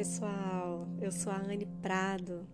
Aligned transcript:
pessoal! 0.00 0.88
Eu 0.98 1.12
sou 1.12 1.30
a 1.30 1.36
Anne 1.36 1.66
Prado. 1.82 2.48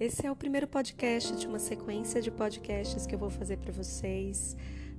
Esse 0.00 0.26
é 0.26 0.32
o 0.32 0.34
primeiro 0.34 0.66
podcast 0.66 1.36
de 1.36 1.46
uma 1.46 1.60
sequência 1.60 2.20
de 2.20 2.28
podcasts 2.28 3.06
que 3.06 3.14
eu 3.14 3.18
vou 3.20 3.30
fazer 3.30 3.56
para 3.58 3.70
vocês, 3.70 4.56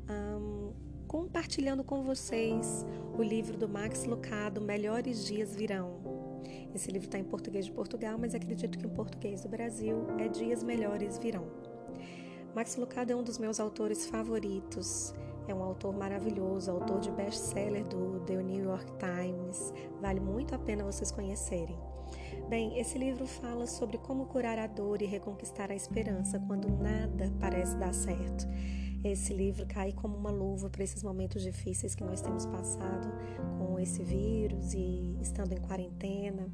um, 0.10 0.72
compartilhando 1.10 1.84
com 1.84 2.02
vocês 2.02 2.86
o 3.18 3.22
livro 3.22 3.58
do 3.58 3.68
Max 3.68 4.06
Lucado, 4.06 4.62
Melhores 4.62 5.26
Dias 5.26 5.54
Virão. 5.54 6.42
Esse 6.74 6.90
livro 6.90 7.10
está 7.10 7.20
em 7.20 7.24
português 7.26 7.66
de 7.66 7.74
Portugal, 7.74 8.18
mas 8.18 8.34
acredito 8.34 8.78
que 8.78 8.86
em 8.86 8.90
português 8.90 9.42
do 9.42 9.50
Brasil 9.50 10.08
é 10.20 10.30
Dias 10.30 10.64
Melhores 10.64 11.18
Virão. 11.18 11.52
Max 12.56 12.78
Lucado 12.78 13.12
é 13.12 13.16
um 13.16 13.24
dos 13.24 13.38
meus 13.38 13.60
autores 13.60 14.06
favoritos. 14.06 15.14
É 15.50 15.54
um 15.54 15.64
autor 15.64 15.94
maravilhoso, 15.94 16.72
autor 16.72 17.02
de 17.02 17.12
best-seller 17.12 17.86
do 17.88 18.22
The 18.22 18.36
New 18.36 18.64
York 18.64 18.86
Times. 19.00 19.74
Vale 20.00 20.22
muito 20.22 20.56
a 20.56 20.60
pena 20.60 20.84
vocês 20.84 21.12
conhecerem. 21.12 21.89
Bem, 22.50 22.80
esse 22.80 22.98
livro 22.98 23.28
fala 23.28 23.68
sobre 23.68 24.00
como 24.00 24.26
curar 24.26 24.58
a 24.58 24.66
dor 24.66 25.04
e 25.04 25.06
reconquistar 25.06 25.70
a 25.70 25.76
esperança 25.76 26.40
quando 26.40 26.68
nada 26.68 27.32
parece 27.40 27.78
dar 27.78 27.94
certo. 27.94 28.48
Esse 29.04 29.32
livro 29.32 29.68
cai 29.68 29.94
como 29.94 30.18
uma 30.18 30.32
luva 30.32 30.68
para 30.68 30.84
esses 30.84 31.04
momentos 31.04 31.44
difíceis 31.44 31.94
que 31.94 32.04
nós 32.04 32.22
temos 32.22 32.48
passado 32.48 33.08
com 33.60 33.80
esse 33.80 34.02
vírus 34.02 34.74
e 34.74 35.16
estando 35.22 35.54
em 35.54 35.62
quarentena. 35.62 36.52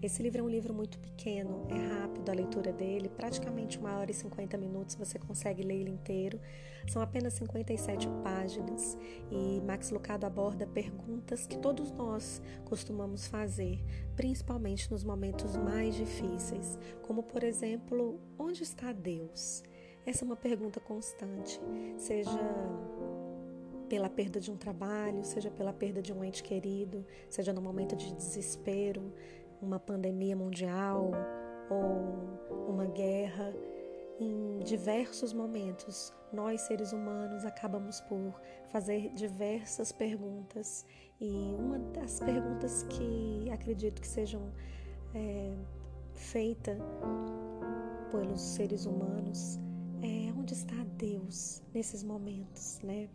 Esse 0.00 0.22
livro 0.22 0.40
é 0.40 0.44
um 0.44 0.48
livro 0.48 0.72
muito 0.72 0.96
pequeno, 1.00 1.66
é 1.68 2.00
rápido 2.00 2.30
a 2.30 2.32
leitura 2.32 2.72
dele, 2.72 3.08
praticamente 3.08 3.78
uma 3.78 3.98
hora 3.98 4.12
e 4.12 4.14
50 4.14 4.56
minutos 4.56 4.94
você 4.94 5.18
consegue 5.18 5.64
ler 5.64 5.80
ele 5.80 5.90
inteiro. 5.90 6.40
São 6.86 7.02
apenas 7.02 7.32
57 7.34 8.06
páginas 8.22 8.96
e 9.28 9.60
Max 9.60 9.90
Lucado 9.90 10.24
aborda 10.24 10.68
perguntas 10.68 11.48
que 11.48 11.58
todos 11.58 11.90
nós 11.90 12.40
costumamos 12.64 13.26
fazer, 13.26 13.84
principalmente 14.14 14.88
nos 14.88 15.02
momentos 15.02 15.56
mais 15.56 15.96
difíceis, 15.96 16.78
como 17.02 17.24
por 17.24 17.42
exemplo, 17.42 18.20
onde 18.38 18.62
está 18.62 18.92
Deus? 18.92 19.64
Essa 20.06 20.24
é 20.24 20.26
uma 20.26 20.36
pergunta 20.36 20.78
constante, 20.78 21.60
seja 21.96 22.38
pela 23.88 24.08
perda 24.08 24.38
de 24.38 24.50
um 24.50 24.56
trabalho, 24.56 25.24
seja 25.24 25.50
pela 25.50 25.72
perda 25.72 26.02
de 26.02 26.12
um 26.12 26.22
ente 26.22 26.42
querido, 26.42 27.04
seja 27.28 27.52
no 27.52 27.60
momento 27.60 27.96
de 27.96 28.14
desespero, 28.14 29.12
uma 29.60 29.78
pandemia 29.78 30.36
mundial 30.36 31.10
ou 31.70 32.68
uma 32.68 32.86
guerra, 32.86 33.54
em 34.20 34.58
diversos 34.60 35.32
momentos, 35.32 36.12
nós 36.32 36.62
seres 36.62 36.92
humanos 36.92 37.44
acabamos 37.44 38.00
por 38.02 38.40
fazer 38.70 39.12
diversas 39.14 39.92
perguntas 39.92 40.84
e 41.20 41.30
uma 41.58 41.78
das 41.78 42.18
perguntas 42.20 42.82
que 42.84 43.48
acredito 43.50 44.00
que 44.00 44.08
sejam 44.08 44.52
é, 45.14 45.54
feitas 46.14 46.78
pelos 48.10 48.40
seres 48.40 48.86
humanos 48.86 49.58
é 50.02 50.32
onde 50.32 50.52
está 50.54 50.76
Deus 50.96 51.62
nesses 51.72 52.02
momentos, 52.02 52.80
né? 52.82 53.08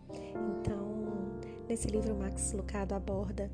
Então, 0.59 1.39
nesse 1.67 1.87
livro 1.87 2.15
Max 2.15 2.53
Lucado 2.53 2.93
aborda 2.93 3.51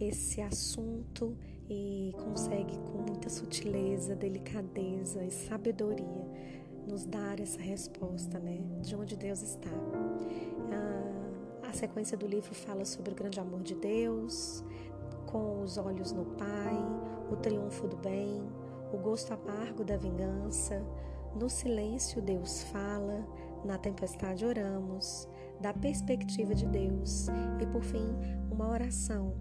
esse 0.00 0.40
assunto 0.40 1.36
e 1.68 2.14
consegue 2.24 2.78
com 2.78 2.98
muita 2.98 3.28
sutileza, 3.28 4.14
delicadeza 4.14 5.22
e 5.24 5.30
sabedoria 5.30 6.28
nos 6.86 7.04
dar 7.04 7.38
essa 7.38 7.60
resposta, 7.60 8.38
né? 8.38 8.58
De 8.80 8.96
onde 8.96 9.14
Deus 9.16 9.42
está. 9.42 9.70
A, 11.62 11.68
a 11.68 11.72
sequência 11.72 12.16
do 12.16 12.26
livro 12.26 12.54
fala 12.54 12.84
sobre 12.84 13.12
o 13.12 13.14
grande 13.14 13.38
amor 13.38 13.62
de 13.62 13.74
Deus, 13.74 14.64
com 15.26 15.62
os 15.62 15.76
olhos 15.76 16.12
no 16.12 16.24
Pai, 16.24 16.76
o 17.30 17.36
triunfo 17.36 17.86
do 17.86 17.96
bem, 17.98 18.42
o 18.92 18.96
gosto 18.96 19.34
amargo 19.34 19.84
da 19.84 19.96
vingança. 19.96 20.82
No 21.38 21.50
silêncio, 21.50 22.22
Deus 22.22 22.62
fala, 22.64 23.26
na 23.62 23.76
tempestade, 23.76 24.46
oramos, 24.46 25.28
da 25.60 25.74
perspectiva 25.74 26.54
de 26.54 26.66
Deus 26.66 27.28
e, 27.60 27.66
por 27.66 27.82
fim, 27.82 28.08
uma 28.50 28.70
oração 28.70 29.34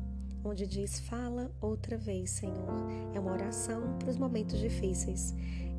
onde 0.48 0.66
diz: 0.66 1.00
Fala 1.00 1.52
outra 1.62 1.98
vez, 1.98 2.32
Senhor. 2.32 2.70
É 3.14 3.20
uma 3.20 3.32
oração 3.32 3.98
para 4.00 4.10
os 4.10 4.18
momentos 4.18 4.60
difíceis. 4.60 5.36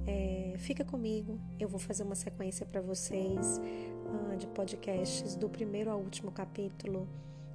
É, 0.06 0.54
fica 0.56 0.84
comigo, 0.84 1.38
eu 1.60 1.68
vou 1.68 1.78
fazer 1.78 2.02
uma 2.02 2.14
sequência 2.14 2.64
para 2.64 2.80
vocês 2.80 3.58
uh, 3.58 4.36
de 4.38 4.46
podcasts 4.46 5.36
do 5.36 5.48
primeiro 5.50 5.90
ao 5.90 6.00
último 6.00 6.32
capítulo. 6.32 7.06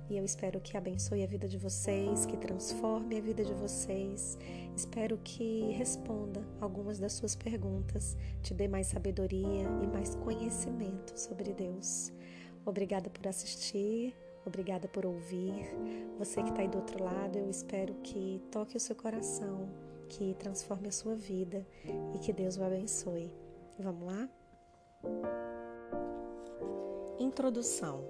E 0.09 0.18
eu 0.18 0.24
espero 0.24 0.59
que 0.59 0.78
abençoe 0.78 1.24
a 1.24 1.25
vida 1.25 1.47
de 1.47 1.57
vocês, 1.57 2.25
que 2.25 2.38
transforme 2.38 3.18
a 3.18 3.22
vida 3.22 3.44
de 3.44 3.53
vocês. 3.53 4.38
Espero 4.75 5.18
que 5.24 5.72
responda 5.72 6.45
algumas 6.62 7.00
das 7.00 7.13
suas 7.13 7.35
perguntas, 7.35 8.16
te 8.41 8.53
dê 8.53 8.68
mais 8.68 8.88
sabedoria 8.88 9.68
e 9.81 9.88
mais 9.88 10.13
conhecimento 10.16 11.18
sobre 11.18 11.53
Deus. 11.53 12.12
Obrigada 12.66 13.09
por 13.09 13.28
assistir. 13.28 14.13
Obrigada 14.45 14.87
por 14.87 15.05
ouvir. 15.05 15.53
Você 16.19 16.43
que 16.43 16.49
está 16.49 16.61
aí 16.61 16.67
do 16.67 16.77
outro 16.77 17.03
lado, 17.03 17.37
eu 17.37 17.49
espero 17.49 17.93
que 18.03 18.41
toque 18.51 18.75
o 18.75 18.79
seu 18.79 18.95
coração, 18.95 19.69
que 20.09 20.33
transforme 20.35 20.89
a 20.89 20.91
sua 20.91 21.15
vida 21.15 21.65
e 22.13 22.19
que 22.19 22.33
Deus 22.33 22.57
o 22.57 22.63
abençoe. 22.63 23.33
Vamos 23.79 24.05
lá? 24.05 24.29
Introdução: 27.17 28.03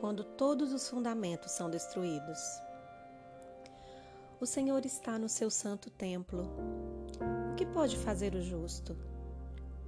Quando 0.00 0.22
todos 0.22 0.72
os 0.72 0.88
fundamentos 0.88 1.52
são 1.52 1.70
destruídos. 1.70 2.38
O 4.38 4.46
Senhor 4.46 4.84
está 4.84 5.18
no 5.18 5.28
seu 5.28 5.50
santo 5.50 5.88
templo. 5.88 6.48
O 7.52 7.54
que 7.54 7.64
pode 7.64 7.96
fazer 7.96 8.34
o 8.34 8.42
justo? 8.42 8.96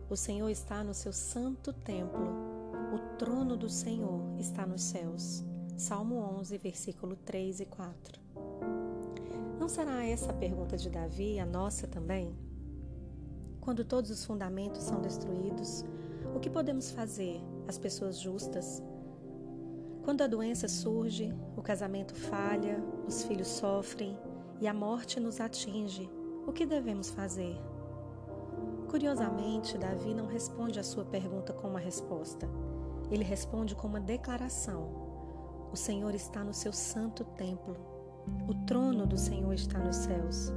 O 0.08 0.16
Senhor 0.16 0.48
está 0.48 0.84
no 0.84 0.94
seu 0.94 1.12
santo 1.12 1.72
templo 1.72 2.53
o 2.94 2.98
trono 3.18 3.56
do 3.56 3.68
Senhor 3.68 4.22
está 4.38 4.64
nos 4.64 4.82
céus. 4.82 5.42
Salmo 5.76 6.14
11, 6.38 6.56
versículo 6.58 7.16
3 7.16 7.58
e 7.58 7.66
4. 7.66 8.20
Não 9.58 9.68
será 9.68 10.06
essa 10.06 10.30
a 10.30 10.34
pergunta 10.34 10.76
de 10.76 10.88
Davi 10.88 11.40
a 11.40 11.44
nossa 11.44 11.88
também? 11.88 12.32
Quando 13.60 13.84
todos 13.84 14.12
os 14.12 14.24
fundamentos 14.24 14.84
são 14.84 15.00
destruídos, 15.00 15.84
o 16.36 16.38
que 16.38 16.48
podemos 16.48 16.92
fazer, 16.92 17.40
as 17.66 17.76
pessoas 17.76 18.20
justas? 18.20 18.80
Quando 20.04 20.22
a 20.22 20.28
doença 20.28 20.68
surge, 20.68 21.34
o 21.56 21.62
casamento 21.62 22.14
falha, 22.14 22.80
os 23.08 23.24
filhos 23.24 23.48
sofrem 23.48 24.16
e 24.60 24.68
a 24.68 24.74
morte 24.74 25.18
nos 25.18 25.40
atinge, 25.40 26.08
o 26.46 26.52
que 26.52 26.64
devemos 26.64 27.10
fazer? 27.10 27.56
Curiosamente, 28.88 29.76
Davi 29.76 30.14
não 30.14 30.26
responde 30.26 30.78
a 30.78 30.84
sua 30.84 31.04
pergunta 31.04 31.52
com 31.52 31.66
uma 31.66 31.80
resposta. 31.80 32.48
Ele 33.10 33.24
responde 33.24 33.74
com 33.74 33.86
uma 33.86 34.00
declaração: 34.00 34.88
O 35.72 35.76
Senhor 35.76 36.14
está 36.14 36.42
no 36.42 36.54
seu 36.54 36.72
santo 36.72 37.24
templo. 37.24 37.76
O 38.48 38.54
trono 38.66 39.06
do 39.06 39.18
Senhor 39.18 39.52
está 39.52 39.78
nos 39.78 39.96
céus. 39.96 40.52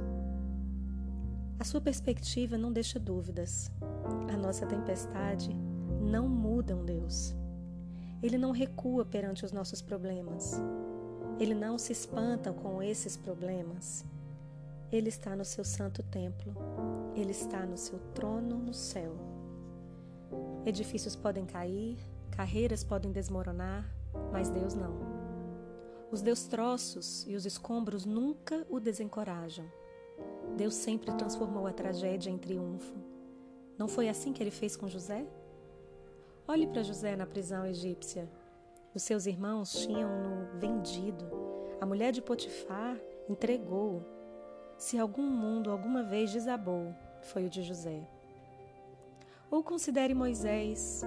A 1.58 1.64
sua 1.64 1.80
perspectiva 1.80 2.56
não 2.56 2.72
deixa 2.72 2.98
dúvidas. 2.98 3.70
A 4.32 4.36
nossa 4.36 4.64
tempestade 4.64 5.54
não 6.00 6.28
muda 6.28 6.76
um 6.76 6.84
Deus. 6.84 7.34
Ele 8.22 8.38
não 8.38 8.52
recua 8.52 9.04
perante 9.04 9.44
os 9.44 9.52
nossos 9.52 9.82
problemas. 9.82 10.60
Ele 11.38 11.54
não 11.54 11.78
se 11.78 11.92
espanta 11.92 12.52
com 12.52 12.82
esses 12.82 13.16
problemas. 13.16 14.04
Ele 14.90 15.08
está 15.08 15.36
no 15.36 15.44
seu 15.44 15.64
santo 15.64 16.02
templo. 16.02 16.54
Ele 17.14 17.32
está 17.32 17.66
no 17.66 17.76
seu 17.76 17.98
trono 18.14 18.56
no 18.56 18.72
céu. 18.72 19.14
Edifícios 20.64 21.14
podem 21.14 21.44
cair, 21.44 21.98
Carreiras 22.38 22.84
podem 22.84 23.10
desmoronar, 23.10 23.84
mas 24.30 24.48
Deus 24.48 24.72
não. 24.72 24.96
Os 26.08 26.22
destroços 26.22 27.26
e 27.26 27.34
os 27.34 27.44
escombros 27.44 28.04
nunca 28.04 28.64
o 28.70 28.78
desencorajam. 28.78 29.68
Deus 30.56 30.74
sempre 30.74 31.12
transformou 31.14 31.66
a 31.66 31.72
tragédia 31.72 32.30
em 32.30 32.38
triunfo. 32.38 32.94
Não 33.76 33.88
foi 33.88 34.08
assim 34.08 34.32
que 34.32 34.40
ele 34.40 34.52
fez 34.52 34.76
com 34.76 34.88
José? 34.88 35.26
Olhe 36.46 36.68
para 36.68 36.84
José 36.84 37.16
na 37.16 37.26
prisão 37.26 37.66
egípcia. 37.66 38.30
Os 38.94 39.02
seus 39.02 39.26
irmãos 39.26 39.72
tinham-no 39.72 40.60
vendido. 40.60 41.28
A 41.80 41.86
mulher 41.86 42.12
de 42.12 42.22
Potifar 42.22 42.96
entregou-o. 43.28 44.04
Se 44.76 44.96
algum 44.96 45.28
mundo 45.28 45.72
alguma 45.72 46.04
vez 46.04 46.32
desabou, 46.32 46.94
foi 47.20 47.46
o 47.46 47.50
de 47.50 47.64
José. 47.64 48.08
Ou 49.50 49.62
considere 49.62 50.12
Moisés, 50.12 51.02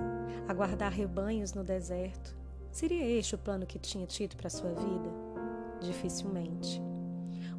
aguardar 0.48 0.92
rebanhos 0.92 1.54
no 1.54 1.64
deserto. 1.64 2.36
Seria 2.72 3.06
este 3.06 3.36
o 3.36 3.38
plano 3.38 3.68
que 3.68 3.78
tinha 3.78 4.08
tido 4.08 4.36
para 4.36 4.50
sua 4.50 4.72
vida? 4.72 5.10
Dificilmente. 5.80 6.82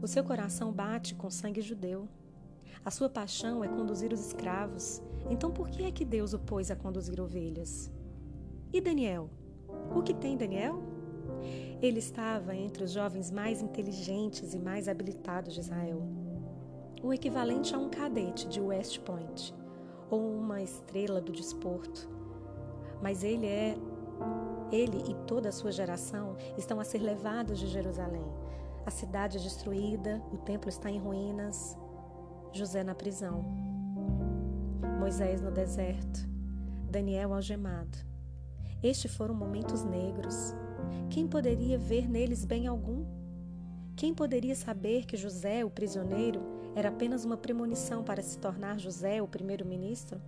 O 0.02 0.08
seu 0.08 0.24
coração 0.24 0.72
bate 0.72 1.14
com 1.14 1.30
sangue 1.30 1.60
judeu. 1.60 2.08
A 2.84 2.90
sua 2.90 3.08
paixão 3.08 3.62
é 3.62 3.68
conduzir 3.68 4.12
os 4.12 4.26
escravos. 4.26 5.00
Então 5.30 5.52
por 5.52 5.70
que 5.70 5.84
é 5.84 5.92
que 5.92 6.04
Deus 6.04 6.32
o 6.32 6.38
pôs 6.40 6.68
a 6.68 6.74
conduzir 6.74 7.20
ovelhas? 7.20 7.88
E 8.72 8.80
Daniel? 8.80 9.30
O 9.94 10.02
que 10.02 10.12
tem 10.12 10.36
Daniel? 10.36 10.82
Ele 11.80 12.00
estava 12.00 12.56
entre 12.56 12.82
os 12.82 12.90
jovens 12.90 13.30
mais 13.30 13.62
inteligentes 13.62 14.52
e 14.52 14.58
mais 14.58 14.88
habilitados 14.88 15.54
de 15.54 15.60
Israel. 15.60 16.02
o 17.00 17.12
equivalente 17.12 17.74
a 17.74 17.78
um 17.78 17.88
cadete 17.88 18.48
de 18.48 18.60
West 18.60 19.00
Point 19.00 19.61
ou 20.12 20.20
uma 20.20 20.60
estrela 20.60 21.22
do 21.22 21.32
desporto. 21.32 22.06
Mas 23.00 23.24
ele 23.24 23.46
é 23.46 23.74
ele 24.70 25.02
e 25.10 25.14
toda 25.26 25.48
a 25.48 25.52
sua 25.52 25.72
geração 25.72 26.36
estão 26.56 26.78
a 26.78 26.84
ser 26.84 26.98
levados 26.98 27.58
de 27.58 27.66
Jerusalém. 27.66 28.30
A 28.84 28.90
cidade 28.90 29.38
é 29.38 29.40
destruída, 29.40 30.22
o 30.30 30.36
templo 30.36 30.68
está 30.68 30.90
em 30.90 30.98
ruínas, 30.98 31.78
José 32.52 32.84
na 32.84 32.94
prisão, 32.94 33.42
Moisés 34.98 35.40
no 35.40 35.50
deserto, 35.50 36.28
Daniel 36.90 37.32
algemado. 37.32 37.96
Estes 38.82 39.14
foram 39.14 39.34
momentos 39.34 39.82
negros. 39.82 40.54
Quem 41.08 41.26
poderia 41.26 41.78
ver 41.78 42.06
neles 42.06 42.44
bem 42.44 42.66
algum? 42.66 43.06
Quem 43.96 44.12
poderia 44.12 44.54
saber 44.54 45.06
que 45.06 45.16
José, 45.16 45.64
o 45.64 45.70
prisioneiro, 45.70 46.51
era 46.74 46.88
apenas 46.88 47.24
uma 47.24 47.36
premonição 47.36 48.02
para 48.02 48.22
se 48.22 48.38
tornar 48.38 48.78
José 48.78 49.20
o 49.20 49.28
primeiro-ministro? 49.28 50.20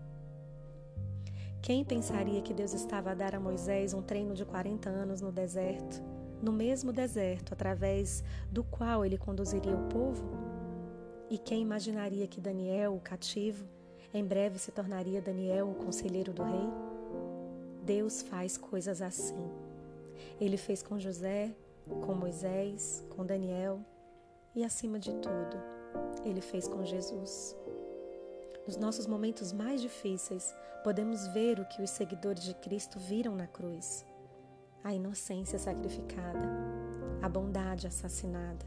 Quem 1.63 1.83
pensaria 1.83 2.43
que 2.43 2.53
Deus 2.53 2.75
estava 2.75 3.13
a 3.13 3.15
dar 3.15 3.35
a 3.35 3.41
Moisés 3.41 3.95
um 3.95 4.03
treino 4.03 4.35
de 4.35 4.45
40 4.45 4.91
anos 4.91 5.23
no 5.23 5.33
deserto, 5.33 6.03
no 6.43 6.53
mesmo 6.53 6.93
deserto 6.93 7.55
através 7.55 8.23
do 8.53 8.63
qual 8.63 9.05
ele 9.05 9.17
conduziria 9.17 9.75
o 9.75 9.89
povo? 9.89 10.23
E 11.31 11.39
quem 11.39 11.63
imaginaria 11.63 12.27
que 12.27 12.41
Daniel, 12.41 12.95
o 12.95 13.01
cativo, 13.01 13.65
em 14.13 14.23
breve 14.23 14.59
se 14.59 14.71
tornaria 14.71 15.23
Daniel, 15.23 15.71
o 15.71 15.75
conselheiro 15.75 16.35
do 16.35 16.43
rei? 16.43 16.69
Deus 17.83 18.21
faz 18.21 18.59
coisas 18.59 19.01
assim. 19.01 19.51
Ele 20.39 20.59
fez 20.59 20.83
com 20.83 20.99
José, 20.99 21.51
com 22.05 22.15
Moisés, 22.15 23.03
com 23.17 23.25
Daniel 23.25 23.81
e, 24.55 24.63
acima 24.63 24.99
de 24.99 25.13
tudo, 25.15 25.74
ele 26.25 26.41
fez 26.41 26.67
com 26.67 26.85
Jesus. 26.85 27.57
Nos 28.67 28.77
nossos 28.77 29.07
momentos 29.07 29.53
mais 29.53 29.83
difíceis, 29.83 30.55
podemos 30.83 31.27
ver 31.29 31.61
o 31.61 31.67
que 31.67 31.83
os 31.83 31.91
seguidores 31.91 32.43
de 32.43 32.55
Cristo 32.55 32.99
viram 32.99 33.37
na 33.37 33.47
cruz: 33.47 34.05
a 34.83 34.95
inocência 34.95 35.59
sacrificada, 35.59 36.49
a 37.21 37.29
bondade 37.29 37.87
assassinada, 37.87 38.65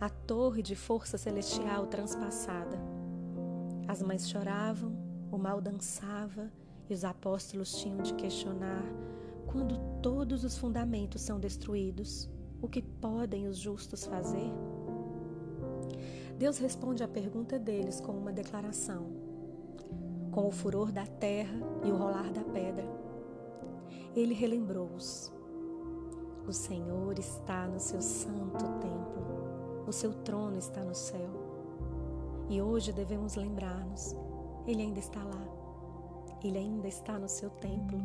a 0.00 0.08
torre 0.08 0.62
de 0.62 0.76
força 0.76 1.16
celestial 1.16 1.86
transpassada. 1.86 2.78
As 3.88 4.02
mães 4.02 4.28
choravam, 4.28 4.92
o 5.32 5.38
mal 5.38 5.60
dançava 5.60 6.50
e 6.88 6.94
os 6.94 7.04
apóstolos 7.04 7.72
tinham 7.80 8.02
de 8.02 8.14
questionar: 8.14 8.84
quando 9.46 9.78
todos 10.00 10.44
os 10.44 10.56
fundamentos 10.56 11.22
são 11.22 11.40
destruídos, 11.40 12.28
o 12.62 12.68
que 12.68 12.82
podem 12.82 13.46
os 13.46 13.58
justos 13.58 14.04
fazer? 14.04 14.52
Deus 16.40 16.56
responde 16.56 17.04
à 17.04 17.06
pergunta 17.06 17.58
deles 17.58 18.00
com 18.00 18.12
uma 18.12 18.32
declaração, 18.32 19.08
com 20.30 20.48
o 20.48 20.50
furor 20.50 20.90
da 20.90 21.04
terra 21.04 21.54
e 21.84 21.92
o 21.92 21.96
rolar 21.98 22.32
da 22.32 22.42
pedra. 22.42 22.88
Ele 24.16 24.32
relembrou-os. 24.32 25.30
O 26.48 26.50
Senhor 26.50 27.18
está 27.18 27.68
no 27.68 27.78
seu 27.78 28.00
santo 28.00 28.64
templo, 28.80 29.84
o 29.86 29.92
seu 29.92 30.14
trono 30.14 30.56
está 30.56 30.82
no 30.82 30.94
céu. 30.94 31.28
E 32.48 32.62
hoje 32.62 32.90
devemos 32.90 33.34
lembrar-nos: 33.34 34.16
Ele 34.66 34.80
ainda 34.80 34.98
está 34.98 35.22
lá, 35.22 35.46
Ele 36.42 36.56
ainda 36.56 36.88
está 36.88 37.18
no 37.18 37.28
seu 37.28 37.50
templo, 37.50 38.00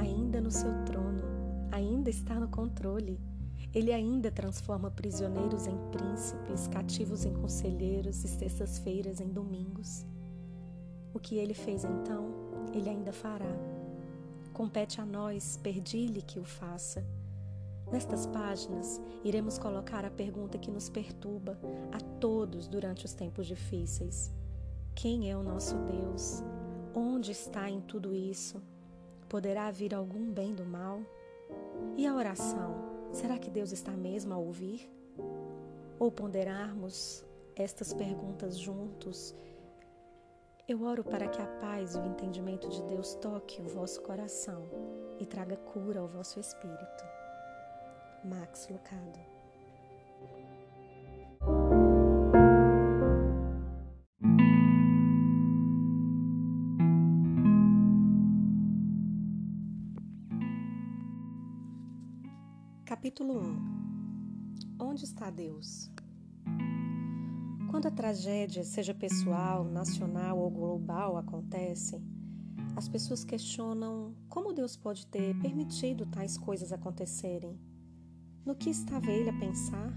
ainda 0.00 0.40
no 0.40 0.50
seu 0.50 0.84
trono, 0.84 1.22
ainda 1.70 2.10
está 2.10 2.40
no 2.40 2.48
controle. 2.48 3.20
Ele 3.74 3.92
ainda 3.92 4.30
transforma 4.30 4.90
prisioneiros 4.90 5.66
em 5.66 5.76
príncipes, 5.90 6.66
cativos 6.68 7.24
em 7.24 7.34
conselheiros 7.34 8.24
e 8.24 8.28
sextas-feiras 8.28 9.20
em 9.20 9.28
domingos. 9.28 10.06
O 11.12 11.18
que 11.18 11.36
ele 11.36 11.54
fez 11.54 11.84
então, 11.84 12.28
ele 12.72 12.88
ainda 12.88 13.12
fará. 13.12 13.56
Compete 14.52 15.00
a 15.00 15.06
nós 15.06 15.58
pedir-lhe 15.62 16.22
que 16.22 16.38
o 16.38 16.44
faça. 16.44 17.06
Nestas 17.92 18.26
páginas, 18.26 19.00
iremos 19.24 19.58
colocar 19.58 20.04
a 20.04 20.10
pergunta 20.10 20.58
que 20.58 20.70
nos 20.70 20.88
perturba 20.88 21.58
a 21.92 22.00
todos 22.18 22.68
durante 22.68 23.04
os 23.04 23.12
tempos 23.12 23.46
difíceis: 23.46 24.30
Quem 24.94 25.30
é 25.30 25.36
o 25.36 25.42
nosso 25.42 25.76
Deus? 25.76 26.42
Onde 26.94 27.32
está 27.32 27.70
em 27.70 27.80
tudo 27.80 28.14
isso? 28.14 28.62
Poderá 29.28 29.70
vir 29.70 29.94
algum 29.94 30.32
bem 30.32 30.54
do 30.54 30.64
mal? 30.64 31.00
E 31.96 32.06
a 32.06 32.14
oração? 32.14 32.97
Será 33.12 33.38
que 33.38 33.50
Deus 33.50 33.72
está 33.72 33.92
mesmo 33.92 34.34
a 34.34 34.36
ouvir? 34.36 34.90
Ou 35.98 36.10
ponderarmos 36.10 37.24
estas 37.56 37.92
perguntas 37.92 38.58
juntos? 38.58 39.34
Eu 40.68 40.82
oro 40.82 41.02
para 41.02 41.28
que 41.28 41.40
a 41.40 41.46
paz 41.46 41.94
e 41.94 41.98
o 41.98 42.06
entendimento 42.06 42.68
de 42.68 42.82
Deus 42.82 43.14
toque 43.14 43.60
o 43.60 43.68
vosso 43.68 44.02
coração 44.02 44.68
e 45.18 45.26
traga 45.26 45.56
cura 45.56 46.00
ao 46.00 46.06
vosso 46.06 46.38
espírito. 46.38 47.04
Max 48.24 48.68
Lucado 48.68 49.27
Capítulo 63.08 63.40
1 64.78 64.84
Onde 64.84 65.04
está 65.04 65.30
Deus? 65.30 65.90
Quando 67.70 67.86
a 67.86 67.90
tragédia, 67.90 68.62
seja 68.62 68.92
pessoal, 68.92 69.64
nacional 69.64 70.38
ou 70.38 70.50
global, 70.50 71.16
acontece, 71.16 71.98
as 72.76 72.86
pessoas 72.86 73.24
questionam 73.24 74.14
como 74.28 74.52
Deus 74.52 74.76
pode 74.76 75.06
ter 75.06 75.34
permitido 75.40 76.04
tais 76.04 76.36
coisas 76.36 76.70
acontecerem. 76.70 77.58
No 78.44 78.54
que 78.54 78.68
estava 78.68 79.10
ele 79.10 79.30
a 79.30 79.38
pensar? 79.38 79.90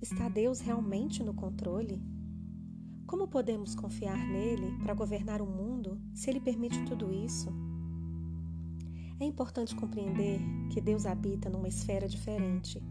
Está 0.00 0.28
Deus 0.28 0.60
realmente 0.60 1.24
no 1.24 1.34
controle? 1.34 2.00
Como 3.04 3.26
podemos 3.26 3.74
confiar 3.74 4.16
nele 4.16 4.78
para 4.78 4.94
governar 4.94 5.42
o 5.42 5.46
mundo 5.46 6.00
se 6.14 6.30
ele 6.30 6.38
permite 6.38 6.84
tudo 6.84 7.12
isso? 7.12 7.65
É 9.18 9.24
importante 9.24 9.74
compreender 9.74 10.40
que 10.70 10.78
Deus 10.78 11.06
habita 11.06 11.48
numa 11.48 11.68
esfera 11.68 12.06
diferente. 12.06 12.82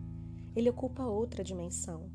Ele 0.55 0.70
ocupa 0.72 1.03
outra 1.03 1.44
dimensão. 1.44 2.10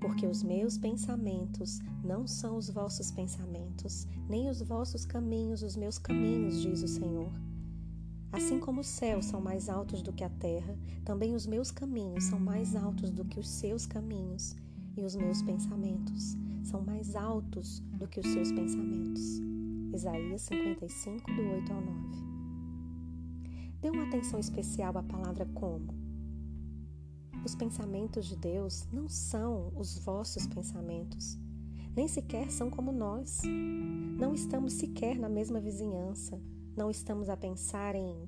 Porque 0.00 0.24
os 0.24 0.42
meus 0.42 0.78
pensamentos 0.78 1.80
não 2.04 2.28
são 2.28 2.56
os 2.56 2.70
vossos 2.70 3.10
pensamentos, 3.10 4.06
nem 4.28 4.48
os 4.48 4.60
vossos 4.62 5.04
caminhos 5.04 5.62
os 5.62 5.74
meus 5.74 5.98
caminhos, 5.98 6.60
diz 6.60 6.82
o 6.82 6.88
Senhor. 6.88 7.32
Assim 8.30 8.60
como 8.60 8.82
os 8.82 8.86
céus 8.86 9.26
são 9.26 9.40
mais 9.40 9.68
altos 9.68 10.00
do 10.00 10.12
que 10.12 10.22
a 10.22 10.28
terra, 10.28 10.78
também 11.04 11.34
os 11.34 11.46
meus 11.46 11.72
caminhos 11.72 12.24
são 12.24 12.38
mais 12.38 12.76
altos 12.76 13.10
do 13.10 13.24
que 13.24 13.40
os 13.40 13.48
seus 13.48 13.84
caminhos, 13.84 14.54
e 14.96 15.02
os 15.02 15.16
meus 15.16 15.42
pensamentos 15.42 16.36
são 16.62 16.82
mais 16.82 17.16
altos 17.16 17.80
do 17.98 18.06
que 18.06 18.20
os 18.20 18.26
seus 18.28 18.52
pensamentos. 18.52 19.40
Isaías 19.92 20.42
55, 20.42 21.32
do 21.32 21.42
8 21.42 21.72
ao 21.72 21.80
9. 21.80 22.23
Dê 23.84 23.90
uma 23.90 24.04
atenção 24.04 24.40
especial 24.40 24.96
à 24.96 25.02
palavra 25.02 25.44
como. 25.52 25.92
Os 27.44 27.54
pensamentos 27.54 28.24
de 28.24 28.34
Deus 28.34 28.88
não 28.90 29.10
são 29.10 29.74
os 29.76 29.98
vossos 29.98 30.46
pensamentos, 30.46 31.38
nem 31.94 32.08
sequer 32.08 32.50
são 32.50 32.70
como 32.70 32.90
nós. 32.90 33.42
Não 34.18 34.32
estamos 34.32 34.72
sequer 34.72 35.18
na 35.18 35.28
mesma 35.28 35.60
vizinhança, 35.60 36.40
não 36.74 36.90
estamos 36.90 37.28
a 37.28 37.36
pensar 37.36 37.94
em. 37.94 38.26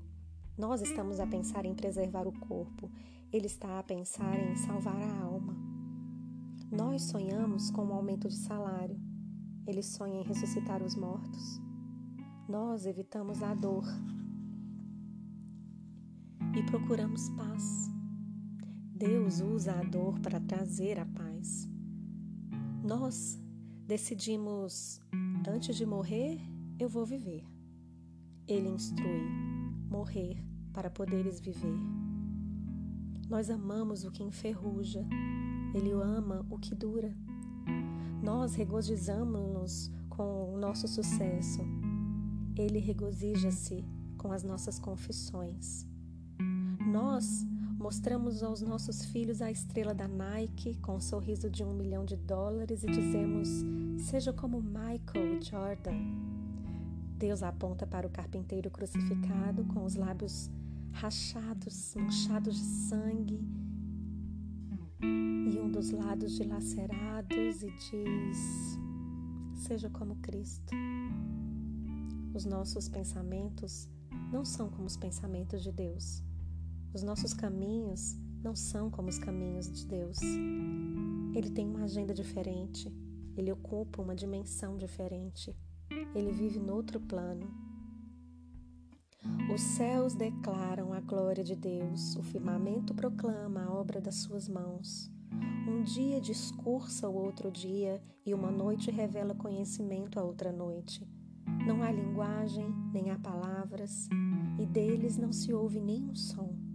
Nós 0.58 0.82
estamos 0.82 1.20
a 1.20 1.26
pensar 1.26 1.64
em 1.64 1.74
preservar 1.74 2.28
o 2.28 2.38
corpo, 2.38 2.90
ele 3.32 3.46
está 3.46 3.78
a 3.78 3.82
pensar 3.82 4.38
em 4.38 4.56
salvar 4.56 5.00
a 5.00 5.20
alma. 5.22 5.56
Nós 6.70 7.04
sonhamos 7.04 7.70
com 7.70 7.82
um 7.82 7.94
aumento 7.94 8.28
de 8.28 8.36
salário, 8.36 9.00
ele 9.66 9.82
sonha 9.82 10.20
em 10.20 10.22
ressuscitar 10.22 10.82
os 10.82 10.94
mortos. 10.94 11.62
Nós 12.46 12.84
evitamos 12.84 13.42
a 13.42 13.54
dor, 13.54 13.86
e 16.56 16.62
procuramos 16.62 17.28
paz. 17.30 17.90
Deus 18.94 19.40
usa 19.40 19.72
a 19.72 19.82
dor 19.82 20.18
para 20.20 20.40
trazer 20.40 20.98
a 20.98 21.04
paz. 21.04 21.68
Nós 22.82 23.38
decidimos, 23.86 24.98
antes 25.46 25.76
de 25.76 25.84
morrer, 25.84 26.40
eu 26.78 26.88
vou 26.88 27.04
viver. 27.04 27.44
Ele 28.48 28.70
instrui, 28.70 29.28
morrer 29.90 30.42
para 30.72 30.88
poderes 30.88 31.40
viver. 31.40 31.78
Nós 33.28 33.50
amamos 33.50 34.04
o 34.04 34.10
que 34.10 34.22
enferruja, 34.22 35.06
Ele 35.74 35.92
ama 35.92 36.46
o 36.48 36.58
que 36.58 36.74
dura. 36.74 37.14
Nós 38.22 38.54
regozijamos-nos 38.54 39.90
com 40.08 40.54
o 40.54 40.58
nosso 40.58 40.88
sucesso, 40.88 41.60
Ele 42.56 42.78
regozija-se 42.78 43.84
com 44.16 44.32
as 44.32 44.42
nossas 44.42 44.78
confissões. 44.78 45.86
Nós 46.86 47.46
Mostramos 47.78 48.42
aos 48.42 48.62
nossos 48.62 49.04
filhos 49.04 49.42
a 49.42 49.50
estrela 49.50 49.94
da 49.94 50.08
Nike 50.08 50.76
com 50.78 50.92
o 50.92 50.96
um 50.96 51.00
sorriso 51.00 51.50
de 51.50 51.62
um 51.62 51.74
milhão 51.74 52.04
de 52.04 52.16
dólares 52.16 52.82
e 52.82 52.86
dizemos: 52.86 53.48
Seja 53.98 54.32
como 54.32 54.62
Michael 54.62 55.40
Jordan. 55.42 55.94
Deus 57.18 57.42
aponta 57.42 57.86
para 57.86 58.06
o 58.06 58.10
carpinteiro 58.10 58.70
crucificado 58.70 59.62
com 59.66 59.84
os 59.84 59.94
lábios 59.94 60.50
rachados, 60.90 61.94
manchados 61.94 62.56
de 62.56 62.64
sangue 62.64 63.40
e 65.02 65.58
um 65.60 65.70
dos 65.70 65.90
lados 65.90 66.32
dilacerados 66.32 67.62
e 67.62 67.70
diz: 67.70 68.78
Seja 69.54 69.90
como 69.90 70.16
Cristo. 70.16 70.74
Os 72.34 72.46
nossos 72.46 72.88
pensamentos 72.88 73.88
não 74.32 74.44
são 74.44 74.70
como 74.70 74.86
os 74.86 74.96
pensamentos 74.96 75.62
de 75.62 75.70
Deus. 75.70 76.25
Os 76.96 77.02
nossos 77.02 77.34
caminhos 77.34 78.16
não 78.42 78.56
são 78.56 78.90
como 78.90 79.10
os 79.10 79.18
caminhos 79.18 79.70
de 79.70 79.86
Deus. 79.86 80.16
Ele 81.34 81.50
tem 81.50 81.68
uma 81.68 81.82
agenda 81.84 82.14
diferente, 82.14 82.90
ele 83.36 83.52
ocupa 83.52 84.00
uma 84.00 84.14
dimensão 84.14 84.78
diferente, 84.78 85.54
ele 86.14 86.32
vive 86.32 86.58
noutro 86.58 86.98
plano. 86.98 87.50
Os 89.54 89.60
céus 89.60 90.14
declaram 90.14 90.94
a 90.94 91.00
glória 91.00 91.44
de 91.44 91.54
Deus, 91.54 92.16
o 92.16 92.22
firmamento 92.22 92.94
proclama 92.94 93.64
a 93.64 93.74
obra 93.74 94.00
das 94.00 94.14
suas 94.14 94.48
mãos. 94.48 95.10
Um 95.68 95.82
dia 95.82 96.18
discursa 96.18 97.10
o 97.10 97.14
outro 97.14 97.50
dia, 97.50 98.02
e 98.24 98.32
uma 98.32 98.50
noite 98.50 98.90
revela 98.90 99.34
conhecimento 99.34 100.18
a 100.18 100.24
outra 100.24 100.50
noite. 100.50 101.06
Não 101.66 101.82
há 101.82 101.92
linguagem, 101.92 102.74
nem 102.90 103.10
há 103.10 103.18
palavras, 103.18 104.08
e 104.58 104.64
deles 104.64 105.18
não 105.18 105.30
se 105.30 105.52
ouve 105.52 105.78
nenhum 105.78 106.14
som. 106.14 106.65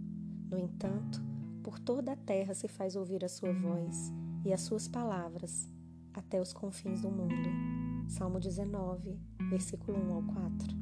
No 0.52 0.58
entanto, 0.58 1.18
por 1.62 1.78
toda 1.78 2.12
a 2.12 2.16
terra 2.16 2.52
se 2.52 2.68
faz 2.68 2.94
ouvir 2.94 3.24
a 3.24 3.28
sua 3.28 3.54
voz 3.54 4.12
e 4.44 4.52
as 4.52 4.60
suas 4.60 4.86
palavras 4.86 5.66
até 6.12 6.38
os 6.42 6.52
confins 6.52 7.00
do 7.00 7.10
mundo. 7.10 7.48
Salmo 8.06 8.38
19, 8.38 9.18
versículo 9.48 9.96
1 9.96 10.12
ao 10.12 10.22
4. 10.22 10.76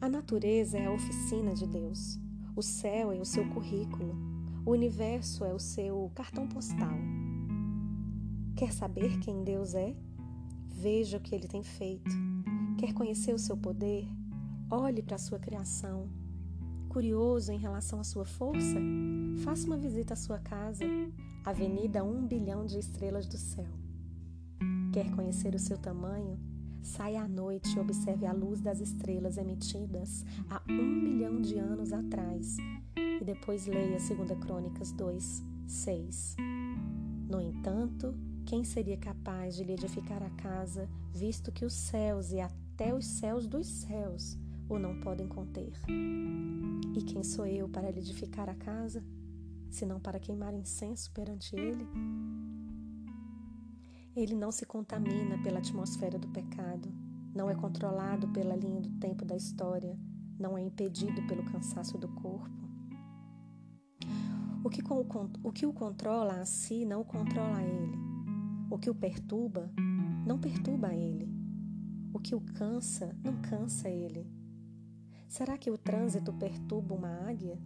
A 0.00 0.08
natureza 0.08 0.76
é 0.76 0.86
a 0.86 0.90
oficina 0.90 1.54
de 1.54 1.64
Deus. 1.64 2.18
O 2.56 2.62
céu 2.62 3.12
é 3.12 3.20
o 3.20 3.24
seu 3.24 3.48
currículo. 3.50 4.16
O 4.64 4.72
universo 4.72 5.44
é 5.44 5.54
o 5.54 5.60
seu 5.60 6.10
cartão 6.12 6.48
postal. 6.48 6.98
Quer 8.56 8.72
saber 8.72 9.20
quem 9.20 9.44
Deus 9.44 9.76
é? 9.76 9.94
Veja 10.66 11.18
o 11.18 11.20
que 11.20 11.36
ele 11.36 11.46
tem 11.46 11.62
feito. 11.62 12.10
Quer 12.78 12.92
conhecer 12.92 13.32
o 13.32 13.38
seu 13.38 13.56
poder? 13.56 14.08
Olhe 14.68 15.02
para 15.02 15.14
a 15.14 15.20
sua 15.20 15.38
criação. 15.38 16.25
Curioso 16.96 17.52
em 17.52 17.58
relação 17.58 18.00
à 18.00 18.04
sua 18.04 18.24
força? 18.24 18.80
Faça 19.44 19.66
uma 19.66 19.76
visita 19.76 20.14
à 20.14 20.16
sua 20.16 20.38
casa, 20.38 20.82
Avenida 21.44 22.02
1 22.02 22.26
bilhão 22.26 22.64
de 22.64 22.78
estrelas 22.78 23.26
do 23.26 23.36
céu. 23.36 23.68
Quer 24.94 25.10
conhecer 25.14 25.54
o 25.54 25.58
seu 25.58 25.76
tamanho? 25.76 26.40
Saia 26.82 27.20
à 27.20 27.28
noite 27.28 27.76
e 27.76 27.78
observe 27.78 28.24
a 28.24 28.32
luz 28.32 28.62
das 28.62 28.80
estrelas 28.80 29.36
emitidas 29.36 30.24
há 30.48 30.62
um 30.70 30.86
milhão 30.86 31.38
de 31.38 31.58
anos 31.58 31.92
atrás 31.92 32.56
e 32.96 33.22
depois 33.22 33.66
leia 33.66 33.98
2 33.98 34.38
Crônicas 34.40 34.90
2, 34.92 35.44
6. 35.66 36.36
No 37.28 37.42
entanto, 37.42 38.14
quem 38.46 38.64
seria 38.64 38.96
capaz 38.96 39.54
de 39.54 39.64
lhe 39.64 39.74
edificar 39.74 40.22
a 40.22 40.30
casa, 40.30 40.88
visto 41.12 41.52
que 41.52 41.66
os 41.66 41.74
céus 41.74 42.32
e 42.32 42.40
até 42.40 42.94
os 42.94 43.04
céus 43.04 43.46
dos 43.46 43.66
céus 43.66 44.38
o 44.68 44.78
não 44.78 45.00
podem 45.00 45.28
conter? 45.28 45.72
E 46.96 47.02
quem 47.02 47.22
sou 47.22 47.46
eu 47.46 47.68
para 47.68 47.90
lhe 47.90 48.00
edificar 48.00 48.48
a 48.48 48.54
casa, 48.54 49.04
senão 49.70 50.00
para 50.00 50.18
queimar 50.18 50.54
incenso 50.54 51.10
perante 51.12 51.54
ele? 51.54 51.86
Ele 54.14 54.34
não 54.34 54.50
se 54.50 54.64
contamina 54.64 55.36
pela 55.42 55.58
atmosfera 55.58 56.18
do 56.18 56.28
pecado, 56.28 56.88
não 57.34 57.50
é 57.50 57.54
controlado 57.54 58.28
pela 58.28 58.56
linha 58.56 58.80
do 58.80 58.90
tempo 58.98 59.24
da 59.24 59.36
história, 59.36 59.98
não 60.38 60.56
é 60.56 60.62
impedido 60.62 61.26
pelo 61.26 61.44
cansaço 61.44 61.98
do 61.98 62.08
corpo. 62.08 62.66
O 64.64 64.70
que, 64.70 64.82
o, 65.44 65.52
que 65.52 65.66
o 65.66 65.72
controla 65.72 66.40
a 66.40 66.44
si 66.44 66.84
não 66.84 67.02
o 67.02 67.04
controla 67.04 67.58
a 67.58 67.62
ele. 67.62 67.96
O 68.68 68.78
que 68.78 68.90
o 68.90 68.94
perturba, 68.94 69.70
não 70.26 70.40
perturba 70.40 70.94
ele. 70.94 71.30
O 72.12 72.18
que 72.18 72.34
o 72.34 72.40
cansa, 72.40 73.16
não 73.22 73.40
cansa 73.42 73.88
ele. 73.88 74.26
Será 75.28 75.58
que 75.58 75.70
o 75.70 75.76
trânsito 75.76 76.32
perturba 76.32 76.94
uma 76.94 77.28
águia? 77.28 77.58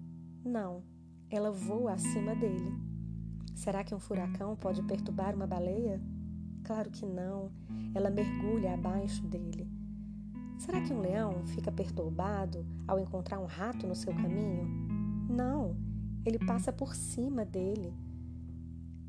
Não, 0.45 0.83
ela 1.31 1.51
voa 1.51 1.93
acima 1.93 2.35
dele. 2.35 2.73
Será 3.55 3.85
que 3.85 3.95
um 3.95 4.01
furacão 4.01 4.57
pode 4.57 4.83
perturbar 4.83 5.35
uma 5.35 5.47
baleia? 5.47 6.01
Claro 6.65 6.91
que 6.91 7.05
não, 7.05 7.51
ela 7.95 8.11
mergulha 8.11 8.75
abaixo 8.75 9.23
dele. 9.27 9.69
Será 10.59 10.81
que 10.81 10.93
um 10.93 11.01
leão 11.01 11.47
fica 11.47 11.71
perturbado 11.71 12.67
ao 12.87 12.99
encontrar 12.99 13.39
um 13.39 13.47
rato 13.47 13.87
no 13.87 13.95
seu 13.95 14.13
caminho? 14.15 14.67
Não, 15.29 15.77
ele 16.25 16.39
passa 16.39 16.73
por 16.73 16.95
cima 16.95 17.45
dele 17.45 17.95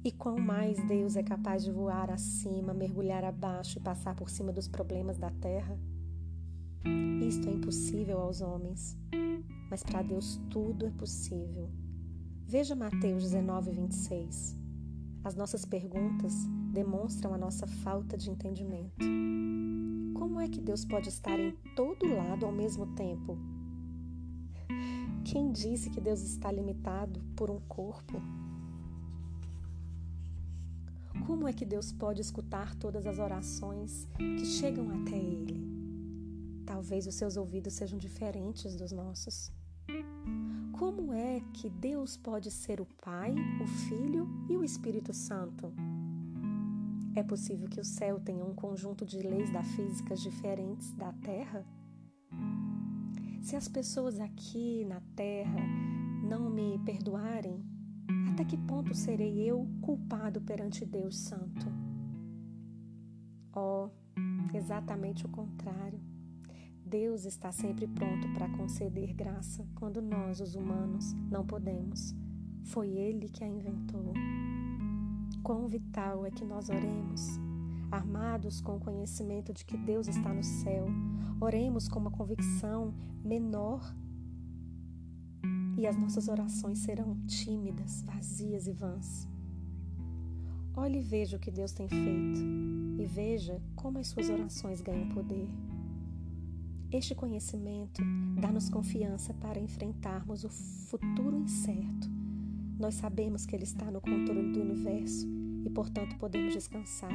e 0.03 0.12
quão 0.12 0.39
mais 0.39 0.84
Deus 0.86 1.15
é 1.15 1.22
capaz 1.22 1.63
de 1.63 1.72
voar 1.72 2.10
acima, 2.10 2.74
mergulhar 2.74 3.24
abaixo 3.24 3.77
e 3.77 3.81
passar 3.81 4.15
por 4.15 4.31
cima 4.31 4.51
dos 4.51 4.67
problemas 4.67 5.15
da 5.17 5.29
terra? 5.29 5.77
Isto 7.27 7.47
é 7.47 7.51
impossível 7.53 8.19
aos 8.19 8.41
homens, 8.41 8.97
mas 9.69 9.83
para 9.83 10.01
Deus 10.01 10.39
tudo 10.50 10.85
é 10.85 10.89
possível. 10.91 11.69
Veja 12.45 12.75
Mateus 12.75 13.23
19, 13.23 13.71
26. 13.71 14.57
As 15.23 15.35
nossas 15.35 15.63
perguntas 15.63 16.33
demonstram 16.73 17.33
a 17.33 17.38
nossa 17.38 17.67
falta 17.67 18.17
de 18.17 18.29
entendimento. 18.29 19.05
Como 20.13 20.39
é 20.39 20.50
que 20.50 20.59
Deus 20.59 20.83
pode 20.83 21.09
estar 21.09 21.39
em 21.39 21.51
todo 21.75 22.13
lado 22.13 22.45
ao 22.45 22.51
mesmo 22.51 22.88
tempo? 22.95 23.38
Quem 25.23 25.51
disse 25.51 25.89
que 25.89 26.01
Deus 26.01 26.21
está 26.21 26.51
limitado 26.51 27.21
por 27.35 27.50
um 27.50 27.59
corpo? 27.61 28.21
Como 31.25 31.47
é 31.47 31.53
que 31.53 31.63
Deus 31.63 31.91
pode 31.91 32.21
escutar 32.21 32.75
todas 32.75 33.05
as 33.05 33.19
orações 33.19 34.07
que 34.17 34.45
chegam 34.45 34.89
até 34.89 35.15
Ele? 35.15 35.80
Talvez 36.65 37.07
os 37.07 37.15
seus 37.15 37.37
ouvidos 37.37 37.73
sejam 37.73 37.97
diferentes 37.97 38.75
dos 38.75 38.91
nossos. 38.91 39.51
Como 40.77 41.13
é 41.13 41.41
que 41.53 41.69
Deus 41.69 42.17
pode 42.17 42.49
ser 42.49 42.81
o 42.81 42.87
Pai, 43.03 43.35
o 43.61 43.67
Filho 43.67 44.27
e 44.49 44.57
o 44.57 44.63
Espírito 44.63 45.13
Santo? 45.13 45.73
É 47.13 47.21
possível 47.21 47.67
que 47.67 47.79
o 47.79 47.83
céu 47.83 48.19
tenha 48.19 48.43
um 48.43 48.55
conjunto 48.55 49.05
de 49.05 49.19
leis 49.19 49.51
da 49.51 49.63
física 49.63 50.15
diferentes 50.15 50.93
da 50.93 51.11
Terra? 51.13 51.65
Se 53.41 53.55
as 53.55 53.67
pessoas 53.67 54.19
aqui 54.19 54.85
na 54.85 55.01
Terra 55.15 55.59
não 56.23 56.49
me 56.49 56.79
perdoarem, 56.85 57.63
até 58.31 58.45
que 58.45 58.57
ponto 58.57 58.95
serei 58.95 59.41
eu 59.43 59.67
culpado 59.81 60.39
perante 60.41 60.85
Deus 60.85 61.17
Santo? 61.17 61.67
Oh, 63.53 63.89
exatamente 64.55 65.25
o 65.25 65.29
contrário. 65.29 66.10
Deus 66.91 67.24
está 67.24 67.53
sempre 67.53 67.88
pronto 67.88 68.27
para 68.33 68.50
conceder 68.50 69.13
graça 69.13 69.65
quando 69.75 70.01
nós, 70.01 70.41
os 70.41 70.55
humanos, 70.55 71.13
não 71.31 71.45
podemos. 71.45 72.13
Foi 72.65 72.89
Ele 72.89 73.29
que 73.29 73.45
a 73.45 73.48
inventou. 73.48 74.12
Quão 75.41 75.69
vital 75.69 76.25
é 76.25 76.31
que 76.31 76.43
nós 76.43 76.67
oremos, 76.67 77.39
armados 77.89 78.60
com 78.60 78.75
o 78.75 78.79
conhecimento 78.81 79.53
de 79.53 79.63
que 79.63 79.77
Deus 79.77 80.10
está 80.10 80.33
no 80.33 80.43
céu, 80.43 80.86
oremos 81.39 81.88
com 81.88 81.98
uma 81.98 82.12
convicção 82.12 82.93
menor 83.24 83.81
e 85.77 85.88
as 85.88 85.95
nossas 85.95 86.27
orações 86.27 86.79
serão 86.79 87.15
tímidas, 87.25 88.01
vazias 88.01 88.67
e 88.67 88.74
vãs. 88.74 89.29
Olhe 90.75 91.00
e 91.00 91.03
veja 91.03 91.38
o 91.38 91.39
que 91.39 91.51
Deus 91.51 91.71
tem 91.71 91.88
feito 91.88 92.41
e 93.00 93.05
veja 93.05 93.62
como 93.77 93.98
as 93.98 94.07
suas 94.07 94.29
orações 94.29 94.81
ganham 94.81 95.07
poder. 95.07 95.48
Este 96.91 97.15
conhecimento 97.15 98.01
dá-nos 98.41 98.69
confiança 98.69 99.33
para 99.36 99.57
enfrentarmos 99.57 100.43
o 100.43 100.50
futuro 100.50 101.38
incerto. 101.38 102.10
Nós 102.77 102.95
sabemos 102.95 103.45
que 103.45 103.55
Ele 103.55 103.63
está 103.63 103.89
no 103.89 104.01
controle 104.01 104.51
do 104.51 104.60
universo 104.60 105.25
e, 105.63 105.69
portanto, 105.69 106.17
podemos 106.17 106.53
descansar. 106.53 107.13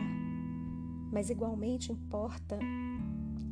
Mas 1.12 1.28
igualmente 1.28 1.92
importa 1.92 2.58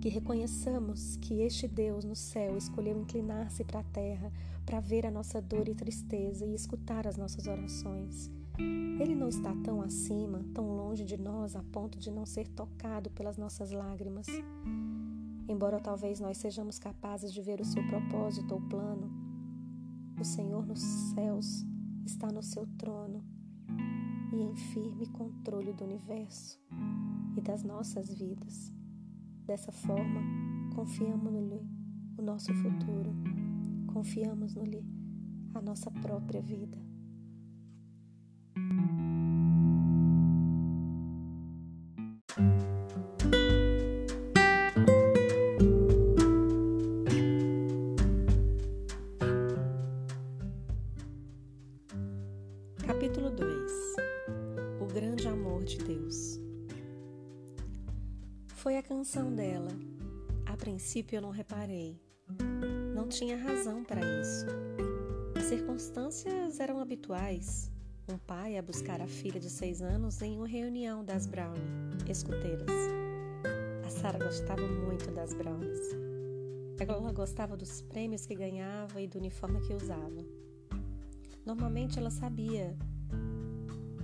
que 0.01 0.09
reconheçamos 0.09 1.19
que 1.19 1.43
este 1.43 1.69
Deus 1.69 2.07
no 2.07 2.17
céu 2.17 2.57
escolheu 2.57 2.99
inclinar-se 2.99 3.63
para 3.63 3.81
a 3.81 3.85
terra 3.85 4.33
para 4.65 4.81
ver 4.81 5.05
a 5.05 5.11
nossa 5.11 5.43
dor 5.43 5.69
e 5.69 5.75
tristeza 5.75 6.47
e 6.47 6.55
escutar 6.55 7.07
as 7.07 7.19
nossas 7.19 7.47
orações. 7.47 8.31
Ele 8.59 9.15
não 9.15 9.29
está 9.29 9.55
tão 9.63 9.83
acima, 9.83 10.43
tão 10.55 10.75
longe 10.75 11.05
de 11.05 11.19
nós, 11.19 11.55
a 11.55 11.63
ponto 11.65 11.99
de 11.99 12.11
não 12.11 12.25
ser 12.25 12.49
tocado 12.49 13.11
pelas 13.11 13.37
nossas 13.37 13.73
lágrimas. 13.73 14.27
Embora 15.47 15.79
talvez 15.79 16.21
nós 16.21 16.39
sejamos 16.39 16.79
capazes 16.79 17.33
de 17.33 17.43
ver 17.43 17.61
o 17.61 17.65
seu 17.65 17.87
propósito 17.87 18.55
ou 18.55 18.61
plano, 18.63 19.11
O 20.19 20.25
Senhor 20.25 20.65
nos 20.65 20.81
céus 20.81 21.67
está 22.07 22.31
no 22.31 22.43
seu 22.43 22.67
trono 22.79 23.23
e 24.33 24.41
em 24.41 24.55
firme 24.55 25.07
controle 25.09 25.73
do 25.73 25.85
universo 25.85 26.59
e 27.37 27.41
das 27.41 27.65
nossas 27.65 28.15
vidas. 28.15 28.73
Dessa 29.45 29.73
forma, 29.73 30.21
confiamos-lhe 30.75 31.61
o 32.17 32.23
nosso 32.23 32.55
futuro, 32.55 33.13
confiamos-lhe 33.93 34.85
a 35.53 35.61
nossa 35.61 35.91
própria 35.91 36.41
vida. 36.41 36.79
Capítulo 42.29 42.74
princípio 60.95 61.17
eu 61.17 61.23
não 61.23 61.31
reparei. 61.31 62.01
Não 62.95 63.09
tinha 63.09 63.37
razão 63.37 63.83
para 63.83 64.01
isso. 64.21 64.47
As 65.37 65.43
circunstâncias 65.43 66.61
eram 66.61 66.79
habituais. 66.79 67.69
Um 68.09 68.17
pai 68.17 68.57
a 68.57 68.63
buscar 68.63 69.01
a 69.01 69.07
filha 69.09 69.41
de 69.41 69.51
seis 69.51 69.83
anos 69.83 70.23
em 70.23 70.37
uma 70.37 70.47
reunião 70.47 71.05
das 71.05 71.27
Brownie, 71.27 71.61
escuteiras. 72.09 72.71
A 73.85 73.91
Sara 73.91 74.25
gostava 74.25 74.65
muito 74.65 75.11
das 75.11 75.35
Brownies. 75.35 75.81
Ela 76.79 77.13
gostava 77.13 77.57
dos 77.57 77.83
prêmios 77.83 78.25
que 78.25 78.37
ganhava 78.37 79.01
e 79.01 79.09
do 79.09 79.19
uniforme 79.19 79.61
que 79.63 79.75
usava. 79.75 80.25
Normalmente 81.45 81.99
ela 81.99 82.11
sabia 82.11 82.77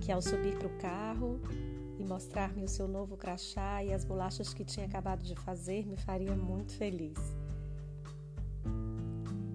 que 0.01 0.11
ao 0.11 0.21
subir 0.21 0.57
para 0.57 0.67
o 0.67 0.77
carro 0.77 1.39
e 2.01 2.03
mostrar-me 2.03 2.63
o 2.63 2.67
seu 2.67 2.87
novo 2.87 3.15
crachá 3.15 3.83
e 3.83 3.93
as 3.93 4.03
bolachas 4.03 4.53
que 4.53 4.65
tinha 4.65 4.87
acabado 4.87 5.21
de 5.23 5.35
fazer 5.35 5.85
me 5.85 5.95
faria 5.95 6.35
muito 6.35 6.73
feliz. 6.73 7.17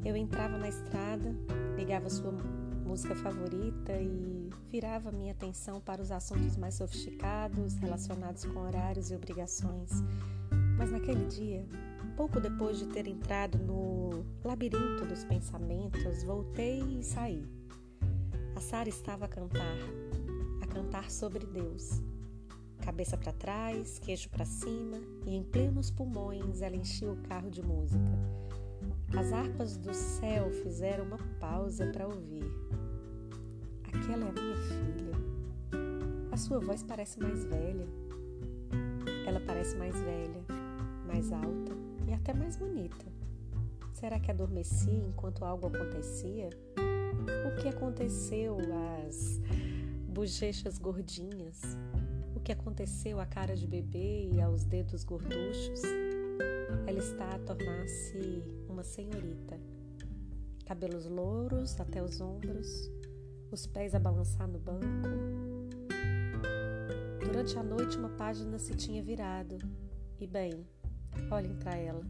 Eu 0.04 0.16
entrava 0.16 0.56
na 0.56 0.68
estrada, 0.68 1.34
ligava 1.76 2.08
sua 2.08 2.30
música 2.86 3.16
favorita 3.16 3.92
e 4.00 4.48
virava 4.70 5.10
minha 5.10 5.32
atenção 5.32 5.80
para 5.80 6.00
os 6.00 6.12
assuntos 6.12 6.56
mais 6.56 6.74
sofisticados 6.74 7.74
relacionados 7.74 8.44
com 8.44 8.60
horários 8.60 9.10
e 9.10 9.16
obrigações. 9.16 9.90
Mas 10.78 10.92
naquele 10.92 11.26
dia, 11.26 11.66
pouco 12.16 12.38
depois 12.38 12.78
de 12.78 12.86
ter 12.86 13.08
entrado 13.08 13.58
no 13.58 14.24
labirinto 14.44 15.04
dos 15.04 15.24
pensamentos, 15.24 16.22
voltei 16.22 17.00
e 17.00 17.02
saí. 17.02 17.44
A 18.54 18.60
Sara 18.60 18.88
estava 18.88 19.24
a 19.24 19.28
cantar, 19.28 19.76
a 20.62 20.66
cantar 20.68 21.10
sobre 21.10 21.44
Deus. 21.44 22.05
Cabeça 22.86 23.16
para 23.16 23.32
trás, 23.32 23.98
queixo 23.98 24.30
para 24.30 24.44
cima 24.44 24.98
e 25.26 25.34
em 25.34 25.42
plenos 25.42 25.90
pulmões 25.90 26.62
ela 26.62 26.76
enchia 26.76 27.10
o 27.10 27.16
carro 27.16 27.50
de 27.50 27.60
música. 27.60 28.12
As 29.18 29.32
harpas 29.32 29.76
do 29.76 29.92
céu 29.92 30.52
fizeram 30.62 31.04
uma 31.04 31.18
pausa 31.40 31.84
para 31.88 32.06
ouvir. 32.06 32.48
Aquela 33.88 34.26
é 34.26 34.28
a 34.28 34.32
minha 34.32 34.56
filha. 34.68 35.16
A 36.30 36.36
sua 36.36 36.60
voz 36.60 36.84
parece 36.84 37.18
mais 37.18 37.44
velha. 37.44 37.88
Ela 39.26 39.40
parece 39.40 39.76
mais 39.76 40.00
velha, 40.00 40.44
mais 41.08 41.32
alta 41.32 41.72
e 42.06 42.12
até 42.14 42.32
mais 42.32 42.56
bonita. 42.56 43.04
Será 43.94 44.20
que 44.20 44.30
adormeci 44.30 45.02
enquanto 45.08 45.44
algo 45.44 45.66
acontecia? 45.66 46.50
O 47.48 47.60
que 47.60 47.66
aconteceu 47.66 48.56
às 49.04 49.40
bochechas 50.08 50.78
gordinhas? 50.78 51.76
Que 52.46 52.52
aconteceu 52.52 53.18
à 53.18 53.26
cara 53.26 53.56
de 53.56 53.66
bebê 53.66 54.30
e 54.32 54.40
aos 54.40 54.62
dedos 54.62 55.02
gorduchos? 55.02 55.82
Ela 56.86 57.00
está 57.00 57.34
a 57.34 57.38
tornar-se 57.40 58.40
uma 58.68 58.84
senhorita. 58.84 59.58
Cabelos 60.64 61.06
louros 61.06 61.80
até 61.80 62.00
os 62.00 62.20
ombros, 62.20 62.88
os 63.50 63.66
pés 63.66 63.96
a 63.96 63.98
balançar 63.98 64.46
no 64.46 64.60
banco. 64.60 64.86
Durante 67.18 67.58
a 67.58 67.64
noite, 67.64 67.98
uma 67.98 68.10
página 68.10 68.60
se 68.60 68.76
tinha 68.76 69.02
virado. 69.02 69.58
E 70.20 70.24
bem, 70.24 70.64
olhem 71.32 71.56
para 71.56 71.74
ela. 71.74 72.06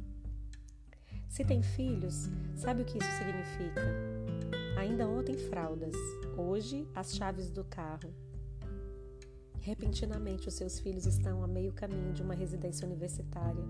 Se 1.30 1.46
tem 1.46 1.62
filhos, 1.62 2.28
sabe 2.54 2.82
o 2.82 2.84
que 2.84 2.98
isso 2.98 3.10
significa? 3.12 3.80
Ainda 4.78 5.08
ontem 5.08 5.38
fraldas, 5.38 5.96
hoje 6.36 6.86
as 6.94 7.16
chaves 7.16 7.50
do 7.50 7.64
carro. 7.64 8.25
Repentinamente, 9.66 10.46
os 10.46 10.54
seus 10.54 10.78
filhos 10.78 11.06
estão 11.06 11.42
a 11.42 11.48
meio 11.48 11.72
caminho 11.72 12.12
de 12.12 12.22
uma 12.22 12.34
residência 12.34 12.86
universitária 12.86 13.64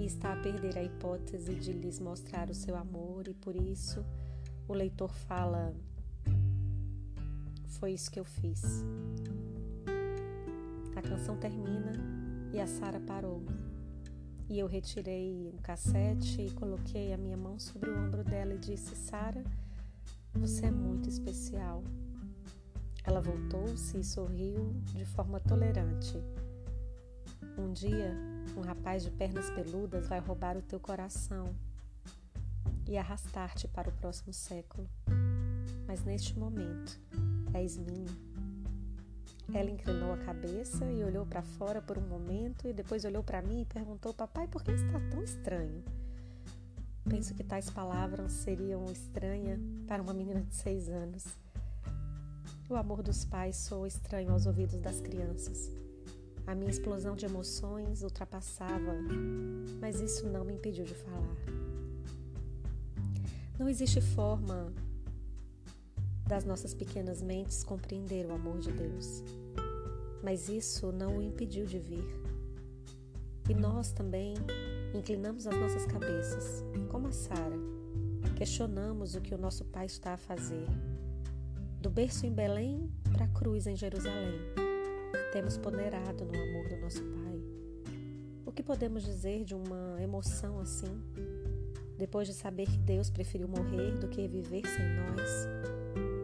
e 0.00 0.04
está 0.04 0.32
a 0.32 0.36
perder 0.36 0.76
a 0.76 0.82
hipótese 0.82 1.54
de 1.54 1.72
lhes 1.72 2.00
mostrar 2.00 2.50
o 2.50 2.54
seu 2.54 2.76
amor, 2.76 3.28
e 3.28 3.34
por 3.34 3.54
isso 3.54 4.04
o 4.66 4.72
leitor 4.72 5.14
fala: 5.14 5.72
Foi 7.78 7.92
isso 7.92 8.10
que 8.10 8.18
eu 8.18 8.24
fiz. 8.24 8.84
A 10.96 11.00
canção 11.00 11.36
termina 11.36 11.92
e 12.52 12.58
a 12.58 12.66
Sara 12.66 12.98
parou. 12.98 13.40
E 14.48 14.58
eu 14.58 14.66
retirei 14.66 15.48
um 15.54 15.58
cassete 15.58 16.42
e 16.42 16.50
coloquei 16.50 17.12
a 17.12 17.16
minha 17.16 17.36
mão 17.36 17.56
sobre 17.56 17.88
o 17.88 17.96
ombro 17.96 18.24
dela 18.24 18.52
e 18.52 18.58
disse: 18.58 18.96
Sara, 18.96 19.44
você 20.34 20.66
é 20.66 20.70
muito 20.72 21.08
especial. 21.08 21.84
Ela 23.04 23.20
voltou-se 23.20 23.98
e 23.98 24.04
sorriu 24.04 24.72
de 24.92 25.04
forma 25.04 25.40
tolerante. 25.40 26.16
Um 27.56 27.72
dia, 27.72 28.14
um 28.56 28.60
rapaz 28.60 29.02
de 29.02 29.10
pernas 29.10 29.50
peludas 29.50 30.08
vai 30.08 30.20
roubar 30.20 30.56
o 30.56 30.62
teu 30.62 30.78
coração 30.78 31.54
e 32.86 32.98
arrastar-te 32.98 33.68
para 33.68 33.88
o 33.88 33.92
próximo 33.92 34.32
século. 34.32 34.88
Mas 35.86 36.04
neste 36.04 36.38
momento, 36.38 37.00
és 37.54 37.78
minha. 37.78 38.10
Ela 39.52 39.70
inclinou 39.70 40.12
a 40.12 40.18
cabeça 40.18 40.84
e 40.84 41.02
olhou 41.02 41.26
para 41.26 41.42
fora 41.42 41.82
por 41.82 41.98
um 41.98 42.06
momento 42.06 42.68
e 42.68 42.72
depois 42.72 43.04
olhou 43.04 43.22
para 43.22 43.42
mim 43.42 43.62
e 43.62 43.64
perguntou: 43.64 44.14
Papai, 44.14 44.46
por 44.46 44.62
que 44.62 44.70
está 44.70 45.00
tão 45.10 45.22
estranho? 45.22 45.82
Penso 47.08 47.34
que 47.34 47.42
tais 47.42 47.68
palavras 47.68 48.30
seriam 48.30 48.84
estranhas 48.86 49.58
para 49.88 50.02
uma 50.02 50.14
menina 50.14 50.42
de 50.42 50.54
seis 50.54 50.88
anos. 50.88 51.24
O 52.70 52.76
amor 52.76 53.02
dos 53.02 53.24
pais 53.24 53.56
soa 53.56 53.86
estranho 53.86 54.32
aos 54.32 54.46
ouvidos 54.46 54.80
das 54.80 55.00
crianças. 55.00 55.70
A 56.46 56.54
minha 56.54 56.70
explosão 56.70 57.14
de 57.14 57.26
emoções 57.26 58.02
ultrapassava, 58.02 58.94
mas 59.80 60.00
isso 60.00 60.26
não 60.26 60.44
me 60.44 60.54
impediu 60.54 60.84
de 60.84 60.94
falar. 60.94 61.36
Não 63.58 63.68
existe 63.68 64.00
forma 64.00 64.72
das 66.26 66.44
nossas 66.44 66.72
pequenas 66.72 67.20
mentes 67.20 67.62
compreender 67.62 68.24
o 68.26 68.32
amor 68.32 68.58
de 68.60 68.72
Deus, 68.72 69.22
mas 70.22 70.48
isso 70.48 70.92
não 70.92 71.18
o 71.18 71.22
impediu 71.22 71.66
de 71.66 71.78
vir. 71.78 72.06
E 73.48 73.54
nós 73.54 73.92
também 73.92 74.34
Inclinamos 74.92 75.46
as 75.46 75.56
nossas 75.56 75.86
cabeças, 75.86 76.64
como 76.90 77.06
a 77.06 77.12
Sara. 77.12 77.56
Questionamos 78.36 79.14
o 79.14 79.20
que 79.20 79.32
o 79.32 79.38
nosso 79.38 79.64
Pai 79.64 79.86
está 79.86 80.14
a 80.14 80.16
fazer. 80.16 80.66
Do 81.80 81.88
berço 81.88 82.26
em 82.26 82.30
Belém 82.30 82.92
para 83.10 83.24
a 83.24 83.28
cruz 83.28 83.66
em 83.66 83.74
Jerusalém. 83.74 84.38
Temos 85.32 85.56
ponderado 85.56 86.26
no 86.26 86.34
amor 86.34 86.68
do 86.68 86.76
nosso 86.76 87.02
Pai. 87.02 87.40
O 88.44 88.52
que 88.52 88.62
podemos 88.62 89.02
dizer 89.02 89.44
de 89.44 89.54
uma 89.54 89.96
emoção 90.02 90.60
assim? 90.60 91.02
Depois 91.96 92.28
de 92.28 92.34
saber 92.34 92.66
que 92.66 92.76
Deus 92.76 93.08
preferiu 93.08 93.48
morrer 93.48 93.92
do 93.98 94.08
que 94.08 94.28
viver 94.28 94.62
sem 94.66 94.84
nós, 94.90 95.48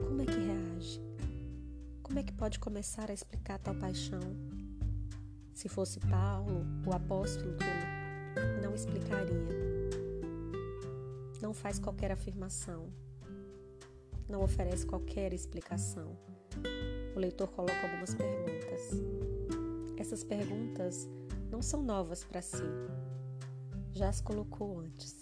como 0.07 0.21
é 0.21 0.27
que 0.27 0.39
reage? 0.39 1.01
Como 2.03 2.19
é 2.19 2.23
que 2.23 2.35
pode 2.35 2.59
começar 2.59 3.11
a 3.11 3.15
explicar 3.15 3.59
tal 3.59 3.75
paixão? 3.75 4.21
Se 5.55 5.71
fosse 5.71 5.99
Paulo, 6.01 6.67
o 6.87 6.93
apóstolo 6.93 7.57
não 8.63 8.75
explicaria. 8.75 9.49
Não 11.41 11.55
faz 11.55 11.79
qualquer 11.79 12.13
afirmação. 12.13 12.93
Não 14.29 14.43
oferece 14.43 14.85
qualquer 14.85 15.33
explicação. 15.33 16.17
O 17.15 17.19
leitor 17.19 17.49
coloca 17.49 17.81
algumas 17.81 18.15
perguntas. 18.15 18.91
Essas 19.97 20.25
perguntas 20.25 21.09
não 21.51 21.63
são 21.63 21.83
novas 21.83 22.25
para 22.25 22.43
si. 22.43 22.63
Já 23.93 24.09
as 24.09 24.21
colocou 24.21 24.81
antes. 24.81 25.19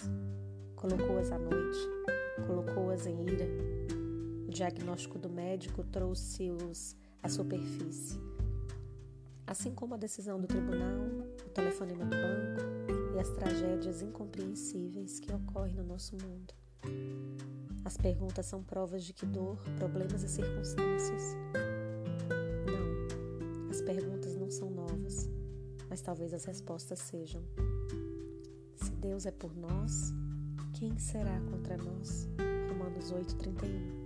Colocou-as 0.74 1.30
à 1.30 1.38
noite, 1.38 1.78
colocou-as 2.46 3.06
em 3.06 3.22
ira. 3.24 3.46
O 4.46 4.50
diagnóstico 4.50 5.18
do 5.18 5.30
médico 5.30 5.84
trouxe-os 5.84 6.96
à 7.22 7.28
superfície. 7.28 8.18
Assim 9.46 9.74
como 9.74 9.94
a 9.94 9.98
decisão 9.98 10.40
do 10.40 10.46
tribunal, 10.46 11.00
o 11.46 11.50
telefonema 11.50 12.04
do 12.04 12.10
banco, 12.10 13.14
e 13.14 13.20
as 13.20 13.30
tragédias 13.30 14.02
incompreensíveis 14.02 15.20
que 15.20 15.32
ocorrem 15.32 15.76
no 15.76 15.84
nosso 15.84 16.16
mundo. 16.16 16.52
As 17.84 17.98
perguntas 17.98 18.46
são 18.46 18.62
provas 18.62 19.04
de 19.04 19.12
que 19.12 19.26
dor, 19.26 19.58
problemas 19.78 20.22
e 20.22 20.28
circunstâncias. 20.28 21.36
Não, 22.66 23.70
as 23.70 23.82
perguntas 23.82 24.34
não 24.36 24.50
são 24.50 24.70
novas, 24.70 25.28
mas 25.90 26.00
talvez 26.00 26.32
as 26.32 26.46
respostas 26.46 26.98
sejam. 26.98 27.42
Se 28.76 28.90
Deus 28.92 29.26
é 29.26 29.30
por 29.30 29.54
nós, 29.54 30.14
quem 30.72 30.98
será 30.98 31.38
contra 31.50 31.76
nós? 31.76 32.26
Romanos 32.70 33.12
8:31. 33.12 34.04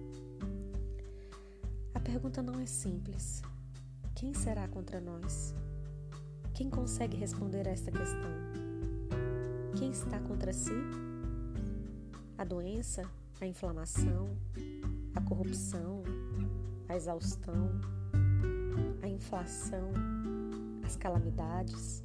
A 1.95 2.01
pergunta 2.01 2.43
não 2.43 2.59
é 2.59 2.67
simples. 2.67 3.43
Quem 4.17 4.35
será 4.35 4.67
contra 4.67 5.01
nós? 5.01 5.55
Quem 6.53 6.69
consegue 6.69 7.17
responder 7.17 7.69
a 7.69 7.71
esta 7.71 7.93
questão? 7.93 8.31
Quem 9.77 9.93
está 9.93 10.19
contra 10.19 10.53
si? 10.53 10.75
A 12.37 12.45
doença, 12.45 13.09
a 13.41 13.47
inflamação, 13.47 14.37
a 15.15 15.21
corrupção, 15.21 16.03
a 16.89 16.97
exaustão, 16.97 17.71
a 19.03 19.09
inflação, 19.09 19.93
as 20.85 20.97
calamidades, 20.97 22.03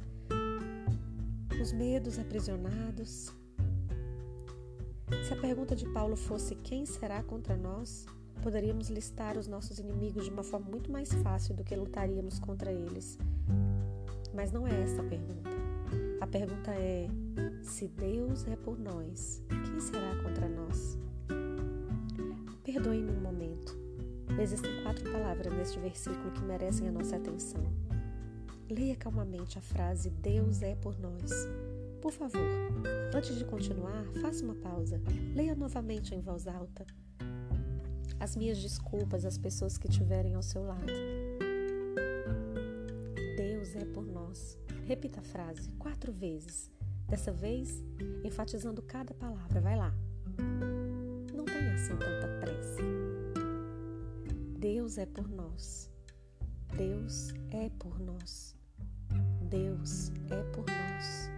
os 1.61 1.71
medos 1.71 2.19
aprisionados. 2.19 3.33
Se 5.27 5.33
a 5.33 5.39
pergunta 5.39 5.75
de 5.75 5.87
Paulo 5.89 6.15
fosse 6.15 6.55
quem 6.55 6.85
será 6.85 7.23
contra 7.23 7.55
nós, 7.55 8.05
poderíamos 8.41 8.89
listar 8.89 9.37
os 9.37 9.47
nossos 9.47 9.79
inimigos 9.79 10.25
de 10.25 10.31
uma 10.31 10.43
forma 10.43 10.69
muito 10.69 10.91
mais 10.91 11.11
fácil 11.13 11.55
do 11.55 11.63
que 11.63 11.75
lutaríamos 11.75 12.39
contra 12.39 12.71
eles. 12.71 13.17
Mas 14.33 14.51
não 14.51 14.67
é 14.67 14.81
essa 14.81 15.01
a 15.01 15.05
pergunta. 15.05 15.49
A 16.19 16.27
pergunta 16.27 16.71
é: 16.71 17.07
se 17.61 17.87
Deus 17.87 18.45
é 18.47 18.55
por 18.55 18.77
nós, 18.79 19.41
quem 19.47 19.79
será 19.79 20.15
contra 20.23 20.49
nós? 20.49 20.97
Perdoe-me 22.63 23.11
um 23.11 23.19
momento. 23.19 23.77
Existem 24.39 24.81
quatro 24.83 25.11
palavras 25.11 25.53
neste 25.53 25.77
versículo 25.79 26.31
que 26.31 26.41
merecem 26.41 26.87
a 26.87 26.91
nossa 26.91 27.17
atenção. 27.17 27.61
Leia 28.69 28.95
calmamente 28.95 29.59
a 29.59 29.61
frase 29.61 30.09
Deus 30.09 30.61
é 30.61 30.73
por 30.75 30.97
nós. 30.97 31.29
Por 32.01 32.11
favor, 32.11 32.41
antes 33.13 33.37
de 33.37 33.43
continuar, 33.43 34.05
faça 34.21 34.43
uma 34.43 34.55
pausa. 34.55 35.01
Leia 35.35 35.55
novamente 35.55 36.15
em 36.15 36.21
voz 36.21 36.47
alta. 36.47 36.85
As 38.19 38.35
minhas 38.37 38.61
desculpas 38.61 39.25
às 39.25 39.37
pessoas 39.37 39.77
que 39.77 39.89
estiverem 39.89 40.33
ao 40.33 40.41
seu 40.41 40.63
lado. 40.63 40.93
Deus 43.35 43.75
é 43.75 43.83
por 43.85 44.05
nós. 44.05 44.57
Repita 44.85 45.19
a 45.19 45.23
frase 45.23 45.69
quatro 45.77 46.13
vezes. 46.13 46.71
Dessa 47.09 47.31
vez, 47.31 47.83
enfatizando 48.23 48.81
cada 48.81 49.13
palavra. 49.13 49.59
Vai 49.59 49.75
lá. 49.75 49.93
Assim 51.83 51.97
tanta 51.97 52.29
pressa. 52.39 52.81
Deus 54.57 54.97
é 54.97 55.05
por 55.05 55.27
nós. 55.27 55.91
Deus 56.77 57.33
é 57.51 57.69
por 57.71 57.99
nós. 57.99 58.55
Deus 59.49 60.09
é 60.29 60.43
por 60.53 60.65
nós. 60.65 61.29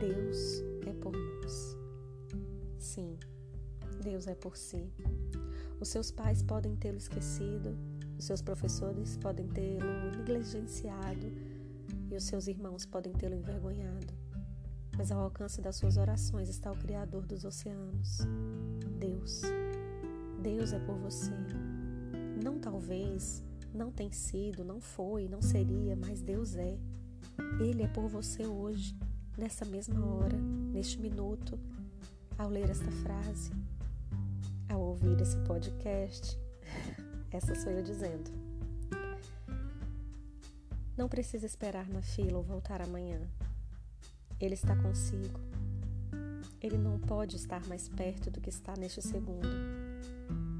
Deus 0.00 0.62
é 0.86 0.92
por 0.94 1.12
nós. 1.12 1.76
Sim, 2.78 3.18
Deus 4.02 4.26
é 4.26 4.34
por 4.34 4.56
si. 4.56 4.90
Os 5.78 5.88
seus 5.88 6.10
pais 6.10 6.42
podem 6.42 6.74
tê-lo 6.74 6.96
esquecido, 6.96 7.76
os 8.18 8.24
seus 8.24 8.40
professores 8.40 9.18
podem 9.18 9.46
tê-lo 9.48 10.16
negligenciado 10.16 11.30
e 12.10 12.16
os 12.16 12.24
seus 12.24 12.46
irmãos 12.46 12.86
podem 12.86 13.12
tê-lo 13.12 13.34
envergonhado. 13.34 14.14
Mas 14.96 15.12
ao 15.12 15.20
alcance 15.20 15.60
das 15.60 15.76
suas 15.76 15.98
orações 15.98 16.48
está 16.48 16.72
o 16.72 16.78
Criador 16.78 17.26
dos 17.26 17.44
oceanos, 17.44 18.20
Deus. 18.96 19.42
Deus 20.42 20.72
é 20.72 20.78
por 20.78 20.96
você. 20.96 21.32
Não 22.42 22.58
talvez, 22.58 23.44
não 23.74 23.90
tem 23.90 24.10
sido, 24.10 24.64
não 24.64 24.80
foi, 24.80 25.28
não 25.28 25.42
seria, 25.42 25.94
mas 25.94 26.22
Deus 26.22 26.56
é. 26.56 26.78
Ele 27.60 27.82
é 27.82 27.88
por 27.88 28.08
você 28.08 28.46
hoje, 28.46 28.96
nessa 29.36 29.64
mesma 29.64 30.04
hora, 30.04 30.36
neste 30.36 31.00
minuto, 31.00 31.58
ao 32.38 32.48
ler 32.48 32.70
esta 32.70 32.90
frase, 32.90 33.50
ao 34.68 34.80
ouvir 34.80 35.20
esse 35.20 35.36
podcast. 35.38 36.38
Essa 37.30 37.54
sou 37.54 37.70
eu 37.70 37.82
dizendo. 37.82 38.30
Não 40.96 41.08
precisa 41.08 41.44
esperar 41.44 41.86
na 41.88 42.00
fila 42.00 42.38
ou 42.38 42.42
voltar 42.42 42.80
amanhã. 42.80 43.20
Ele 44.40 44.54
está 44.54 44.74
consigo. 44.76 45.45
Ele 46.60 46.78
não 46.78 46.98
pode 46.98 47.36
estar 47.36 47.64
mais 47.66 47.88
perto 47.88 48.30
do 48.30 48.40
que 48.40 48.48
está 48.48 48.74
neste 48.76 49.02
segundo. 49.02 49.48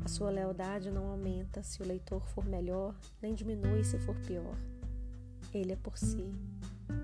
A 0.05 0.09
sua 0.09 0.31
lealdade 0.31 0.91
não 0.91 1.09
aumenta 1.09 1.63
se 1.63 1.83
o 1.83 1.87
leitor 1.87 2.25
for 2.29 2.45
melhor, 2.45 2.95
nem 3.21 3.35
diminui 3.35 3.83
se 3.83 3.99
for 3.99 4.15
pior. 4.21 4.57
Ele 5.53 5.73
é 5.73 5.77
por 5.77 5.99
si. 5.99 6.31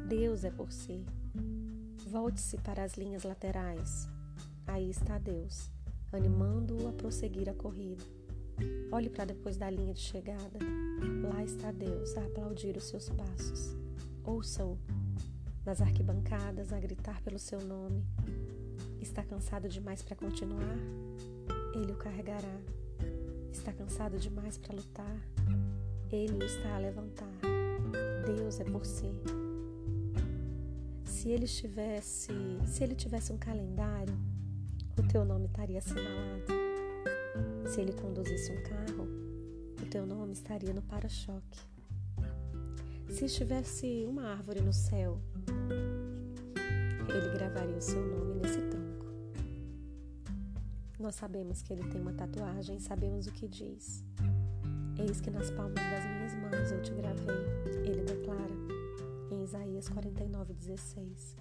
Deus 0.09 0.45
é 0.45 0.51
por 0.51 0.71
si. 0.71 1.05
Volte-se 2.07 2.59
para 2.59 2.85
as 2.85 2.95
linhas 2.95 3.25
laterais. 3.25 4.09
Aí 4.67 4.91
está 4.91 5.19
Deus, 5.19 5.71
animando-o 6.13 6.89
a 6.89 6.93
prosseguir 6.93 7.49
a 7.49 7.55
corrida. 7.55 8.05
Olhe 8.93 9.09
para 9.09 9.25
depois 9.25 9.57
da 9.57 9.71
linha 9.71 9.95
de 9.95 10.01
chegada. 10.01 10.59
Lá 11.29 11.43
está 11.43 11.73
Deus 11.73 12.17
a 12.17 12.25
aplaudir 12.25 12.77
os 12.77 12.85
seus 12.85 13.09
passos. 13.09 13.77
Ouça-o 14.23 14.79
nas 15.65 15.81
arquibancadas 15.81 16.73
a 16.73 16.79
gritar 16.79 17.21
pelo 17.23 17.39
seu 17.39 17.61
nome. 17.61 18.05
Está 19.03 19.25
cansado 19.25 19.69
demais 19.69 20.01
para 20.01 20.15
continuar? 20.15 20.79
Ele 21.75 21.91
o 21.91 21.97
carregará. 21.97 22.57
Está 23.51 23.73
cansado 23.73 24.17
demais 24.17 24.57
para 24.57 24.77
lutar? 24.77 25.29
Ele 26.11 26.33
o 26.35 26.43
está 26.45 26.77
a 26.77 26.79
levantar. 26.79 27.35
Deus 28.25 28.61
é 28.61 28.65
por 28.65 28.87
si. 28.87 29.11
Se 31.05 31.31
ele 31.31 31.49
tivesse, 31.49 32.33
se 32.65 32.85
ele 32.85 32.95
tivesse 32.95 33.33
um 33.33 33.39
calendário, 33.39 34.15
o 34.97 35.03
teu 35.03 35.25
nome 35.25 35.47
estaria 35.47 35.79
assinalado. 35.79 36.47
Se 37.67 37.81
ele 37.81 37.93
conduzisse 37.93 38.53
um 38.53 38.63
carro, 38.63 39.09
o 39.83 39.87
teu 39.91 40.07
nome 40.07 40.33
estaria 40.33 40.73
no 40.73 40.83
para-choque. 40.83 41.59
Se 43.09 43.25
estivesse 43.25 44.07
uma 44.09 44.29
árvore 44.29 44.61
no 44.61 44.73
céu, 44.73 45.21
ele 47.09 47.37
gravaria 47.37 47.77
o 47.77 47.83
seu 47.83 48.01
nome 48.01 48.41
nesse. 48.41 48.72
Nós 51.03 51.17
sabemos 51.17 51.63
que 51.63 51.73
ele 51.73 51.83
tem 51.89 52.01
uma 52.01 52.13
tatuagem, 52.13 52.79
sabemos 52.79 53.27
o 53.27 53.33
que 53.33 53.49
diz. 53.49 54.05
Eis 54.97 55.21
que 55.21 55.33
nas 55.33 55.51
palmas 55.51 55.75
das 55.75 56.05
minhas 56.05 56.33
mãos 56.37 56.71
eu 56.71 56.81
te 56.81 56.93
gravei, 56.93 57.35
ele 57.85 58.03
declara 58.03 58.55
em 59.29 59.43
Isaías 59.43 59.89
49, 59.89 60.55
16. 60.55 61.37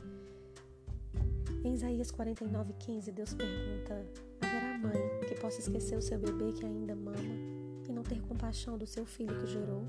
Em 1.63 1.75
Isaías 1.75 2.09
49, 2.09 2.73
15, 2.73 3.11
Deus 3.11 3.35
pergunta: 3.35 4.03
Haverá 4.41 4.79
mãe 4.79 5.27
que 5.27 5.39
possa 5.39 5.59
esquecer 5.59 5.95
o 5.95 6.01
seu 6.01 6.17
bebê 6.17 6.53
que 6.53 6.65
ainda 6.65 6.95
mama 6.95 7.19
e 7.87 7.93
não 7.93 8.01
ter 8.01 8.19
compaixão 8.23 8.79
do 8.79 8.87
seu 8.87 9.05
filho 9.05 9.37
que 9.41 9.45
gerou? 9.45 9.83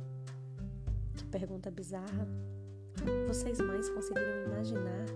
Que 1.16 1.24
pergunta 1.24 1.70
bizarra. 1.70 2.28
Vocês 3.26 3.58
mães 3.58 3.88
conseguiram 3.88 4.48
imaginar 4.48 5.06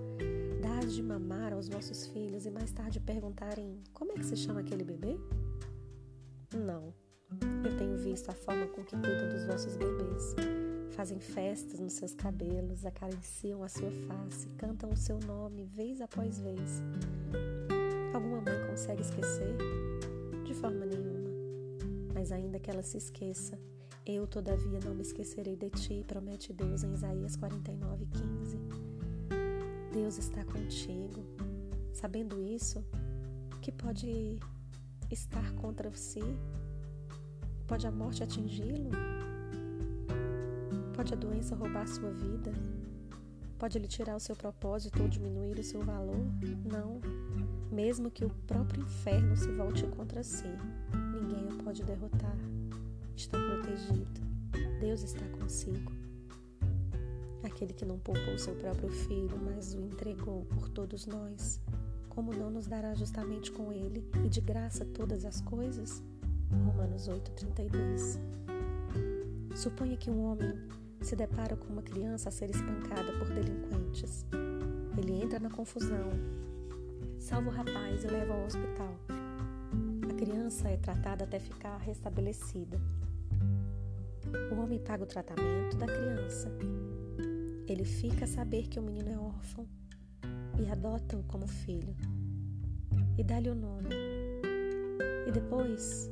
de 0.85 1.03
mamar 1.03 1.53
aos 1.53 1.69
vossos 1.69 2.07
filhos 2.07 2.45
e 2.45 2.51
mais 2.51 2.71
tarde 2.71 3.01
perguntarem 3.01 3.83
como 3.93 4.13
é 4.13 4.15
que 4.15 4.25
se 4.25 4.37
chama 4.37 4.61
aquele 4.61 4.85
bebê? 4.85 5.19
Não. 6.55 6.93
Eu 7.65 7.77
tenho 7.77 7.97
visto 7.97 8.31
a 8.31 8.35
forma 8.35 8.67
com 8.69 8.85
que 8.85 8.95
cuidam 8.97 9.29
dos 9.31 9.47
vossos 9.47 9.77
bebês. 9.77 10.35
Fazem 10.91 11.19
festas 11.19 11.81
nos 11.81 11.95
seus 11.95 12.15
cabelos, 12.15 12.85
acariciam 12.85 13.63
a 13.63 13.69
sua 13.69 13.91
face, 13.91 14.49
cantam 14.57 14.91
o 14.91 14.97
seu 14.97 15.19
nome 15.21 15.65
vez 15.65 16.01
após 16.01 16.39
vez. 16.39 16.83
Alguma 18.15 18.41
mãe 18.41 18.67
consegue 18.69 19.03
esquecer? 19.03 19.57
De 20.45 20.55
forma 20.55 20.85
nenhuma. 20.85 21.31
Mas 22.15 22.31
ainda 22.33 22.59
que 22.59 22.71
ela 22.71 22.83
se 22.83 22.97
esqueça, 22.97 23.59
eu 24.05 24.27
todavia 24.27 24.79
não 24.85 24.95
me 24.95 25.03
esquecerei 25.03 25.57
de 25.57 25.71
ti, 25.71 26.05
promete 26.07 26.53
Deus 26.53 26.85
em 26.85 26.93
Isaías 26.93 27.35
49, 27.37 28.07
15. 28.07 28.86
Deus 29.97 30.19
está 30.19 30.45
contigo. 30.45 31.25
Sabendo 31.91 32.39
isso, 32.39 32.85
que 33.63 33.73
pode 33.73 34.39
estar 35.11 35.55
contra 35.55 35.91
si? 35.97 36.21
Pode 37.67 37.87
a 37.87 37.91
morte 37.91 38.23
atingi-lo? 38.23 38.91
Pode 40.95 41.15
a 41.15 41.17
doença 41.17 41.57
roubar 41.57 41.89
sua 41.89 42.11
vida? 42.11 42.53
Pode 43.59 43.79
lhe 43.79 43.89
tirar 43.89 44.17
o 44.17 44.21
seu 44.21 44.37
propósito 44.37 45.03
ou 45.03 45.09
diminuir 45.09 45.59
o 45.59 45.65
seu 45.65 45.81
valor? 45.81 46.27
Não. 46.71 47.01
Mesmo 47.73 48.11
que 48.11 48.27
o 48.27 48.31
próprio 48.47 48.83
inferno 48.83 49.35
se 49.35 49.51
volte 49.51 49.87
contra 49.87 50.23
si, 50.23 50.45
ninguém 51.15 51.49
o 51.49 51.65
pode 51.65 51.83
derrotar. 51.83 52.37
Está 53.17 53.39
protegido. 53.39 54.21
Deus 54.79 55.03
está 55.03 55.27
consigo. 55.41 55.96
Aquele 57.57 57.73
que 57.73 57.87
não 57.87 57.99
poupou 57.99 58.39
seu 58.39 58.55
próprio 58.55 58.91
filho, 58.91 59.41
mas 59.43 59.73
o 59.73 59.81
entregou 59.81 60.45
por 60.45 60.69
todos 60.69 61.07
nós, 61.07 61.59
como 62.11 62.31
não 62.31 62.51
nos 62.51 62.67
dará 62.67 62.93
justamente 62.93 63.51
com 63.51 63.73
ele 63.73 64.07
e 64.23 64.29
de 64.29 64.43
graça 64.43 64.85
todas 64.85 65.25
as 65.25 65.41
coisas? 65.41 66.03
Romanos 66.51 67.09
8:32. 67.09 68.21
Suponha 69.55 69.97
que 69.97 70.11
um 70.11 70.23
homem 70.27 70.53
se 71.01 71.17
depara 71.17 71.57
com 71.57 71.73
uma 71.73 71.81
criança 71.81 72.29
a 72.29 72.33
ser 72.33 72.51
espancada 72.51 73.11
por 73.19 73.31
delinquentes. 73.31 74.27
Ele 74.99 75.23
entra 75.23 75.41
na 75.41 75.49
confusão, 75.49 76.11
salva 77.19 77.49
o 77.49 77.53
rapaz 77.55 78.05
e 78.05 78.07
leva 78.07 78.35
ao 78.35 78.45
hospital. 78.45 78.95
A 80.11 80.13
criança 80.13 80.69
é 80.69 80.77
tratada 80.77 81.25
até 81.25 81.39
ficar 81.39 81.79
restabelecida. 81.79 82.79
O 84.53 84.61
homem 84.61 84.79
paga 84.79 85.05
o 85.05 85.07
tratamento 85.07 85.75
da 85.79 85.87
criança. 85.87 86.51
Ele 87.69 87.85
fica 87.85 88.25
a 88.25 88.29
saber 88.29 88.69
que 88.69 88.79
o 88.79 88.83
menino 88.83 89.11
é 89.11 89.19
órfão 89.19 89.67
e 90.59 90.71
adota-o 90.71 91.23
como 91.25 91.47
filho. 91.47 91.95
E 93.19 93.25
dá-lhe 93.25 93.51
o 93.51 93.55
nome. 93.55 93.91
E 95.27 95.33
depois, 95.33 96.11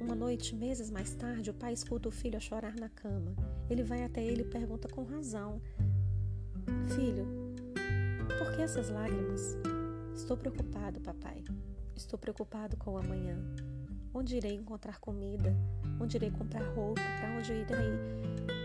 uma 0.00 0.14
noite, 0.14 0.54
meses 0.54 0.90
mais 0.90 1.14
tarde, 1.14 1.50
o 1.50 1.54
pai 1.54 1.72
escuta 1.72 2.08
o 2.08 2.12
filho 2.12 2.36
a 2.36 2.40
chorar 2.40 2.74
na 2.74 2.88
cama. 2.88 3.34
Ele 3.70 3.82
vai 3.82 4.04
até 4.04 4.22
ele 4.22 4.42
e 4.42 4.50
pergunta 4.50 4.88
com 4.88 5.04
razão: 5.04 5.60
Filho, 6.94 7.26
por 8.38 8.54
que 8.54 8.62
essas 8.62 8.90
lágrimas? 8.90 9.56
Estou 10.14 10.36
preocupado, 10.36 11.00
papai. 11.00 11.42
Estou 11.96 12.18
preocupado 12.18 12.76
com 12.76 12.92
o 12.92 12.98
amanhã. 12.98 13.38
Onde 14.12 14.36
irei 14.36 14.54
encontrar 14.54 14.98
comida? 14.98 15.56
Onde 16.00 16.16
irei 16.16 16.30
comprar 16.30 16.62
roupa? 16.74 17.00
Para 17.00 17.38
onde 17.38 17.52
irei? 17.52 18.61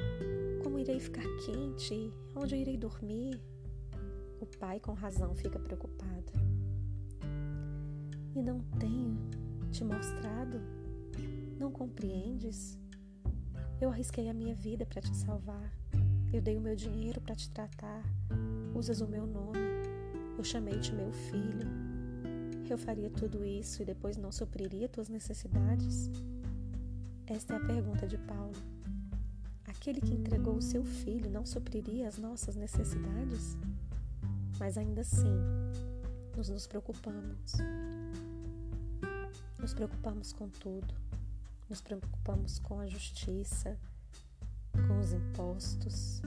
Irei 0.88 1.02
ficar 1.02 1.26
quente? 1.46 2.14
Onde 2.34 2.56
irei 2.56 2.78
dormir? 2.78 3.42
O 4.40 4.46
pai, 4.46 4.80
com 4.80 4.94
razão, 4.94 5.36
fica 5.36 5.60
preocupado. 5.60 6.32
E 8.34 8.42
não 8.42 8.62
tenho 8.80 9.18
te 9.70 9.84
mostrado? 9.84 10.62
Não 11.60 11.70
compreendes? 11.74 12.80
Eu 13.82 13.90
arrisquei 13.90 14.30
a 14.30 14.34
minha 14.34 14.56
vida 14.56 14.86
para 14.86 15.02
te 15.02 15.14
salvar. 15.14 15.78
Eu 16.32 16.42
dei 16.42 16.56
o 16.56 16.62
meu 16.62 16.74
dinheiro 16.74 17.20
para 17.20 17.36
te 17.36 17.50
tratar. 17.50 18.02
Usas 18.74 19.02
o 19.02 19.08
meu 19.10 19.28
nome. 19.28 19.60
Eu 20.38 20.44
chamei-te 20.46 20.94
meu 20.94 21.12
filho. 21.12 21.68
Eu 22.70 22.78
faria 22.78 23.10
tudo 23.10 23.44
isso 23.44 23.82
e 23.82 23.86
depois 23.86 24.16
não 24.16 24.32
supriria 24.32 24.88
tuas 24.88 25.10
necessidades? 25.10 26.10
Esta 27.26 27.56
é 27.56 27.58
a 27.58 27.66
pergunta 27.66 28.08
de 28.08 28.18
Paulo. 28.20 28.77
Aquele 29.78 30.02
que 30.02 30.14
entregou 30.14 30.56
o 30.56 30.62
seu 30.62 30.84
filho 30.84 31.30
não 31.30 31.46
supriria 31.46 32.08
as 32.08 32.18
nossas 32.18 32.56
necessidades? 32.56 33.56
Mas 34.60 34.78
ainda 34.78 35.02
assim, 35.02 35.38
nos 36.36 36.50
nos 36.50 36.68
preocupamos. 36.68 37.54
Nos 39.60 39.74
preocupamos 39.74 40.34
com 40.34 40.50
tudo. 40.50 40.94
Nos 41.70 41.80
preocupamos 41.80 42.60
com 42.60 42.80
a 42.80 42.88
justiça, 42.88 43.78
com 44.88 45.00
os 45.00 45.14
impostos, 45.14 46.22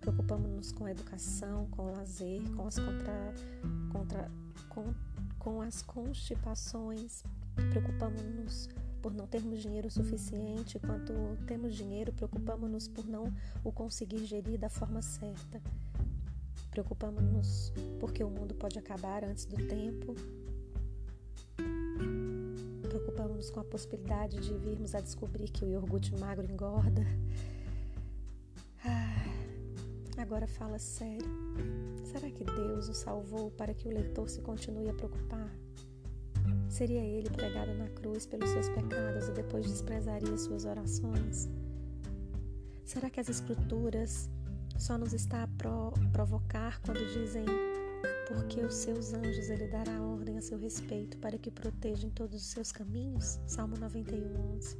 preocupamos-nos 0.00 0.72
com 0.72 0.84
a 0.84 0.90
educação, 0.90 1.66
com 1.70 1.86
o 1.86 1.92
lazer, 1.92 2.42
com 2.56 2.66
as 2.66 2.78
contra, 2.78 3.34
contra 3.92 4.30
com, 4.68 4.94
com 5.38 5.62
as 5.62 5.82
constipações, 5.82 7.22
preocupamos-nos 7.70 8.68
por 9.00 9.12
não 9.14 9.26
termos 9.26 9.62
dinheiro 9.62 9.90
suficiente, 9.90 10.78
quanto 10.78 11.12
temos 11.46 11.74
dinheiro, 11.74 12.12
preocupamos-nos 12.12 12.88
por 12.88 13.06
não 13.06 13.32
o 13.64 13.72
conseguir 13.72 14.24
gerir 14.26 14.58
da 14.58 14.68
forma 14.68 15.02
certa. 15.02 15.60
Preocupamos-nos 16.70 17.72
porque 17.98 18.22
o 18.22 18.30
mundo 18.30 18.54
pode 18.54 18.78
acabar 18.78 19.24
antes 19.24 19.44
do 19.46 19.56
tempo. 19.66 20.14
Preocupamos-nos 22.88 23.50
com 23.50 23.60
a 23.60 23.64
possibilidade 23.64 24.38
de 24.38 24.54
virmos 24.56 24.94
a 24.94 25.00
descobrir 25.00 25.50
que 25.50 25.64
o 25.64 25.68
iogurte 25.68 26.14
magro 26.16 26.46
engorda. 26.50 27.02
Ah, 28.84 29.24
agora 30.16 30.46
fala 30.46 30.78
sério. 30.78 31.26
Será 32.04 32.30
que 32.30 32.44
Deus 32.44 32.88
o 32.88 32.94
salvou 32.94 33.50
para 33.50 33.74
que 33.74 33.88
o 33.88 33.90
leitor 33.90 34.28
se 34.28 34.40
continue 34.40 34.88
a 34.88 34.94
preocupar? 34.94 35.50
Seria 36.70 37.00
ele 37.00 37.28
pregado 37.28 37.74
na 37.74 37.88
cruz 37.88 38.24
pelos 38.26 38.48
seus 38.48 38.68
pecados 38.68 39.28
e 39.28 39.32
depois 39.32 39.66
desprezaria 39.66 40.38
suas 40.38 40.64
orações? 40.64 41.48
Será 42.84 43.10
que 43.10 43.18
as 43.18 43.28
Escrituras 43.28 44.30
só 44.78 44.96
nos 44.96 45.12
está 45.12 45.42
a 45.42 45.48
pro 45.48 45.92
provocar 46.12 46.80
quando 46.82 47.04
dizem 47.12 47.44
porque 48.28 48.60
os 48.60 48.74
seus 48.74 49.12
anjos 49.12 49.50
ele 49.50 49.66
dará 49.66 50.00
ordem 50.00 50.38
a 50.38 50.40
seu 50.40 50.56
respeito 50.58 51.18
para 51.18 51.36
que 51.36 51.50
protejam 51.50 52.08
todos 52.10 52.40
os 52.40 52.48
seus 52.48 52.70
caminhos? 52.70 53.40
Salmo 53.48 53.76
91, 53.76 54.54
11. 54.54 54.78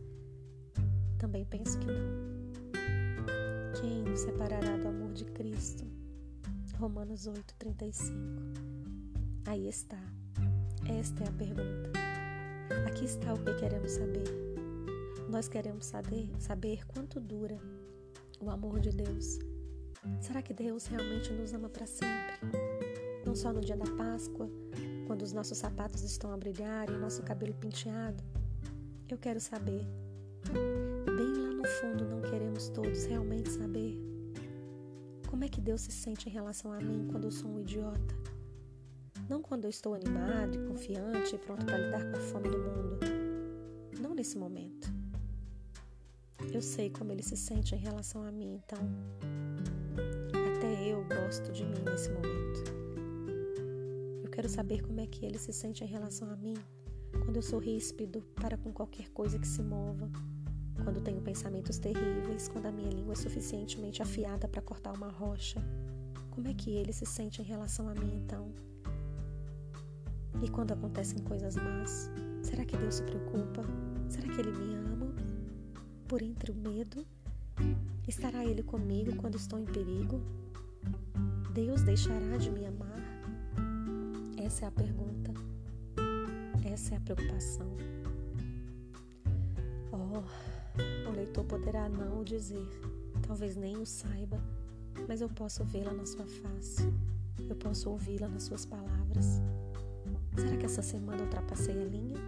Também 1.19 1.45
penso 1.45 1.77
que 1.81 1.87
não. 1.87 2.31
Quem 3.81 4.05
nos 4.05 4.21
separará 4.21 4.77
do 4.77 4.89
amor 4.89 5.13
de 5.13 5.25
Cristo? 5.25 5.85
Romanos 6.79 7.27
8, 7.27 7.55
35. 7.59 8.15
Aí 9.45 9.69
está. 9.69 10.01
Esta 10.99 11.25
é 11.25 11.29
a 11.29 11.33
pergunta. 11.33 11.91
Aqui 12.87 13.05
está 13.05 13.33
o 13.33 13.39
que 13.39 13.55
queremos 13.55 13.93
saber. 13.93 14.25
Nós 15.29 15.49
queremos 15.49 15.87
saber, 15.87 16.29
saber 16.39 16.87
quanto 16.87 17.21
dura 17.21 17.59
o 18.41 18.51
amor 18.51 18.81
de 18.81 18.91
Deus 18.91 19.39
Será 20.21 20.41
que 20.41 20.55
Deus 20.55 20.87
realmente 20.87 21.31
nos 21.33 21.53
ama 21.53 21.69
para 21.69 21.87
sempre? 21.87 22.39
Não 23.25 23.35
só 23.35 23.53
no 23.53 23.61
dia 23.61 23.77
da 23.77 23.85
Páscoa, 23.97 24.49
quando 25.07 25.23
os 25.23 25.33
nossos 25.33 25.59
sapatos 25.59 26.03
estão 26.03 26.33
a 26.33 26.37
brilhar 26.37 26.89
e 26.89 26.95
o 26.95 26.99
nosso 26.99 27.23
cabelo 27.23 27.53
penteado? 27.55 28.23
Eu 29.09 29.19
quero 29.19 29.41
saber. 29.41 29.87
Bem 31.05 31.35
lá 31.43 31.51
no 31.53 31.67
fundo, 31.67 32.05
não 32.07 32.23
queremos 32.23 32.71
todos 32.71 33.05
realmente 33.05 33.51
saber. 33.51 33.99
Como 35.29 35.45
é 35.45 35.49
que 35.49 35.61
Deus 35.61 35.83
se 35.83 35.93
sente 35.93 36.29
em 36.29 36.33
relação 36.33 36.73
a 36.73 36.79
mim 36.79 37.07
quando 37.11 37.25
eu 37.25 37.31
sou 37.31 37.51
um 37.51 37.61
idiota? 37.61 38.15
Não 39.31 39.41
quando 39.41 39.63
eu 39.63 39.71
estou 39.71 39.95
animado 39.95 40.57
e 40.57 40.67
confiante 40.67 41.37
e 41.37 41.39
pronto 41.39 41.65
para 41.65 41.79
lidar 41.79 42.05
com 42.11 42.17
a 42.17 42.21
fome 42.21 42.49
do 42.49 42.59
mundo. 42.59 42.99
Não 44.01 44.13
nesse 44.13 44.37
momento. 44.37 44.93
Eu 46.53 46.61
sei 46.61 46.91
como 46.91 47.13
ele 47.13 47.23
se 47.23 47.37
sente 47.37 47.77
em 47.77 47.79
relação 47.79 48.25
a 48.25 48.33
mim, 48.33 48.61
então 48.61 48.81
eu 50.85 51.05
gosto 51.05 51.53
de 51.53 51.65
mim 51.65 51.81
nesse 51.89 52.11
momento. 52.11 52.65
Eu 54.25 54.31
quero 54.31 54.49
saber 54.49 54.83
como 54.83 54.99
é 54.99 55.07
que 55.07 55.25
ele 55.25 55.39
se 55.39 55.53
sente 55.53 55.85
em 55.85 55.87
relação 55.87 56.29
a 56.29 56.35
mim 56.35 56.55
quando 57.25 57.37
eu 57.37 57.43
sou 57.43 57.61
ríspido 57.61 58.23
para 58.35 58.57
com 58.57 58.73
qualquer 58.73 59.11
coisa 59.11 59.39
que 59.39 59.47
se 59.47 59.63
mova, 59.63 60.11
quando 60.83 61.01
tenho 61.01 61.21
pensamentos 61.21 61.79
terríveis, 61.79 62.49
quando 62.49 62.67
a 62.67 62.73
minha 62.73 62.91
língua 62.91 63.13
é 63.13 63.17
suficientemente 63.17 64.03
afiada 64.03 64.49
para 64.49 64.61
cortar 64.61 64.93
uma 64.93 65.09
rocha. 65.09 65.63
Como 66.31 66.49
é 66.49 66.55
que 66.55 66.71
ele 66.71 66.93
se 66.93 67.07
sente 67.07 67.41
em 67.41 67.45
relação 67.45 67.89
a 67.89 67.95
mim 67.95 68.17
então? 68.25 68.53
E 70.43 70.49
quando 70.49 70.73
acontecem 70.73 71.19
coisas 71.21 71.57
más, 71.57 72.11
será 72.43 72.65
que 72.65 72.77
Deus 72.77 72.97
se 72.97 73.03
preocupa? 73.03 73.63
Será 74.09 74.29
que 74.29 74.41
ele 74.41 74.53
me 74.53 74.75
ama? 74.75 75.15
Por 76.09 76.23
entre 76.23 76.51
o 76.51 76.55
medo? 76.55 77.07
Estará 78.09 78.45
ele 78.45 78.63
comigo 78.63 79.15
quando 79.17 79.37
estou 79.37 79.59
em 79.59 79.65
perigo? 79.65 80.21
Deus 81.53 81.83
deixará 81.83 82.37
de 82.37 82.51
me 82.51 82.67
amar? 82.67 83.01
Essa 84.39 84.65
é 84.65 84.69
a 84.69 84.71
pergunta. 84.71 85.33
Essa 86.65 86.95
é 86.95 86.97
a 86.97 87.01
preocupação. 87.01 87.69
Oh, 89.93 91.09
o 91.09 91.13
leitor 91.13 91.45
poderá 91.45 91.89
não 91.89 92.21
o 92.21 92.25
dizer, 92.25 92.67
talvez 93.27 93.57
nem 93.57 93.77
o 93.77 93.87
saiba, 93.87 94.41
mas 95.09 95.21
eu 95.21 95.29
posso 95.29 95.65
vê-la 95.65 95.93
na 95.93 96.07
sua 96.07 96.27
face, 96.27 96.93
eu 97.49 97.57
posso 97.57 97.91
ouvi-la 97.91 98.29
nas 98.29 98.45
suas 98.45 98.65
palavras. 98.65 99.41
Será 100.37 100.57
que 100.57 100.67
essa 100.67 100.83
semana 100.83 101.23
ultrapassei 101.23 101.81
a 101.81 101.85
linha? 101.85 102.19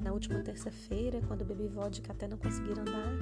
Na 0.00 0.12
última 0.12 0.40
terça-feira, 0.40 1.20
quando 1.26 1.44
bebi 1.44 1.66
vodka 1.66 2.12
até 2.12 2.28
não 2.28 2.36
conseguir 2.36 2.78
andar? 2.78 3.12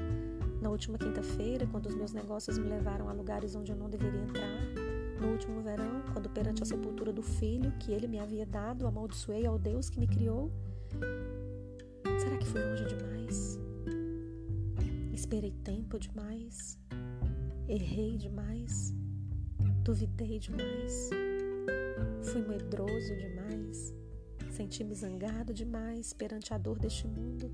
Na 0.61 0.70
última 0.70 0.99
quinta-feira, 0.99 1.66
quando 1.66 1.87
os 1.87 1.94
meus 1.94 2.12
negócios 2.12 2.59
me 2.59 2.68
levaram 2.68 3.09
a 3.09 3.12
lugares 3.12 3.55
onde 3.55 3.70
eu 3.70 3.77
não 3.77 3.88
deveria 3.88 4.20
entrar? 4.20 4.61
No 5.20 5.29
último 5.33 5.62
verão, 5.62 6.03
quando 6.12 6.29
perante 6.29 6.62
a 6.62 6.66
sepultura 6.66 7.12
do 7.12 7.23
filho 7.23 7.73
que 7.79 7.92
ele 7.92 8.09
me 8.09 8.18
havia 8.18 8.44
dado, 8.44 8.87
amaldiçoei 8.87 9.47
ao 9.47 9.59
Deus 9.59 9.88
que 9.88 10.01
me 10.01 10.07
criou? 10.07 10.51
Será 12.18 12.37
que 12.37 12.47
fui 12.47 12.62
longe 12.62 12.85
demais? 12.87 13.59
Esperei 15.12 15.53
tempo 15.62 15.99
demais? 15.99 16.79
Errei 17.68 18.16
demais? 18.16 18.94
Duvidei 19.83 20.38
demais? 20.38 21.11
Fui 22.23 22.42
medroso 22.42 23.16
demais? 23.16 23.94
Senti-me 24.55 24.95
zangado 24.95 25.53
demais 25.53 26.12
perante 26.12 26.55
a 26.55 26.59
dor 26.59 26.79
deste 26.79 27.09
mundo? 27.09 27.51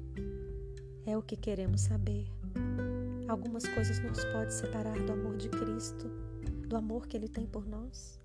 É 1.07 1.17
o 1.17 1.23
que 1.23 1.35
queremos 1.35 1.81
saber. 1.81 2.27
Algumas 3.27 3.67
coisas 3.67 3.99
nos 4.01 4.23
podem 4.27 4.51
separar 4.51 4.99
do 5.07 5.13
amor 5.13 5.39
de 5.39 5.49
Cristo 5.49 6.11
do 6.69 6.77
amor 6.77 7.07
que 7.07 7.17
Ele 7.17 7.27
tem 7.27 7.47
por 7.47 7.67
nós? 7.67 8.21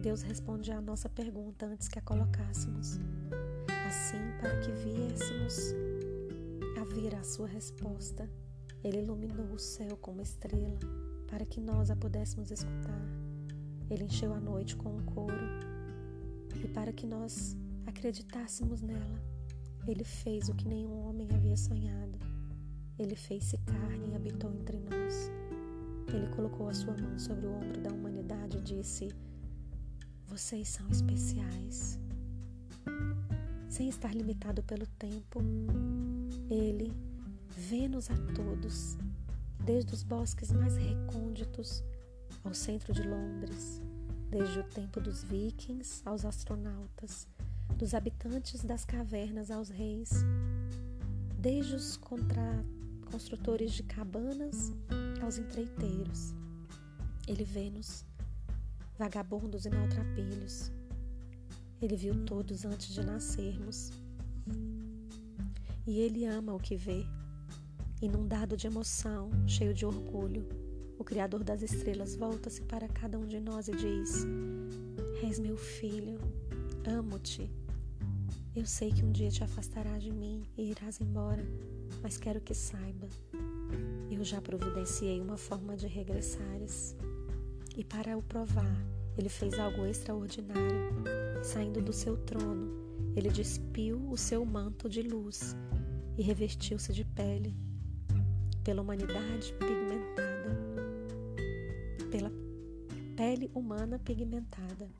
Deus 0.00 0.22
responde 0.22 0.72
à 0.72 0.80
nossa 0.80 1.10
pergunta 1.10 1.66
antes 1.66 1.86
que 1.86 1.98
a 1.98 2.02
colocássemos. 2.02 2.98
Assim, 3.86 4.32
para 4.40 4.58
que 4.60 4.72
viéssemos 4.72 5.74
a 6.80 6.84
ver 6.86 7.14
a 7.14 7.22
sua 7.22 7.46
resposta, 7.46 8.30
Ele 8.82 9.02
iluminou 9.02 9.52
o 9.52 9.58
céu 9.58 9.94
com 9.98 10.12
uma 10.12 10.22
estrela 10.22 10.78
para 11.28 11.44
que 11.44 11.60
nós 11.60 11.90
a 11.90 11.96
pudéssemos 11.96 12.50
escutar. 12.50 13.02
Ele 13.90 14.04
encheu 14.04 14.32
a 14.32 14.40
noite 14.40 14.74
com 14.74 14.88
um 14.88 15.04
coro 15.04 15.36
e 16.64 16.66
para 16.68 16.90
que 16.90 17.06
nós 17.06 17.54
acreditássemos 17.86 18.80
nela, 18.80 19.22
Ele 19.86 20.04
fez 20.04 20.48
o 20.48 20.54
que 20.54 20.66
nenhum 20.66 21.06
homem 21.06 21.28
havia 21.34 21.56
sonhado. 21.56 22.18
Ele 22.98 23.14
fez-se 23.14 23.58
carne 23.58 24.10
e 24.10 24.14
habitou 24.14 24.52
entre 24.52 24.78
nós. 24.78 25.30
Ele 26.08 26.26
colocou 26.34 26.68
a 26.68 26.74
sua 26.74 26.96
mão 26.96 27.18
sobre 27.18 27.46
o 27.46 27.52
ombro 27.52 27.80
da 27.80 27.90
humanidade 27.90 28.56
e 28.56 28.60
disse: 28.60 29.08
Vocês 30.26 30.68
são 30.68 30.88
especiais. 30.88 31.98
Sem 33.68 33.88
estar 33.88 34.14
limitado 34.14 34.62
pelo 34.62 34.86
tempo, 34.86 35.40
ele 36.48 36.92
vê-nos 37.56 38.10
a 38.10 38.16
todos, 38.34 38.96
desde 39.64 39.92
os 39.92 40.02
bosques 40.02 40.52
mais 40.52 40.76
recônditos 40.76 41.82
ao 42.44 42.54
centro 42.54 42.92
de 42.92 43.02
Londres, 43.02 43.82
desde 44.30 44.60
o 44.60 44.64
tempo 44.64 45.00
dos 45.00 45.24
vikings 45.24 46.02
aos 46.04 46.24
astronautas, 46.24 47.26
dos 47.76 47.94
habitantes 47.94 48.64
das 48.64 48.84
cavernas 48.84 49.50
aos 49.50 49.68
reis, 49.68 50.10
desde 51.38 51.74
os 51.74 51.98
construtores 53.10 53.72
de 53.72 53.82
cabanas 53.82 54.72
aos 55.22 55.38
empreiteiros. 55.38 56.34
Ele 57.26 57.44
vê-nos, 57.44 58.04
vagabundos 58.98 59.66
e 59.66 59.70
maltrapilhos. 59.70 60.70
Ele 61.82 61.96
viu 61.96 62.24
todos 62.24 62.64
antes 62.64 62.94
de 62.94 63.04
nascermos. 63.04 63.90
E 65.86 65.98
ele 66.00 66.24
ama 66.24 66.54
o 66.54 66.60
que 66.60 66.76
vê. 66.76 67.04
Inundado 68.00 68.56
de 68.56 68.66
emoção, 68.66 69.30
cheio 69.46 69.74
de 69.74 69.84
orgulho, 69.84 70.46
o 70.98 71.04
Criador 71.04 71.42
das 71.42 71.62
estrelas 71.62 72.14
volta-se 72.14 72.62
para 72.62 72.88
cada 72.88 73.18
um 73.18 73.26
de 73.26 73.40
nós 73.40 73.68
e 73.68 73.72
diz: 73.72 74.24
És 75.22 75.38
meu 75.38 75.56
filho, 75.56 76.18
amo-te. 76.86 77.50
Eu 78.54 78.66
sei 78.66 78.92
que 78.92 79.04
um 79.04 79.10
dia 79.10 79.30
te 79.30 79.42
afastarás 79.42 80.02
de 80.02 80.12
mim 80.12 80.46
e 80.56 80.70
irás 80.70 81.00
embora 81.00 81.44
mas 82.04 82.18
quero 82.18 82.38
que 82.38 82.54
saiba, 82.54 83.08
eu 84.10 84.22
já 84.22 84.38
providenciei 84.38 85.22
uma 85.22 85.38
forma 85.38 85.74
de 85.74 85.86
regressares. 85.86 86.94
E 87.74 87.82
para 87.82 88.16
o 88.16 88.22
provar, 88.22 88.76
ele 89.16 89.30
fez 89.30 89.58
algo 89.58 89.86
extraordinário. 89.86 90.92
Saindo 91.42 91.80
do 91.80 91.94
seu 91.94 92.18
trono, 92.18 92.72
ele 93.16 93.30
despiu 93.30 94.06
o 94.10 94.18
seu 94.18 94.44
manto 94.44 94.86
de 94.86 95.00
luz 95.00 95.56
e 96.18 96.22
revestiu-se 96.22 96.92
de 96.92 97.06
pele, 97.06 97.56
pela 98.62 98.82
humanidade 98.82 99.54
pigmentada, 99.54 100.56
pela 102.10 102.30
pele 103.16 103.50
humana 103.54 103.98
pigmentada. 103.98 104.90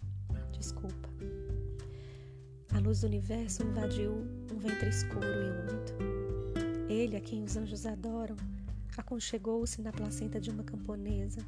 Desculpa. 0.52 1.03
Luz 2.84 3.00
do 3.00 3.06
universo 3.06 3.62
invadiu 3.62 4.12
um 4.52 4.58
ventre 4.58 4.90
escuro 4.90 5.24
e 5.24 5.72
úmido. 5.72 6.86
Ele, 6.86 7.16
a 7.16 7.20
quem 7.20 7.42
os 7.42 7.56
anjos 7.56 7.86
adoram, 7.86 8.36
aconchegou-se 8.94 9.80
na 9.80 9.90
placenta 9.90 10.38
de 10.38 10.50
uma 10.50 10.62
camponesa. 10.62 11.40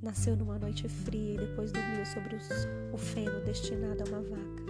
Nasceu 0.00 0.36
numa 0.36 0.60
noite 0.60 0.88
fria 0.88 1.34
e 1.34 1.38
depois 1.38 1.72
dormiu 1.72 2.06
sobre 2.06 2.36
os, 2.36 2.48
o 2.92 2.96
feno 2.96 3.44
destinado 3.44 4.04
a 4.04 4.06
uma 4.06 4.22
vaca. 4.22 4.64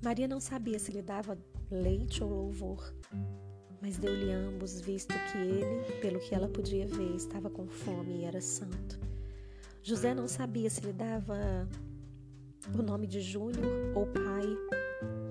Maria 0.00 0.28
não 0.28 0.38
sabia 0.38 0.78
se 0.78 0.92
lhe 0.92 1.02
dava 1.02 1.36
leite 1.68 2.22
ou 2.22 2.30
louvor, 2.30 2.94
mas 3.82 3.98
deu-lhe 3.98 4.30
ambos, 4.30 4.80
visto 4.80 5.12
que 5.32 5.38
ele, 5.38 6.00
pelo 6.00 6.20
que 6.20 6.36
ela 6.36 6.46
podia 6.46 6.86
ver, 6.86 7.16
estava 7.16 7.50
com 7.50 7.66
fome 7.66 8.20
e 8.20 8.24
era 8.24 8.40
santo. 8.40 8.96
José 9.82 10.14
não 10.14 10.28
sabia 10.28 10.70
se 10.70 10.82
lhe 10.82 10.92
dava 10.92 11.68
o 12.76 12.82
nome 12.82 13.06
de 13.06 13.20
Júnior 13.20 13.92
ou 13.94 14.06
pai, 14.06 14.46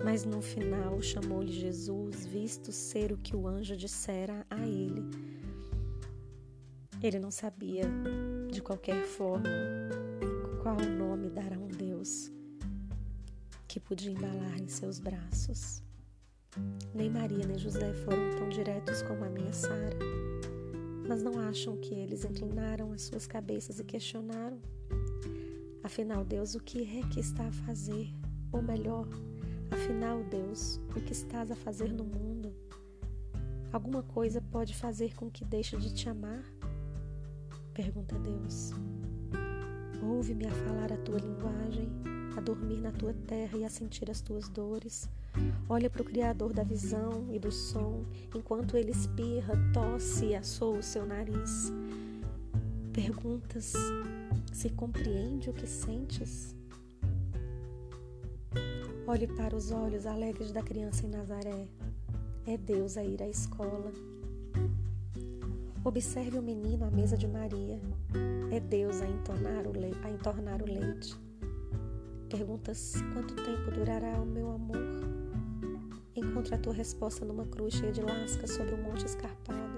mas 0.03 0.25
no 0.25 0.41
final 0.41 1.01
chamou-lhe 1.01 1.51
Jesus, 1.51 2.25
visto 2.25 2.71
ser 2.71 3.11
o 3.11 3.17
que 3.17 3.35
o 3.35 3.47
anjo 3.47 3.75
dissera 3.75 4.45
a 4.49 4.67
ele. 4.67 5.03
Ele 7.01 7.19
não 7.19 7.29
sabia, 7.29 7.83
de 8.51 8.61
qualquer 8.61 9.03
forma, 9.03 9.49
qual 10.63 10.75
nome 10.75 11.29
dar 11.29 11.53
a 11.53 11.59
um 11.59 11.67
Deus 11.67 12.31
que 13.67 13.79
podia 13.79 14.11
embalar 14.11 14.59
em 14.59 14.67
seus 14.67 14.99
braços. 14.99 15.83
Nem 16.93 17.09
Maria 17.09 17.45
nem 17.45 17.57
José 17.59 17.93
foram 17.93 18.35
tão 18.35 18.49
diretos 18.49 19.03
como 19.03 19.23
a 19.23 19.29
minha 19.29 19.53
Sara, 19.53 19.97
mas 21.07 21.21
não 21.21 21.37
acham 21.37 21.77
que 21.77 21.93
eles 21.93 22.25
inclinaram 22.25 22.91
as 22.91 23.03
suas 23.03 23.27
cabeças 23.27 23.79
e 23.79 23.83
questionaram? 23.83 24.59
Afinal, 25.87 26.25
Deus, 26.25 26.53
o 26.53 26.59
que 26.59 26.99
é 26.99 27.01
que 27.07 27.21
está 27.21 27.47
a 27.47 27.51
fazer? 27.51 28.13
Ou 28.51 28.61
melhor, 28.61 29.07
Afinal, 29.71 30.21
Deus, 30.25 30.81
o 30.93 30.99
que 30.99 31.13
estás 31.13 31.49
a 31.49 31.55
fazer 31.55 31.93
no 31.93 32.03
mundo? 32.03 32.53
Alguma 33.71 34.03
coisa 34.03 34.41
pode 34.41 34.75
fazer 34.75 35.15
com 35.15 35.31
que 35.31 35.45
deixe 35.45 35.77
de 35.77 35.93
te 35.93 36.09
amar? 36.09 36.43
Pergunta 37.73 38.19
Deus. 38.19 38.73
Ouve-me 40.03 40.45
a 40.45 40.51
falar 40.51 40.91
a 40.91 40.97
tua 40.97 41.19
linguagem, 41.19 41.89
a 42.35 42.41
dormir 42.41 42.81
na 42.81 42.91
tua 42.91 43.13
terra 43.13 43.57
e 43.57 43.63
a 43.63 43.69
sentir 43.69 44.11
as 44.11 44.19
tuas 44.19 44.49
dores. 44.49 45.09
Olha 45.69 45.89
para 45.89 46.01
o 46.01 46.05
Criador 46.05 46.51
da 46.51 46.63
visão 46.63 47.29
e 47.31 47.39
do 47.39 47.49
som, 47.49 48.03
enquanto 48.35 48.75
ele 48.75 48.91
espirra, 48.91 49.53
tosse 49.73 50.25
e 50.25 50.35
assoa 50.35 50.79
o 50.79 50.83
seu 50.83 51.05
nariz. 51.05 51.71
Perguntas 52.91 53.71
se 54.53 54.69
compreende 54.69 55.49
o 55.49 55.53
que 55.53 55.67
sentes? 55.67 56.55
Olhe 59.07 59.27
para 59.27 59.55
os 59.55 59.71
olhos 59.71 60.05
alegres 60.05 60.51
da 60.51 60.61
criança 60.61 61.05
em 61.05 61.09
Nazaré. 61.09 61.67
É 62.45 62.57
Deus 62.57 62.97
a 62.97 63.03
ir 63.03 63.21
à 63.21 63.27
escola. 63.27 63.91
Observe 65.83 66.37
o 66.37 66.41
menino 66.41 66.85
à 66.85 66.91
mesa 66.91 67.17
de 67.17 67.27
Maria. 67.27 67.79
É 68.51 68.59
Deus 68.59 69.01
a, 69.01 69.07
entonar 69.07 69.65
o 69.65 69.71
leite, 69.71 69.99
a 70.03 70.09
entornar 70.09 70.61
o 70.61 70.65
leite. 70.65 71.17
Perguntas 72.29 72.95
quanto 73.13 73.35
tempo 73.35 73.71
durará 73.71 74.21
o 74.21 74.25
meu 74.25 74.51
amor? 74.51 74.77
Encontre 76.13 76.55
a 76.55 76.57
tua 76.57 76.73
resposta 76.73 77.23
numa 77.23 77.45
cruz 77.45 77.75
cheia 77.75 77.91
de 77.91 78.01
lascas 78.01 78.51
sobre 78.51 78.75
um 78.75 78.83
monte 78.83 79.05
escarpado. 79.05 79.77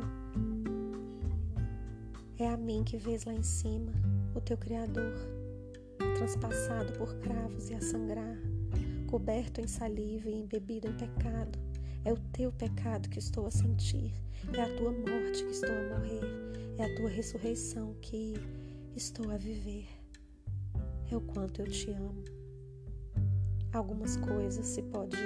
É 2.39 2.47
a 2.47 2.57
mim 2.57 2.83
que 2.83 2.97
vês 2.97 3.25
lá 3.25 3.33
em 3.33 3.43
cima, 3.43 3.91
o 4.35 4.41
teu 4.41 4.57
Criador, 4.57 5.13
transpassado 6.17 6.93
por 6.93 7.15
cravos 7.15 7.69
e 7.69 7.73
a 7.73 7.81
sangrar 7.81 8.37
coberto 9.09 9.59
em 9.59 9.67
saliva 9.67 10.29
e 10.29 10.39
embebido 10.41 10.87
em 10.87 10.93
pecado. 10.93 11.57
É 12.05 12.13
o 12.13 12.17
teu 12.31 12.51
pecado 12.51 13.09
que 13.09 13.17
estou 13.17 13.47
a 13.47 13.51
sentir, 13.51 14.13
é 14.53 14.61
a 14.61 14.77
tua 14.77 14.91
morte 14.91 15.43
que 15.43 15.51
estou 15.51 15.71
a 15.71 15.97
morrer, 15.97 16.21
é 16.77 16.85
a 16.85 16.95
tua 16.95 17.09
ressurreição 17.09 17.95
que 18.01 18.35
estou 18.95 19.31
a 19.31 19.37
viver. 19.37 19.87
É 21.11 21.15
o 21.15 21.21
quanto 21.21 21.61
eu 21.61 21.67
te 21.67 21.89
amo. 21.89 22.23
Algumas 23.73 24.15
coisas 24.17 24.65
se 24.65 24.83
pode 24.83 25.17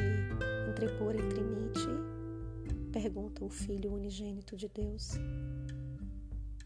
entrepor 0.70 1.16
entre 1.16 1.42
mim 1.42 1.68
e 1.68 1.74
ti? 1.74 2.92
Pergunta 2.92 3.44
o 3.44 3.50
Filho 3.50 3.92
unigênito 3.94 4.56
de 4.56 4.70
Deus. 4.70 5.12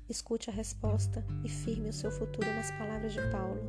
Escute 0.10 0.50
a 0.50 0.54
resposta 0.54 1.26
e 1.44 1.50
firme 1.50 1.90
o 1.90 1.94
seu 1.94 2.12
futuro 2.12 2.48
nas 2.54 2.72
palavras 2.72 3.14
de 3.14 3.22
Paulo 3.30 3.62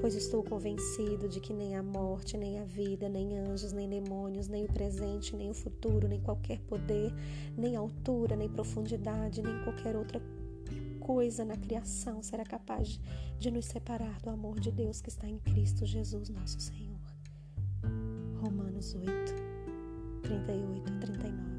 pois 0.00 0.14
estou 0.14 0.42
convencido 0.42 1.28
de 1.28 1.40
que 1.40 1.52
nem 1.52 1.76
a 1.76 1.82
morte, 1.82 2.36
nem 2.36 2.58
a 2.58 2.64
vida, 2.64 3.08
nem 3.08 3.38
anjos, 3.38 3.72
nem 3.72 3.88
demônios, 3.88 4.48
nem 4.48 4.64
o 4.64 4.72
presente, 4.72 5.36
nem 5.36 5.50
o 5.50 5.54
futuro, 5.54 6.08
nem 6.08 6.20
qualquer 6.20 6.58
poder, 6.60 7.12
nem 7.56 7.76
altura, 7.76 8.34
nem 8.34 8.48
profundidade, 8.48 9.42
nem 9.42 9.62
qualquer 9.62 9.96
outra 9.96 10.20
coisa 10.98 11.44
na 11.44 11.56
criação 11.56 12.22
será 12.22 12.44
capaz 12.44 12.98
de 13.38 13.50
nos 13.50 13.66
separar 13.66 14.20
do 14.20 14.30
amor 14.30 14.58
de 14.58 14.70
Deus 14.70 15.00
que 15.00 15.08
está 15.10 15.28
em 15.28 15.38
Cristo 15.38 15.84
Jesus, 15.84 16.30
nosso 16.30 16.60
Senhor. 16.60 17.00
Romanos 18.40 18.94
8, 18.94 19.08
38 20.22 20.92
a 20.92 20.98
39. 20.98 21.49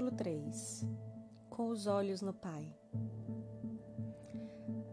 Capítulo 0.00 0.16
3 0.16 0.86
Com 1.50 1.68
os 1.68 1.86
olhos 1.86 2.22
no 2.22 2.32
Pai 2.32 2.74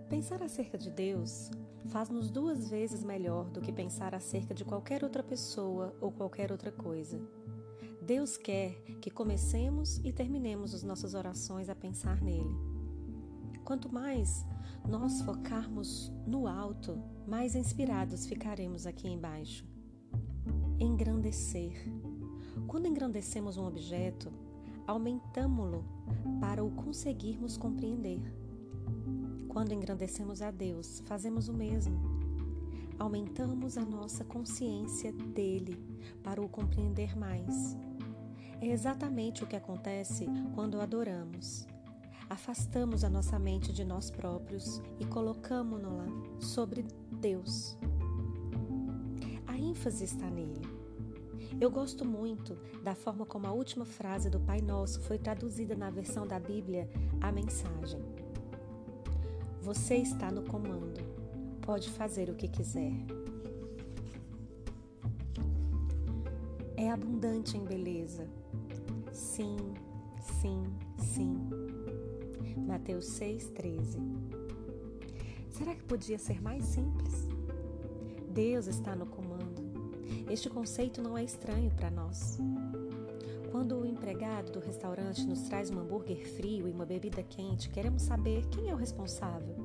Pensar 0.10 0.43
acerca 0.43 0.78
de 0.78 0.91
Deus 0.91 1.49
faz-nos 1.86 2.30
duas 2.30 2.70
vezes 2.70 3.05
melhor 3.05 3.49
do 3.49 3.62
que 3.62 3.72
pensar 3.72 4.14
acerca 4.14 4.53
de 4.53 4.66
qualquer 4.66 5.05
outra 5.05 5.24
pessoa 5.24 5.95
ou 6.01 6.12
qualquer 6.12 6.51
outra 6.51 6.74
coisa. 6.74 7.22
Deus 8.01 8.36
quer 8.36 8.74
que 8.99 9.10
comecemos 9.10 9.97
e 10.03 10.12
terminemos 10.12 10.74
as 10.74 10.84
nossas 10.84 11.14
orações 11.14 11.70
a 11.70 11.76
pensar 11.76 12.22
nele. 12.22 12.53
Quanto 13.64 13.89
mais 13.89 14.45
nós 14.86 15.22
focarmos 15.22 16.12
no 16.26 16.47
alto, 16.47 17.01
mais 17.26 17.55
inspirados 17.55 18.26
ficaremos 18.26 18.86
aqui 18.86 19.08
embaixo. 19.08 19.66
Engrandecer. 20.78 21.72
Quando 22.68 22.88
engrandecemos 22.88 23.55
um 23.55 23.66
objeto, 23.66 24.46
aumentamo-lo 24.88 25.83
para 26.39 26.63
o 26.63 26.71
conseguirmos 26.71 27.57
compreender. 27.57 28.21
Quando 29.49 29.73
engrandecemos 29.73 30.41
a 30.41 30.49
Deus, 30.49 31.03
fazemos 31.05 31.49
o 31.49 31.53
mesmo. 31.53 31.99
Aumentamos 32.97 33.77
a 33.77 33.85
nossa 33.85 34.23
consciência 34.23 35.11
dele 35.11 35.77
para 36.23 36.41
o 36.41 36.49
compreender 36.49 37.15
mais. 37.17 37.77
É 38.61 38.67
exatamente 38.67 39.43
o 39.43 39.47
que 39.47 39.55
acontece 39.55 40.25
quando 40.55 40.81
adoramos. 40.81 41.67
Afastamos 42.29 43.03
a 43.03 43.09
nossa 43.09 43.38
mente 43.38 43.71
de 43.71 43.85
nós 43.85 44.09
próprios 44.09 44.81
e 44.99 45.05
colocamos-la 45.05 46.05
sobre 46.39 46.85
Deus. 47.11 47.77
A 49.45 49.57
ênfase 49.57 50.05
está 50.05 50.29
nele. 50.29 50.76
Eu 51.60 51.72
gosto 51.72 52.05
muito 52.05 52.55
da 52.84 52.93
forma 52.93 53.26
como 53.26 53.47
a 53.47 53.51
última 53.51 53.84
frase 53.84 54.30
do 54.30 54.39
Pai 54.39 54.62
Nosso 54.62 55.01
foi 55.01 55.18
traduzida 55.18 55.76
na 55.76 55.89
versão 55.89 56.28
da 56.28 56.39
Bíblia, 56.39 56.88
a 57.20 57.32
mensagem. 57.32 57.99
Você 59.62 59.95
está 59.95 60.30
no 60.30 60.43
comando, 60.43 61.01
pode 61.62 61.89
fazer 61.89 62.30
o 62.30 62.36
que 62.36 62.47
quiser. 62.47 62.93
É 66.76 66.91
abundante 66.91 67.58
em 67.58 67.66
beleza. 67.66 68.30
Sim, 69.12 69.58
sim, 70.39 70.64
sim. 70.99 71.49
Mateus 72.68 73.08
6,13. 73.20 73.99
Será 75.49 75.74
que 75.74 75.84
podia 75.86 76.20
ser 76.20 76.39
mais 76.39 76.64
simples? 76.66 77.28
Deus 78.30 78.68
está 78.68 78.95
no 78.95 79.08
comando. 79.08 79.26
Este 80.30 80.49
conceito 80.49 81.01
não 81.01 81.18
é 81.18 81.24
estranho 81.24 81.72
para 81.72 81.89
nós. 81.89 82.38
Quando 83.51 83.80
o 83.80 83.86
empregado 83.86 84.51
do 84.51 84.60
restaurante 84.60 85.26
nos 85.26 85.41
traz 85.43 85.72
um 85.72 85.80
hambúrguer 85.80 86.28
frio 86.36 86.68
e 86.68 86.72
uma 86.72 86.86
bebida 86.86 87.24
quente, 87.24 87.70
queremos 87.70 88.03
saber 88.03 88.45
quem 88.47 88.70
é 88.70 88.74
o 88.74 88.78
responsável. 88.78 89.55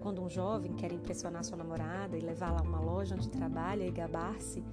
Quando 0.00 0.22
um 0.22 0.30
jovem 0.30 0.72
quer 0.72 0.90
impressionar 0.92 1.44
sua 1.44 1.58
namorada 1.58 2.16
e 2.16 2.20
levá-la 2.20 2.60
a 2.60 2.62
uma 2.62 2.80
loja 2.80 3.14
onde 3.14 3.28
trabalha 3.28 3.86
e 3.86 3.90
gabar-se, 3.90 4.64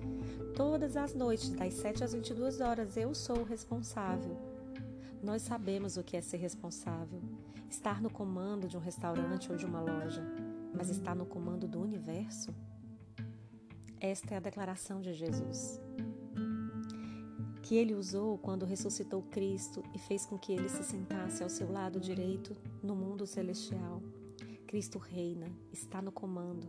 todas 0.56 0.96
as 0.96 1.14
noites, 1.14 1.50
das 1.50 1.74
7 1.74 2.04
às 2.04 2.14
22 2.14 2.62
horas, 2.62 2.96
eu 2.96 3.14
sou 3.14 3.40
o 3.40 3.44
responsável. 3.44 4.38
Nós 5.22 5.42
sabemos 5.42 5.98
o 5.98 6.04
que 6.04 6.16
é 6.16 6.22
ser 6.22 6.38
responsável, 6.38 7.22
estar 7.70 8.02
no 8.02 8.10
comando 8.10 8.68
de 8.68 8.78
um 8.78 8.80
restaurante 8.80 9.52
ou 9.52 9.58
de 9.58 9.66
uma 9.66 9.82
loja, 9.82 10.24
mas 10.74 10.90
estar 10.90 11.16
no 11.16 11.26
comando 11.26 11.68
do 11.68 11.82
universo? 11.82 12.56
Esta 14.00 14.36
é 14.36 14.38
a 14.38 14.40
declaração 14.42 15.02
de 15.02 15.12
Jesus. 15.14 15.82
Que 17.64 17.76
ele 17.76 17.96
usou 17.96 18.38
quando 18.38 18.64
ressuscitou 18.64 19.24
Cristo 19.24 19.84
e 19.94 19.98
fez 19.98 20.24
com 20.24 20.38
que 20.38 20.54
ele 20.54 20.70
se 20.70 20.84
sentasse 20.84 21.42
ao 21.42 21.50
seu 21.50 21.72
lado 21.72 22.00
direito 22.00 22.56
no 22.84 22.96
mundo 22.96 23.26
celestial. 23.26 24.02
Cristo 24.68 25.00
reina, 25.00 25.52
está 25.74 26.00
no 26.00 26.12
comando. 26.12 26.68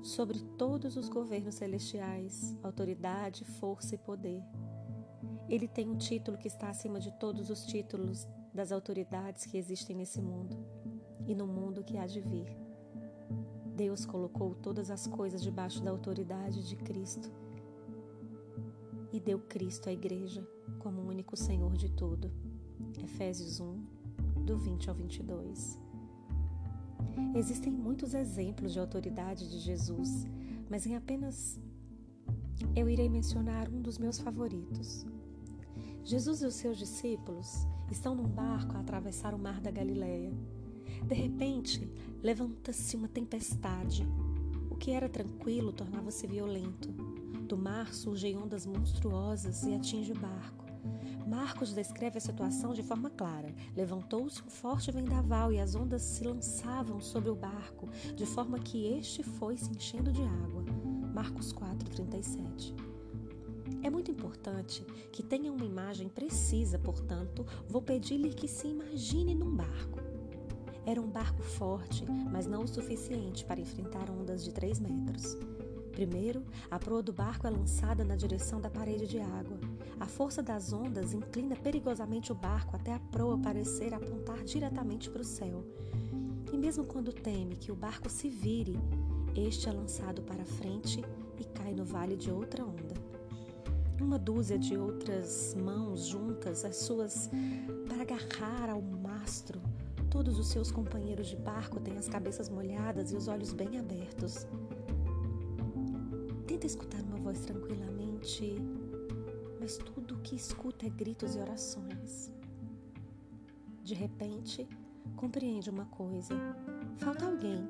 Sobre 0.00 0.38
todos 0.56 0.96
os 0.96 1.08
governos 1.08 1.56
celestiais, 1.56 2.56
autoridade, 2.62 3.44
força 3.44 3.96
e 3.96 3.98
poder. 3.98 4.42
Ele 5.48 5.66
tem 5.66 5.88
um 5.88 5.96
título 5.96 6.38
que 6.38 6.46
está 6.46 6.68
acima 6.68 7.00
de 7.00 7.10
todos 7.18 7.50
os 7.50 7.66
títulos 7.66 8.28
das 8.54 8.70
autoridades 8.70 9.44
que 9.44 9.58
existem 9.58 9.96
nesse 9.96 10.20
mundo 10.20 10.56
e 11.26 11.34
no 11.34 11.48
mundo 11.48 11.82
que 11.82 11.98
há 11.98 12.06
de 12.06 12.20
vir. 12.20 12.67
Deus 13.78 14.04
colocou 14.04 14.56
todas 14.56 14.90
as 14.90 15.06
coisas 15.06 15.40
debaixo 15.40 15.80
da 15.84 15.92
autoridade 15.92 16.68
de 16.68 16.74
Cristo 16.74 17.30
e 19.12 19.20
deu 19.20 19.38
Cristo 19.38 19.88
à 19.88 19.92
Igreja 19.92 20.44
como 20.80 21.00
o 21.00 21.06
único 21.06 21.36
Senhor 21.36 21.72
de 21.76 21.88
tudo. 21.88 22.28
Efésios 23.00 23.60
1, 23.60 23.80
do 24.44 24.58
20 24.58 24.88
ao 24.90 24.96
22. 24.96 25.80
Existem 27.36 27.72
muitos 27.72 28.14
exemplos 28.14 28.72
de 28.72 28.80
autoridade 28.80 29.48
de 29.48 29.60
Jesus, 29.60 30.26
mas 30.68 30.84
em 30.84 30.96
apenas 30.96 31.56
eu 32.74 32.88
irei 32.88 33.08
mencionar 33.08 33.68
um 33.68 33.80
dos 33.80 33.96
meus 33.96 34.18
favoritos. 34.18 35.06
Jesus 36.02 36.42
e 36.42 36.46
os 36.46 36.56
seus 36.56 36.78
discípulos 36.78 37.64
estão 37.92 38.16
num 38.16 38.26
barco 38.26 38.76
a 38.76 38.80
atravessar 38.80 39.34
o 39.34 39.38
mar 39.38 39.60
da 39.60 39.70
Galileia 39.70 40.32
de 41.06 41.14
repente, 41.14 41.88
levanta-se 42.22 42.96
uma 42.96 43.08
tempestade. 43.08 44.06
O 44.70 44.76
que 44.76 44.90
era 44.90 45.08
tranquilo 45.08 45.72
tornava-se 45.72 46.26
violento. 46.26 46.88
Do 47.46 47.56
mar 47.56 47.94
surgem 47.94 48.36
ondas 48.36 48.66
monstruosas 48.66 49.62
e 49.64 49.74
atinge 49.74 50.12
o 50.12 50.18
barco. 50.18 50.66
Marcos 51.26 51.74
descreve 51.74 52.18
a 52.18 52.20
situação 52.20 52.72
de 52.72 52.82
forma 52.82 53.10
clara. 53.10 53.54
Levantou-se 53.76 54.42
um 54.42 54.48
forte 54.48 54.90
vendaval 54.90 55.52
e 55.52 55.60
as 55.60 55.74
ondas 55.74 56.02
se 56.02 56.24
lançavam 56.24 57.00
sobre 57.00 57.30
o 57.30 57.34
barco, 57.34 57.88
de 58.14 58.24
forma 58.24 58.58
que 58.58 58.86
este 58.86 59.22
foi 59.22 59.56
se 59.56 59.70
enchendo 59.70 60.10
de 60.10 60.22
água. 60.22 60.64
Marcos 61.12 61.52
4:37. 61.52 62.74
É 63.82 63.90
muito 63.90 64.10
importante 64.10 64.84
que 65.12 65.22
tenha 65.22 65.52
uma 65.52 65.64
imagem 65.64 66.08
precisa, 66.08 66.78
portanto, 66.78 67.46
vou 67.68 67.80
pedir-lhe 67.80 68.30
que 68.30 68.48
se 68.48 68.66
imagine 68.68 69.34
num 69.34 69.54
barco. 69.54 69.97
Era 70.88 71.02
um 71.02 71.06
barco 71.10 71.42
forte, 71.42 72.02
mas 72.32 72.46
não 72.46 72.62
o 72.62 72.66
suficiente 72.66 73.44
para 73.44 73.60
enfrentar 73.60 74.10
ondas 74.10 74.42
de 74.42 74.50
3 74.54 74.80
metros. 74.80 75.36
Primeiro, 75.92 76.42
a 76.70 76.78
proa 76.78 77.02
do 77.02 77.12
barco 77.12 77.46
é 77.46 77.50
lançada 77.50 78.02
na 78.02 78.16
direção 78.16 78.58
da 78.58 78.70
parede 78.70 79.06
de 79.06 79.20
água. 79.20 79.58
A 80.00 80.06
força 80.06 80.42
das 80.42 80.72
ondas 80.72 81.12
inclina 81.12 81.54
perigosamente 81.56 82.32
o 82.32 82.34
barco 82.34 82.74
até 82.74 82.94
a 82.94 82.98
proa 82.98 83.36
parecer 83.36 83.92
apontar 83.92 84.42
diretamente 84.44 85.10
para 85.10 85.20
o 85.20 85.26
céu. 85.26 85.62
E 86.50 86.56
mesmo 86.56 86.84
quando 86.84 87.12
teme 87.12 87.56
que 87.56 87.70
o 87.70 87.76
barco 87.76 88.08
se 88.08 88.30
vire, 88.30 88.78
este 89.36 89.68
é 89.68 89.72
lançado 89.72 90.22
para 90.22 90.42
frente 90.46 91.04
e 91.38 91.44
cai 91.44 91.74
no 91.74 91.84
vale 91.84 92.16
de 92.16 92.30
outra 92.30 92.64
onda. 92.64 92.94
Uma 94.00 94.18
dúzia 94.18 94.58
de 94.58 94.74
outras 94.78 95.54
mãos 95.54 96.06
juntas, 96.06 96.64
as 96.64 96.76
suas, 96.76 97.28
para 97.86 98.00
agarrar 98.00 98.70
ao 98.70 98.80
mastro, 98.80 99.60
Todos 100.10 100.38
os 100.38 100.48
seus 100.48 100.70
companheiros 100.72 101.26
de 101.26 101.36
barco 101.36 101.78
têm 101.80 101.98
as 101.98 102.08
cabeças 102.08 102.48
molhadas 102.48 103.12
e 103.12 103.16
os 103.16 103.28
olhos 103.28 103.52
bem 103.52 103.78
abertos. 103.78 104.46
Tenta 106.46 106.66
escutar 106.66 107.02
uma 107.02 107.18
voz 107.18 107.40
tranquilamente, 107.40 108.54
mas 109.60 109.76
tudo 109.76 110.14
o 110.14 110.20
que 110.20 110.34
escuta 110.34 110.86
é 110.86 110.88
gritos 110.88 111.36
e 111.36 111.38
orações. 111.38 112.32
De 113.84 113.94
repente, 113.94 114.66
compreende 115.14 115.68
uma 115.68 115.84
coisa: 115.86 116.34
falta 116.96 117.26
alguém. 117.26 117.68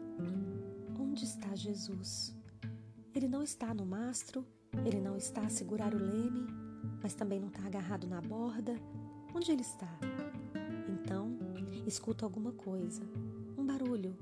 Onde 0.98 1.24
está 1.24 1.54
Jesus? 1.56 2.34
Ele 3.12 3.26
não 3.26 3.42
está 3.42 3.74
no 3.74 3.84
mastro, 3.84 4.46
ele 4.84 5.00
não 5.00 5.16
está 5.16 5.40
a 5.40 5.48
segurar 5.48 5.92
o 5.92 5.98
leme, 5.98 6.46
mas 7.02 7.14
também 7.14 7.40
não 7.40 7.48
está 7.48 7.66
agarrado 7.66 8.06
na 8.06 8.20
borda. 8.20 8.76
Onde 9.34 9.50
ele 9.50 9.62
está? 9.62 9.88
Escuta 11.88 12.26
alguma 12.26 12.52
coisa, 12.52 13.00
um 13.56 13.64
barulho, 13.64 14.14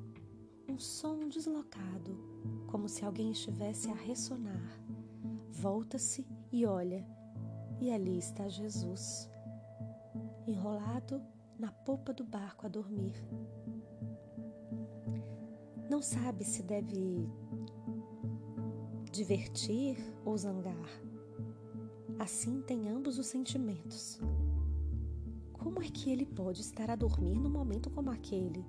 um 0.68 0.78
som 0.78 1.28
deslocado, 1.28 2.16
como 2.68 2.88
se 2.88 3.04
alguém 3.04 3.32
estivesse 3.32 3.90
a 3.90 3.92
ressonar. 3.92 4.80
Volta-se 5.50 6.24
e 6.52 6.64
olha, 6.64 7.04
e 7.80 7.90
ali 7.90 8.18
está 8.18 8.48
Jesus, 8.48 9.28
enrolado 10.46 11.20
na 11.58 11.72
polpa 11.72 12.12
do 12.12 12.22
barco 12.22 12.66
a 12.66 12.68
dormir. 12.68 13.16
Não 15.90 16.00
sabe 16.00 16.44
se 16.44 16.62
deve 16.62 17.28
divertir 19.10 19.96
ou 20.24 20.38
zangar. 20.38 20.88
Assim 22.16 22.62
tem 22.62 22.88
ambos 22.88 23.18
os 23.18 23.26
sentimentos. 23.26 24.20
Como 25.66 25.82
é 25.82 25.88
que 25.88 26.12
ele 26.12 26.24
pode 26.24 26.60
estar 26.60 26.88
a 26.92 26.94
dormir 26.94 27.34
num 27.34 27.50
momento 27.50 27.90
como 27.90 28.08
aquele? 28.08 28.64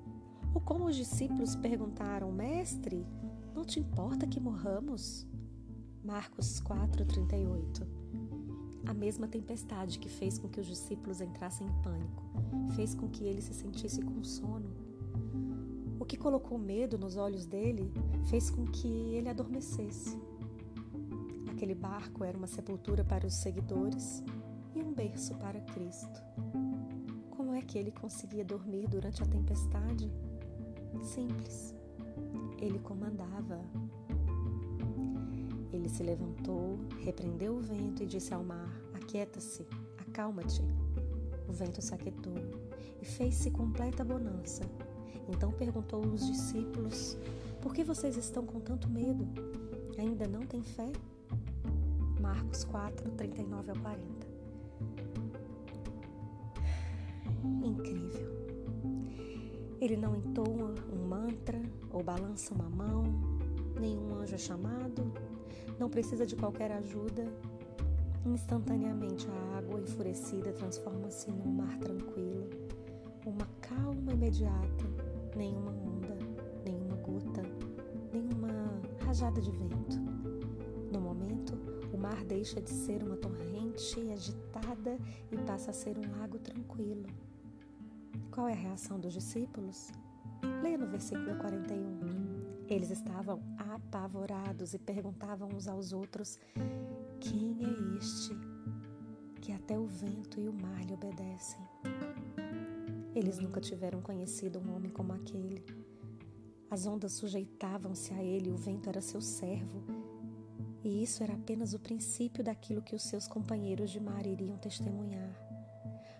Ou 0.51 0.59
como 0.59 0.85
os 0.85 0.95
discípulos 0.95 1.55
perguntaram, 1.55 2.31
Mestre, 2.31 3.05
não 3.53 3.63
te 3.63 3.79
importa 3.79 4.25
que 4.25 4.39
morramos? 4.39 5.27
Marcos 6.03 6.59
4,38 6.59 7.87
A 8.83 8.95
mesma 8.95 9.27
tempestade 9.27 9.99
que 9.99 10.09
fez 10.09 10.39
com 10.39 10.49
que 10.49 10.59
os 10.59 10.65
discípulos 10.65 11.21
entrassem 11.21 11.67
em 11.67 11.81
pânico, 11.83 12.23
fez 12.75 12.95
com 12.95 13.07
que 13.07 13.25
ele 13.25 13.43
se 13.43 13.53
sentisse 13.53 14.01
com 14.01 14.23
sono. 14.23 14.71
O 15.99 16.03
que 16.03 16.17
colocou 16.17 16.57
medo 16.57 16.97
nos 16.97 17.15
olhos 17.15 17.45
dele 17.45 17.93
fez 18.27 18.49
com 18.49 18.65
que 18.65 18.87
ele 18.87 19.29
adormecesse. 19.29 20.19
Aquele 21.51 21.75
barco 21.75 22.23
era 22.23 22.35
uma 22.35 22.47
sepultura 22.47 23.03
para 23.03 23.27
os 23.27 23.35
seguidores 23.35 24.23
e 24.73 24.81
um 24.81 24.91
berço 24.91 25.35
para 25.35 25.61
Cristo. 25.61 26.66
Como 27.67 27.71
é 27.71 27.73
que 27.73 27.77
ele 27.79 27.91
conseguia 27.91 28.45
dormir 28.45 28.87
durante 28.87 29.21
a 29.21 29.25
tempestade? 29.25 30.09
Simples. 31.03 31.75
Ele 32.61 32.79
comandava. 32.79 33.59
Ele 35.73 35.89
se 35.89 36.01
levantou, 36.01 36.79
repreendeu 37.03 37.57
o 37.57 37.59
vento 37.59 38.01
e 38.01 38.05
disse 38.05 38.33
ao 38.33 38.41
mar: 38.41 38.71
Aquieta-se, 38.93 39.67
acalma-te. 39.97 40.61
O 41.49 41.51
vento 41.51 41.81
se 41.81 41.93
aquietou 41.93 42.35
e 43.01 43.05
fez-se 43.05 43.51
completa 43.51 44.01
bonança. 44.01 44.63
Então 45.27 45.51
perguntou 45.51 46.01
aos 46.05 46.25
discípulos: 46.25 47.17
Por 47.61 47.73
que 47.73 47.83
vocês 47.83 48.15
estão 48.15 48.45
com 48.45 48.61
tanto 48.61 48.89
medo? 48.89 49.27
Ainda 49.97 50.25
não 50.25 50.39
têm 50.45 50.63
fé? 50.63 50.89
Marcos 52.21 52.63
4, 52.63 53.11
39 53.11 53.71
ao 53.71 53.77
40. 53.79 54.16
Ele 59.87 59.95
não 59.95 60.17
entoa 60.17 60.75
um 60.91 61.07
mantra 61.07 61.61
ou 61.93 62.03
balança 62.03 62.53
uma 62.53 62.69
mão, 62.69 63.05
nenhum 63.79 64.17
anjo 64.17 64.35
é 64.35 64.37
chamado, 64.37 65.13
não 65.79 65.89
precisa 65.89 66.25
de 66.25 66.35
qualquer 66.35 66.73
ajuda. 66.73 67.25
Instantaneamente 68.25 69.25
a 69.29 69.57
água 69.59 69.79
enfurecida 69.79 70.51
transforma-se 70.51 71.31
num 71.31 71.53
mar 71.53 71.77
tranquilo, 71.77 72.49
uma 73.25 73.47
calma 73.61 74.11
imediata, 74.11 74.83
nenhuma 75.37 75.71
onda, 75.71 76.17
nenhuma 76.65 76.97
gota, 76.97 77.43
nenhuma 78.11 78.81
rajada 79.05 79.39
de 79.39 79.51
vento. 79.51 80.01
No 80.91 80.99
momento, 80.99 81.53
o 81.93 81.97
mar 81.97 82.25
deixa 82.25 82.59
de 82.59 82.71
ser 82.71 83.01
uma 83.03 83.15
torrente 83.15 84.11
agitada 84.11 84.97
e 85.31 85.37
passa 85.37 85.71
a 85.71 85.73
ser 85.73 85.97
um 85.97 86.19
lago 86.19 86.37
tranquilo. 86.39 87.05
Qual 88.31 88.47
é 88.47 88.53
a 88.53 88.55
reação 88.55 88.99
dos 88.99 89.13
discípulos? 89.13 89.91
Leia 90.61 90.77
no 90.77 90.87
versículo 90.87 91.35
41. 91.37 92.65
Eles 92.67 92.91
estavam 92.91 93.41
apavorados 93.57 94.73
e 94.73 94.79
perguntavam 94.79 95.49
uns 95.53 95.67
aos 95.67 95.93
outros: 95.93 96.37
Quem 97.19 97.57
é 97.63 97.97
este 97.97 98.35
que 99.41 99.51
até 99.51 99.79
o 99.79 99.85
vento 99.85 100.39
e 100.39 100.47
o 100.47 100.53
mar 100.53 100.83
lhe 100.85 100.93
obedecem? 100.93 101.61
Eles 103.15 103.39
nunca 103.39 103.59
tiveram 103.59 104.01
conhecido 104.01 104.59
um 104.59 104.75
homem 104.75 104.91
como 104.91 105.13
aquele. 105.13 105.65
As 106.69 106.85
ondas 106.85 107.13
sujeitavam-se 107.13 108.13
a 108.13 108.21
ele, 108.21 108.51
o 108.51 108.57
vento 108.57 108.89
era 108.89 109.01
seu 109.01 109.21
servo. 109.21 109.81
E 110.83 111.01
isso 111.01 111.23
era 111.23 111.33
apenas 111.33 111.73
o 111.73 111.79
princípio 111.79 112.43
daquilo 112.43 112.81
que 112.81 112.95
os 112.95 113.03
seus 113.03 113.27
companheiros 113.27 113.89
de 113.89 113.99
mar 113.99 114.25
iriam 114.25 114.57
testemunhar. 114.57 115.35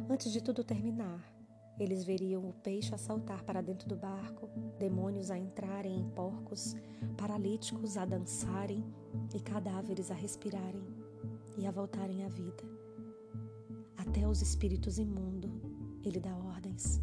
Antes 0.10 0.32
de 0.32 0.42
tudo 0.42 0.64
terminar, 0.64 1.37
eles 1.80 2.04
veriam 2.04 2.48
o 2.48 2.54
peixe 2.54 2.94
a 2.94 2.98
saltar 2.98 3.44
para 3.44 3.62
dentro 3.62 3.88
do 3.88 3.96
barco, 3.96 4.50
demônios 4.80 5.30
a 5.30 5.38
entrarem 5.38 6.00
em 6.00 6.10
porcos, 6.10 6.76
paralíticos 7.16 7.98
a 7.98 8.06
dançarem 8.06 8.84
e 9.34 9.40
cadáveres 9.40 10.10
a 10.10 10.16
respirarem 10.16 10.84
e 11.58 11.66
a 11.66 11.72
voltarem 11.72 12.24
à 12.24 12.30
vida. 12.30 12.64
Até 13.98 14.28
os 14.28 14.42
espíritos 14.42 14.98
imundos 14.98 15.52
ele 16.04 16.20
dá 16.20 16.36
ordens 16.36 17.02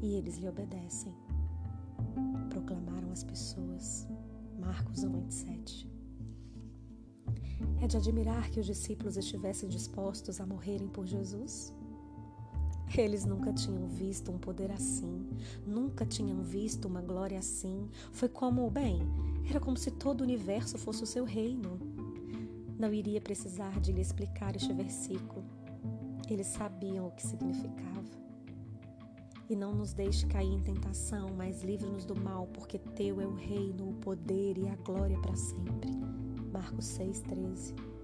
e 0.00 0.14
eles 0.14 0.38
lhe 0.38 0.48
obedecem. 0.48 1.14
Proclamaram 2.48 3.12
as 3.12 3.22
pessoas. 3.22 4.08
Marcos 4.58 5.04
1, 5.04 5.12
27. 5.12 5.90
É 7.82 7.86
de 7.86 7.96
admirar 7.96 8.50
que 8.50 8.60
os 8.60 8.66
discípulos 8.66 9.16
estivessem 9.16 9.68
dispostos 9.68 10.40
a 10.40 10.46
morrerem 10.46 10.88
por 10.88 11.06
Jesus? 11.06 11.72
Eles 12.96 13.24
nunca 13.24 13.52
tinham 13.52 13.86
visto 13.86 14.32
um 14.32 14.38
poder 14.38 14.72
assim, 14.72 15.28
nunca 15.66 16.04
tinham 16.04 16.42
visto 16.42 16.86
uma 16.88 17.00
glória 17.00 17.38
assim. 17.38 17.88
Foi 18.12 18.28
como, 18.28 18.68
bem, 18.68 19.00
era 19.48 19.60
como 19.60 19.76
se 19.76 19.90
todo 19.90 20.20
o 20.20 20.24
universo 20.24 20.76
fosse 20.76 21.02
o 21.02 21.06
seu 21.06 21.24
reino. 21.24 21.78
Não 22.78 22.92
iria 22.92 23.20
precisar 23.20 23.78
de 23.80 23.92
lhe 23.92 24.00
explicar 24.00 24.56
este 24.56 24.72
versículo. 24.72 25.44
Eles 26.28 26.48
sabiam 26.48 27.06
o 27.06 27.10
que 27.12 27.26
significava. 27.26 28.20
E 29.48 29.56
não 29.56 29.74
nos 29.74 29.92
deixe 29.92 30.26
cair 30.26 30.52
em 30.52 30.60
tentação, 30.60 31.28
mas 31.36 31.62
livre-nos 31.62 32.04
do 32.04 32.18
mal, 32.18 32.46
porque 32.48 32.78
teu 32.78 33.20
é 33.20 33.26
o 33.26 33.34
reino, 33.34 33.90
o 33.90 33.94
poder 33.94 34.56
e 34.58 34.68
a 34.68 34.76
glória 34.76 35.18
para 35.18 35.34
sempre. 35.34 35.90
Marcos 36.52 36.86
6,13 36.86 37.99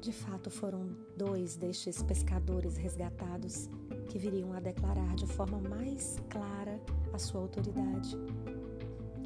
de 0.00 0.12
fato, 0.12 0.48
foram 0.48 0.90
dois 1.16 1.56
destes 1.56 2.02
pescadores 2.02 2.76
resgatados 2.76 3.68
que 4.08 4.18
viriam 4.18 4.52
a 4.52 4.60
declarar 4.60 5.14
de 5.16 5.26
forma 5.26 5.58
mais 5.60 6.16
clara 6.30 6.80
a 7.12 7.18
sua 7.18 7.40
autoridade. 7.40 8.16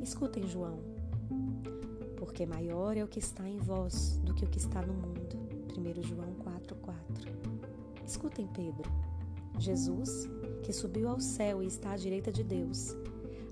Escutem 0.02 0.46
João, 0.46 0.78
porque 2.16 2.46
maior 2.46 2.96
é 2.96 3.04
o 3.04 3.08
que 3.08 3.18
está 3.18 3.46
em 3.46 3.58
vós 3.58 4.18
do 4.24 4.34
que 4.34 4.46
o 4.46 4.48
que 4.48 4.58
está 4.58 4.80
no 4.80 4.94
mundo. 4.94 5.38
1 5.76 6.02
João 6.02 6.34
4,4. 6.36 7.28
Escutem 8.06 8.46
Pedro, 8.48 8.90
Jesus, 9.58 10.28
que 10.62 10.72
subiu 10.72 11.08
ao 11.08 11.20
céu 11.20 11.62
e 11.62 11.66
está 11.66 11.92
à 11.92 11.96
direita 11.96 12.32
de 12.32 12.42
Deus. 12.42 12.96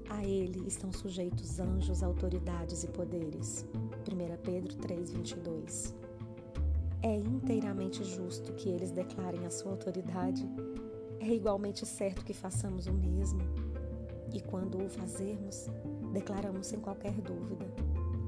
A 0.08 0.24
ele 0.24 0.66
estão 0.66 0.90
sujeitos 0.90 1.60
anjos, 1.60 2.02
autoridades 2.02 2.82
e 2.82 2.88
poderes. 2.88 3.66
1 4.10 4.42
Pedro 4.42 4.74
3,22 4.78 6.09
é 7.02 7.16
inteiramente 7.16 8.04
justo 8.04 8.52
que 8.52 8.68
eles 8.68 8.90
declarem 8.90 9.46
a 9.46 9.50
sua 9.50 9.72
autoridade. 9.72 10.46
É 11.20 11.28
igualmente 11.28 11.84
certo 11.86 12.24
que 12.24 12.32
façamos 12.32 12.86
o 12.86 12.92
mesmo. 12.92 13.40
E 14.32 14.40
quando 14.40 14.84
o 14.84 14.88
fazermos, 14.88 15.66
declaramos 16.12 16.66
sem 16.66 16.80
qualquer 16.80 17.12
dúvida: 17.12 17.66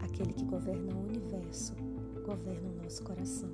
aquele 0.03 0.33
que 0.33 0.45
governa 0.45 0.95
o 0.95 1.05
universo 1.05 1.75
governa 2.25 2.71
o 2.71 2.83
nosso 2.83 3.03
coração. 3.03 3.51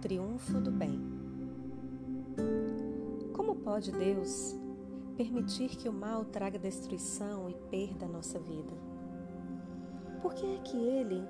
Triunfo 0.00 0.60
do 0.60 0.70
bem. 0.70 1.00
Como 3.32 3.56
pode 3.56 3.90
Deus 3.92 4.54
permitir 5.16 5.70
que 5.70 5.88
o 5.88 5.92
mal 5.92 6.24
traga 6.24 6.58
destruição 6.58 7.50
e 7.50 7.54
perda 7.68 8.06
à 8.06 8.08
nossa 8.08 8.38
vida? 8.38 8.72
Por 10.22 10.34
que 10.34 10.46
é 10.46 10.58
que 10.58 10.76
Ele 10.76 11.22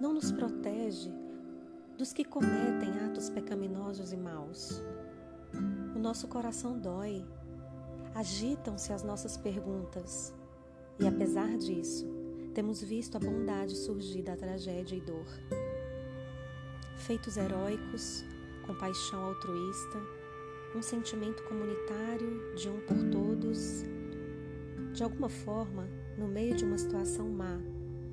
não 0.00 0.12
nos 0.12 0.32
protege 0.32 1.10
dos 1.96 2.12
que 2.12 2.24
cometem 2.24 2.90
atos 3.06 3.30
pecaminosos 3.30 4.12
e 4.12 4.16
maus? 4.16 4.82
O 5.94 5.98
nosso 5.98 6.26
coração 6.26 6.78
dói, 6.78 7.24
agitam-se 8.14 8.92
as 8.92 9.02
nossas 9.02 9.36
perguntas, 9.36 10.34
e 10.98 11.06
apesar 11.06 11.56
disso, 11.58 12.06
temos 12.54 12.82
visto 12.82 13.16
a 13.16 13.20
bondade 13.20 13.76
surgir 13.76 14.22
da 14.22 14.36
tragédia 14.36 14.96
e 14.96 15.00
dor 15.00 15.26
feitos 17.00 17.36
heróicos, 17.36 18.24
compaixão 18.66 19.22
altruísta, 19.24 19.98
um 20.76 20.82
sentimento 20.82 21.42
comunitário 21.44 22.54
de 22.54 22.68
um 22.68 22.80
por 22.80 23.02
todos. 23.10 23.82
De 24.92 25.02
alguma 25.02 25.28
forma, 25.28 25.88
no 26.16 26.28
meio 26.28 26.54
de 26.54 26.64
uma 26.64 26.78
situação 26.78 27.28
má, 27.28 27.58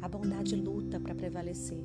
a 0.02 0.08
bondade 0.08 0.56
luta 0.56 1.00
para 1.00 1.14
prevalecer. 1.14 1.84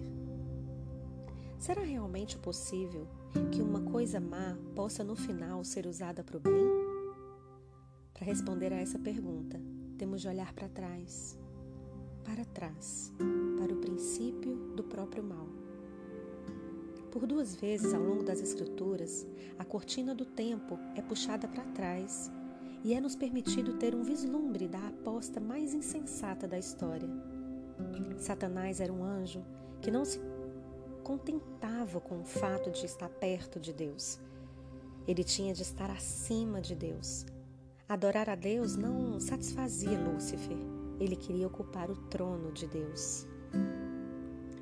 Será 1.59 1.83
realmente 1.83 2.39
possível 2.39 3.07
que 3.51 3.63
uma 3.63 3.83
coisa 3.83 4.21
má 4.21 4.57
possa 4.75 5.05
no 5.05 5.17
final 5.17 5.65
ser 5.65 5.87
usada 5.87 6.23
para 6.23 6.37
o 6.37 6.41
bem? 6.41 6.53
Para 8.15 8.27
responder 8.27 8.73
a 8.73 8.77
essa 8.77 8.99
pergunta, 8.99 9.61
temos 9.99 10.21
de 10.21 10.29
olhar 10.29 10.53
para 10.53 10.69
trás, 10.69 11.39
para 12.25 12.45
trás, 12.45 13.13
para 13.59 13.73
o 13.73 13.79
princípio 13.79 14.57
do 14.75 14.85
próprio 14.85 15.23
mal. 15.23 15.62
Por 17.13 17.27
duas 17.27 17.55
vezes 17.55 17.93
ao 17.93 18.03
longo 18.03 18.23
das 18.23 18.41
Escrituras, 18.41 19.27
a 19.59 19.67
cortina 19.67 20.15
do 20.15 20.25
tempo 20.25 20.79
é 20.97 21.03
puxada 21.03 21.47
para 21.47 21.63
trás 21.63 22.33
e 22.83 22.95
é 22.95 23.01
nos 23.03 23.15
permitido 23.15 23.75
ter 23.75 23.95
um 23.95 24.03
vislumbre 24.03 24.67
da 24.67 24.89
aposta 24.89 25.39
mais 25.39 25.75
insensata 25.75 26.49
da 26.49 26.59
história. 26.59 27.11
Satanás 28.17 28.81
era 28.81 28.91
um 28.91 29.05
anjo 29.05 29.45
que 29.83 29.91
não 29.91 30.07
se 30.07 30.19
contentava 31.05 32.01
com 32.01 32.23
o 32.23 32.25
fato 32.25 32.71
de 32.71 32.87
estar 32.87 33.11
perto 33.11 33.61
de 33.61 33.75
Deus. 33.75 34.19
Ele 35.07 35.23
tinha 35.23 35.53
de 35.53 35.61
estar 35.61 35.91
acima 35.91 36.63
de 36.63 36.75
Deus. 36.75 37.27
Adorar 37.87 38.31
a 38.31 38.35
Deus 38.35 38.75
não 38.75 39.21
satisfazia 39.21 40.01
Lúcifer. 40.01 40.57
ele 40.99 41.17
queria 41.17 41.47
ocupar 41.47 41.91
o 41.91 41.97
trono 42.07 42.51
de 42.53 42.67
Deus. 42.67 43.27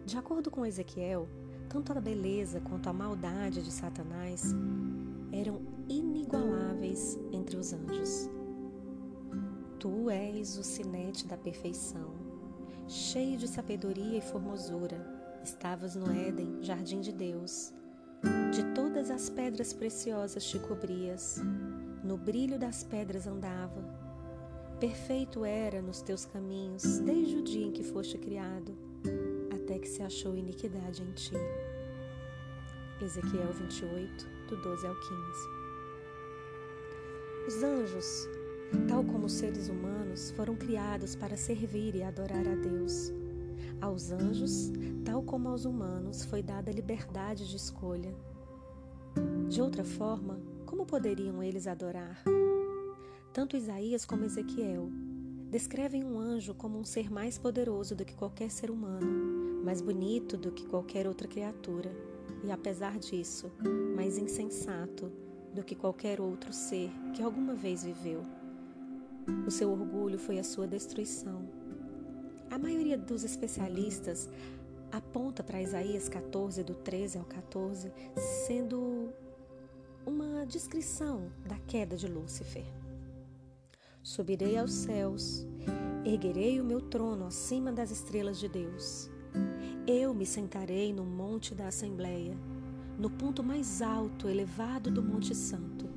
De 0.05 0.18
acordo 0.18 0.51
com 0.51 0.66
Ezequiel, 0.66 1.28
tanto 1.71 1.97
a 1.97 2.01
beleza 2.01 2.61
quanto 2.61 2.89
a 2.89 2.93
maldade 2.93 3.62
de 3.62 3.71
Satanás 3.71 4.53
eram 5.33 5.61
inigualáveis 5.89 7.16
entre 7.33 7.57
os 7.57 7.73
anjos. 7.73 8.29
Tu 9.79 10.11
és 10.11 10.59
o 10.59 10.64
sinete 10.64 11.29
da 11.29 11.37
perfeição, 11.37 12.12
cheio 12.89 13.39
de 13.39 13.47
sabedoria 13.47 14.18
e 14.18 14.21
formosura. 14.21 15.01
Estavas 15.45 15.95
no 15.95 16.11
Éden, 16.11 16.59
jardim 16.61 17.01
de 17.01 17.12
Deus. 17.12 17.73
De 18.53 18.64
todas 18.75 19.09
as 19.09 19.31
pedras 19.31 19.73
preciosas 19.73 20.45
te 20.45 20.59
cobrias, 20.59 21.41
no 22.03 22.18
brilho 22.18 22.59
das 22.59 22.83
pedras 22.83 23.29
andava. 23.29 23.81
Perfeito 24.81 25.45
era 25.45 25.81
nos 25.81 26.03
teus 26.03 26.25
caminhos, 26.25 26.99
desde 26.99 27.37
o 27.37 27.45
dia 27.45 27.66
em 27.66 27.73
que 27.73 27.85
foste 27.85 28.18
criado, 28.18 28.89
que 29.81 29.89
se 29.89 30.03
achou 30.03 30.37
iniquidade 30.37 31.03
em 31.03 31.11
ti. 31.12 31.35
Ezequiel 33.03 33.53
28, 33.53 34.28
do 34.49 34.57
12 34.57 34.87
ao 34.87 34.95
15. 34.95 35.61
Os 37.49 37.62
anjos, 37.62 38.28
tal 38.87 39.03
como 39.03 39.26
os 39.26 39.33
seres 39.33 39.68
humanos, 39.68 40.31
foram 40.33 40.55
criados 40.55 41.16
para 41.16 41.37
servir 41.37 41.95
e 41.95 42.03
adorar 42.03 42.47
a 42.47 42.55
Deus. 42.55 43.11
Aos 43.81 44.12
anjos, 44.12 44.70
tal 45.05 45.22
como 45.22 45.49
aos 45.49 45.64
humanos, 45.64 46.24
foi 46.24 46.43
dada 46.43 46.70
liberdade 46.70 47.49
de 47.49 47.57
escolha. 47.57 48.14
De 49.49 49.62
outra 49.62 49.83
forma, 49.83 50.39
como 50.66 50.85
poderiam 50.85 51.43
eles 51.43 51.66
adorar? 51.66 52.22
Tanto 53.33 53.57
Isaías 53.57 54.05
como 54.05 54.24
Ezequiel 54.24 54.91
descrevem 55.51 56.05
um 56.05 56.18
anjo 56.18 56.55
como 56.55 56.78
um 56.78 56.85
ser 56.85 57.11
mais 57.11 57.39
poderoso 57.39 57.97
do 57.97 58.05
que 58.05 58.14
qualquer 58.14 58.51
ser 58.51 58.70
humano, 58.70 59.39
mais 59.63 59.81
bonito 59.81 60.37
do 60.37 60.51
que 60.51 60.67
qualquer 60.67 61.07
outra 61.07 61.29
criatura, 61.29 61.91
e 62.43 62.51
apesar 62.51 62.99
disso, 62.99 63.51
mais 63.95 64.17
insensato 64.17 65.11
do 65.55 65.63
que 65.63 65.75
qualquer 65.75 66.21
outro 66.21 66.53
ser 66.53 66.91
que 67.15 67.23
alguma 67.23 67.55
vez 67.55 67.85
viveu. 67.85 68.23
O 69.47 69.51
seu 69.51 69.71
orgulho 69.71 70.19
foi 70.19 70.39
a 70.39 70.45
sua 70.45 70.67
destruição. 70.67 71.49
A 72.51 72.59
maioria 72.59 72.97
dos 72.97 73.23
especialistas 73.23 74.29
aponta 74.91 75.43
para 75.43 75.63
Isaías 75.63 76.09
14, 76.09 76.65
do 76.65 76.75
13 76.75 77.19
ao 77.19 77.25
14, 77.25 77.93
sendo 78.47 79.13
uma 80.07 80.45
descrição 80.47 81.31
da 81.47 81.59
queda 81.59 81.97
de 81.97 82.09
Lúcifer. 82.09 82.65
Subirei 84.03 84.57
aos 84.57 84.73
céus, 84.73 85.47
erguerei 86.05 86.61
o 86.61 86.65
meu 86.65 86.81
trono 86.81 87.27
acima 87.27 87.71
das 87.71 87.91
estrelas 87.91 88.39
de 88.39 88.49
Deus. 88.49 89.11
Eu 89.87 90.14
me 90.14 90.26
sentarei 90.26 90.93
no 90.93 91.05
monte 91.05 91.55
da 91.55 91.68
Assembleia, 91.68 92.37
no 92.99 93.09
ponto 93.09 93.43
mais 93.43 93.81
alto, 93.81 94.28
elevado 94.28 94.91
do 94.91 95.03
Monte 95.03 95.35
Santo. 95.35 95.89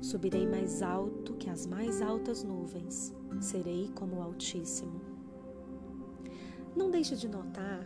Subirei 0.00 0.46
mais 0.46 0.82
alto 0.82 1.34
que 1.34 1.50
as 1.50 1.66
mais 1.66 2.00
altas 2.00 2.42
nuvens, 2.42 3.14
serei 3.40 3.90
como 3.94 4.16
o 4.16 4.22
Altíssimo. 4.22 5.00
Não 6.74 6.90
deixe 6.90 7.16
de 7.16 7.28
notar 7.28 7.80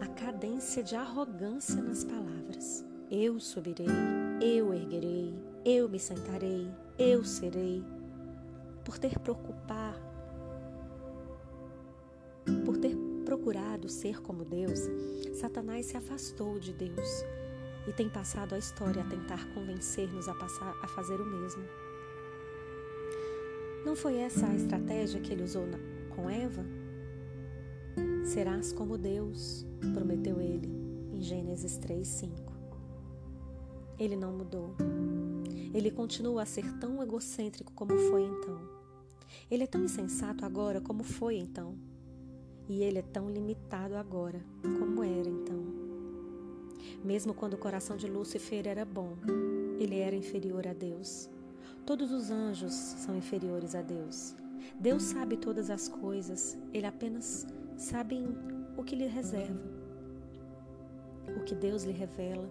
a 0.00 0.06
cadência 0.06 0.82
de 0.82 0.96
arrogância 0.96 1.82
nas 1.82 2.04
palavras. 2.04 2.84
Eu 3.10 3.38
subirei, 3.38 3.86
eu 4.40 4.72
erguerei, 4.72 5.34
eu 5.64 5.88
me 5.88 5.98
sentarei, 5.98 6.70
eu 6.98 7.24
serei. 7.24 7.84
Por 8.84 8.98
ter 8.98 9.18
preocupar, 9.18 9.94
procurado 13.80 13.88
ser 13.88 14.20
como 14.20 14.44
Deus, 14.44 14.80
Satanás 15.34 15.86
se 15.86 15.96
afastou 15.96 16.58
de 16.58 16.72
Deus 16.72 17.24
e 17.88 17.92
tem 17.92 18.08
passado 18.08 18.54
a 18.54 18.58
história 18.58 19.02
a 19.02 19.06
tentar 19.06 19.46
convencer-nos 19.54 20.28
a 20.28 20.34
passar 20.34 20.74
a 20.82 20.88
fazer 20.88 21.20
o 21.20 21.26
mesmo. 21.26 21.62
Não 23.84 23.96
foi 23.96 24.16
essa 24.16 24.46
a 24.46 24.54
estratégia 24.54 25.20
que 25.20 25.32
ele 25.32 25.42
usou 25.42 25.66
na, 25.66 25.78
com 26.14 26.28
Eva? 26.28 26.64
Serás 28.24 28.72
como 28.72 28.98
Deus, 28.98 29.64
prometeu 29.94 30.40
ele 30.40 30.68
em 31.12 31.22
Gênesis 31.22 31.78
3, 31.78 32.06
5. 32.06 32.52
Ele 33.98 34.16
não 34.16 34.32
mudou. 34.32 34.74
Ele 35.72 35.90
continua 35.90 36.42
a 36.42 36.46
ser 36.46 36.70
tão 36.78 37.02
egocêntrico 37.02 37.72
como 37.72 37.96
foi 37.96 38.22
então. 38.22 38.60
Ele 39.50 39.64
é 39.64 39.66
tão 39.66 39.84
insensato 39.84 40.44
agora 40.44 40.80
como 40.80 41.02
foi 41.02 41.36
então. 41.36 41.89
E 42.70 42.84
ele 42.84 43.00
é 43.00 43.02
tão 43.02 43.28
limitado 43.28 43.96
agora 43.96 44.40
como 44.62 45.02
era 45.02 45.28
então. 45.28 45.60
Mesmo 47.02 47.34
quando 47.34 47.54
o 47.54 47.58
coração 47.58 47.96
de 47.96 48.06
Lúcifer 48.06 48.68
era 48.68 48.84
bom, 48.84 49.16
ele 49.76 49.98
era 49.98 50.14
inferior 50.14 50.68
a 50.68 50.72
Deus. 50.72 51.28
Todos 51.84 52.12
os 52.12 52.30
anjos 52.30 52.72
são 52.72 53.16
inferiores 53.16 53.74
a 53.74 53.82
Deus. 53.82 54.36
Deus 54.78 55.02
sabe 55.02 55.36
todas 55.36 55.68
as 55.68 55.88
coisas, 55.88 56.56
ele 56.72 56.86
apenas 56.86 57.44
sabe 57.76 58.24
o 58.76 58.84
que 58.84 58.94
lhe 58.94 59.06
reserva, 59.08 59.60
o 61.36 61.42
que 61.42 61.56
Deus 61.56 61.82
lhe 61.82 61.92
revela. 61.92 62.48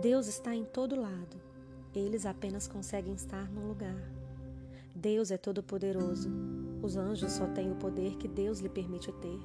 Deus 0.00 0.28
está 0.28 0.54
em 0.54 0.64
todo 0.64 1.00
lado, 1.00 1.36
eles 1.92 2.24
apenas 2.24 2.68
conseguem 2.68 3.14
estar 3.14 3.50
num 3.50 3.66
lugar. 3.66 4.08
Deus 4.94 5.32
é 5.32 5.36
todo-poderoso, 5.36 6.30
os 6.82 6.96
anjos 6.96 7.32
só 7.32 7.46
têm 7.46 7.70
o 7.70 7.76
poder 7.76 8.16
que 8.16 8.26
Deus 8.26 8.58
lhe 8.58 8.68
permite 8.68 9.12
ter. 9.12 9.40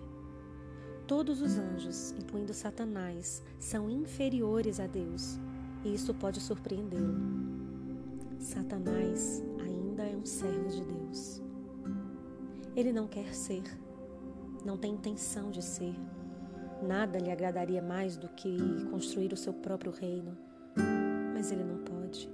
Todos 1.06 1.42
os 1.42 1.58
anjos, 1.58 2.12
incluindo 2.20 2.54
Satanás, 2.54 3.44
são 3.60 3.90
inferiores 3.90 4.80
a 4.80 4.88
Deus, 4.88 5.40
e 5.86 5.94
isso 5.94 6.14
pode 6.14 6.42
surpreendê-lo. 6.42 7.16
Satanás 8.40 9.44
ainda 9.60 10.04
é 10.04 10.18
um 10.18 10.26
servo 10.26 10.68
de 10.68 10.84
Deus. 10.84 11.42
Ele 12.76 12.92
não 12.92 13.08
quer 13.08 13.34
ser, 13.34 13.64
não 14.66 14.78
tem 14.78 14.94
intenção 14.94 15.50
de 15.50 15.64
ser. 15.64 15.96
Nada 16.82 17.18
lhe 17.20 17.32
agradaria 17.32 17.82
mais 17.82 18.18
do 18.18 18.28
que 18.30 18.58
construir 18.92 19.32
o 19.32 19.38
seu 19.38 19.54
próprio 19.54 19.92
reino, 19.92 20.38
mas 21.34 21.52
ele 21.52 21.64
não 21.64 21.78
pode. 21.78 22.30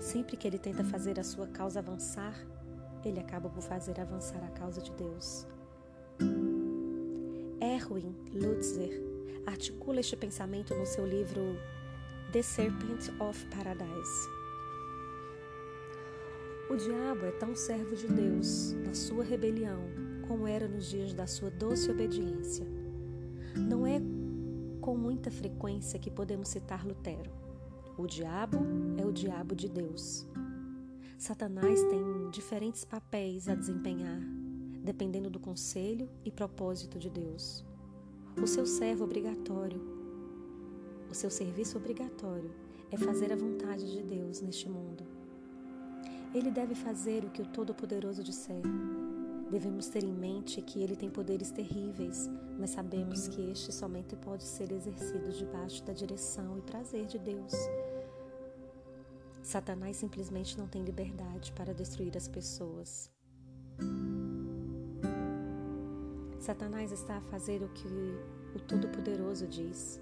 Sempre 0.00 0.36
que 0.36 0.46
ele 0.46 0.58
tenta 0.58 0.84
fazer 0.84 1.18
a 1.18 1.24
sua 1.24 1.46
causa 1.48 1.80
avançar, 1.80 2.34
ele 3.08 3.20
acaba 3.20 3.48
por 3.48 3.62
fazer 3.62 3.98
avançar 4.00 4.42
a 4.44 4.50
causa 4.50 4.80
de 4.80 4.92
Deus. 4.92 5.46
Erwin 7.60 8.14
Lutzer 8.32 9.02
articula 9.46 10.00
este 10.00 10.16
pensamento 10.16 10.74
no 10.74 10.86
seu 10.86 11.06
livro 11.06 11.56
The 12.32 12.42
Serpent 12.42 13.08
of 13.20 13.46
Paradise. 13.46 14.28
O 16.70 16.76
diabo 16.76 17.26
é 17.26 17.32
tão 17.32 17.56
servo 17.56 17.96
de 17.96 18.06
Deus 18.06 18.72
na 18.84 18.94
sua 18.94 19.24
rebelião 19.24 19.80
como 20.28 20.46
era 20.46 20.68
nos 20.68 20.88
dias 20.88 21.12
da 21.12 21.26
sua 21.26 21.50
doce 21.50 21.90
obediência. 21.90 22.64
Não 23.56 23.84
é 23.84 24.00
com 24.80 24.96
muita 24.96 25.30
frequência 25.30 25.98
que 25.98 26.10
podemos 26.10 26.48
citar 26.48 26.86
Lutero. 26.86 27.30
O 27.98 28.06
diabo 28.06 28.58
é 28.96 29.04
o 29.04 29.12
diabo 29.12 29.56
de 29.56 29.68
Deus. 29.68 30.24
Satanás 31.20 31.82
tem 31.82 32.30
diferentes 32.30 32.82
papéis 32.82 33.46
a 33.46 33.54
desempenhar, 33.54 34.18
dependendo 34.82 35.28
do 35.28 35.38
conselho 35.38 36.08
e 36.24 36.30
propósito 36.30 36.98
de 36.98 37.10
Deus. 37.10 37.62
O 38.42 38.46
seu 38.46 38.64
servo 38.64 39.04
obrigatório, 39.04 39.82
o 41.10 41.14
seu 41.14 41.28
serviço 41.28 41.76
obrigatório 41.76 42.50
é 42.90 42.96
fazer 42.96 43.30
a 43.34 43.36
vontade 43.36 43.92
de 43.92 44.02
Deus 44.02 44.40
neste 44.40 44.66
mundo. 44.66 45.04
Ele 46.34 46.50
deve 46.50 46.74
fazer 46.74 47.22
o 47.22 47.28
que 47.28 47.42
o 47.42 47.46
Todo-Poderoso 47.46 48.24
disser, 48.24 48.62
Devemos 49.50 49.88
ter 49.88 50.04
em 50.04 50.12
mente 50.12 50.62
que 50.62 50.80
ele 50.80 50.96
tem 50.96 51.10
poderes 51.10 51.50
terríveis, 51.50 52.30
mas 52.58 52.70
sabemos 52.70 53.28
que 53.28 53.50
este 53.50 53.74
somente 53.74 54.16
pode 54.16 54.44
ser 54.44 54.72
exercido 54.72 55.30
debaixo 55.32 55.84
da 55.84 55.92
direção 55.92 56.56
e 56.56 56.62
prazer 56.62 57.04
de 57.06 57.18
Deus. 57.18 57.52
Satanás 59.50 59.96
simplesmente 59.96 60.56
não 60.56 60.68
tem 60.68 60.84
liberdade 60.84 61.50
para 61.50 61.74
destruir 61.74 62.16
as 62.16 62.28
pessoas. 62.28 63.10
Satanás 66.38 66.92
está 66.92 67.16
a 67.16 67.20
fazer 67.22 67.60
o 67.60 67.68
que 67.70 67.88
o 68.54 68.60
Todo-Poderoso 68.60 69.48
diz, 69.48 70.00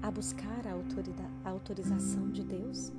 a 0.00 0.10
buscar 0.10 0.66
a, 0.66 0.70
a 1.44 1.50
autorização 1.50 2.30
de 2.30 2.42
Deus. 2.44 2.90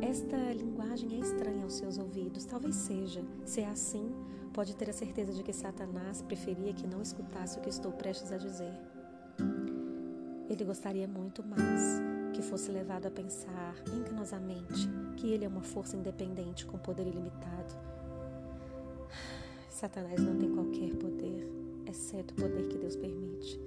Esta 0.00 0.38
linguagem 0.54 1.16
é 1.16 1.18
estranha 1.18 1.64
aos 1.64 1.74
seus 1.74 1.98
ouvidos, 1.98 2.46
talvez 2.46 2.74
seja. 2.74 3.22
Se 3.44 3.60
é 3.60 3.68
assim, 3.68 4.14
pode 4.54 4.74
ter 4.74 4.88
a 4.88 4.94
certeza 4.94 5.30
de 5.30 5.42
que 5.42 5.52
Satanás 5.52 6.22
preferia 6.22 6.72
que 6.72 6.86
não 6.86 7.02
escutasse 7.02 7.58
o 7.58 7.60
que 7.60 7.68
estou 7.68 7.92
prestes 7.92 8.32
a 8.32 8.38
dizer. 8.38 8.72
Ele 10.48 10.64
gostaria 10.64 11.06
muito 11.06 11.44
mais 11.44 12.13
que 12.34 12.42
fosse 12.42 12.70
levado 12.70 13.06
a 13.06 13.10
pensar 13.10 13.74
enganosamente 13.94 14.86
que 15.16 15.32
ele 15.32 15.46
é 15.46 15.48
uma 15.48 15.62
força 15.62 15.96
independente 15.96 16.66
com 16.66 16.76
poder 16.76 17.06
ilimitado 17.06 17.74
Satanás 19.84 20.18
não 20.18 20.38
tem 20.38 20.50
qualquer 20.54 20.94
poder, 20.94 21.46
exceto 21.86 22.32
o 22.32 22.36
poder 22.36 22.66
que 22.68 22.78
Deus 22.78 22.96
permite. 22.96 23.60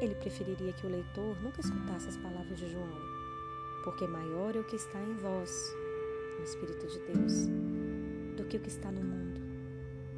Ele 0.00 0.14
preferiria 0.16 0.72
que 0.72 0.84
o 0.84 0.90
leitor 0.90 1.40
nunca 1.40 1.60
escutasse 1.60 2.08
as 2.08 2.16
palavras 2.16 2.58
de 2.58 2.68
João, 2.68 2.90
porque 3.84 4.04
maior 4.06 4.56
é 4.56 4.58
o 4.58 4.64
que 4.64 4.74
está 4.74 5.00
em 5.00 5.14
vós, 5.14 5.72
o 6.38 6.42
Espírito 6.42 6.88
de 6.88 6.98
Deus, 6.98 7.46
do 8.36 8.44
que 8.44 8.56
o 8.56 8.60
que 8.60 8.68
está 8.68 8.90
no 8.92 9.02
mundo, 9.02 9.40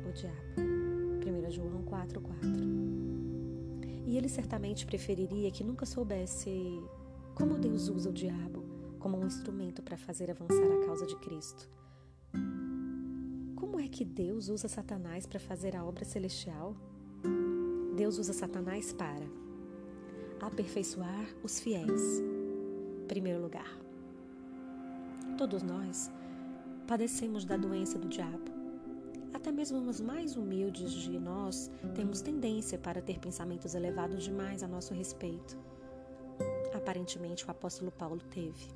o 0.08 0.12
diabo. 0.12 0.40
1 0.56 1.50
João 1.52 1.84
4,4 1.84 4.06
E 4.06 4.16
ele 4.16 4.30
certamente 4.30 4.86
preferiria 4.86 5.50
que 5.50 5.62
nunca 5.62 5.84
soubesse 5.86 6.82
como 7.34 7.58
Deus 7.58 7.88
usa 7.88 8.10
o 8.10 8.12
diabo 8.12 8.62
como 8.98 9.18
um 9.18 9.26
instrumento 9.26 9.82
para 9.82 9.98
fazer 9.98 10.30
avançar 10.30 10.64
a 10.64 10.86
causa 10.86 11.04
de 11.04 11.14
Cristo. 11.16 11.68
Como 13.54 13.78
é 13.78 13.86
que 13.86 14.04
Deus 14.04 14.48
usa 14.48 14.66
Satanás 14.66 15.26
para 15.26 15.38
fazer 15.38 15.76
a 15.76 15.84
obra 15.84 16.04
celestial? 16.04 16.74
Deus 17.96 18.18
usa 18.18 18.32
Satanás 18.32 18.94
para 18.94 19.26
aperfeiçoar 20.40 21.26
os 21.42 21.60
fiéis. 21.60 22.22
Primeiro 23.06 23.42
lugar. 23.42 23.78
Todos 25.36 25.62
nós 25.62 26.10
padecemos 26.86 27.44
da 27.44 27.56
doença 27.56 27.98
do 27.98 28.08
diabo. 28.08 28.52
Até 29.34 29.52
mesmo 29.52 29.78
os 29.80 30.00
mais 30.00 30.36
humildes 30.36 30.92
de 30.92 31.18
nós 31.18 31.70
temos 31.94 32.22
tendência 32.22 32.78
para 32.78 33.02
ter 33.02 33.18
pensamentos 33.18 33.74
elevados 33.74 34.24
demais 34.24 34.62
a 34.62 34.68
nosso 34.68 34.94
respeito. 34.94 35.58
Aparentemente, 36.84 37.46
o 37.46 37.50
apóstolo 37.50 37.90
Paulo 37.90 38.20
teve. 38.30 38.66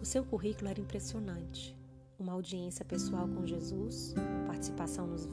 O 0.00 0.04
seu 0.04 0.24
currículo 0.24 0.70
era 0.70 0.80
impressionante. 0.80 1.76
Uma 2.20 2.34
audiência 2.34 2.84
pessoal 2.84 3.26
com 3.26 3.44
Jesus, 3.44 4.14
participação 4.46 5.08
nos, 5.08 5.26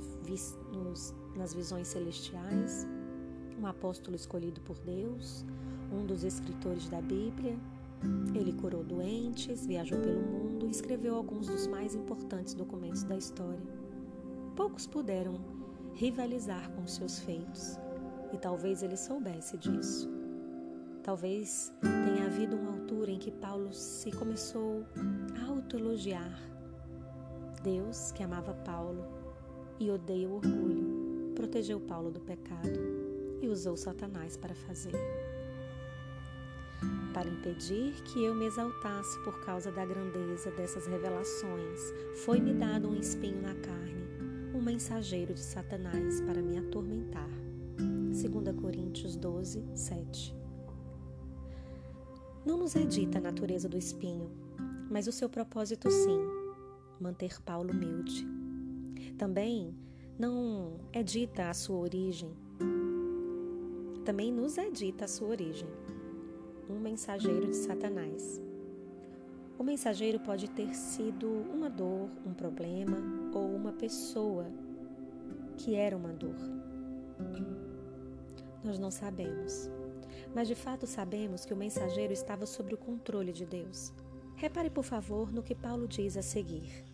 nos, 0.74 1.14
nas 1.36 1.54
visões 1.54 1.88
celestiais, 1.88 2.88
um 3.62 3.68
apóstolo 3.68 4.16
escolhido 4.16 4.60
por 4.62 4.80
Deus, 4.80 5.46
um 5.94 6.04
dos 6.04 6.24
escritores 6.24 6.90
da 6.90 7.00
Bíblia. 7.00 7.56
Ele 8.34 8.54
curou 8.54 8.84
doentes, 8.84 9.68
viajou 9.68 10.00
pelo 10.00 10.22
mundo 10.22 10.66
e 10.66 10.72
escreveu 10.72 11.14
alguns 11.14 11.46
dos 11.46 11.68
mais 11.68 11.94
importantes 11.94 12.56
documentos 12.56 13.04
da 13.04 13.16
história. 13.16 13.62
Poucos 14.56 14.88
puderam 14.88 15.40
rivalizar 15.94 16.72
com 16.72 16.88
seus 16.88 17.20
feitos, 17.20 17.78
e 18.34 18.38
talvez 18.40 18.82
ele 18.82 18.98
soubesse 18.98 19.56
disso. 19.60 20.17
Talvez 21.08 21.72
tenha 21.80 22.26
havido 22.26 22.58
uma 22.58 22.74
altura 22.74 23.12
em 23.12 23.18
que 23.18 23.32
Paulo 23.32 23.72
se 23.72 24.12
começou 24.12 24.86
a 25.42 25.50
autoelogiar. 25.50 26.38
Deus, 27.64 28.12
que 28.12 28.24
amava 28.24 28.54
Paulo 28.54 29.06
e 29.80 29.90
odeia 29.90 30.28
o 30.28 30.36
orgulho, 30.36 31.32
protegeu 31.34 31.80
Paulo 31.80 32.12
do 32.12 32.20
pecado 32.20 32.78
e 33.42 33.48
usou 33.48 33.78
Satanás 33.78 34.36
para 34.36 34.54
fazer. 34.54 34.92
Para 37.14 37.30
impedir 37.30 37.94
que 38.04 38.26
eu 38.26 38.36
me 38.36 38.46
exaltasse 38.46 39.18
por 39.24 39.40
causa 39.46 39.72
da 39.72 39.86
grandeza 39.86 40.52
dessas 40.52 40.88
revelações, 40.88 41.80
foi-me 42.26 42.54
dado 42.54 42.90
um 42.90 42.96
espinho 42.96 43.42
na 43.42 43.56
carne, 43.56 44.10
um 44.54 44.62
mensageiro 44.62 45.34
de 45.34 45.40
Satanás 45.40 46.20
para 46.20 46.42
me 46.42 46.58
atormentar. 46.58 47.30
2 47.78 48.60
Coríntios 48.60 49.16
12, 49.16 49.64
7. 49.74 50.47
Não 52.48 52.56
nos 52.56 52.78
é 52.78 52.86
dita 52.86 53.18
a 53.18 53.22
natureza 53.22 53.68
do 53.68 53.78
espinho, 53.78 54.32
mas 54.90 55.06
o 55.06 55.12
seu 55.12 55.28
propósito 55.28 55.92
sim, 55.92 56.18
manter 56.98 57.42
Paulo 57.42 57.74
humilde. 57.74 58.26
Também 59.18 59.76
não 60.18 60.80
é 60.94 61.04
dita 61.04 61.50
a 61.50 61.54
sua 61.54 61.76
origem, 61.76 62.32
também 64.06 64.32
nos 64.32 64.58
é 64.58 64.70
dita 64.70 65.04
a 65.04 65.08
sua 65.10 65.28
origem: 65.28 65.68
um 66.70 66.80
mensageiro 66.80 67.48
de 67.48 67.56
Satanás. 67.58 68.42
O 69.60 69.64
mensageiro 69.64 70.18
pode 70.22 70.50
ter 70.50 70.74
sido 70.74 71.28
uma 71.54 71.70
dor, 71.70 72.08
um 72.26 72.34
problema 72.34 72.98
ou 73.34 73.54
uma 73.54 73.74
pessoa 73.74 74.50
que 75.58 75.76
era 75.76 75.98
uma 75.98 76.14
dor. 76.14 76.38
Nós 78.64 78.80
não 78.80 78.90
sabemos, 78.90 79.70
mas 80.38 80.48
de 80.48 80.54
fato 80.54 80.86
sabemos 80.86 81.46
que 81.46 81.52
o 81.52 81.58
mensageiro 81.58 82.14
estava 82.14 82.46
sob 82.46 82.72
o 82.72 82.78
controle 82.78 83.34
de 83.34 83.44
Deus. 83.44 83.92
Repare, 84.36 84.70
por 84.70 84.84
favor, 84.84 85.34
no 85.34 85.42
que 85.42 85.56
Paulo 85.56 85.88
diz 85.88 86.16
a 86.16 86.22
seguir. 86.22 86.86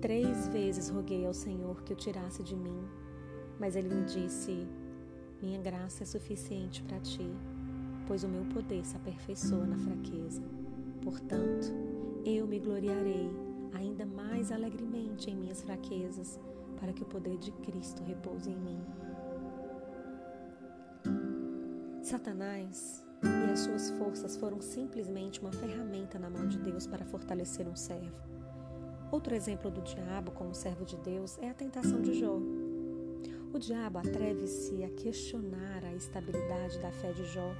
Três 0.00 0.46
vezes 0.46 0.90
roguei 0.90 1.26
ao 1.26 1.34
Senhor 1.34 1.82
que 1.82 1.92
o 1.92 1.96
tirasse 1.96 2.40
de 2.44 2.54
mim, 2.54 2.86
mas 3.58 3.74
ele 3.74 3.92
me 3.92 4.04
disse: 4.04 4.64
minha 5.42 5.60
graça 5.60 6.04
é 6.04 6.06
suficiente 6.06 6.84
para 6.84 7.00
ti, 7.00 7.28
pois 8.06 8.22
o 8.22 8.28
meu 8.28 8.44
poder 8.44 8.86
se 8.86 8.94
aperfeiçoa 8.94 9.66
na 9.66 9.76
fraqueza. 9.76 10.44
Portanto, 11.02 11.66
eu 12.24 12.46
me 12.46 12.60
gloriarei 12.60 13.28
ainda 13.72 14.06
mais 14.06 14.52
alegremente 14.52 15.32
em 15.32 15.36
minhas 15.36 15.62
fraquezas, 15.62 16.38
para 16.78 16.92
que 16.92 17.02
o 17.02 17.06
poder 17.06 17.38
de 17.38 17.50
Cristo 17.50 18.04
repouse 18.04 18.48
em 18.48 18.56
mim. 18.56 19.03
Satanás 22.04 23.02
e 23.22 23.50
as 23.50 23.60
suas 23.60 23.90
forças 23.92 24.36
foram 24.36 24.60
simplesmente 24.60 25.40
uma 25.40 25.50
ferramenta 25.50 26.18
na 26.18 26.28
mão 26.28 26.46
de 26.46 26.58
Deus 26.58 26.86
para 26.86 27.02
fortalecer 27.06 27.66
um 27.66 27.74
servo. 27.74 28.14
Outro 29.10 29.34
exemplo 29.34 29.70
do 29.70 29.80
diabo 29.80 30.30
como 30.32 30.54
servo 30.54 30.84
de 30.84 30.98
Deus 30.98 31.38
é 31.38 31.48
a 31.48 31.54
tentação 31.54 32.02
de 32.02 32.12
Jó. 32.20 32.38
O 33.54 33.58
diabo 33.58 33.98
atreve-se 33.98 34.84
a 34.84 34.90
questionar 34.90 35.82
a 35.82 35.94
estabilidade 35.94 36.78
da 36.78 36.92
fé 36.92 37.10
de 37.12 37.24
Jó 37.24 37.54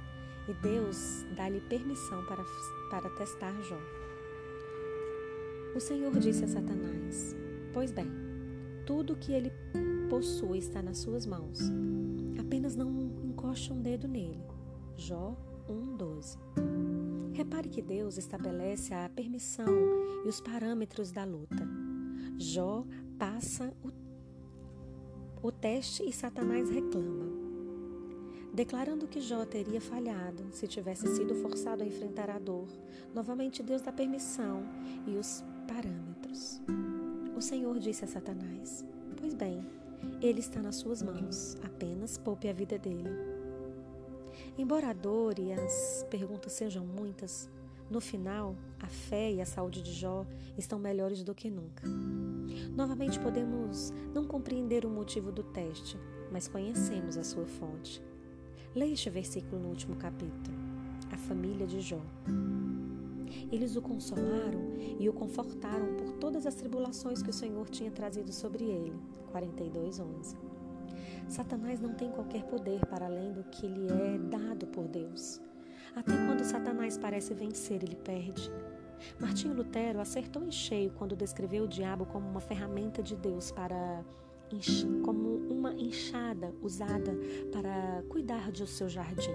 e 0.47 0.53
Deus 0.61 1.25
dá-lhe 1.35 1.61
permissão 1.61 2.23
para, 2.27 2.43
para 2.91 3.09
testar 3.15 3.51
Jó. 3.63 3.79
O 5.75 5.79
Senhor 5.79 6.15
disse 6.19 6.45
a 6.45 6.47
Satanás: 6.47 7.35
Pois 7.73 7.91
bem, 7.91 8.11
tudo 8.85 9.15
que 9.15 9.33
ele 9.33 9.51
possui 10.07 10.59
está 10.59 10.83
nas 10.83 10.99
suas 10.99 11.25
mãos. 11.25 11.59
Apenas 12.39 12.75
não 12.75 12.89
encoste 13.23 13.71
um 13.71 13.81
dedo 13.81 14.07
nele. 14.07 14.43
Jó 14.95 15.35
1,12. 15.67 16.37
Repare 17.33 17.69
que 17.69 17.81
Deus 17.81 18.17
estabelece 18.17 18.93
a 18.93 19.09
permissão 19.09 19.67
e 20.25 20.27
os 20.27 20.39
parâmetros 20.39 21.11
da 21.11 21.23
luta. 21.25 21.67
Jó 22.37 22.85
passa 23.17 23.73
o 23.83 24.05
o 25.45 25.51
teste 25.51 26.01
e 26.03 26.11
Satanás 26.11 26.71
reclama, 26.71 27.25
declarando 28.51 29.07
que 29.07 29.21
Jó 29.21 29.45
teria 29.45 29.79
falhado 29.79 30.43
se 30.51 30.67
tivesse 30.67 31.07
sido 31.15 31.35
forçado 31.35 31.83
a 31.83 31.85
enfrentar 31.85 32.31
a 32.31 32.39
dor. 32.39 32.67
Novamente, 33.13 33.61
Deus 33.61 33.83
dá 33.83 33.91
permissão 33.91 34.63
e 35.05 35.15
os 35.15 35.43
parâmetros. 35.67 36.59
O 37.37 37.41
Senhor 37.41 37.77
disse 37.77 38.03
a 38.03 38.07
Satanás: 38.07 38.83
Pois 39.17 39.35
bem, 39.35 39.63
ele 40.21 40.39
está 40.39 40.61
nas 40.61 40.77
suas 40.77 41.01
mãos, 41.01 41.57
apenas 41.63 42.17
poupe 42.17 42.47
a 42.47 42.53
vida 42.53 42.77
dele. 42.77 43.09
Embora 44.57 44.89
a 44.89 44.93
dor 44.93 45.37
e 45.39 45.51
as 45.51 46.05
perguntas 46.09 46.53
sejam 46.53 46.85
muitas, 46.85 47.49
no 47.89 48.01
final, 48.01 48.55
a 48.79 48.87
fé 48.87 49.31
e 49.31 49.41
a 49.41 49.45
saúde 49.45 49.81
de 49.81 49.93
Jó 49.93 50.25
estão 50.57 50.79
melhores 50.79 51.23
do 51.23 51.35
que 51.35 51.51
nunca. 51.51 51.87
Novamente 52.75 53.19
podemos 53.19 53.93
não 54.13 54.25
compreender 54.25 54.85
o 54.85 54.89
motivo 54.89 55.31
do 55.31 55.43
teste, 55.43 55.97
mas 56.31 56.47
conhecemos 56.47 57.17
a 57.17 57.23
sua 57.23 57.45
fonte. 57.45 58.01
Leia 58.73 58.93
este 58.93 59.09
versículo 59.09 59.61
no 59.61 59.69
último 59.69 59.95
capítulo. 59.95 60.57
A 61.11 61.17
família 61.17 61.67
de 61.67 61.79
Jó. 61.79 62.01
Eles 63.51 63.75
o 63.75 63.81
consolaram 63.81 64.73
e 64.99 65.07
o 65.09 65.13
confortaram 65.13 65.95
por 65.95 66.13
todas 66.13 66.45
as 66.45 66.55
tribulações 66.55 67.21
que 67.21 67.29
o 67.29 67.33
Senhor 67.33 67.69
tinha 67.69 67.91
trazido 67.91 68.31
sobre 68.31 68.63
ele. 68.63 68.93
42:11. 69.31 70.35
Satanás 71.27 71.79
não 71.79 71.93
tem 71.93 72.11
qualquer 72.11 72.43
poder 72.43 72.85
para 72.85 73.05
além 73.05 73.33
do 73.33 73.43
que 73.45 73.67
lhe 73.67 73.87
é 73.87 74.17
dado 74.17 74.67
por 74.67 74.87
Deus. 74.87 75.41
Até 75.95 76.13
quando 76.25 76.43
Satanás 76.43 76.97
parece 76.97 77.33
vencer, 77.33 77.83
ele 77.83 77.95
perde. 77.95 78.51
Martinho 79.19 79.53
Lutero 79.53 79.99
acertou 79.99 80.43
em 80.43 80.51
cheio 80.51 80.91
quando 80.91 81.15
descreveu 81.15 81.65
o 81.65 81.67
diabo 81.67 82.05
como 82.05 82.27
uma 82.29 82.41
ferramenta 82.41 83.01
de 83.01 83.15
Deus 83.15 83.51
para 83.51 84.03
como 85.03 85.37
uma 85.49 85.73
enxada 85.73 86.53
usada 86.61 87.17
para 87.51 88.03
cuidar 88.09 88.51
de 88.51 88.65
seu 88.67 88.87
jardim. 88.87 89.33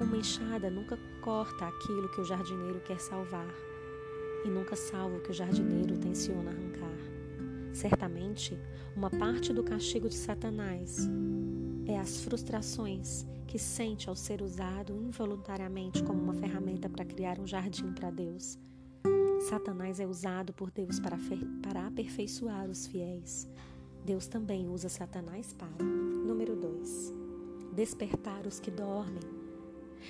Uma 0.00 0.16
enxada 0.16 0.70
nunca 0.70 0.98
corta 1.20 1.66
aquilo 1.66 2.08
que 2.08 2.22
o 2.22 2.24
jardineiro 2.24 2.80
quer 2.80 2.98
salvar 2.98 3.54
e 4.44 4.48
nunca 4.48 4.74
salva 4.74 5.18
o 5.18 5.20
que 5.20 5.30
o 5.30 5.34
jardineiro 5.34 5.98
tenciona 5.98 6.50
arrancar. 6.50 6.96
Certamente, 7.74 8.58
uma 8.96 9.10
parte 9.10 9.52
do 9.52 9.62
castigo 9.62 10.08
de 10.08 10.14
Satanás 10.14 11.06
é 11.86 11.98
as 11.98 12.22
frustrações 12.22 13.26
que 13.46 13.58
sente 13.58 14.08
ao 14.08 14.16
ser 14.16 14.40
usado 14.42 14.94
involuntariamente 14.94 16.02
como 16.02 16.22
uma 16.22 16.34
ferramenta 16.34 16.88
para 16.88 17.04
criar 17.04 17.38
um 17.38 17.46
jardim 17.46 17.92
para 17.92 18.10
Deus. 18.10 18.58
Satanás 19.48 20.00
é 20.00 20.06
usado 20.06 20.52
por 20.52 20.70
Deus 20.70 20.98
para, 20.98 21.18
para 21.62 21.86
aperfeiçoar 21.86 22.68
os 22.70 22.86
fiéis. 22.86 23.48
Deus 24.04 24.26
também 24.26 24.66
usa 24.68 24.88
Satanás 24.88 25.52
para. 25.52 25.84
Número 25.84 26.56
2. 26.56 27.14
Despertar 27.74 28.46
os 28.46 28.60
que 28.60 28.70
dormem. 28.70 29.39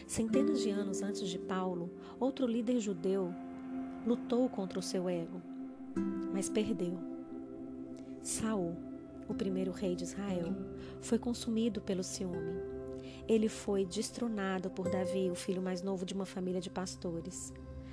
Centenas 0.07 0.61
de 0.61 0.71
anos 0.71 1.03
antes 1.03 1.29
de 1.29 1.39
Paulo, 1.39 1.91
outro 2.19 2.47
líder 2.47 2.81
judeu 2.81 3.33
lutou 4.07 4.49
contra 4.49 4.79
o 4.79 4.83
seu 4.83 5.09
ego, 5.09 5.41
mas 6.33 6.49
perdeu. 6.49 6.99
Saul, 8.23 8.77
o 9.29 9.35
primeiro 9.35 9.73
rei 9.73 9.95
de 9.95 10.05
Israel, 10.05 10.55
foi 11.01 11.19
consumido 11.19 11.81
pelo 11.81 12.03
ciúme. 12.03 12.61
Ele 13.29 13.49
foi 13.49 13.85
destronado 13.85 14.71
por 14.71 14.89
Davi, 14.89 15.31
o 15.31 15.35
filho 15.35 15.63
mais 15.63 15.83
novo 15.83 16.05
de 16.05 16.15
uma 16.15 16.27
família 16.27 16.61
de 16.61 16.71
pastores. 16.71 17.53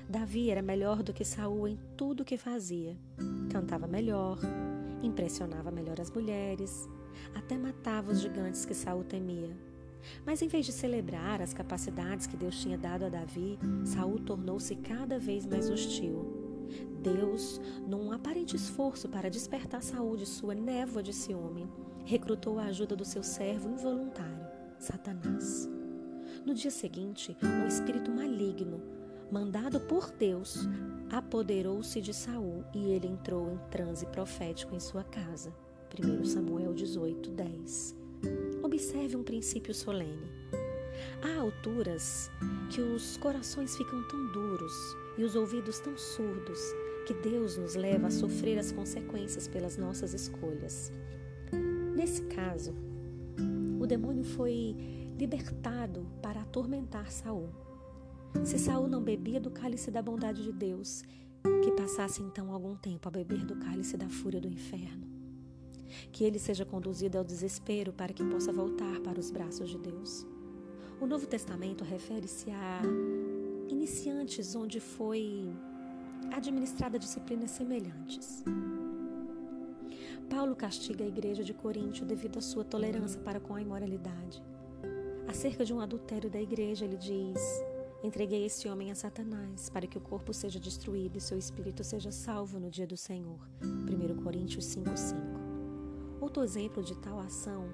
Davi 0.09 0.49
era 0.49 0.61
melhor 0.61 1.03
do 1.03 1.13
que 1.13 1.25
Saul 1.25 1.67
em 1.67 1.79
tudo 1.95 2.21
o 2.21 2.25
que 2.25 2.37
fazia. 2.37 2.97
Cantava 3.51 3.87
melhor, 3.87 4.39
impressionava 5.03 5.69
melhor 5.69 5.99
as 5.99 6.09
mulheres, 6.09 6.87
até 7.35 7.57
matava 7.57 8.11
os 8.11 8.21
gigantes 8.21 8.65
que 8.65 8.73
Saul 8.73 9.03
temia. 9.03 9.55
Mas 10.25 10.41
em 10.41 10.47
vez 10.47 10.65
de 10.65 10.71
celebrar 10.71 11.41
as 11.41 11.53
capacidades 11.53 12.27
que 12.27 12.37
Deus 12.37 12.59
tinha 12.61 12.77
dado 12.77 13.05
a 13.05 13.09
Davi, 13.09 13.57
Saul 13.85 14.19
tornou-se 14.19 14.75
cada 14.75 15.19
vez 15.19 15.45
mais 15.45 15.69
hostil. 15.69 16.47
Deus, 17.01 17.61
num 17.87 18.11
aparente 18.11 18.55
esforço 18.55 19.07
para 19.07 19.29
despertar 19.29 19.81
Saul 19.81 20.17
de 20.17 20.25
sua 20.25 20.53
névoa 20.53 21.01
de 21.01 21.13
ciúme, 21.13 21.69
recrutou 22.03 22.59
a 22.59 22.65
ajuda 22.65 22.95
do 22.95 23.05
seu 23.05 23.23
servo 23.23 23.69
involuntário, 23.69 24.47
Satanás. 24.79 25.69
No 26.45 26.53
dia 26.53 26.71
seguinte, 26.71 27.35
um 27.43 27.67
espírito 27.67 28.11
maligno, 28.11 28.81
mandado 29.31 29.79
por 29.79 30.11
Deus, 30.11 30.67
apoderou-se 31.09 32.01
de 32.01 32.13
Saul 32.13 32.63
e 32.73 32.89
ele 32.91 33.07
entrou 33.07 33.51
em 33.51 33.57
transe 33.69 34.05
profético 34.07 34.75
em 34.75 34.79
sua 34.79 35.03
casa. 35.03 35.53
1 35.97 36.25
Samuel 36.25 36.73
18, 36.73 37.31
10. 37.31 38.06
Observe 38.63 39.15
um 39.15 39.23
princípio 39.23 39.73
solene. 39.73 40.29
Há 41.21 41.39
alturas 41.39 42.29
que 42.69 42.81
os 42.81 43.17
corações 43.17 43.75
ficam 43.75 44.07
tão 44.07 44.31
duros 44.31 44.73
e 45.17 45.23
os 45.23 45.35
ouvidos 45.35 45.79
tão 45.79 45.97
surdos 45.97 46.59
que 47.05 47.13
Deus 47.13 47.57
nos 47.57 47.75
leva 47.75 48.07
a 48.07 48.11
sofrer 48.11 48.59
as 48.59 48.71
consequências 48.71 49.47
pelas 49.47 49.77
nossas 49.77 50.13
escolhas. 50.13 50.91
Nesse 51.95 52.21
caso, 52.23 52.75
o 53.79 53.87
demônio 53.87 54.23
foi 54.23 54.75
libertado 55.17 56.05
para 56.21 56.41
atormentar 56.41 57.09
Saul. 57.11 57.49
Se 58.43 58.59
Saul 58.59 58.87
não 58.87 59.01
bebia 59.01 59.39
do 59.39 59.49
cálice 59.49 59.89
da 59.89 60.01
bondade 60.01 60.43
de 60.43 60.51
Deus, 60.51 61.03
que 61.63 61.71
passasse 61.71 62.21
então 62.21 62.51
algum 62.51 62.75
tempo 62.75 63.07
a 63.07 63.11
beber 63.11 63.45
do 63.45 63.55
cálice 63.55 63.97
da 63.97 64.09
fúria 64.09 64.39
do 64.39 64.47
inferno. 64.47 65.16
Que 66.11 66.23
ele 66.23 66.39
seja 66.39 66.65
conduzido 66.65 67.17
ao 67.17 67.23
desespero 67.23 67.93
para 67.93 68.13
que 68.13 68.23
possa 68.23 68.51
voltar 68.51 68.99
para 69.01 69.19
os 69.19 69.31
braços 69.31 69.69
de 69.69 69.77
Deus. 69.77 70.25
O 70.99 71.05
Novo 71.05 71.27
Testamento 71.27 71.83
refere-se 71.83 72.49
a 72.49 72.81
iniciantes 73.69 74.55
onde 74.55 74.79
foi 74.79 75.49
administrada 76.31 76.97
disciplinas 76.97 77.51
semelhantes. 77.51 78.43
Paulo 80.29 80.55
castiga 80.55 81.05
a 81.05 81.07
igreja 81.07 81.43
de 81.43 81.53
Coríntio 81.53 82.05
devido 82.05 82.39
à 82.39 82.41
sua 82.41 82.63
tolerância 82.63 83.19
para 83.21 83.39
com 83.39 83.55
a 83.55 83.61
imoralidade. 83.61 84.43
Acerca 85.27 85.63
de 85.63 85.73
um 85.73 85.79
adultério 85.79 86.29
da 86.29 86.41
igreja, 86.41 86.85
ele 86.85 86.97
diz: 86.97 87.39
Entreguei 88.03 88.45
esse 88.45 88.67
homem 88.67 88.91
a 88.91 88.95
Satanás, 88.95 89.69
para 89.69 89.87
que 89.87 89.97
o 89.97 90.01
corpo 90.01 90.33
seja 90.33 90.59
destruído 90.59 91.17
e 91.17 91.21
seu 91.21 91.37
espírito 91.37 91.83
seja 91.83 92.11
salvo 92.11 92.59
no 92.59 92.69
dia 92.69 92.87
do 92.87 92.97
Senhor. 92.97 93.39
1 93.61 94.23
Coríntios 94.23 94.65
5,5. 94.65 95.46
Outro 96.19 96.43
exemplo 96.43 96.81
de 96.81 96.95
tal 96.95 97.19
ação 97.19 97.69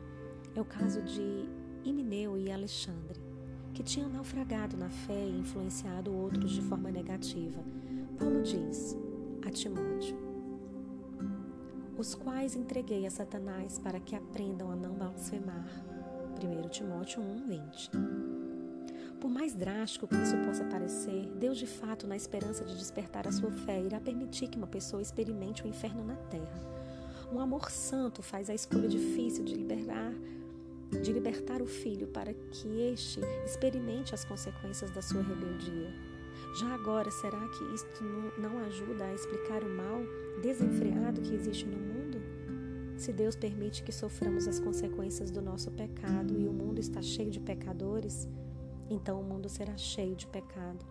é 0.53 0.59
o 0.59 0.65
caso 0.65 1.01
de 1.01 1.47
Himeneu 1.83 2.37
e 2.37 2.51
Alexandre, 2.51 3.19
que 3.73 3.81
tinham 3.81 4.09
naufragado 4.09 4.75
na 4.75 4.89
fé 4.89 5.25
e 5.27 5.39
influenciado 5.39 6.13
outros 6.13 6.51
de 6.51 6.61
forma 6.61 6.91
negativa. 6.91 7.63
Paulo 8.17 8.41
diz 8.43 8.97
a 9.45 9.49
Timóteo: 9.49 10.17
Os 11.97 12.13
quais 12.13 12.55
entreguei 12.55 13.05
a 13.05 13.11
Satanás 13.11 13.79
para 13.79 13.99
que 13.99 14.15
aprendam 14.15 14.69
a 14.69 14.75
não 14.75 14.93
blasfemar. 14.93 15.65
1 16.43 16.67
Timóteo 16.67 17.21
1, 17.21 17.47
20. 17.47 17.91
Por 19.21 19.31
mais 19.31 19.55
drástico 19.55 20.05
que 20.05 20.15
isso 20.15 20.35
possa 20.39 20.65
parecer, 20.65 21.31
Deus 21.39 21.57
de 21.57 21.65
fato, 21.65 22.05
na 22.05 22.17
esperança 22.17 22.65
de 22.65 22.77
despertar 22.77 23.25
a 23.25 23.31
sua 23.31 23.51
fé, 23.51 23.81
irá 23.81 24.01
permitir 24.01 24.49
que 24.49 24.57
uma 24.57 24.67
pessoa 24.67 25.01
experimente 25.01 25.63
o 25.63 25.67
inferno 25.67 26.03
na 26.03 26.15
terra. 26.15 26.82
Um 27.33 27.39
amor 27.39 27.71
santo 27.71 28.21
faz 28.21 28.47
a 28.47 28.53
escolha 28.53 28.87
difícil 28.87 29.43
de 29.43 29.55
liberar 29.55 30.13
de 31.01 31.11
libertar 31.11 31.63
o 31.63 31.65
filho 31.65 32.05
para 32.05 32.31
que 32.51 32.67
este 32.93 33.19
experimente 33.43 34.13
as 34.13 34.23
consequências 34.23 34.91
da 34.91 35.01
sua 35.01 35.23
rebeldia. 35.23 35.91
Já 36.59 36.71
agora, 36.75 37.09
será 37.09 37.39
que 37.39 37.63
isto 37.73 38.03
não 38.37 38.59
ajuda 38.59 39.05
a 39.05 39.13
explicar 39.15 39.63
o 39.63 39.69
mal 39.69 40.01
desenfreado 40.43 41.21
que 41.21 41.33
existe 41.33 41.65
no 41.65 41.77
mundo? 41.77 42.21
Se 42.95 43.11
Deus 43.11 43.35
permite 43.35 43.81
que 43.81 43.91
soframos 43.91 44.47
as 44.47 44.59
consequências 44.59 45.31
do 45.31 45.41
nosso 45.41 45.71
pecado 45.71 46.39
e 46.39 46.47
o 46.47 46.53
mundo 46.53 46.77
está 46.77 47.01
cheio 47.01 47.31
de 47.31 47.39
pecadores, 47.39 48.29
então 48.87 49.19
o 49.19 49.23
mundo 49.23 49.49
será 49.49 49.75
cheio 49.75 50.15
de 50.15 50.27
pecado. 50.27 50.85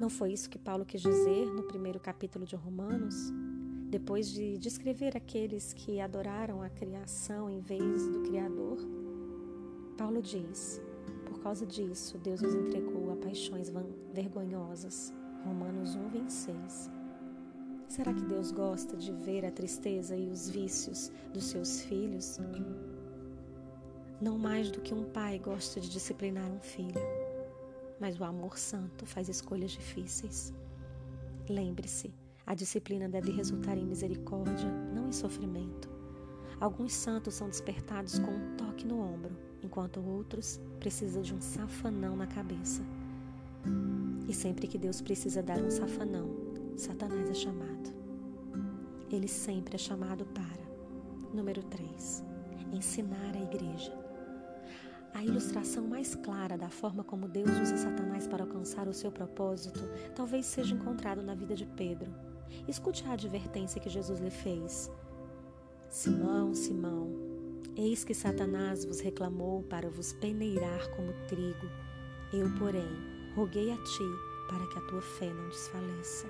Não 0.00 0.08
foi 0.08 0.32
isso 0.32 0.48
que 0.48 0.58
Paulo 0.58 0.86
quis 0.86 1.02
dizer 1.02 1.44
no 1.52 1.64
primeiro 1.64 2.00
capítulo 2.00 2.46
de 2.46 2.56
Romanos? 2.56 3.30
Depois 3.90 4.28
de 4.28 4.58
descrever 4.58 5.16
aqueles 5.16 5.72
que 5.72 6.00
adoraram 6.00 6.62
a 6.62 6.68
criação 6.68 7.48
em 7.48 7.60
vez 7.60 8.08
do 8.08 8.22
Criador, 8.22 8.78
Paulo 9.96 10.20
diz: 10.20 10.80
Por 11.24 11.38
causa 11.40 11.64
disso, 11.64 12.18
Deus 12.18 12.42
os 12.42 12.54
entregou 12.54 13.12
a 13.12 13.16
paixões 13.16 13.72
vergonhosas. 14.12 15.12
Romanos 15.44 15.94
1, 15.94 16.08
26. 16.08 16.90
Será 17.88 18.12
que 18.12 18.24
Deus 18.24 18.50
gosta 18.50 18.96
de 18.96 19.12
ver 19.12 19.44
a 19.44 19.52
tristeza 19.52 20.16
e 20.16 20.28
os 20.28 20.48
vícios 20.48 21.12
dos 21.32 21.44
seus 21.44 21.82
filhos? 21.82 22.40
Não 24.20 24.38
mais 24.38 24.70
do 24.70 24.80
que 24.80 24.94
um 24.94 25.04
pai 25.04 25.38
gosta 25.38 25.80
de 25.80 25.90
disciplinar 25.90 26.50
um 26.50 26.60
filho, 26.60 27.00
mas 28.00 28.18
o 28.18 28.24
amor 28.24 28.58
santo 28.58 29.06
faz 29.06 29.28
escolhas 29.28 29.72
difíceis. 29.72 30.52
Lembre-se, 31.48 32.12
a 32.46 32.54
disciplina 32.54 33.08
deve 33.08 33.30
resultar 33.30 33.76
em 33.76 33.86
misericórdia, 33.86 34.70
não 34.94 35.08
em 35.08 35.12
sofrimento. 35.12 35.88
Alguns 36.60 36.92
santos 36.92 37.34
são 37.34 37.48
despertados 37.48 38.18
com 38.18 38.30
um 38.30 38.56
toque 38.56 38.86
no 38.86 39.00
ombro, 39.00 39.36
enquanto 39.62 40.00
outros 40.00 40.60
precisam 40.78 41.22
de 41.22 41.34
um 41.34 41.40
safanão 41.40 42.16
na 42.16 42.26
cabeça. 42.26 42.82
E 44.28 44.34
sempre 44.34 44.66
que 44.66 44.78
Deus 44.78 45.00
precisa 45.00 45.42
dar 45.42 45.58
um 45.58 45.70
safanão, 45.70 46.28
Satanás 46.76 47.30
é 47.30 47.34
chamado. 47.34 47.94
Ele 49.10 49.28
sempre 49.28 49.76
é 49.76 49.78
chamado 49.78 50.26
para. 50.26 50.64
Número 51.32 51.62
3. 51.62 52.24
Ensinar 52.72 53.34
a 53.34 53.42
igreja. 53.42 53.92
A 55.14 55.24
ilustração 55.24 55.86
mais 55.86 56.14
clara 56.14 56.58
da 56.58 56.68
forma 56.68 57.04
como 57.04 57.28
Deus 57.28 57.50
usa 57.60 57.76
Satanás 57.76 58.26
para 58.26 58.42
alcançar 58.42 58.88
o 58.88 58.92
seu 58.92 59.12
propósito 59.12 59.80
talvez 60.14 60.44
seja 60.44 60.74
encontrado 60.74 61.22
na 61.22 61.34
vida 61.34 61.54
de 61.54 61.64
Pedro. 61.66 62.12
Escute 62.68 63.04
a 63.06 63.12
advertência 63.12 63.80
que 63.80 63.88
Jesus 63.88 64.20
lhe 64.20 64.30
fez. 64.30 64.90
Simão, 65.88 66.54
Simão, 66.54 67.12
eis 67.76 68.04
que 68.04 68.14
Satanás 68.14 68.84
vos 68.84 69.00
reclamou 69.00 69.62
para 69.62 69.88
vos 69.88 70.12
peneirar 70.12 70.90
como 70.96 71.12
trigo. 71.28 71.68
Eu, 72.32 72.50
porém, 72.58 72.88
roguei 73.36 73.70
a 73.70 73.76
ti 73.76 74.04
para 74.48 74.66
que 74.66 74.78
a 74.78 74.82
tua 74.82 75.02
fé 75.02 75.32
não 75.32 75.48
desfaleça. 75.48 76.26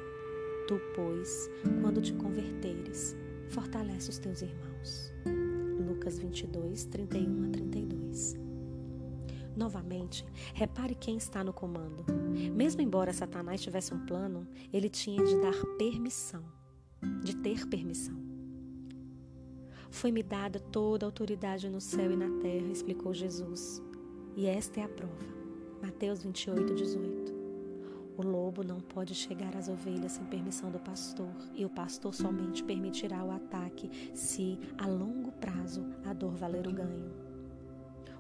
Tu, 0.68 0.80
pois, 0.94 1.50
quando 1.82 2.00
te 2.00 2.12
converteres, 2.14 3.16
fortalece 3.48 4.10
os 4.10 4.18
teus 4.18 4.42
irmãos. 4.42 5.12
Lucas 5.86 6.18
22, 6.18 6.84
31 6.86 7.44
a 7.44 7.48
32. 7.50 8.43
Novamente, 9.56 10.24
repare 10.52 10.94
quem 10.94 11.16
está 11.16 11.44
no 11.44 11.52
comando. 11.52 12.04
Mesmo 12.54 12.82
embora 12.82 13.12
Satanás 13.12 13.60
tivesse 13.60 13.94
um 13.94 14.04
plano, 14.04 14.46
ele 14.72 14.88
tinha 14.88 15.24
de 15.24 15.40
dar 15.40 15.54
permissão, 15.78 16.44
de 17.22 17.36
ter 17.36 17.66
permissão. 17.66 18.16
Foi-me 19.90 20.24
dada 20.24 20.58
toda 20.58 21.06
a 21.06 21.08
autoridade 21.08 21.68
no 21.68 21.80
céu 21.80 22.10
e 22.10 22.16
na 22.16 22.40
terra, 22.40 22.66
explicou 22.66 23.14
Jesus. 23.14 23.80
E 24.36 24.46
esta 24.46 24.80
é 24.80 24.84
a 24.84 24.88
prova. 24.88 25.24
Mateus 25.80 26.24
28, 26.24 26.74
18. 26.74 27.34
O 28.16 28.22
lobo 28.22 28.64
não 28.64 28.80
pode 28.80 29.14
chegar 29.14 29.56
às 29.56 29.68
ovelhas 29.68 30.12
sem 30.12 30.24
permissão 30.24 30.70
do 30.70 30.80
pastor, 30.80 31.30
e 31.54 31.64
o 31.64 31.70
pastor 31.70 32.12
somente 32.12 32.64
permitirá 32.64 33.24
o 33.24 33.30
ataque 33.30 33.90
se, 34.14 34.58
a 34.78 34.86
longo 34.86 35.30
prazo, 35.32 35.84
a 36.04 36.12
dor 36.12 36.34
valer 36.34 36.66
o 36.66 36.72
ganho. 36.72 37.23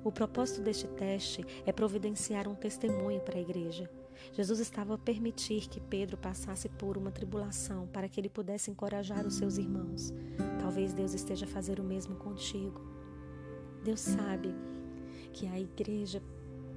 O 0.04 0.12
propósito 0.12 0.60
deste 0.60 0.86
teste 0.86 1.42
é 1.64 1.72
providenciar 1.72 2.46
um 2.46 2.54
testemunho 2.54 3.20
para 3.20 3.38
a 3.38 3.40
igreja. 3.40 3.90
Jesus 4.32 4.60
estava 4.60 4.94
a 4.94 4.98
permitir 4.98 5.66
que 5.66 5.80
Pedro 5.80 6.18
passasse 6.18 6.68
por 6.68 6.98
uma 6.98 7.10
tribulação 7.10 7.86
para 7.86 8.06
que 8.06 8.20
ele 8.20 8.28
pudesse 8.28 8.70
encorajar 8.70 9.26
os 9.26 9.34
seus 9.34 9.56
irmãos. 9.56 10.12
Talvez 10.60 10.92
Deus 10.92 11.14
esteja 11.14 11.46
a 11.46 11.48
fazer 11.48 11.80
o 11.80 11.84
mesmo 11.84 12.16
contigo. 12.16 12.80
Deus 13.82 14.00
sabe 14.00 14.54
que 15.32 15.46
a 15.46 15.58
igreja 15.58 16.22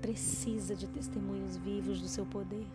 precisa 0.02 0.74
de 0.74 0.88
testemunhos 0.88 1.58
vivos 1.58 2.02
do 2.02 2.08
seu 2.08 2.26
poder. 2.26 2.66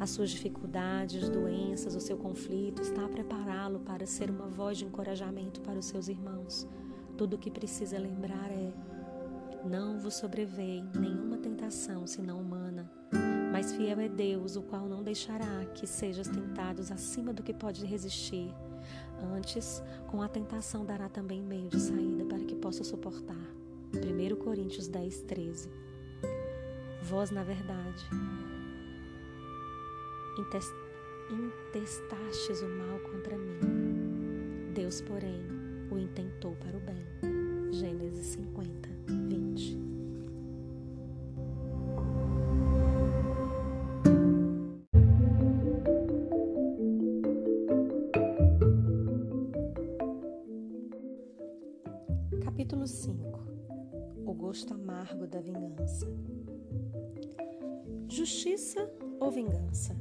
As 0.00 0.10
suas 0.10 0.30
dificuldades, 0.30 1.28
doenças, 1.28 1.94
o 1.94 2.00
seu 2.00 2.16
conflito 2.16 2.82
está 2.82 3.04
a 3.04 3.08
prepará-lo 3.08 3.78
para 3.80 4.06
ser 4.06 4.28
uma 4.28 4.48
voz 4.48 4.78
de 4.78 4.86
encorajamento 4.86 5.60
para 5.60 5.78
os 5.78 5.86
seus 5.86 6.08
irmãos. 6.08 6.66
Tudo 7.16 7.34
o 7.34 7.38
que 7.38 7.50
precisa 7.50 7.98
lembrar 7.98 8.50
é: 8.50 8.72
não 9.64 9.98
vos 9.98 10.14
sobreveio 10.14 10.88
nenhuma 10.94 11.38
tentação 11.38 12.06
senão 12.06 12.40
humana, 12.40 12.90
mas 13.52 13.72
fiel 13.72 13.98
é 14.00 14.08
Deus, 14.08 14.56
o 14.56 14.62
qual 14.62 14.86
não 14.86 15.02
deixará 15.02 15.64
que 15.74 15.86
sejas 15.86 16.28
tentados 16.28 16.90
acima 16.90 17.32
do 17.32 17.42
que 17.42 17.52
pode 17.52 17.84
resistir. 17.84 18.54
Antes, 19.36 19.82
com 20.06 20.22
a 20.22 20.28
tentação 20.28 20.84
dará 20.84 21.08
também 21.08 21.42
meio 21.42 21.68
de 21.68 21.80
saída 21.80 22.24
para 22.24 22.44
que 22.44 22.54
possa 22.54 22.84
suportar. 22.84 23.36
1 23.94 24.36
Coríntios 24.36 24.86
10, 24.86 25.22
13. 25.22 25.70
Vós, 27.02 27.30
na 27.30 27.42
verdade, 27.42 28.04
intestastes 31.30 32.62
o 32.62 32.68
mal 32.68 32.98
contra 33.00 33.36
mim. 33.36 34.72
Deus, 34.74 35.00
porém, 35.00 35.42
o 35.90 35.98
intentou 35.98 36.54
para 36.56 36.76
o 36.76 36.80
bem. 36.80 37.04
Gênesis 37.72 38.26
50, 38.26 38.87
20. 39.08 39.78
Capítulo 52.44 52.86
5 52.86 53.40
O 54.26 54.34
gosto 54.34 54.74
amargo 54.74 55.26
da 55.26 55.40
vingança. 55.40 56.06
Justiça 58.10 58.90
ou 59.18 59.30
vingança? 59.30 59.96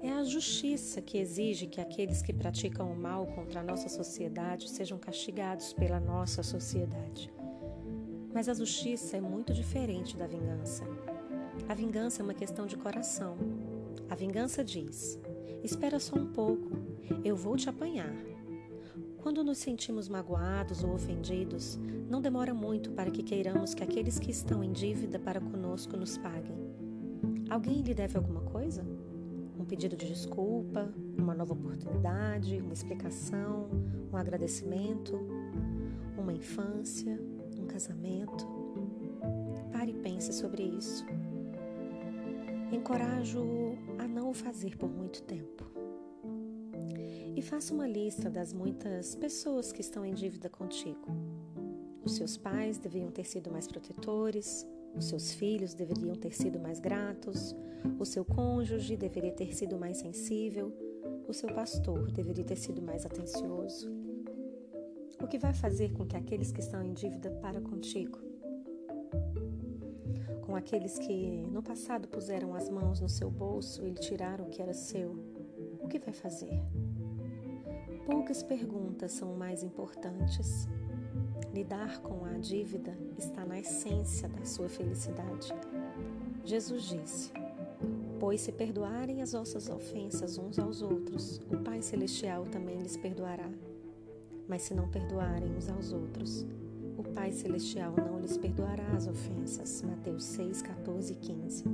É 0.00 0.10
a 0.10 0.24
justiça 0.24 1.02
que 1.02 1.18
exige 1.18 1.66
que 1.66 1.78
aqueles 1.78 2.22
que 2.22 2.32
praticam 2.32 2.90
o 2.90 2.96
mal 2.96 3.26
contra 3.26 3.60
a 3.60 3.62
nossa 3.62 3.90
sociedade 3.90 4.70
sejam 4.70 4.98
castigados 4.98 5.74
pela 5.74 6.00
nossa 6.00 6.42
sociedade. 6.42 7.30
Mas 8.32 8.48
a 8.48 8.54
justiça 8.54 9.16
é 9.16 9.20
muito 9.20 9.52
diferente 9.52 10.16
da 10.16 10.26
vingança. 10.26 10.84
A 11.68 11.74
vingança 11.74 12.22
é 12.22 12.24
uma 12.24 12.34
questão 12.34 12.66
de 12.66 12.76
coração. 12.76 13.36
A 14.08 14.14
vingança 14.14 14.64
diz: 14.64 15.18
Espera 15.62 15.98
só 15.98 16.16
um 16.16 16.26
pouco, 16.26 16.70
eu 17.24 17.36
vou 17.36 17.56
te 17.56 17.68
apanhar. 17.68 18.14
Quando 19.18 19.44
nos 19.44 19.58
sentimos 19.58 20.08
magoados 20.08 20.82
ou 20.82 20.94
ofendidos, 20.94 21.78
não 22.08 22.22
demora 22.22 22.54
muito 22.54 22.90
para 22.92 23.10
que 23.10 23.22
queiramos 23.22 23.74
que 23.74 23.84
aqueles 23.84 24.18
que 24.18 24.30
estão 24.30 24.64
em 24.64 24.72
dívida 24.72 25.18
para 25.18 25.40
conosco 25.40 25.96
nos 25.96 26.16
paguem. 26.16 26.56
Alguém 27.50 27.82
lhe 27.82 27.92
deve 27.92 28.16
alguma 28.16 28.40
coisa? 28.40 28.82
Um 29.58 29.64
pedido 29.64 29.96
de 29.96 30.06
desculpa, 30.06 30.90
uma 31.18 31.34
nova 31.34 31.52
oportunidade, 31.52 32.60
uma 32.62 32.72
explicação, 32.72 33.68
um 34.10 34.16
agradecimento, 34.16 35.20
uma 36.16 36.32
infância, 36.32 37.20
casamento? 37.70 38.46
Pare 39.72 39.92
e 39.92 39.94
pense 39.94 40.32
sobre 40.32 40.62
isso. 40.62 41.06
Encorajo-o 42.72 43.78
a 43.98 44.08
não 44.08 44.30
o 44.30 44.34
fazer 44.34 44.76
por 44.76 44.90
muito 44.90 45.22
tempo. 45.22 45.64
E 47.36 47.40
faça 47.40 47.72
uma 47.72 47.86
lista 47.86 48.28
das 48.28 48.52
muitas 48.52 49.14
pessoas 49.14 49.72
que 49.72 49.80
estão 49.80 50.04
em 50.04 50.12
dívida 50.12 50.48
contigo. 50.48 51.06
Os 52.04 52.16
seus 52.16 52.36
pais 52.36 52.78
deviam 52.78 53.10
ter 53.10 53.24
sido 53.24 53.50
mais 53.50 53.66
protetores, 53.66 54.66
os 54.96 55.04
seus 55.04 55.32
filhos 55.32 55.72
deveriam 55.72 56.16
ter 56.16 56.34
sido 56.34 56.58
mais 56.58 56.80
gratos, 56.80 57.54
o 57.98 58.04
seu 58.04 58.24
cônjuge 58.24 58.96
deveria 58.96 59.32
ter 59.32 59.54
sido 59.54 59.78
mais 59.78 59.98
sensível, 59.98 60.72
o 61.28 61.32
seu 61.32 61.48
pastor 61.54 62.10
deveria 62.10 62.44
ter 62.44 62.56
sido 62.56 62.82
mais 62.82 63.06
atencioso. 63.06 63.99
O 65.20 65.26
que 65.26 65.38
vai 65.38 65.52
fazer 65.52 65.92
com 65.92 66.06
que 66.06 66.16
aqueles 66.16 66.50
que 66.50 66.60
estão 66.60 66.82
em 66.82 66.92
dívida 66.92 67.30
para 67.42 67.60
contigo, 67.60 68.18
com 70.42 70.56
aqueles 70.56 70.98
que 70.98 71.46
no 71.52 71.62
passado 71.62 72.08
puseram 72.08 72.54
as 72.54 72.68
mãos 72.68 73.00
no 73.00 73.08
seu 73.08 73.30
bolso 73.30 73.86
e 73.86 73.90
lhe 73.90 74.00
tiraram 74.00 74.46
o 74.46 74.50
que 74.50 74.60
era 74.60 74.72
seu, 74.72 75.12
o 75.80 75.86
que 75.88 75.98
vai 75.98 76.12
fazer? 76.12 76.60
Poucas 78.06 78.42
perguntas 78.42 79.12
são 79.12 79.36
mais 79.36 79.62
importantes 79.62 80.68
Lidar 81.52 82.00
com 82.00 82.24
a 82.24 82.38
dívida 82.38 82.96
está 83.18 83.44
na 83.44 83.58
essência 83.58 84.28
da 84.28 84.44
sua 84.44 84.68
felicidade. 84.68 85.48
Jesus 86.44 86.84
disse: 86.84 87.32
Pois 88.20 88.40
se 88.40 88.52
perdoarem 88.52 89.20
as 89.20 89.32
vossas 89.32 89.68
ofensas 89.68 90.38
uns 90.38 90.60
aos 90.60 90.80
outros, 90.80 91.38
o 91.50 91.58
Pai 91.58 91.82
Celestial 91.82 92.44
também 92.44 92.78
lhes 92.78 92.96
perdoará. 92.96 93.50
Mas 94.50 94.62
se 94.62 94.74
não 94.74 94.88
perdoarem 94.88 95.56
uns 95.56 95.68
aos 95.68 95.92
outros, 95.92 96.44
o 96.98 97.04
Pai 97.04 97.30
Celestial 97.30 97.94
não 97.96 98.18
lhes 98.18 98.36
perdoará 98.36 98.84
as 98.96 99.06
ofensas. 99.06 99.80
Mateus 99.80 100.24
6, 100.24 100.60
14 100.60 101.12
e 101.12 101.16
15. 101.16 101.64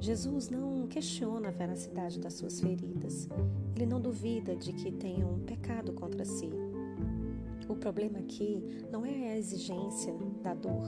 Jesus 0.00 0.48
não 0.48 0.86
questiona 0.86 1.48
a 1.48 1.50
veracidade 1.50 2.18
das 2.18 2.32
suas 2.32 2.58
feridas. 2.58 3.28
Ele 3.76 3.84
não 3.84 4.00
duvida 4.00 4.56
de 4.56 4.72
que 4.72 4.90
tenham 4.90 5.40
pecado 5.40 5.92
contra 5.92 6.24
si. 6.24 6.48
O 7.68 7.76
problema 7.76 8.18
aqui 8.20 8.86
não 8.90 9.04
é 9.04 9.32
a 9.32 9.36
exigência 9.36 10.14
da 10.42 10.54
dor. 10.54 10.86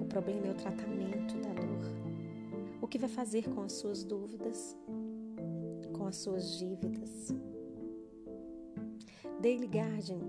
O 0.00 0.06
problema 0.06 0.46
é 0.46 0.50
o 0.50 0.54
tratamento 0.54 1.34
da 1.42 1.52
dor. 1.52 1.92
O 2.80 2.88
que 2.88 2.96
vai 2.96 3.10
fazer 3.10 3.50
com 3.50 3.60
as 3.60 3.72
suas 3.72 4.02
dúvidas, 4.02 4.74
com 5.92 6.06
as 6.06 6.16
suas 6.16 6.56
dívidas. 6.56 7.34
Dale 9.42 9.66
Garden 9.66 10.20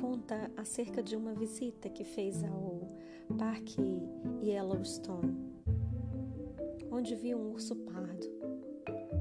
conta 0.00 0.50
acerca 0.56 1.02
de 1.02 1.14
uma 1.14 1.34
visita 1.34 1.90
que 1.90 2.02
fez 2.02 2.42
ao 2.44 2.88
Parque 3.36 3.78
Yellowstone, 4.42 5.36
onde 6.90 7.14
viu 7.14 7.36
um 7.36 7.52
urso 7.52 7.76
pardo. 7.76 8.26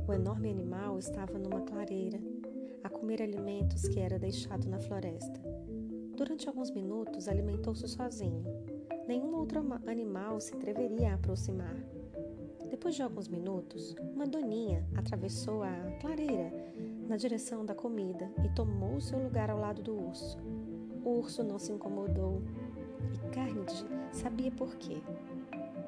O 0.07 0.13
enorme 0.13 0.49
animal 0.49 0.97
estava 0.97 1.37
numa 1.37 1.59
clareira 1.59 2.21
a 2.85 2.89
comer 2.89 3.21
alimentos 3.21 3.85
que 3.85 3.99
era 3.99 4.17
deixado 4.17 4.65
na 4.69 4.79
floresta. 4.79 5.41
Durante 6.15 6.47
alguns 6.47 6.71
minutos 6.71 7.27
alimentou-se 7.27 7.85
sozinho. 7.89 8.45
Nenhum 9.09 9.35
outro 9.35 9.61
animal 9.87 10.39
se 10.39 10.55
atreveria 10.55 11.11
a 11.11 11.15
aproximar. 11.15 11.75
Depois 12.69 12.95
de 12.95 13.01
alguns 13.01 13.27
minutos, 13.27 13.93
uma 14.13 14.25
doninha 14.25 14.87
atravessou 14.95 15.63
a 15.63 15.73
clareira 15.99 16.49
na 17.07 17.17
direção 17.17 17.65
da 17.65 17.75
comida 17.75 18.31
e 18.43 18.49
tomou 18.49 18.99
seu 18.99 19.19
lugar 19.19 19.49
ao 19.49 19.59
lado 19.59 19.81
do 19.81 19.93
urso. 19.93 20.37
O 21.03 21.19
urso 21.19 21.43
não 21.43 21.59
se 21.59 21.71
incomodou 21.71 22.41
e 23.13 23.33
Carnegie 23.33 23.85
sabia 24.11 24.51
por 24.51 24.75
quê. 24.75 24.97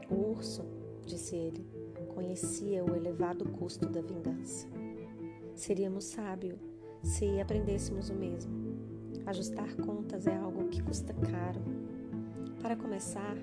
O 0.09 0.31
urso, 0.31 0.63
disse 1.05 1.35
ele, 1.35 1.65
conhecia 2.13 2.83
o 2.83 2.95
elevado 2.95 3.45
custo 3.49 3.87
da 3.89 4.01
vingança. 4.01 4.67
Seríamos 5.55 6.05
sábios 6.05 6.59
se 7.01 7.39
aprendêssemos 7.39 8.09
o 8.09 8.13
mesmo. 8.13 8.51
Ajustar 9.25 9.75
contas 9.75 10.27
é 10.27 10.35
algo 10.35 10.67
que 10.69 10.81
custa 10.81 11.13
caro. 11.13 11.61
Para 12.61 12.75
começar, 12.75 13.35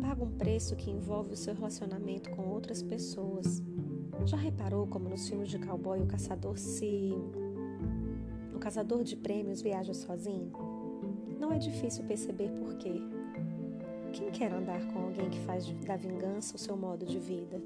paga 0.00 0.24
um 0.24 0.30
preço 0.36 0.76
que 0.76 0.90
envolve 0.90 1.34
o 1.34 1.36
seu 1.36 1.54
relacionamento 1.54 2.30
com 2.30 2.48
outras 2.48 2.82
pessoas. 2.82 3.62
Já 4.24 4.36
reparou 4.36 4.86
como 4.86 5.08
nos 5.08 5.28
filmes 5.28 5.48
de 5.48 5.58
cowboy 5.58 6.00
o 6.00 6.06
caçador 6.06 6.56
se. 6.56 7.12
O 8.54 8.58
caçador 8.58 9.02
de 9.02 9.16
prêmios 9.16 9.60
viaja 9.60 9.92
sozinho? 9.92 10.52
Não 11.38 11.52
é 11.52 11.58
difícil 11.58 12.04
perceber 12.04 12.48
por 12.50 12.74
quê. 12.76 13.02
Quem 14.12 14.30
quer 14.30 14.52
andar 14.52 14.80
com 14.92 15.00
alguém 15.00 15.28
que 15.28 15.40
faz 15.40 15.66
da 15.86 15.96
vingança 15.96 16.54
o 16.54 16.58
seu 16.58 16.76
modo 16.76 17.04
de 17.04 17.18
vida? 17.18 17.60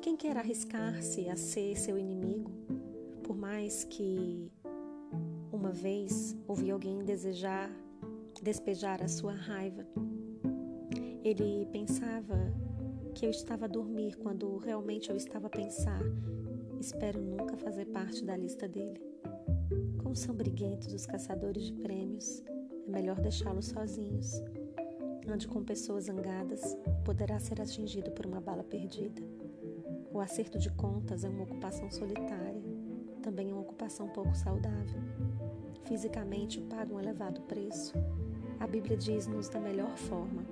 Quem 0.00 0.16
quer 0.16 0.36
arriscar-se 0.36 1.28
a 1.28 1.36
ser 1.36 1.76
seu 1.76 1.98
inimigo? 1.98 2.50
Por 3.22 3.36
mais 3.36 3.84
que 3.84 4.50
uma 5.52 5.70
vez 5.70 6.34
ouvi 6.48 6.70
alguém 6.70 7.04
desejar 7.04 7.70
despejar 8.42 9.02
a 9.02 9.08
sua 9.08 9.32
raiva, 9.32 9.86
ele 11.22 11.66
pensava 11.70 12.52
que 13.20 13.26
eu 13.26 13.30
estava 13.30 13.66
a 13.66 13.68
dormir 13.68 14.16
quando 14.16 14.56
realmente 14.56 15.10
eu 15.10 15.16
estava 15.16 15.48
a 15.48 15.50
pensar. 15.50 16.00
Espero 16.80 17.20
nunca 17.20 17.54
fazer 17.54 17.84
parte 17.84 18.24
da 18.24 18.34
lista 18.34 18.66
dele. 18.66 18.98
Como 20.02 20.16
são 20.16 20.34
briguentos 20.34 20.94
os 20.94 21.04
caçadores 21.04 21.64
de 21.64 21.74
prêmios, 21.74 22.42
é 22.86 22.90
melhor 22.90 23.20
deixá-los 23.20 23.66
sozinhos. 23.66 24.42
Ande 25.28 25.46
com 25.46 25.62
pessoas 25.62 26.04
zangadas, 26.04 26.74
poderá 27.04 27.38
ser 27.38 27.60
atingido 27.60 28.10
por 28.10 28.24
uma 28.24 28.40
bala 28.40 28.64
perdida. 28.64 29.20
O 30.10 30.18
acerto 30.18 30.58
de 30.58 30.70
contas 30.70 31.22
é 31.22 31.28
uma 31.28 31.44
ocupação 31.44 31.90
solitária, 31.90 32.62
também 33.22 33.50
é 33.50 33.52
uma 33.52 33.60
ocupação 33.60 34.08
pouco 34.08 34.34
saudável. 34.34 34.98
Fisicamente 35.84 36.58
paga 36.62 36.94
um 36.94 36.98
elevado 36.98 37.42
preço. 37.42 37.92
A 38.58 38.66
Bíblia 38.66 38.96
diz-nos 38.96 39.50
da 39.50 39.60
melhor 39.60 39.94
forma: 39.98 40.42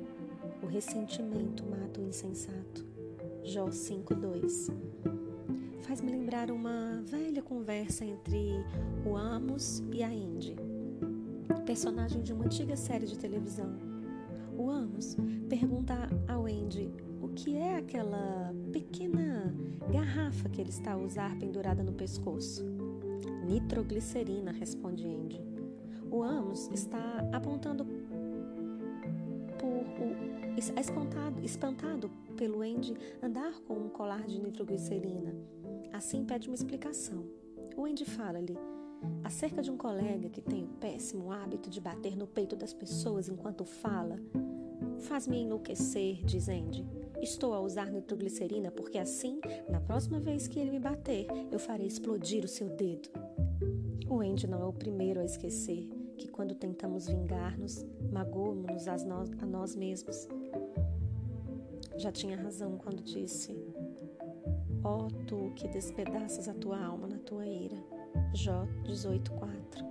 ressentimento 0.68 1.64
mata 1.64 2.00
o 2.00 2.04
insensato. 2.04 2.86
Jó 3.42 3.70
5:2. 3.70 4.70
Faz-me 5.82 6.10
lembrar 6.10 6.50
uma 6.50 7.02
velha 7.06 7.42
conversa 7.42 8.04
entre 8.04 8.64
o 9.06 9.16
Amos 9.16 9.82
e 9.92 10.02
a 10.02 10.12
Indy, 10.12 10.56
personagem 11.64 12.22
de 12.22 12.32
uma 12.32 12.44
antiga 12.44 12.76
série 12.76 13.06
de 13.06 13.18
televisão. 13.18 13.74
O 14.56 14.70
Amos 14.70 15.16
pergunta 15.48 15.94
ao 16.26 16.44
Andy 16.44 16.92
o 17.22 17.28
que 17.28 17.56
é 17.56 17.76
aquela 17.76 18.54
pequena 18.72 19.54
garrafa 19.90 20.48
que 20.48 20.60
ele 20.60 20.70
está 20.70 20.92
a 20.92 20.96
usar 20.98 21.36
pendurada 21.38 21.82
no 21.82 21.92
pescoço. 21.92 22.64
Nitroglicerina, 23.46 24.52
responde 24.52 25.06
Andy. 25.06 25.40
O 26.10 26.22
Amos 26.22 26.68
está 26.72 27.26
apontando 27.32 27.84
por 29.58 29.68
o, 29.68 30.27
espantado, 30.58 31.40
espantado 31.44 32.10
pelo 32.36 32.62
Andy 32.62 32.94
andar 33.22 33.60
com 33.60 33.74
um 33.74 33.88
colar 33.88 34.26
de 34.26 34.40
nitroglicerina. 34.40 35.34
Assim 35.92 36.24
pede 36.24 36.48
uma 36.48 36.54
explicação. 36.54 37.24
O 37.76 37.84
Andy 37.84 38.04
fala-lhe 38.04 38.58
acerca 39.22 39.62
de 39.62 39.70
um 39.70 39.76
colega 39.76 40.28
que 40.28 40.42
tem 40.42 40.64
o 40.64 40.68
péssimo 40.68 41.30
hábito 41.30 41.70
de 41.70 41.80
bater 41.80 42.16
no 42.16 42.26
peito 42.26 42.56
das 42.56 42.74
pessoas 42.74 43.28
enquanto 43.28 43.64
fala. 43.64 44.18
Faz-me 44.98 45.38
enlouquecer, 45.38 46.24
diz 46.24 46.48
Andy. 46.48 46.84
Estou 47.20 47.54
a 47.54 47.60
usar 47.60 47.90
nitroglicerina 47.90 48.70
porque 48.70 48.98
assim, 48.98 49.40
na 49.68 49.80
próxima 49.80 50.18
vez 50.18 50.48
que 50.48 50.58
ele 50.58 50.72
me 50.72 50.80
bater, 50.80 51.26
eu 51.52 51.58
farei 51.58 51.86
explodir 51.86 52.44
o 52.44 52.48
seu 52.48 52.68
dedo. 52.68 53.08
O 54.08 54.20
Andy 54.20 54.46
não 54.48 54.60
é 54.62 54.66
o 54.66 54.72
primeiro 54.72 55.20
a 55.20 55.24
esquecer 55.24 55.88
que 56.16 56.28
quando 56.28 56.54
tentamos 56.54 57.06
vingar-nos, 57.06 57.86
magoamos-nos 58.10 58.88
a 58.88 58.96
nós, 59.04 59.30
a 59.40 59.46
nós 59.46 59.76
mesmos. 59.76 60.28
Já 61.96 62.12
tinha 62.12 62.36
razão 62.36 62.78
quando 62.78 63.02
disse: 63.02 63.52
Ó 64.84 65.06
oh, 65.06 65.08
tu 65.26 65.52
que 65.56 65.66
despedaças 65.66 66.48
a 66.48 66.54
tua 66.54 66.78
alma 66.80 67.08
na 67.08 67.18
tua 67.18 67.46
ira. 67.46 67.76
Jó 68.32 68.66
18:4. 68.84 69.84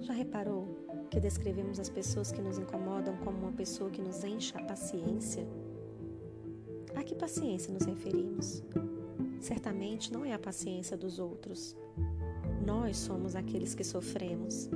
Já 0.00 0.12
reparou 0.12 1.06
que 1.10 1.18
descrevemos 1.18 1.80
as 1.80 1.88
pessoas 1.88 2.30
que 2.30 2.40
nos 2.40 2.58
incomodam 2.58 3.16
como 3.18 3.38
uma 3.38 3.52
pessoa 3.52 3.90
que 3.90 4.00
nos 4.00 4.22
enche 4.22 4.56
a 4.56 4.62
paciência? 4.62 5.46
A 6.94 7.02
que 7.02 7.14
paciência 7.14 7.72
nos 7.72 7.84
referimos? 7.84 8.62
Certamente 9.40 10.12
não 10.12 10.24
é 10.24 10.32
a 10.32 10.38
paciência 10.38 10.96
dos 10.96 11.18
outros. 11.18 11.76
Nós 12.64 12.96
somos 12.96 13.34
aqueles 13.34 13.74
que 13.74 13.84
sofremos. 13.84 14.70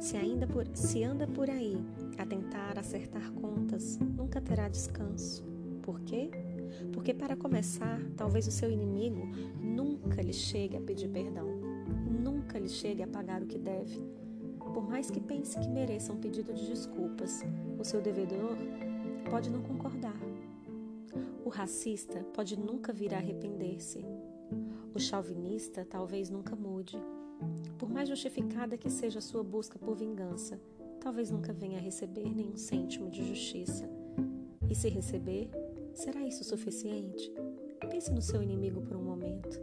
Se, 0.00 0.16
ainda 0.16 0.46
por, 0.46 0.66
se 0.74 1.02
anda 1.02 1.26
por 1.26 1.48
aí 1.48 1.76
a 2.18 2.26
tentar 2.26 2.78
acertar 2.78 3.32
contas, 3.32 3.98
nunca 3.98 4.40
terá 4.40 4.68
descanso. 4.68 5.44
Por 5.82 6.00
quê? 6.00 6.30
Porque, 6.92 7.14
para 7.14 7.36
começar, 7.36 8.00
talvez 8.16 8.46
o 8.46 8.50
seu 8.50 8.70
inimigo 8.70 9.26
nunca 9.60 10.20
lhe 10.22 10.32
chegue 10.32 10.76
a 10.76 10.80
pedir 10.80 11.08
perdão, 11.08 11.46
nunca 12.22 12.58
lhe 12.58 12.68
chegue 12.68 13.02
a 13.02 13.06
pagar 13.06 13.42
o 13.42 13.46
que 13.46 13.58
deve. 13.58 14.00
Por 14.58 14.88
mais 14.88 15.10
que 15.10 15.20
pense 15.20 15.58
que 15.58 15.68
mereça 15.68 16.12
um 16.12 16.20
pedido 16.20 16.52
de 16.52 16.66
desculpas, 16.66 17.44
o 17.78 17.84
seu 17.84 18.00
devedor 18.00 18.56
pode 19.30 19.50
não 19.50 19.62
concordar. 19.62 20.18
O 21.44 21.48
racista 21.48 22.20
pode 22.34 22.58
nunca 22.58 22.92
vir 22.92 23.14
a 23.14 23.18
arrepender-se. 23.18 24.04
O 24.94 24.98
chauvinista 24.98 25.84
talvez 25.84 26.30
nunca 26.30 26.56
mude. 26.56 26.98
Por 27.78 27.88
mais 27.88 28.08
justificada 28.08 28.76
que 28.78 28.90
seja 28.90 29.18
a 29.18 29.22
sua 29.22 29.42
busca 29.42 29.78
por 29.78 29.96
vingança, 29.96 30.60
talvez 31.00 31.30
nunca 31.30 31.52
venha 31.52 31.78
a 31.78 31.82
receber 31.82 32.34
nenhum 32.34 32.56
cêntimo 32.56 33.10
de 33.10 33.26
justiça. 33.26 33.88
E 34.68 34.74
se 34.74 34.88
receber, 34.88 35.50
Será 35.94 36.26
isso 36.26 36.42
suficiente? 36.42 37.32
Pense 37.88 38.10
no 38.10 38.20
seu 38.20 38.42
inimigo 38.42 38.82
por 38.82 38.96
um 38.96 39.02
momento. 39.04 39.60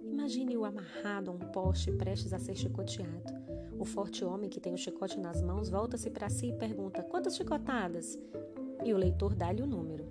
Imagine-o 0.00 0.64
amarrado 0.64 1.32
a 1.32 1.34
um 1.34 1.38
poste 1.38 1.90
prestes 1.90 2.32
a 2.32 2.38
ser 2.38 2.54
chicoteado. 2.54 3.34
O 3.80 3.84
forte 3.84 4.24
homem 4.24 4.48
que 4.48 4.60
tem 4.60 4.72
o 4.72 4.78
chicote 4.78 5.18
nas 5.18 5.42
mãos 5.42 5.68
volta-se 5.68 6.08
para 6.08 6.30
si 6.30 6.50
e 6.50 6.52
pergunta: 6.52 7.02
Quantas 7.02 7.36
chicotadas? 7.36 8.16
E 8.84 8.94
o 8.94 8.96
leitor 8.96 9.34
dá-lhe 9.34 9.60
o 9.60 9.66
número. 9.66 10.06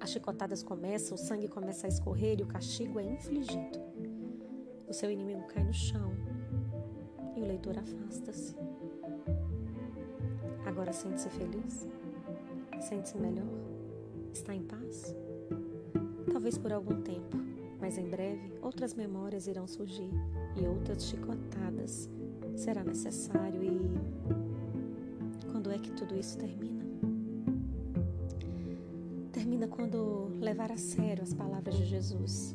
As 0.00 0.10
chicotadas 0.10 0.64
começam, 0.64 1.14
o 1.14 1.18
sangue 1.18 1.46
começa 1.46 1.86
a 1.86 1.88
escorrer 1.88 2.40
e 2.40 2.42
o 2.42 2.48
castigo 2.48 2.98
é 2.98 3.04
infligido. 3.04 3.78
O 4.88 4.92
seu 4.92 5.12
inimigo 5.12 5.46
cai 5.46 5.62
no 5.62 5.72
chão 5.72 6.10
e 7.38 7.42
o 7.42 7.46
leitor 7.46 7.78
afasta-se. 7.78 8.56
Agora 10.66 10.92
sente-se 10.92 11.30
feliz? 11.30 11.86
Sente-se 12.80 13.16
melhor? 13.16 13.46
Está 14.32 14.54
em 14.54 14.62
paz? 14.62 15.14
Talvez 16.32 16.58
por 16.58 16.72
algum 16.72 17.00
tempo, 17.00 17.36
mas 17.80 17.96
em 17.96 18.08
breve 18.08 18.52
outras 18.60 18.94
memórias 18.94 19.46
irão 19.46 19.66
surgir 19.66 20.10
e 20.56 20.66
outras 20.66 21.04
chicotadas 21.04 22.10
será 22.56 22.82
necessário. 22.82 23.62
E 23.62 25.46
quando 25.50 25.70
é 25.70 25.78
que 25.78 25.92
tudo 25.92 26.16
isso 26.16 26.36
termina? 26.38 26.84
Termina 29.32 29.68
quando 29.68 30.28
levar 30.40 30.72
a 30.72 30.76
sério 30.76 31.22
as 31.22 31.32
palavras 31.32 31.76
de 31.76 31.84
Jesus. 31.84 32.54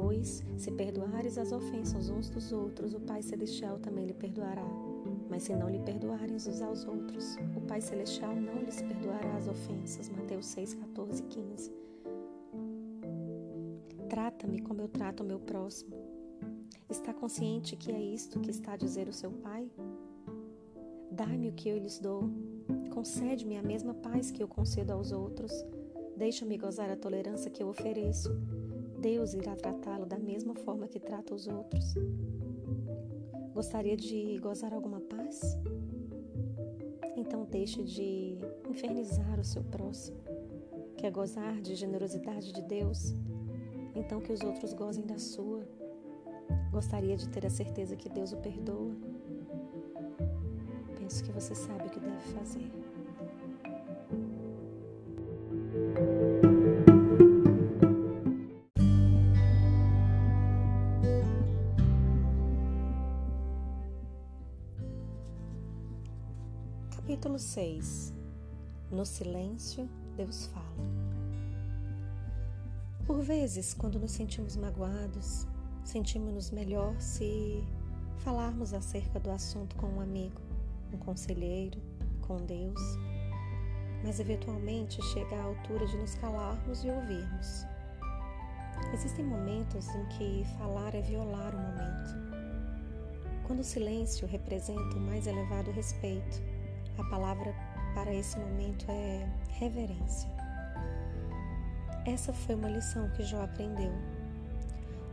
Pois, 0.00 0.44
se 0.56 0.70
perdoares 0.70 1.36
as 1.38 1.50
ofensas 1.50 2.08
uns 2.08 2.30
dos 2.30 2.52
outros, 2.52 2.94
o 2.94 3.00
Pai 3.00 3.20
Celestial 3.20 3.80
também 3.80 4.06
lhe 4.06 4.14
perdoará. 4.14 4.64
Mas 5.28 5.42
se 5.42 5.56
não 5.56 5.68
lhe 5.68 5.80
perdoarem 5.80 6.36
uns 6.36 6.62
aos 6.62 6.84
outros, 6.84 7.36
o 7.56 7.60
Pai 7.62 7.80
Celestial 7.80 8.36
não 8.36 8.62
lhes 8.62 8.80
perdoará 8.80 9.36
as 9.36 9.48
ofensas. 9.48 10.08
Mateus 10.08 10.46
6, 10.46 10.74
14 10.74 11.20
e 11.20 11.26
15. 11.26 11.72
Trata-me 14.08 14.60
como 14.60 14.82
eu 14.82 14.88
trato 14.88 15.24
o 15.24 15.26
meu 15.26 15.40
próximo. 15.40 15.96
Está 16.88 17.12
consciente 17.12 17.74
que 17.74 17.90
é 17.90 18.00
isto 18.00 18.38
que 18.38 18.52
está 18.52 18.74
a 18.74 18.76
dizer 18.76 19.08
o 19.08 19.12
seu 19.12 19.32
Pai? 19.32 19.68
Dai-me 21.10 21.48
o 21.48 21.52
que 21.52 21.68
eu 21.68 21.76
lhes 21.76 21.98
dou. 21.98 22.22
Concede-me 22.94 23.56
a 23.56 23.62
mesma 23.62 23.94
paz 23.94 24.30
que 24.30 24.40
eu 24.40 24.46
concedo 24.46 24.92
aos 24.92 25.10
outros. 25.10 25.52
Deixa-me 26.16 26.56
gozar 26.56 26.88
a 26.88 26.96
tolerância 26.96 27.50
que 27.50 27.60
eu 27.60 27.68
ofereço. 27.68 28.30
Deus 29.00 29.32
irá 29.32 29.54
tratá-lo 29.54 30.04
da 30.04 30.18
mesma 30.18 30.54
forma 30.54 30.88
que 30.88 30.98
trata 30.98 31.34
os 31.34 31.46
outros. 31.46 31.94
Gostaria 33.54 33.96
de 33.96 34.38
gozar 34.38 34.74
alguma 34.74 35.00
paz? 35.00 35.56
Então 37.16 37.44
deixe 37.44 37.82
de 37.82 38.38
infernizar 38.68 39.38
o 39.38 39.44
seu 39.44 39.62
próximo. 39.62 40.18
Quer 40.96 41.12
gozar 41.12 41.60
de 41.60 41.74
generosidade 41.76 42.52
de 42.52 42.62
Deus? 42.62 43.14
Então 43.94 44.20
que 44.20 44.32
os 44.32 44.40
outros 44.42 44.72
gozem 44.72 45.06
da 45.06 45.18
sua. 45.18 45.62
Gostaria 46.72 47.16
de 47.16 47.28
ter 47.28 47.46
a 47.46 47.50
certeza 47.50 47.96
que 47.96 48.08
Deus 48.08 48.32
o 48.32 48.36
perdoa? 48.36 48.96
Penso 50.98 51.22
que 51.22 51.32
você 51.32 51.54
sabe 51.54 51.86
o 51.86 51.90
que 51.90 52.00
deve 52.00 52.20
fazer. 52.32 52.77
6 67.58 68.14
No 68.88 69.04
silêncio, 69.04 69.90
Deus 70.16 70.46
fala. 70.46 70.64
Por 73.04 73.20
vezes, 73.20 73.74
quando 73.74 73.98
nos 73.98 74.12
sentimos 74.12 74.56
magoados, 74.56 75.44
sentimos-nos 75.82 76.52
melhor 76.52 76.94
se 77.00 77.60
falarmos 78.18 78.72
acerca 78.72 79.18
do 79.18 79.28
assunto 79.32 79.74
com 79.74 79.88
um 79.88 80.00
amigo, 80.00 80.40
um 80.94 80.98
conselheiro, 80.98 81.82
com 82.28 82.36
Deus. 82.36 82.80
Mas 84.04 84.20
eventualmente 84.20 85.02
chega 85.02 85.34
a 85.34 85.42
altura 85.42 85.84
de 85.84 85.96
nos 85.96 86.14
calarmos 86.14 86.84
e 86.84 86.90
ouvirmos. 86.90 87.66
Existem 88.94 89.24
momentos 89.24 89.88
em 89.96 90.06
que 90.10 90.44
falar 90.58 90.94
é 90.94 91.02
violar 91.02 91.52
o 91.56 91.58
momento. 91.58 92.14
Quando 93.48 93.60
o 93.60 93.64
silêncio 93.64 94.28
representa 94.28 94.96
o 94.96 95.00
mais 95.00 95.26
elevado 95.26 95.72
respeito, 95.72 96.40
a 96.98 97.04
palavra 97.04 97.54
para 97.94 98.12
esse 98.12 98.38
momento 98.38 98.86
é 98.88 99.28
reverência. 99.50 100.28
Essa 102.04 102.32
foi 102.32 102.54
uma 102.54 102.68
lição 102.68 103.08
que 103.10 103.22
Jó 103.22 103.42
aprendeu. 103.42 103.92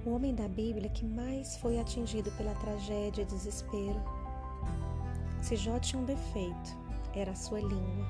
O 0.05 0.11
homem 0.11 0.35
da 0.35 0.47
Bíblia 0.47 0.89
que 0.89 1.05
mais 1.05 1.57
foi 1.57 1.79
atingido 1.79 2.31
pela 2.33 2.53
tragédia 2.55 3.23
e 3.23 3.25
desespero. 3.25 4.01
Se 5.41 5.55
Jó 5.55 5.79
tinha 5.79 6.01
um 6.01 6.05
defeito, 6.05 6.77
era 7.13 7.31
a 7.31 7.35
sua 7.35 7.59
língua. 7.59 8.07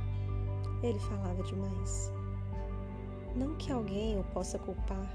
ele 0.84 1.00
falava 1.00 1.42
demais. 1.44 2.12
Não 3.36 3.56
que 3.56 3.72
alguém 3.72 4.20
o 4.20 4.24
possa 4.26 4.60
culpar. 4.60 5.10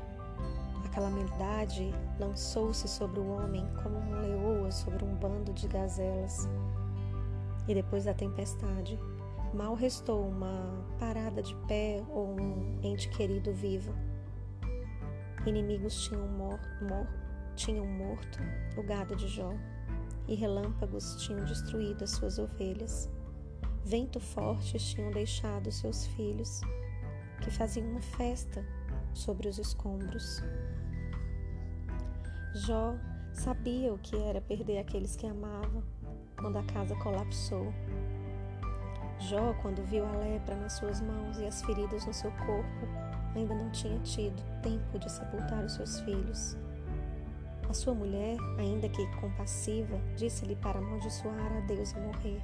A 0.85 0.89
calamidade 0.89 1.93
lançou-se 2.19 2.89
sobre 2.89 3.21
o 3.21 3.37
homem 3.37 3.67
como 3.83 3.99
uma 3.99 4.19
leoa 4.19 4.71
sobre 4.71 5.05
um 5.05 5.15
bando 5.15 5.53
de 5.53 5.69
gazelas. 5.69 6.49
E 7.71 7.75
depois 7.75 8.05
da 8.05 8.13
tempestade, 8.13 8.99
mal 9.55 9.77
restou 9.77 10.27
uma 10.27 10.85
parada 10.99 11.41
de 11.41 11.55
pé 11.69 12.05
ou 12.09 12.35
um 12.35 12.81
ente 12.83 13.09
querido 13.11 13.53
vivo. 13.53 13.95
Inimigos 15.47 16.03
tinham, 16.03 16.27
mor 16.27 16.59
mor 16.83 17.07
tinham 17.55 17.87
morto 17.87 18.41
o 18.77 18.83
gado 18.83 19.15
de 19.15 19.29
Jó, 19.29 19.55
e 20.27 20.35
relâmpagos 20.35 21.15
tinham 21.23 21.45
destruído 21.45 22.03
as 22.03 22.11
suas 22.11 22.41
ovelhas. 22.41 23.09
Vento 23.85 24.19
fortes 24.19 24.83
tinham 24.91 25.13
deixado 25.13 25.71
seus 25.71 26.07
filhos, 26.09 26.63
que 27.41 27.53
faziam 27.53 27.87
uma 27.87 28.03
festa 28.03 28.67
sobre 29.15 29.49
os 29.49 29.59
escombros. 29.59 30.43
Jó 32.53 32.97
sabia 33.33 33.95
o 33.95 33.99
que 33.99 34.17
era 34.17 34.41
perder 34.41 34.79
aqueles 34.79 35.15
que 35.15 35.25
amava 35.25 35.85
quando 36.41 36.57
a 36.57 36.63
casa 36.63 36.97
colapsou. 36.97 37.73
Jó, 39.19 39.55
quando 39.61 39.85
viu 39.85 40.07
a 40.07 40.17
lepra 40.17 40.57
nas 40.57 40.73
suas 40.73 41.01
mãos 41.01 41.39
e 41.39 41.47
as 41.47 41.63
feridas 41.63 42.07
no 42.07 42.15
seu 42.15 42.31
corpo, 42.33 42.89
ainda 43.37 43.55
não 43.55 43.71
tinha 43.71 43.99
tido 44.01 44.43
tempo 44.63 44.99
de 44.99 45.13
sepultar 45.13 45.63
os 45.65 45.75
seus 45.75 46.01
filhos. 46.01 46.57
A 47.69 47.75
sua 47.75 47.95
mulher, 47.95 48.37
ainda 48.59 48.89
que 48.89 49.07
compassiva, 49.21 50.01
disse-lhe 50.17 50.57
para 50.57 50.79
amaldiçoar 50.79 51.57
a 51.57 51.61
Deus 51.61 51.93
e 51.93 52.01
morrer. 52.01 52.43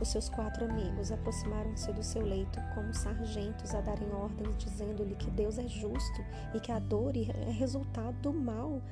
Os 0.00 0.08
seus 0.08 0.28
quatro 0.28 0.64
amigos 0.64 1.12
aproximaram-se 1.12 1.92
do 1.92 2.02
seu 2.02 2.22
leito 2.22 2.58
como 2.74 2.92
sargentos 2.92 3.72
a 3.74 3.80
darem 3.80 4.10
ordens, 4.10 4.56
dizendo-lhe 4.56 5.14
que 5.14 5.30
Deus 5.30 5.58
é 5.58 5.68
justo 5.68 6.24
e 6.52 6.58
que 6.58 6.72
a 6.72 6.80
dor 6.80 7.12
é 7.16 7.50
resultado 7.52 8.16
do 8.20 8.32
mal, 8.32 8.82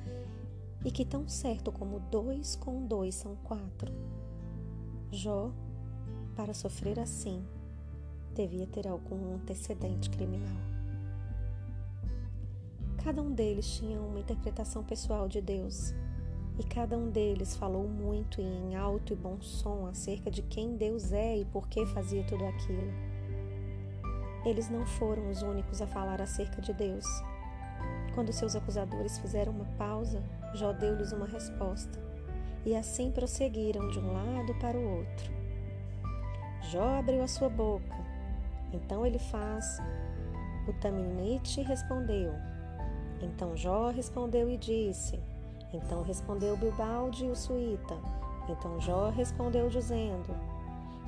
e 0.83 0.91
que 0.91 1.05
tão 1.05 1.27
certo 1.27 1.71
como 1.71 1.99
dois 1.99 2.55
com 2.55 2.85
dois 2.85 3.15
são 3.15 3.35
quatro. 3.37 3.93
Jó, 5.11 5.51
para 6.35 6.53
sofrer 6.53 6.99
assim, 6.99 7.45
devia 8.33 8.65
ter 8.67 8.87
algum 8.87 9.35
antecedente 9.35 10.09
criminal. 10.09 10.57
Cada 13.03 13.21
um 13.21 13.31
deles 13.31 13.67
tinha 13.77 13.99
uma 13.99 14.19
interpretação 14.19 14.83
pessoal 14.83 15.27
de 15.27 15.41
Deus 15.41 15.93
e 16.59 16.63
cada 16.63 16.97
um 16.97 17.09
deles 17.09 17.55
falou 17.55 17.87
muito 17.87 18.39
e 18.39 18.43
em 18.43 18.75
alto 18.75 19.13
e 19.13 19.15
bom 19.15 19.41
som 19.41 19.87
acerca 19.87 20.29
de 20.29 20.41
quem 20.43 20.77
Deus 20.77 21.11
é 21.11 21.37
e 21.37 21.45
por 21.45 21.67
que 21.67 21.85
fazia 21.87 22.23
tudo 22.23 22.45
aquilo. 22.45 22.91
Eles 24.45 24.69
não 24.69 24.85
foram 24.85 25.29
os 25.29 25.41
únicos 25.41 25.81
a 25.81 25.87
falar 25.87 26.21
acerca 26.21 26.61
de 26.61 26.73
Deus. 26.73 27.05
Quando 28.13 28.33
seus 28.33 28.55
acusadores 28.55 29.17
fizeram 29.19 29.51
uma 29.53 29.65
pausa, 29.77 30.21
Jó 30.53 30.73
deu-lhes 30.73 31.11
uma 31.11 31.25
resposta, 31.25 31.99
e 32.65 32.75
assim 32.75 33.11
prosseguiram 33.11 33.89
de 33.89 33.99
um 33.99 34.13
lado 34.13 34.53
para 34.59 34.77
o 34.77 34.97
outro. 34.97 35.31
Jó 36.69 36.99
abriu 36.99 37.23
a 37.23 37.27
sua 37.27 37.49
boca, 37.49 37.97
então 38.73 39.05
ele 39.05 39.19
faz. 39.19 39.79
O 40.67 40.73
Taminite 40.73 41.61
respondeu. 41.61 42.33
Então 43.21 43.57
Jó 43.57 43.89
respondeu 43.89 44.49
e 44.49 44.57
disse: 44.57 45.19
então 45.73 46.01
respondeu 46.03 46.57
Bilbalde 46.57 47.25
o 47.27 47.35
suíta. 47.35 47.95
Então 48.49 48.79
Jó 48.81 49.09
respondeu 49.09 49.69
dizendo. 49.69 50.35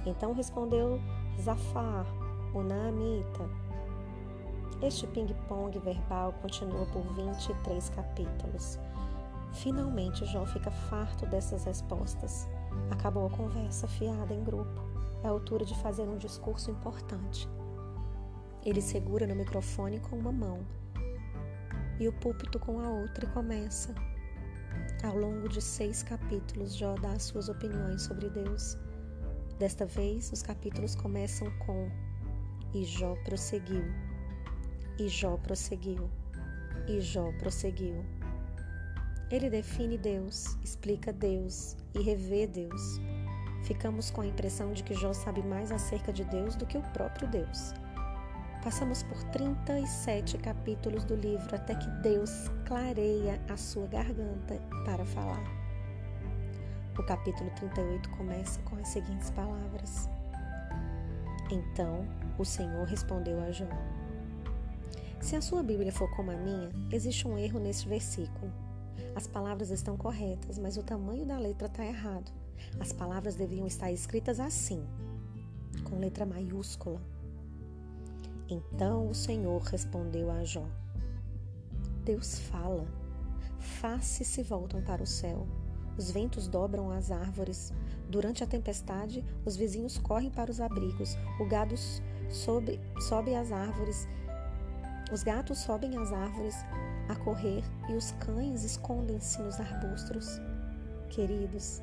Então 0.05 0.33
respondeu 0.33 0.99
Zafar, 1.41 2.05
o 2.53 2.61
naamita. 2.61 3.49
Este 4.81 5.07
ping-pong 5.07 5.77
verbal 5.79 6.33
continua 6.41 6.85
por 6.87 7.01
23 7.13 7.89
capítulos. 7.89 8.79
Finalmente 9.53 10.25
Jó 10.25 10.45
fica 10.45 10.71
farto 10.71 11.25
dessas 11.25 11.63
respostas. 11.63 12.47
Acabou 12.91 13.27
a 13.27 13.29
conversa 13.29 13.87
fiada 13.87 14.33
em 14.33 14.43
grupo. 14.43 14.81
É 15.23 15.27
a 15.27 15.31
altura 15.31 15.63
de 15.63 15.75
fazer 15.75 16.03
um 16.03 16.17
discurso 16.17 16.71
importante. 16.71 17.47
Ele 18.65 18.81
segura 18.81 19.27
no 19.27 19.35
microfone 19.35 19.99
com 19.99 20.17
uma 20.17 20.31
mão 20.31 20.65
e 21.99 22.07
o 22.07 22.13
púlpito 22.13 22.59
com 22.59 22.79
a 22.79 22.89
outra 22.89 23.25
e 23.25 23.29
começa. 23.29 23.93
Ao 25.03 25.15
longo 25.15 25.47
de 25.47 25.61
seis 25.61 26.01
capítulos, 26.01 26.75
Jó 26.75 26.95
dá 26.95 27.17
suas 27.19 27.49
opiniões 27.49 28.01
sobre 28.01 28.29
Deus. 28.29 28.77
Desta 29.59 29.85
vez, 29.85 30.31
os 30.31 30.41
capítulos 30.41 30.95
começam 30.95 31.47
com 31.59 31.89
E 32.73 32.83
Jó 32.83 33.15
prosseguiu. 33.23 33.85
E 34.97 35.07
Jó 35.07 35.37
prosseguiu. 35.37 36.09
E 36.87 36.99
Jó 36.99 37.31
prosseguiu. 37.33 38.03
Ele 39.33 39.49
define 39.49 39.97
Deus, 39.97 40.59
explica 40.63 41.11
Deus 41.11 41.75
e 41.95 42.03
revê 42.03 42.45
Deus. 42.45 43.01
Ficamos 43.63 44.11
com 44.11 44.21
a 44.21 44.27
impressão 44.27 44.73
de 44.73 44.83
que 44.83 44.93
Jó 44.93 45.11
sabe 45.11 45.41
mais 45.41 45.71
acerca 45.71 46.13
de 46.13 46.23
Deus 46.25 46.55
do 46.55 46.67
que 46.67 46.77
o 46.77 46.83
próprio 46.93 47.27
Deus. 47.27 47.73
Passamos 48.63 49.01
por 49.01 49.23
37 49.31 50.37
capítulos 50.37 51.03
do 51.03 51.15
livro 51.15 51.55
até 51.55 51.73
que 51.73 51.89
Deus 52.03 52.29
clareia 52.63 53.41
a 53.49 53.57
sua 53.57 53.87
garganta 53.87 54.61
para 54.85 55.03
falar. 55.03 55.43
O 56.95 57.01
capítulo 57.01 57.49
38 57.55 58.11
começa 58.11 58.61
com 58.61 58.75
as 58.75 58.89
seguintes 58.89 59.31
palavras: 59.31 60.07
Então 61.49 62.07
o 62.37 62.45
Senhor 62.45 62.85
respondeu 62.85 63.41
a 63.41 63.51
Jó: 63.51 63.65
Se 65.19 65.35
a 65.35 65.41
sua 65.41 65.63
Bíblia 65.63 65.91
for 65.91 66.07
como 66.15 66.29
a 66.29 66.37
minha, 66.37 66.69
existe 66.91 67.27
um 67.27 67.35
erro 67.35 67.59
nesse 67.59 67.87
versículo. 67.89 68.62
As 69.15 69.27
palavras 69.27 69.69
estão 69.69 69.95
corretas, 69.95 70.57
mas 70.57 70.77
o 70.77 70.83
tamanho 70.83 71.25
da 71.25 71.37
letra 71.37 71.67
está 71.67 71.85
errado. 71.85 72.31
As 72.79 72.91
palavras 72.91 73.35
deviam 73.35 73.67
estar 73.67 73.91
escritas 73.91 74.39
assim, 74.39 74.85
com 75.83 75.99
letra 75.99 76.25
maiúscula 76.25 77.01
então 78.49 79.09
o 79.09 79.15
Senhor 79.15 79.61
respondeu 79.63 80.29
a 80.29 80.43
Jó: 80.43 80.65
Deus 82.03 82.39
fala, 82.39 82.85
faces 83.57 84.27
se 84.27 84.43
voltam 84.43 84.81
para 84.81 85.01
o 85.01 85.07
céu, 85.07 85.47
os 85.97 86.11
ventos 86.11 86.47
dobram 86.47 86.91
as 86.91 87.11
árvores. 87.11 87.73
Durante 88.09 88.43
a 88.43 88.47
tempestade, 88.47 89.25
os 89.43 89.55
vizinhos 89.55 89.97
correm 89.97 90.29
para 90.29 90.51
os 90.51 90.61
abrigos, 90.61 91.17
o 91.39 91.47
gado 91.47 91.73
sobe, 92.29 92.79
sobe 93.07 93.33
as 93.33 93.51
árvores, 93.51 94.07
os 95.11 95.23
gatos 95.23 95.59
sobem 95.59 95.97
as 95.97 96.11
árvores 96.11 96.55
a 97.09 97.15
correr 97.15 97.63
e 97.89 97.93
os 97.93 98.11
cães 98.13 98.63
escondem-se 98.63 99.41
nos 99.41 99.59
arbustos. 99.59 100.39
Queridos, 101.09 101.81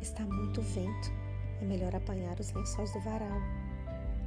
está 0.00 0.24
muito 0.24 0.62
vento, 0.62 1.10
é 1.60 1.64
melhor 1.64 1.94
apanhar 1.94 2.38
os 2.38 2.52
lençóis 2.52 2.92
do 2.92 3.00
varal 3.00 3.40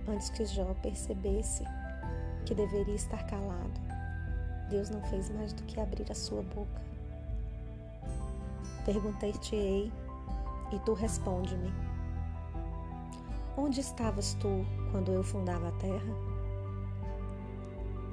antes 0.08 0.30
que 0.30 0.46
Jó 0.46 0.74
percebesse 0.82 1.64
que 2.46 2.54
deveria 2.54 2.96
estar 2.96 3.26
calado. 3.26 3.80
Deus 4.70 4.90
não 4.90 5.02
fez 5.04 5.30
mais 5.30 5.54
do 5.54 5.64
que 5.64 5.80
abrir 5.80 6.12
a 6.12 6.16
sua 6.16 6.42
boca. 6.42 6.82
Perguntei-te-ei 8.86 9.92
e 10.72 10.80
tu 10.80 10.94
responde-me. 10.94 11.74
Onde 13.58 13.80
estavas 13.80 14.34
tu 14.36 14.66
quando 14.92 15.12
eu 15.12 15.24
fundava 15.24 15.70
a 15.70 15.72
terra? 15.74 16.35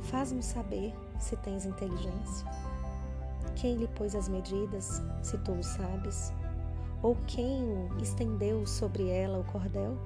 Faz-me 0.03 0.43
saber 0.43 0.95
se 1.19 1.37
tens 1.37 1.65
inteligência. 1.65 2.47
Quem 3.57 3.77
lhe 3.77 3.89
pôs 3.89 4.15
as 4.15 4.29
medidas, 4.29 5.03
se 5.23 5.39
tu 5.39 5.53
o 5.53 5.63
sabes? 5.63 6.33
Ou 7.03 7.17
quem 7.27 7.89
estendeu 8.01 8.67
sobre 8.67 9.09
ela 9.09 9.39
o 9.39 9.45
cordel? 9.45 9.97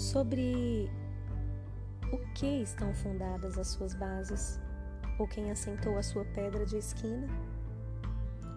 sobre 0.00 0.90
o 2.12 2.18
que 2.34 2.62
estão 2.62 2.92
fundadas 2.94 3.58
as 3.58 3.68
suas 3.68 3.94
bases, 3.94 4.58
ou 5.18 5.28
quem 5.28 5.50
assentou 5.50 5.98
a 5.98 6.02
sua 6.02 6.24
pedra 6.24 6.64
de 6.64 6.76
esquina, 6.76 7.26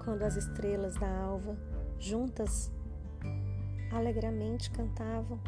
quando 0.03 0.23
as 0.23 0.35
estrelas 0.35 0.95
da 0.95 1.07
alva, 1.07 1.57
juntas, 1.99 2.71
alegremente 3.91 4.71
cantavam 4.71 5.39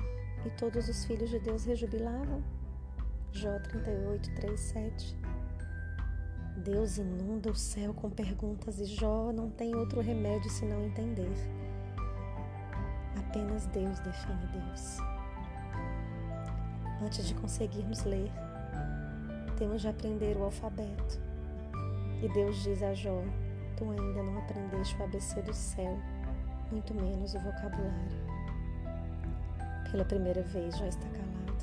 e 0.45 0.49
todos 0.51 0.88
os 0.88 1.05
filhos 1.05 1.30
de 1.30 1.39
Deus 1.39 1.65
rejubilavam. 1.65 2.43
Jó 3.31 3.59
38, 3.59 4.35
3, 4.35 4.59
7. 4.59 5.17
Deus 6.57 6.97
inunda 6.97 7.51
o 7.51 7.55
céu 7.55 7.93
com 7.93 8.09
perguntas 8.09 8.80
e 8.80 8.85
Jó 8.85 9.31
não 9.34 9.49
tem 9.49 9.76
outro 9.76 9.99
remédio 10.01 10.49
senão 10.49 10.84
entender. 10.85 11.34
Apenas 13.17 13.65
Deus 13.67 13.99
define 13.99 14.47
Deus. 14.47 14.97
Antes 17.01 17.27
de 17.27 17.34
conseguirmos 17.35 18.03
ler, 18.03 18.31
temos 19.57 19.81
de 19.81 19.89
aprender 19.89 20.38
o 20.38 20.43
alfabeto. 20.43 21.19
E 22.22 22.30
Deus 22.30 22.63
diz 22.63 22.81
a 22.81 22.93
Jó: 22.93 23.22
Tu 23.76 23.84
ainda 23.84 24.23
não 24.23 24.38
aprendeste 24.38 24.95
o 24.97 25.03
ABC 25.03 25.41
do 25.41 25.53
céu, 25.53 25.99
muito 26.72 26.93
menos 26.93 27.35
o 27.35 27.39
vocabulário. 27.39 28.24
Pela 29.95 30.03
primeira 30.03 30.41
vez 30.41 30.77
já 30.77 30.89
está 30.89 31.07
calado, 31.07 31.55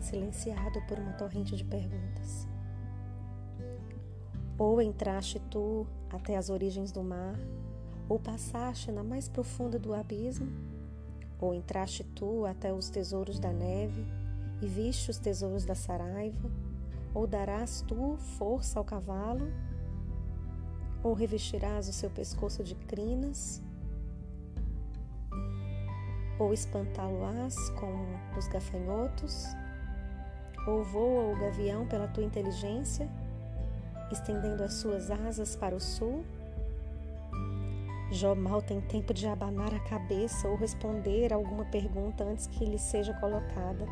silenciado 0.00 0.82
por 0.88 0.98
uma 0.98 1.12
torrente 1.12 1.54
de 1.54 1.62
perguntas. 1.62 2.48
Ou 4.58 4.82
entraste 4.82 5.38
tu 5.52 5.86
até 6.10 6.36
as 6.36 6.50
origens 6.50 6.90
do 6.90 7.04
mar, 7.04 7.38
ou 8.08 8.18
passaste 8.18 8.90
na 8.90 9.04
mais 9.04 9.28
profunda 9.28 9.78
do 9.78 9.94
abismo, 9.94 10.50
ou 11.38 11.54
entraste 11.54 12.02
tu 12.02 12.44
até 12.44 12.72
os 12.72 12.90
tesouros 12.90 13.38
da 13.38 13.52
neve 13.52 14.04
e 14.60 14.66
viste 14.66 15.12
os 15.12 15.18
tesouros 15.18 15.64
da 15.64 15.76
saraiva, 15.76 16.50
ou 17.14 17.24
darás 17.24 17.84
tu 17.86 18.16
força 18.36 18.80
ao 18.80 18.84
cavalo, 18.84 19.46
ou 21.04 21.14
revestirás 21.14 21.88
o 21.88 21.92
seu 21.92 22.10
pescoço 22.10 22.64
de 22.64 22.74
crinas, 22.74 23.62
ou 26.38 26.52
espantá-lo-ás 26.52 27.70
com 27.70 28.06
os 28.36 28.48
gafanhotos, 28.48 29.46
ou 30.66 30.82
voa 30.82 31.32
o 31.32 31.38
gavião 31.38 31.86
pela 31.86 32.08
tua 32.08 32.24
inteligência, 32.24 33.08
estendendo 34.10 34.62
as 34.62 34.74
suas 34.74 35.10
asas 35.10 35.54
para 35.56 35.74
o 35.74 35.80
sul? 35.80 36.24
Jó 38.10 38.34
mal 38.34 38.62
tem 38.62 38.80
tempo 38.80 39.12
de 39.12 39.26
abanar 39.26 39.74
a 39.74 39.80
cabeça 39.80 40.46
ou 40.48 40.56
responder 40.56 41.32
a 41.32 41.36
alguma 41.36 41.64
pergunta 41.64 42.24
antes 42.24 42.46
que 42.46 42.64
lhe 42.64 42.78
seja 42.78 43.12
colocada. 43.14 43.86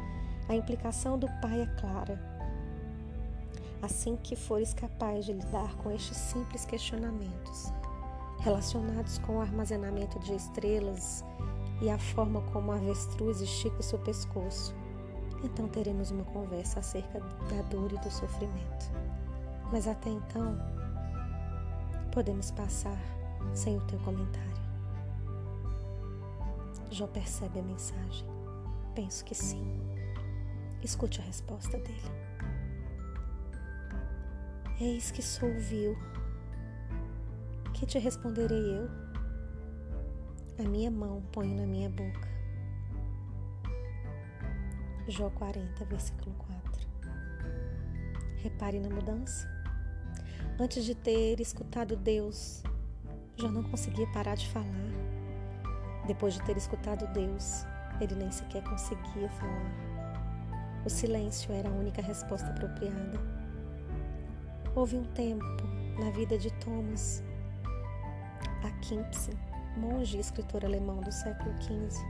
A 0.48 0.55
implicação 0.55 1.19
do 1.19 1.27
pai 1.40 1.62
é 1.62 1.66
clara. 1.81 2.20
Assim 3.81 4.16
que 4.16 4.36
fores 4.36 4.73
capaz 4.73 5.24
de 5.24 5.32
lidar 5.32 5.74
com 5.77 5.90
estes 5.90 6.16
simples 6.16 6.64
questionamentos, 6.64 7.73
relacionados 8.39 9.19
com 9.19 9.39
o 9.39 9.40
armazenamento 9.40 10.20
de 10.20 10.35
estrelas 10.35 11.24
e 11.82 11.90
a 11.90 11.98
forma 11.98 12.40
como 12.52 12.70
a 12.70 12.76
avestruz 12.76 13.40
estica 13.40 13.80
o 13.80 13.82
seu 13.82 13.98
pescoço, 13.98 14.72
então 15.42 15.66
teremos 15.66 16.12
uma 16.12 16.24
conversa 16.24 16.78
acerca 16.78 17.18
da 17.18 17.62
dor 17.68 17.92
e 17.92 17.98
do 17.98 18.09
sofrimento. 18.09 18.86
Mas 19.72 19.88
até 19.88 20.09
então, 20.09 20.56
podemos 22.12 22.52
passar 22.52 22.96
sem 23.52 23.76
o 23.76 23.80
teu 23.86 23.98
comentário. 23.98 24.62
Jó 26.88 27.09
percebe 27.09 27.59
a 27.59 27.62
mensagem. 27.62 28.28
Penso 28.94 29.24
que 29.24 29.34
sim. 29.34 29.64
Escute 30.84 31.20
a 31.20 31.24
resposta 31.24 31.78
dele. 31.78 32.12
Eis 34.80 35.10
que 35.10 35.22
sou 35.22 35.52
vil. 35.59 35.96
Que 37.74 37.86
te 37.86 37.98
responderei 37.98 38.78
eu? 38.78 39.01
A 40.58 40.64
minha 40.64 40.90
mão 40.90 41.22
ponho 41.32 41.56
na 41.56 41.66
minha 41.66 41.88
boca. 41.88 42.28
Jó 45.08 45.30
40, 45.30 45.84
versículo 45.86 46.36
4. 46.36 46.88
Repare 48.36 48.78
na 48.78 48.90
mudança. 48.90 49.48
Antes 50.60 50.84
de 50.84 50.94
ter 50.94 51.40
escutado 51.40 51.96
Deus, 51.96 52.62
Jó 53.34 53.48
não 53.48 53.62
conseguia 53.62 54.06
parar 54.08 54.36
de 54.36 54.46
falar. 54.50 54.66
Depois 56.06 56.34
de 56.34 56.42
ter 56.42 56.56
escutado 56.58 57.10
Deus, 57.14 57.64
ele 57.98 58.14
nem 58.14 58.30
sequer 58.30 58.62
conseguia 58.62 59.30
falar. 59.30 59.72
O 60.84 60.90
silêncio 60.90 61.50
era 61.52 61.70
a 61.70 61.72
única 61.72 62.02
resposta 62.02 62.50
apropriada. 62.50 63.18
Houve 64.76 64.98
um 64.98 65.04
tempo 65.04 65.64
na 65.98 66.10
vida 66.10 66.36
de 66.36 66.52
Thomas 66.60 67.24
a 68.62 68.70
Kimpson 68.80 69.51
monge 69.77 70.16
e 70.16 70.20
escritor 70.20 70.65
alemão 70.65 71.01
do 71.01 71.12
século 71.12 71.55
XV, 71.62 72.01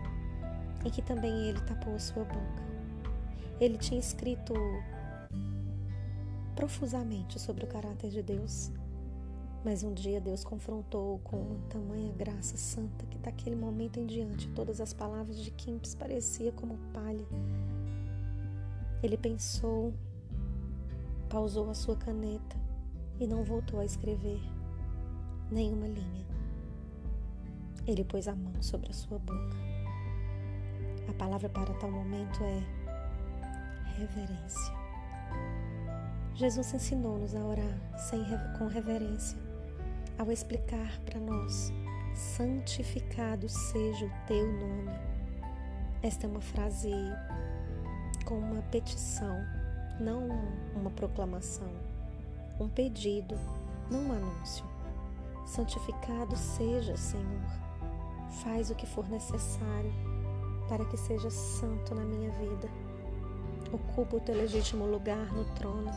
em 0.85 0.91
que 0.91 1.03
também 1.03 1.49
ele 1.49 1.61
tapou 1.63 1.99
sua 1.99 2.25
boca. 2.25 2.63
Ele 3.61 3.79
tinha 3.79 4.01
escrito 4.01 4.55
profusamente 6.55 7.41
sobre 7.41 7.65
o 7.65 7.69
caráter 7.69 8.11
de 8.11 8.23
Deus, 8.23 8.71
mas 9.65 9.85
um 9.85 9.95
dia 9.95 10.21
Deus 10.21 10.43
confrontou-o 10.43 11.19
com 11.21 11.37
uma 11.37 11.61
tamanha 11.69 12.13
graça 12.13 12.57
santa 12.57 13.07
que 13.07 13.19
daquele 13.19 13.55
momento 13.55 14.01
em 14.01 14.07
diante 14.07 14.49
todas 14.49 14.81
as 14.81 14.93
palavras 14.93 15.39
de 15.39 15.51
Kimpes 15.53 15.95
pareciam 15.95 16.53
como 16.53 16.77
palha. 16.93 17.25
Ele 19.03 19.17
pensou, 19.17 19.93
pausou 21.29 21.71
a 21.71 21.75
sua 21.75 21.97
caneta 21.97 22.57
e 23.21 23.27
não 23.27 23.45
voltou 23.45 23.79
a 23.79 23.85
escrever 23.85 24.41
nenhuma 25.51 25.87
linha. 25.87 26.32
Ele 27.87 28.05
pôs 28.05 28.29
a 28.29 28.35
mão 28.35 28.63
sobre 28.63 28.91
a 28.91 28.95
sua 28.95 29.19
boca. 29.19 29.57
A 31.09 31.13
palavra 31.15 31.49
para 31.49 31.75
tal 31.75 31.91
momento 31.91 32.43
é 32.45 32.63
reverência. 33.99 34.73
Jesus 36.35 36.73
ensinou-nos 36.73 37.35
a 37.35 37.41
orar 37.41 37.99
sem, 37.99 38.25
com 38.57 38.69
reverência, 38.69 39.37
ao 40.17 40.31
explicar 40.31 41.01
para 41.01 41.19
nós: 41.19 41.73
santificado 42.15 43.49
seja 43.49 44.07
o 44.07 44.27
teu 44.29 44.47
nome. 44.47 44.93
Esta 46.03 46.27
é 46.27 46.31
uma 46.31 46.41
frase 46.41 46.91
com 48.25 48.39
uma 48.39 48.63
petição, 48.63 49.37
não 50.01 50.29
uma 50.77 50.91
proclamação, 50.91 51.71
um 52.61 52.69
pedido, 52.69 53.37
não 53.91 54.07
um 54.07 54.13
anúncio. 54.13 54.65
Santificado 55.45 56.37
seja, 56.37 56.97
Senhor 56.97 57.72
Faz 58.41 58.71
o 58.71 58.75
que 58.75 58.87
for 58.87 59.09
necessário 59.09 59.93
para 60.69 60.85
que 60.87 60.97
seja 60.97 61.31
santo 61.31 61.95
na 61.95 62.03
minha 62.03 62.31
vida. 62.31 62.69
Ocupa 63.73 64.17
o 64.17 64.21
teu 64.21 64.35
legítimo 64.35 64.87
lugar 64.87 65.33
no 65.33 65.45
trono. 65.55 65.91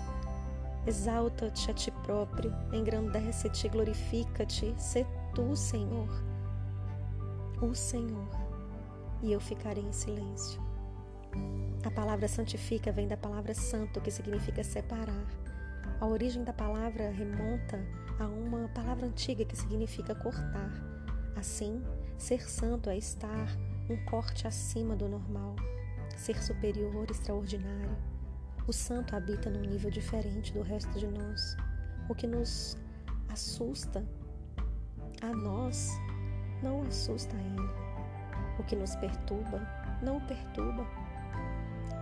Exalta-te 0.86 1.72
a 1.72 1.74
ti 1.74 1.92
próprio, 2.04 2.54
engrandece-te, 2.72 3.68
glorifica-te. 3.70 4.76
Sê 4.78 5.06
tu, 5.34 5.56
Senhor, 5.56 6.10
o 7.62 7.74
Senhor, 7.74 8.28
e 9.24 9.32
eu 9.32 9.40
ficarei 9.40 9.84
em 9.84 9.92
silêncio. 9.92 10.62
A 11.84 11.92
palavra 11.92 12.28
santifica 12.28 12.92
vem 12.92 13.08
da 13.08 13.18
palavra 13.18 13.54
santo, 13.54 14.02
que 14.02 14.12
significa 14.12 14.64
separar. 14.64 15.26
A 16.00 16.06
origem 16.06 16.44
da 16.44 16.54
palavra 16.54 17.10
remonta 17.10 17.80
a 18.20 18.26
uma 18.26 18.68
palavra 18.70 19.06
antiga 19.06 19.46
que 19.46 19.56
significa 19.56 20.14
cortar. 20.16 20.72
Assim, 21.36 21.84
Ser 22.18 22.50
santo 22.50 22.90
é 22.90 22.98
estar 22.98 23.48
um 23.90 23.98
corte 24.06 24.48
acima 24.48 24.96
do 24.96 25.08
normal, 25.08 25.56
ser 26.16 26.42
superior, 26.42 27.06
extraordinário. 27.10 27.96
O 28.68 28.74
santo 28.74 29.16
habita 29.16 29.50
num 29.50 29.62
nível 29.62 29.92
diferente 29.92 30.52
do 30.54 30.62
resto 30.62 30.98
de 30.98 31.08
nós. 31.08 31.56
O 32.10 32.16
que 32.16 32.26
nos 32.26 32.78
assusta 33.30 34.04
a 35.22 35.28
nós 35.28 35.92
não 36.64 36.82
assusta 36.84 37.36
a 37.36 37.40
ele. 37.40 37.70
O 38.60 38.64
que 38.64 38.76
nos 38.76 38.96
perturba 38.96 39.62
não 40.02 40.18
o 40.18 40.22
perturba. 40.22 40.88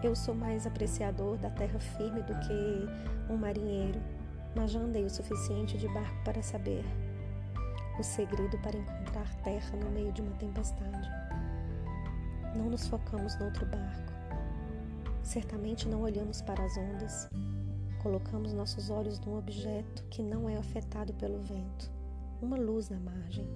Eu 0.03 0.15
sou 0.15 0.35
mais 0.35 0.67
apreciador 0.67 1.37
da 1.37 1.49
terra 1.49 1.79
firme 1.79 2.21
do 2.21 2.37
que 2.39 3.31
um 3.31 3.37
marinheiro, 3.37 3.99
mas 4.55 4.71
já 4.71 4.79
andei 4.79 5.03
o 5.03 5.09
suficiente 5.09 5.77
de 5.77 5.87
barco 5.87 6.23
para 6.23 6.41
saber 6.43 6.85
o 7.99 8.03
segredo 8.03 8.57
para 8.59 8.77
encontrar 8.77 9.33
terra 9.43 9.77
no 9.77 9.89
meio 9.91 10.11
de 10.11 10.21
uma 10.21 10.35
tempestade. 10.37 11.09
Não 12.55 12.69
nos 12.69 12.87
focamos 12.87 13.37
no 13.37 13.45
outro 13.45 13.65
barco. 13.65 14.13
Certamente 15.21 15.87
não 15.87 16.01
olhamos 16.01 16.41
para 16.41 16.63
as 16.63 16.77
ondas. 16.77 17.29
Colocamos 18.01 18.51
nossos 18.53 18.89
olhos 18.89 19.19
num 19.19 19.37
objeto 19.37 20.03
que 20.09 20.21
não 20.21 20.49
é 20.49 20.57
afetado 20.57 21.13
pelo 21.13 21.39
vento, 21.41 21.89
uma 22.41 22.57
luz 22.57 22.89
na 22.89 22.99
margem, 22.99 23.47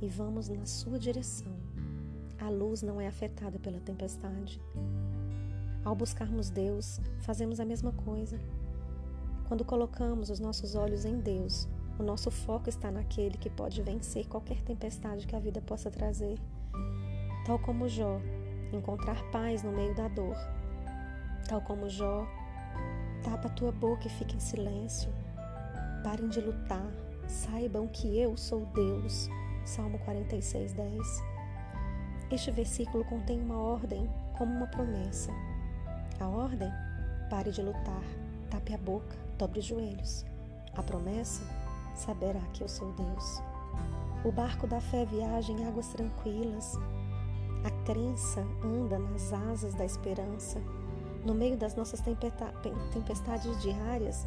e 0.00 0.08
vamos 0.08 0.48
na 0.48 0.66
sua 0.66 0.98
direção. 0.98 1.54
A 2.40 2.48
luz 2.48 2.82
não 2.82 3.00
é 3.00 3.06
afetada 3.06 3.58
pela 3.58 3.80
tempestade. 3.80 4.60
Ao 5.84 5.94
buscarmos 5.94 6.50
Deus, 6.50 7.00
fazemos 7.20 7.60
a 7.60 7.64
mesma 7.64 7.92
coisa. 7.92 8.40
Quando 9.46 9.64
colocamos 9.64 10.28
os 10.28 10.40
nossos 10.40 10.74
olhos 10.74 11.04
em 11.04 11.20
Deus, 11.20 11.68
o 11.98 12.02
nosso 12.02 12.30
foco 12.30 12.68
está 12.68 12.90
naquele 12.90 13.38
que 13.38 13.48
pode 13.48 13.82
vencer 13.82 14.26
qualquer 14.26 14.60
tempestade 14.62 15.26
que 15.26 15.34
a 15.34 15.40
vida 15.40 15.60
possa 15.62 15.90
trazer. 15.90 16.38
Tal 17.46 17.58
como 17.58 17.88
Jó, 17.88 18.20
encontrar 18.72 19.22
paz 19.30 19.62
no 19.62 19.72
meio 19.72 19.94
da 19.94 20.08
dor. 20.08 20.36
Tal 21.48 21.60
como 21.62 21.88
Jó, 21.88 22.26
tapa 23.22 23.48
a 23.48 23.50
tua 23.50 23.72
boca 23.72 24.06
e 24.06 24.10
fique 24.10 24.36
em 24.36 24.40
silêncio. 24.40 25.10
Parem 26.02 26.28
de 26.28 26.40
lutar. 26.40 26.90
Saibam 27.28 27.88
que 27.88 28.18
eu 28.18 28.36
sou 28.36 28.66
Deus. 28.66 29.28
Salmo 29.64 29.98
46, 30.00 30.72
10. 30.74 31.22
Este 32.30 32.50
versículo 32.50 33.04
contém 33.04 33.40
uma 33.40 33.58
ordem 33.58 34.08
como 34.36 34.52
uma 34.52 34.66
promessa. 34.66 35.32
A 36.20 36.28
ordem? 36.28 36.70
Pare 37.30 37.50
de 37.50 37.62
lutar, 37.62 38.04
tape 38.50 38.74
a 38.74 38.78
boca, 38.78 39.16
dobre 39.36 39.58
os 39.58 39.64
joelhos. 39.64 40.24
A 40.74 40.82
promessa? 40.82 41.65
Saberá 41.96 42.40
que 42.52 42.62
eu 42.62 42.68
sou 42.68 42.92
Deus. 42.92 43.42
O 44.24 44.30
barco 44.30 44.66
da 44.66 44.80
fé 44.80 45.04
viaja 45.04 45.52
em 45.52 45.66
águas 45.66 45.88
tranquilas. 45.88 46.78
A 47.64 47.70
crença 47.84 48.46
anda 48.62 48.98
nas 48.98 49.32
asas 49.32 49.74
da 49.74 49.84
esperança. 49.84 50.60
No 51.24 51.34
meio 51.34 51.56
das 51.56 51.74
nossas 51.74 52.00
tempestades 52.00 53.60
diárias, 53.60 54.26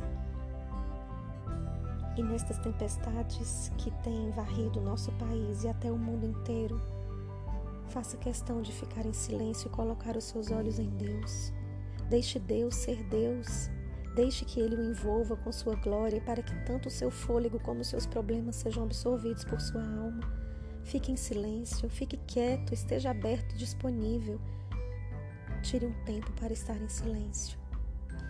e 2.17 2.23
nestas 2.23 2.57
tempestades 2.57 3.71
que 3.77 3.89
têm 4.03 4.29
varrido 4.31 4.81
nosso 4.81 5.09
país 5.13 5.63
e 5.63 5.69
até 5.69 5.89
o 5.89 5.97
mundo 5.97 6.25
inteiro, 6.25 6.81
faça 7.87 8.17
questão 8.17 8.61
de 8.61 8.73
ficar 8.73 9.05
em 9.05 9.13
silêncio 9.13 9.67
e 9.67 9.71
colocar 9.71 10.17
os 10.17 10.25
seus 10.25 10.51
olhos 10.51 10.79
em 10.79 10.89
Deus. 10.89 11.53
Deixe 12.09 12.37
Deus 12.37 12.75
ser 12.75 13.03
Deus. 13.05 13.69
Deixe 14.15 14.43
que 14.43 14.59
Ele 14.59 14.75
o 14.75 14.83
envolva 14.83 15.35
com 15.37 15.51
sua 15.51 15.75
glória 15.75 16.21
para 16.21 16.41
que 16.41 16.55
tanto 16.65 16.87
o 16.87 16.91
seu 16.91 17.11
fôlego 17.11 17.59
como 17.59 17.81
os 17.81 17.87
seus 17.87 18.05
problemas 18.05 18.55
sejam 18.55 18.83
absorvidos 18.83 19.43
por 19.43 19.61
sua 19.61 19.83
alma. 19.83 20.21
Fique 20.83 21.11
em 21.11 21.15
silêncio, 21.15 21.89
fique 21.89 22.17
quieto, 22.25 22.73
esteja 22.73 23.11
aberto, 23.11 23.55
disponível. 23.55 24.39
Tire 25.61 25.85
um 25.85 26.03
tempo 26.05 26.31
para 26.33 26.53
estar 26.53 26.75
em 26.81 26.89
silêncio 26.89 27.59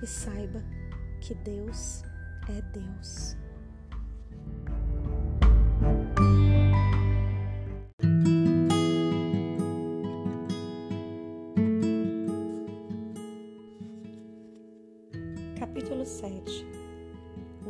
e 0.01 0.07
saiba 0.07 0.63
que 1.21 1.33
Deus 1.35 2.03
é 2.49 2.61
Deus. 2.61 3.38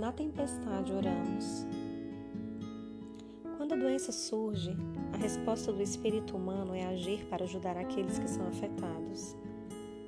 Na 0.09 0.13
tempestade 0.13 0.91
oramos. 0.91 1.67
Quando 3.57 3.73
a 3.73 3.77
doença 3.77 4.11
surge, 4.11 4.75
a 5.13 5.17
resposta 5.17 5.71
do 5.71 5.83
espírito 5.83 6.35
humano 6.35 6.73
é 6.73 6.83
agir 6.83 7.27
para 7.27 7.43
ajudar 7.43 7.77
aqueles 7.77 8.17
que 8.17 8.27
são 8.27 8.47
afetados. 8.47 9.37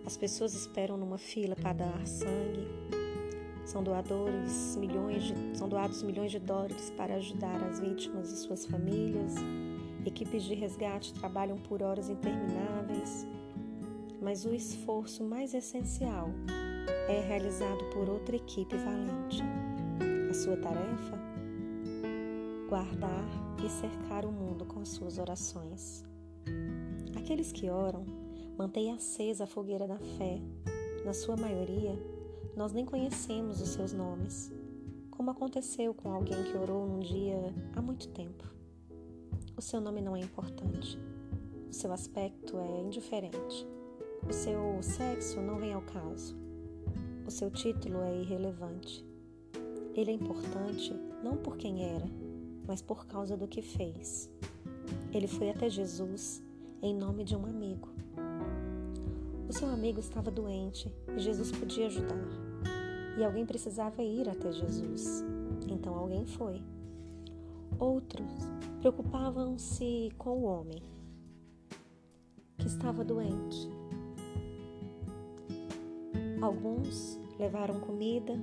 As 0.04 0.18
pessoas 0.18 0.56
esperam 0.56 0.98
numa 0.98 1.20
fila 1.20 1.56
para 1.56 1.74
dar 1.74 2.08
sangue, 2.08 2.68
são 3.64 3.84
doadores 3.84 4.76
milhões 4.76 5.26
de, 5.26 5.36
são 5.56 5.70
doados 5.70 6.02
milhões 6.02 6.32
de 6.32 6.40
dólares 6.40 6.92
para 6.98 7.14
ajudar 7.18 7.62
as 7.62 7.80
vítimas 7.80 8.32
e 8.32 8.38
suas 8.38 8.66
famílias. 8.66 9.36
Equipes 10.04 10.42
de 10.46 10.56
resgate 10.56 11.14
trabalham 11.14 11.60
por 11.60 11.84
horas 11.84 12.10
intermináveis, 12.10 13.28
mas 14.20 14.46
o 14.46 14.54
esforço 14.56 15.24
mais 15.24 15.54
essencial 15.54 16.32
é 17.08 17.22
realizado 17.22 17.86
por 17.94 18.10
outra 18.10 18.36
equipe 18.36 18.76
valente. 18.78 19.61
A 20.32 20.34
sua 20.34 20.56
tarefa? 20.56 21.20
Guardar 22.70 23.28
e 23.62 23.70
cercar 23.70 24.26
o 24.26 24.32
mundo 24.32 24.64
com 24.64 24.80
as 24.80 24.88
suas 24.88 25.18
orações. 25.18 26.06
Aqueles 27.18 27.52
que 27.52 27.70
oram 27.70 28.06
mantêm 28.58 28.94
acesa 28.94 29.44
a 29.44 29.48
fogueira 29.48 29.86
da 29.86 29.98
fé, 29.98 30.40
na 31.04 31.12
sua 31.12 31.36
maioria, 31.36 32.00
nós 32.56 32.72
nem 32.72 32.86
conhecemos 32.86 33.60
os 33.60 33.72
seus 33.72 33.92
nomes, 33.92 34.50
como 35.10 35.32
aconteceu 35.32 35.94
com 35.94 36.14
alguém 36.14 36.42
que 36.46 36.58
orou 36.58 36.88
num 36.88 37.02
dia 37.02 37.54
há 37.76 37.82
muito 37.82 38.08
tempo. 38.08 38.50
O 39.58 39.62
seu 39.62 39.82
nome 39.82 40.00
não 40.00 40.16
é 40.16 40.22
importante, 40.22 40.98
o 41.70 41.74
seu 41.74 41.92
aspecto 41.92 42.58
é 42.58 42.80
indiferente, 42.80 43.68
o 44.26 44.32
seu 44.32 44.82
sexo 44.82 45.42
não 45.42 45.58
vem 45.58 45.74
ao 45.74 45.82
caso, 45.82 46.38
o 47.28 47.30
seu 47.30 47.52
título 47.52 48.02
é 48.02 48.16
irrelevante. 48.22 49.11
Ele 49.94 50.12
é 50.12 50.14
importante 50.14 50.94
não 51.24 51.36
por 51.36 51.58
quem 51.58 51.84
era, 51.84 52.06
mas 52.68 52.82
por 52.82 53.06
causa 53.06 53.36
do 53.36 53.48
que 53.48 53.62
fez. 53.62 54.30
Ele 55.14 55.28
foi 55.28 55.50
até 55.50 55.70
Jesus 55.70 56.42
em 56.82 56.96
nome 56.96 57.24
de 57.24 57.36
um 57.36 57.46
amigo. 57.46 57.90
O 59.50 59.54
seu 59.54 59.70
amigo 59.70 60.00
estava 60.00 60.32
doente 60.32 60.90
e 61.16 61.20
Jesus 61.20 61.52
podia 61.52 61.88
ajudar. 61.88 62.26
E 63.18 63.24
alguém 63.24 63.46
precisava 63.46 64.02
ir 64.02 64.30
até 64.30 64.52
Jesus. 64.52 65.24
Então 65.70 65.94
alguém 65.94 66.26
foi. 66.26 66.62
Outros 67.78 68.32
preocupavam-se 68.80 70.12
com 70.18 70.38
o 70.38 70.44
homem 70.44 70.82
que 72.58 72.68
estava 72.68 73.04
doente. 73.04 73.70
Alguns 76.42 77.20
levaram 77.38 77.80
comida, 77.80 78.34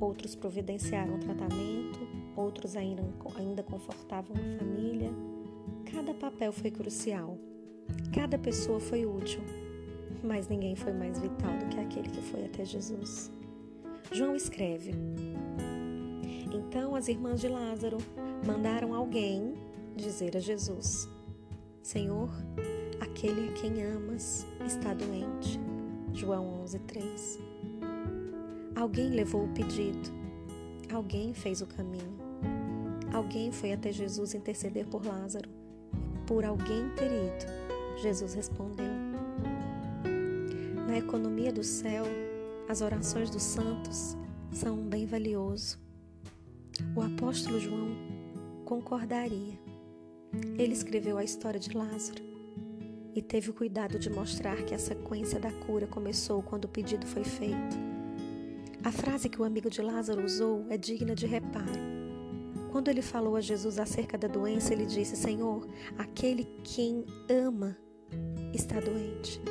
outros 0.00 0.34
providenciaram 0.34 1.18
tratamento, 1.18 2.00
outros 2.36 2.76
ainda, 2.76 3.02
ainda 3.36 3.62
confortavam 3.62 4.36
a 4.36 4.58
família. 4.58 5.10
Cada 5.90 6.14
papel 6.14 6.52
foi 6.52 6.70
crucial, 6.70 7.38
cada 8.12 8.38
pessoa 8.38 8.80
foi 8.80 9.06
útil 9.06 9.40
mas 10.26 10.48
ninguém 10.48 10.74
foi 10.74 10.92
mais 10.92 11.18
vital 11.18 11.56
do 11.58 11.66
que 11.66 11.80
aquele 11.80 12.08
que 12.08 12.20
foi 12.20 12.44
até 12.44 12.64
Jesus. 12.64 13.30
João 14.12 14.34
escreve: 14.34 14.92
Então 16.52 16.94
as 16.94 17.08
irmãs 17.08 17.40
de 17.40 17.48
Lázaro 17.48 17.98
mandaram 18.44 18.94
alguém 18.94 19.54
dizer 19.94 20.36
a 20.36 20.40
Jesus: 20.40 21.08
Senhor, 21.82 22.28
aquele 23.00 23.48
a 23.48 23.52
quem 23.52 23.82
amas 23.84 24.46
está 24.66 24.92
doente. 24.92 25.60
João 26.12 26.62
11:3. 26.64 27.45
Alguém 28.76 29.10
levou 29.10 29.44
o 29.44 29.52
pedido. 29.54 30.12
Alguém 30.92 31.34
fez 31.34 31.62
o 31.62 31.66
caminho. 31.66 32.16
Alguém 33.12 33.50
foi 33.50 33.72
até 33.72 33.90
Jesus 33.90 34.34
interceder 34.34 34.86
por 34.86 35.04
Lázaro. 35.04 35.48
Por 36.26 36.44
alguém 36.44 36.88
ter 36.90 37.06
ido, 37.06 38.00
Jesus 38.02 38.34
respondeu: 38.34 39.06
na 40.96 41.00
economia 41.00 41.52
do 41.52 41.62
céu, 41.62 42.04
as 42.66 42.80
orações 42.80 43.28
dos 43.28 43.42
santos 43.42 44.16
são 44.50 44.78
um 44.78 44.88
bem 44.88 45.04
valioso. 45.04 45.78
O 46.96 47.02
apóstolo 47.02 47.60
João 47.60 47.90
concordaria. 48.64 49.58
Ele 50.58 50.72
escreveu 50.72 51.18
a 51.18 51.24
história 51.24 51.60
de 51.60 51.76
Lázaro 51.76 52.22
e 53.14 53.20
teve 53.20 53.50
o 53.50 53.52
cuidado 53.52 53.98
de 53.98 54.08
mostrar 54.08 54.56
que 54.64 54.74
a 54.74 54.78
sequência 54.78 55.38
da 55.38 55.52
cura 55.52 55.86
começou 55.86 56.42
quando 56.42 56.64
o 56.64 56.68
pedido 56.68 57.06
foi 57.06 57.24
feito. 57.24 57.85
A 58.86 58.92
frase 58.92 59.28
que 59.28 59.42
o 59.42 59.44
amigo 59.44 59.68
de 59.68 59.82
Lázaro 59.82 60.24
usou 60.24 60.64
é 60.70 60.78
digna 60.78 61.12
de 61.12 61.26
reparo. 61.26 61.66
Quando 62.70 62.86
ele 62.86 63.02
falou 63.02 63.34
a 63.34 63.40
Jesus 63.40 63.80
acerca 63.80 64.16
da 64.16 64.28
doença, 64.28 64.72
ele 64.72 64.86
disse: 64.86 65.16
Senhor, 65.16 65.66
aquele 65.98 66.44
quem 66.62 67.04
ama 67.28 67.76
está 68.54 68.78
doente. 68.78 69.42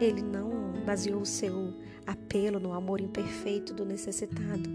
Ele 0.00 0.22
não 0.22 0.72
baseou 0.84 1.20
o 1.20 1.24
seu 1.24 1.72
apelo 2.04 2.58
no 2.58 2.72
amor 2.72 3.00
imperfeito 3.00 3.72
do 3.72 3.84
necessitado, 3.84 4.68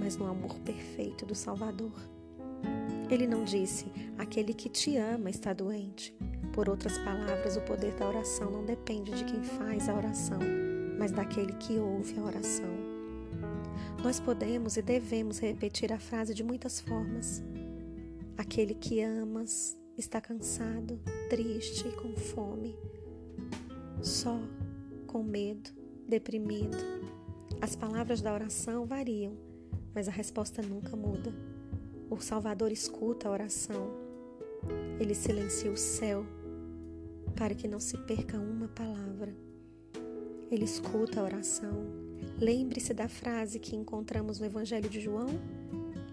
mas 0.00 0.16
no 0.16 0.24
amor 0.24 0.58
perfeito 0.60 1.26
do 1.26 1.34
Salvador. 1.34 1.92
Ele 3.10 3.26
não 3.26 3.44
disse: 3.44 3.92
aquele 4.16 4.54
que 4.54 4.70
te 4.70 4.96
ama 4.96 5.28
está 5.28 5.52
doente. 5.52 6.16
Por 6.54 6.70
outras 6.70 6.96
palavras, 6.96 7.54
o 7.54 7.60
poder 7.60 7.92
da 7.96 8.08
oração 8.08 8.50
não 8.50 8.64
depende 8.64 9.12
de 9.12 9.26
quem 9.26 9.42
faz 9.42 9.90
a 9.90 9.94
oração, 9.94 10.40
mas 10.98 11.10
daquele 11.10 11.52
que 11.54 11.78
ouve 11.78 12.18
a 12.18 12.22
oração. 12.22 12.70
Nós 14.02 14.18
podemos 14.18 14.76
e 14.76 14.82
devemos 14.82 15.38
repetir 15.38 15.92
a 15.92 15.98
frase 15.98 16.34
de 16.34 16.42
muitas 16.42 16.80
formas. 16.80 17.42
Aquele 18.36 18.74
que 18.74 19.00
amas 19.00 19.78
está 19.96 20.20
cansado, 20.20 20.98
triste 21.30 21.86
e 21.86 21.92
com 21.92 22.14
fome. 22.16 22.76
Só 24.00 24.40
com 25.06 25.22
medo, 25.22 25.70
deprimido. 26.08 26.76
As 27.60 27.76
palavras 27.76 28.20
da 28.20 28.32
oração 28.34 28.86
variam, 28.86 29.36
mas 29.94 30.08
a 30.08 30.10
resposta 30.10 30.62
nunca 30.62 30.96
muda. 30.96 31.32
O 32.10 32.20
Salvador 32.20 32.72
escuta 32.72 33.28
a 33.28 33.30
oração. 33.30 33.90
Ele 34.98 35.14
silencia 35.14 35.70
o 35.70 35.76
céu 35.76 36.26
para 37.36 37.54
que 37.54 37.68
não 37.68 37.80
se 37.80 37.96
perca 37.98 38.38
uma 38.38 38.68
palavra. 38.68 39.34
Ele 40.52 40.66
escuta 40.66 41.18
a 41.18 41.24
oração. 41.24 41.72
Lembre-se 42.38 42.92
da 42.92 43.08
frase 43.08 43.58
que 43.58 43.74
encontramos 43.74 44.38
no 44.38 44.44
Evangelho 44.44 44.86
de 44.86 45.00
João. 45.00 45.30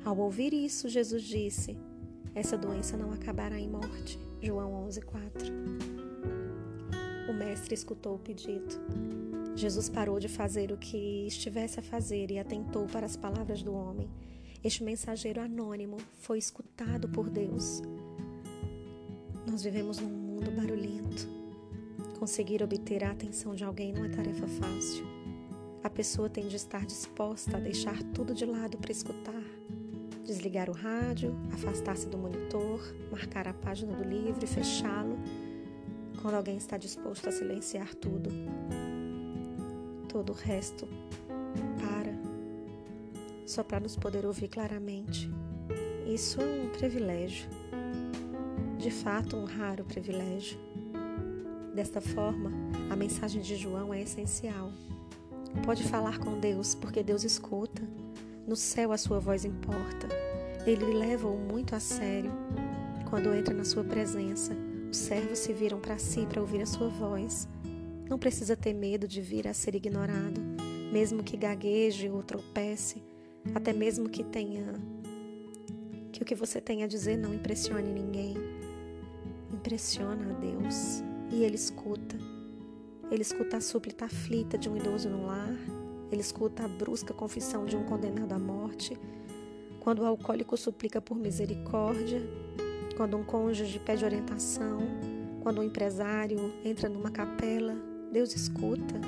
Ao 0.05 0.17
ouvir 0.17 0.53
isso, 0.53 0.87
Jesus 0.87 1.23
disse: 1.23 1.77
Essa 2.33 2.57
doença 2.57 2.95
não 2.95 3.11
acabará 3.11 3.59
em 3.59 3.67
morte. 3.67 4.17
João 4.41 4.85
11, 4.85 5.01
4. 5.01 5.53
O 7.29 7.33
mestre 7.33 7.73
escutou 7.73 8.15
o 8.15 8.19
pedido. 8.19 8.79
Jesus 9.57 9.89
parou 9.89 10.21
de 10.21 10.29
fazer 10.29 10.71
o 10.71 10.77
que 10.77 11.27
estivesse 11.27 11.81
a 11.81 11.83
fazer 11.83 12.31
e 12.31 12.39
atentou 12.39 12.85
para 12.85 13.05
as 13.05 13.17
palavras 13.17 13.61
do 13.61 13.73
homem. 13.73 14.09
Este 14.63 14.85
mensageiro 14.85 15.41
anônimo 15.41 15.97
foi 16.13 16.37
escutado 16.37 17.09
por 17.09 17.29
Deus. 17.29 17.81
Nós 19.45 19.63
vivemos 19.63 19.99
num 19.99 20.07
mundo 20.07 20.49
barulhento. 20.49 21.38
Conseguir 22.19 22.61
obter 22.61 23.01
a 23.05 23.11
atenção 23.11 23.55
de 23.55 23.63
alguém 23.63 23.93
não 23.93 24.03
é 24.03 24.09
tarefa 24.09 24.45
fácil. 24.45 25.05
A 25.81 25.89
pessoa 25.89 26.29
tem 26.29 26.49
de 26.49 26.57
estar 26.57 26.85
disposta 26.85 27.55
a 27.55 27.59
deixar 27.61 28.03
tudo 28.03 28.33
de 28.33 28.43
lado 28.45 28.77
para 28.77 28.91
escutar, 28.91 29.41
desligar 30.25 30.69
o 30.69 30.73
rádio, 30.73 31.33
afastar-se 31.53 32.09
do 32.09 32.17
monitor, 32.17 32.81
marcar 33.09 33.47
a 33.47 33.53
página 33.53 33.95
do 33.95 34.03
livro 34.03 34.43
e 34.43 34.47
fechá-lo 34.47 35.17
quando 36.21 36.33
alguém 36.33 36.57
está 36.57 36.75
disposto 36.75 37.29
a 37.29 37.31
silenciar 37.31 37.95
tudo. 37.95 38.29
Todo 40.09 40.33
o 40.33 40.35
resto 40.35 40.85
para, 41.79 42.13
só 43.45 43.63
para 43.63 43.79
nos 43.79 43.95
poder 43.95 44.25
ouvir 44.25 44.49
claramente. 44.49 45.31
Isso 46.05 46.41
é 46.41 46.45
um 46.45 46.69
privilégio, 46.69 47.49
de 48.77 48.91
fato, 48.91 49.37
um 49.37 49.45
raro 49.45 49.85
privilégio. 49.85 50.68
Desta 51.79 52.01
forma, 52.01 52.51
a 52.89 52.95
mensagem 52.97 53.41
de 53.41 53.55
João 53.55 53.93
é 53.93 54.01
essencial. 54.01 54.69
Pode 55.65 55.81
falar 55.85 56.19
com 56.19 56.37
Deus, 56.37 56.75
porque 56.75 57.01
Deus 57.01 57.23
escuta. 57.23 57.81
No 58.45 58.53
céu 58.53 58.91
a 58.91 58.97
sua 58.97 59.17
voz 59.17 59.45
importa. 59.45 60.09
Ele 60.67 60.83
leva-o 60.83 61.37
muito 61.37 61.73
a 61.73 61.79
sério. 61.79 62.33
Quando 63.09 63.33
entra 63.33 63.53
na 63.53 63.63
sua 63.63 63.81
presença, 63.85 64.53
os 64.91 64.97
servos 64.97 65.39
se 65.39 65.53
viram 65.53 65.79
para 65.79 65.97
si 65.97 66.25
para 66.25 66.41
ouvir 66.41 66.61
a 66.61 66.65
sua 66.65 66.89
voz. 66.89 67.47
Não 68.09 68.19
precisa 68.19 68.57
ter 68.57 68.73
medo 68.73 69.07
de 69.07 69.21
vir 69.21 69.47
a 69.47 69.53
ser 69.53 69.73
ignorado, 69.73 70.41
mesmo 70.91 71.23
que 71.23 71.37
gagueje 71.37 72.09
ou 72.09 72.21
tropece, 72.21 73.01
até 73.55 73.71
mesmo 73.71 74.09
que 74.09 74.25
tenha 74.25 74.73
que 76.11 76.21
o 76.21 76.25
que 76.25 76.35
você 76.35 76.59
tem 76.59 76.83
a 76.83 76.87
dizer 76.87 77.15
não 77.15 77.33
impressione 77.33 77.89
ninguém. 77.89 78.35
Impressiona 79.53 80.29
a 80.29 80.33
Deus 80.33 81.07
e 81.31 81.43
ele 81.43 81.55
escuta. 81.55 82.17
Ele 83.11 83.21
escuta 83.21 83.57
a 83.57 83.61
súplica 83.61 84.05
aflita 84.05 84.57
de 84.57 84.69
um 84.69 84.77
idoso 84.77 85.09
no 85.09 85.25
lar, 85.25 85.55
ele 86.11 86.21
escuta 86.21 86.65
a 86.65 86.67
brusca 86.67 87.13
confissão 87.13 87.65
de 87.65 87.75
um 87.75 87.83
condenado 87.83 88.33
à 88.33 88.39
morte, 88.39 88.97
quando 89.79 89.99
o 89.99 90.05
alcoólico 90.05 90.57
suplica 90.57 91.01
por 91.01 91.15
misericórdia, 91.15 92.21
quando 92.95 93.17
um 93.17 93.23
cônjuge 93.23 93.79
pede 93.79 94.05
orientação, 94.05 94.79
quando 95.41 95.61
um 95.61 95.63
empresário 95.63 96.53
entra 96.63 96.89
numa 96.89 97.09
capela, 97.09 97.75
Deus 98.11 98.35
escuta 98.35 98.99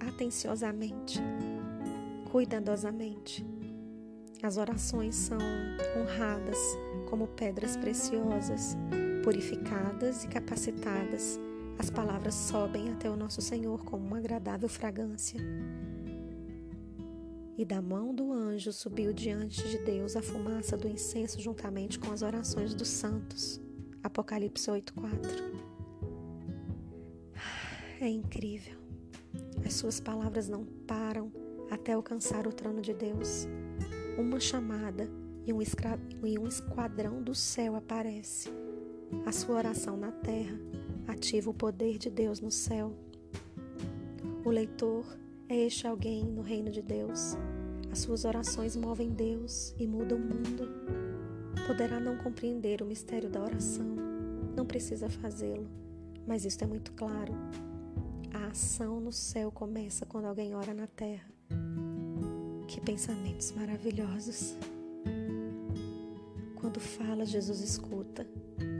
atenciosamente, 0.00 1.20
cuidadosamente. 2.30 3.44
As 4.42 4.56
orações 4.56 5.14
são 5.14 5.38
honradas 5.96 6.58
como 7.08 7.26
pedras 7.26 7.76
preciosas, 7.76 8.76
purificadas 9.24 10.22
e 10.22 10.28
capacitadas. 10.28 11.40
As 11.78 11.90
palavras 11.90 12.34
sobem 12.34 12.92
até 12.92 13.10
o 13.10 13.16
nosso 13.16 13.40
Senhor 13.40 13.82
como 13.84 14.06
uma 14.06 14.18
agradável 14.18 14.68
fragrância 14.68 15.40
e 17.56 17.64
da 17.64 17.80
mão 17.80 18.14
do 18.14 18.32
anjo 18.32 18.72
subiu 18.72 19.12
diante 19.12 19.66
de 19.68 19.78
Deus 19.78 20.16
a 20.16 20.22
fumaça 20.22 20.76
do 20.76 20.88
incenso 20.88 21.40
juntamente 21.40 21.98
com 21.98 22.12
as 22.12 22.22
orações 22.22 22.74
dos 22.74 22.88
santos. 22.88 23.60
Apocalipse 24.02 24.70
8:4. 24.70 25.30
É 28.00 28.08
incrível. 28.08 28.78
As 29.64 29.74
suas 29.74 30.00
palavras 30.00 30.48
não 30.48 30.64
param 30.86 31.32
até 31.70 31.92
alcançar 31.92 32.46
o 32.46 32.52
trono 32.52 32.82
de 32.82 32.92
Deus. 32.92 33.46
Uma 34.18 34.38
chamada 34.38 35.08
e 35.46 35.52
um 36.38 36.46
esquadrão 36.46 37.22
do 37.22 37.34
céu 37.34 37.76
aparece. 37.76 38.63
A 39.26 39.32
sua 39.32 39.56
oração 39.56 39.96
na 39.96 40.12
terra 40.12 40.58
ativa 41.06 41.50
o 41.50 41.54
poder 41.54 41.98
de 41.98 42.10
Deus 42.10 42.40
no 42.40 42.50
céu. 42.50 42.92
O 44.44 44.50
leitor 44.50 45.04
é 45.48 45.56
este 45.56 45.86
alguém 45.86 46.24
no 46.24 46.42
reino 46.42 46.70
de 46.70 46.82
Deus. 46.82 47.36
As 47.90 48.00
suas 48.00 48.24
orações 48.24 48.76
movem 48.76 49.10
Deus 49.10 49.74
e 49.78 49.86
mudam 49.86 50.18
o 50.18 50.20
mundo. 50.20 50.68
Poderá 51.66 51.98
não 52.00 52.16
compreender 52.16 52.82
o 52.82 52.86
mistério 52.86 53.30
da 53.30 53.42
oração, 53.42 53.86
não 54.54 54.66
precisa 54.66 55.08
fazê-lo, 55.08 55.66
mas 56.26 56.44
isto 56.44 56.62
é 56.62 56.66
muito 56.66 56.92
claro. 56.92 57.32
A 58.32 58.48
ação 58.48 59.00
no 59.00 59.12
céu 59.12 59.50
começa 59.50 60.04
quando 60.04 60.26
alguém 60.26 60.54
ora 60.54 60.74
na 60.74 60.86
terra. 60.86 61.26
Que 62.66 62.80
pensamentos 62.80 63.52
maravilhosos! 63.52 64.56
Quando 66.56 66.80
fala, 66.80 67.24
Jesus 67.24 67.60
escuta. 67.60 68.26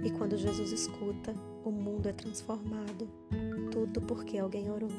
E 0.04 0.10
quando 0.10 0.36
Jesus 0.36 0.70
escuta, 0.70 1.34
o 1.64 1.70
mundo 1.70 2.06
é 2.06 2.12
transformado. 2.12 3.08
Tudo 3.72 4.02
porque 4.02 4.36
alguém 4.36 4.70
orou. 4.70 4.90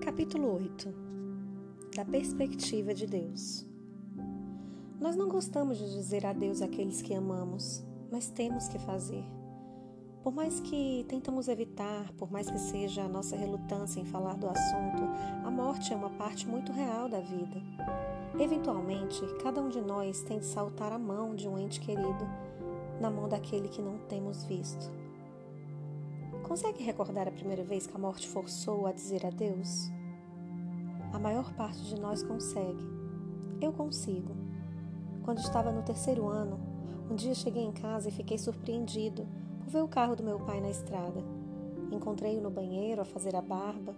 Capítulo 0.00 0.54
8 0.54 0.94
Da 1.94 2.04
perspectiva 2.06 2.94
de 2.94 3.06
Deus 3.06 3.71
Nós 5.12 5.18
não 5.18 5.28
gostamos 5.28 5.76
de 5.76 5.92
dizer 5.92 6.24
adeus 6.24 6.62
àqueles 6.62 7.02
que 7.02 7.12
amamos, 7.12 7.84
mas 8.10 8.30
temos 8.30 8.66
que 8.66 8.78
fazer. 8.78 9.22
Por 10.22 10.32
mais 10.32 10.58
que 10.58 11.04
tentamos 11.06 11.48
evitar, 11.48 12.10
por 12.12 12.32
mais 12.32 12.50
que 12.50 12.58
seja 12.58 13.02
a 13.02 13.08
nossa 13.10 13.36
relutância 13.36 14.00
em 14.00 14.06
falar 14.06 14.38
do 14.38 14.48
assunto, 14.48 15.02
a 15.44 15.50
morte 15.50 15.92
é 15.92 15.96
uma 15.96 16.08
parte 16.08 16.48
muito 16.48 16.72
real 16.72 17.10
da 17.10 17.20
vida. 17.20 17.60
Eventualmente, 18.40 19.20
cada 19.42 19.60
um 19.60 19.68
de 19.68 19.82
nós 19.82 20.22
tem 20.22 20.38
de 20.38 20.46
saltar 20.46 20.92
a 20.92 20.98
mão 20.98 21.34
de 21.34 21.46
um 21.46 21.58
ente 21.58 21.78
querido 21.78 22.26
na 22.98 23.10
mão 23.10 23.28
daquele 23.28 23.68
que 23.68 23.82
não 23.82 23.98
temos 24.08 24.44
visto. 24.44 24.90
Consegue 26.42 26.82
recordar 26.82 27.28
a 27.28 27.32
primeira 27.32 27.62
vez 27.62 27.86
que 27.86 27.94
a 27.94 28.00
morte 28.00 28.26
forçou 28.26 28.86
a 28.86 28.92
dizer 28.92 29.26
adeus? 29.26 29.90
A 31.12 31.18
maior 31.18 31.52
parte 31.52 31.82
de 31.82 32.00
nós 32.00 32.22
consegue. 32.22 32.82
Eu 33.60 33.74
consigo. 33.74 34.41
Quando 35.22 35.38
estava 35.38 35.70
no 35.70 35.82
terceiro 35.82 36.28
ano, 36.28 36.58
um 37.10 37.14
dia 37.14 37.34
cheguei 37.34 37.62
em 37.62 37.72
casa 37.72 38.08
e 38.08 38.12
fiquei 38.12 38.38
surpreendido 38.38 39.26
por 39.58 39.68
ver 39.68 39.82
o 39.82 39.88
carro 39.88 40.16
do 40.16 40.22
meu 40.22 40.38
pai 40.40 40.60
na 40.60 40.70
estrada. 40.70 41.22
Encontrei-o 41.90 42.40
no 42.40 42.50
banheiro 42.50 43.00
a 43.00 43.04
fazer 43.04 43.36
a 43.36 43.42
barba. 43.42 43.94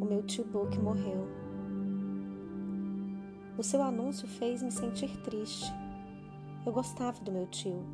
O 0.00 0.04
meu 0.04 0.22
tio 0.22 0.44
Book 0.44 0.78
morreu. 0.78 1.26
O 3.56 3.62
seu 3.62 3.82
anúncio 3.82 4.26
fez-me 4.26 4.70
sentir 4.70 5.16
triste. 5.22 5.72
Eu 6.64 6.72
gostava 6.72 7.22
do 7.22 7.32
meu 7.32 7.46
tio. 7.46 7.84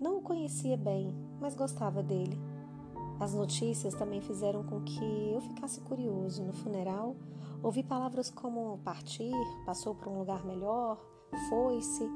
Não 0.00 0.18
o 0.18 0.22
conhecia 0.22 0.76
bem, 0.76 1.14
mas 1.40 1.54
gostava 1.54 2.02
dele. 2.02 2.38
As 3.18 3.34
notícias 3.34 3.94
também 3.94 4.20
fizeram 4.20 4.62
com 4.62 4.80
que 4.82 5.32
eu 5.32 5.40
ficasse 5.40 5.80
curioso. 5.80 6.44
No 6.44 6.52
funeral, 6.52 7.16
Ouvi 7.60 7.82
palavras 7.82 8.30
como 8.30 8.78
partir, 8.84 9.34
passou 9.66 9.92
para 9.92 10.08
um 10.08 10.20
lugar 10.20 10.44
melhor, 10.46 10.96
foi-se. 11.48 12.08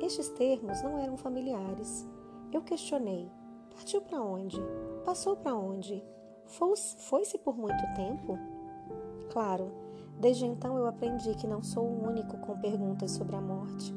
Estes 0.00 0.28
termos 0.30 0.82
não 0.82 0.98
eram 0.98 1.16
familiares. 1.16 2.06
Eu 2.52 2.62
questionei: 2.62 3.30
partiu 3.74 4.00
para 4.00 4.20
onde? 4.20 4.60
Passou 5.04 5.36
para 5.36 5.54
onde? 5.54 6.02
Foi-se 6.46 7.38
por 7.38 7.56
muito 7.56 7.82
tempo? 7.94 8.38
Claro, 9.30 9.70
desde 10.18 10.46
então 10.46 10.76
eu 10.76 10.86
aprendi 10.86 11.34
que 11.34 11.46
não 11.46 11.62
sou 11.62 11.84
o 11.84 12.08
único 12.08 12.38
com 12.38 12.58
perguntas 12.58 13.10
sobre 13.10 13.36
a 13.36 13.40
morte. 13.40 13.94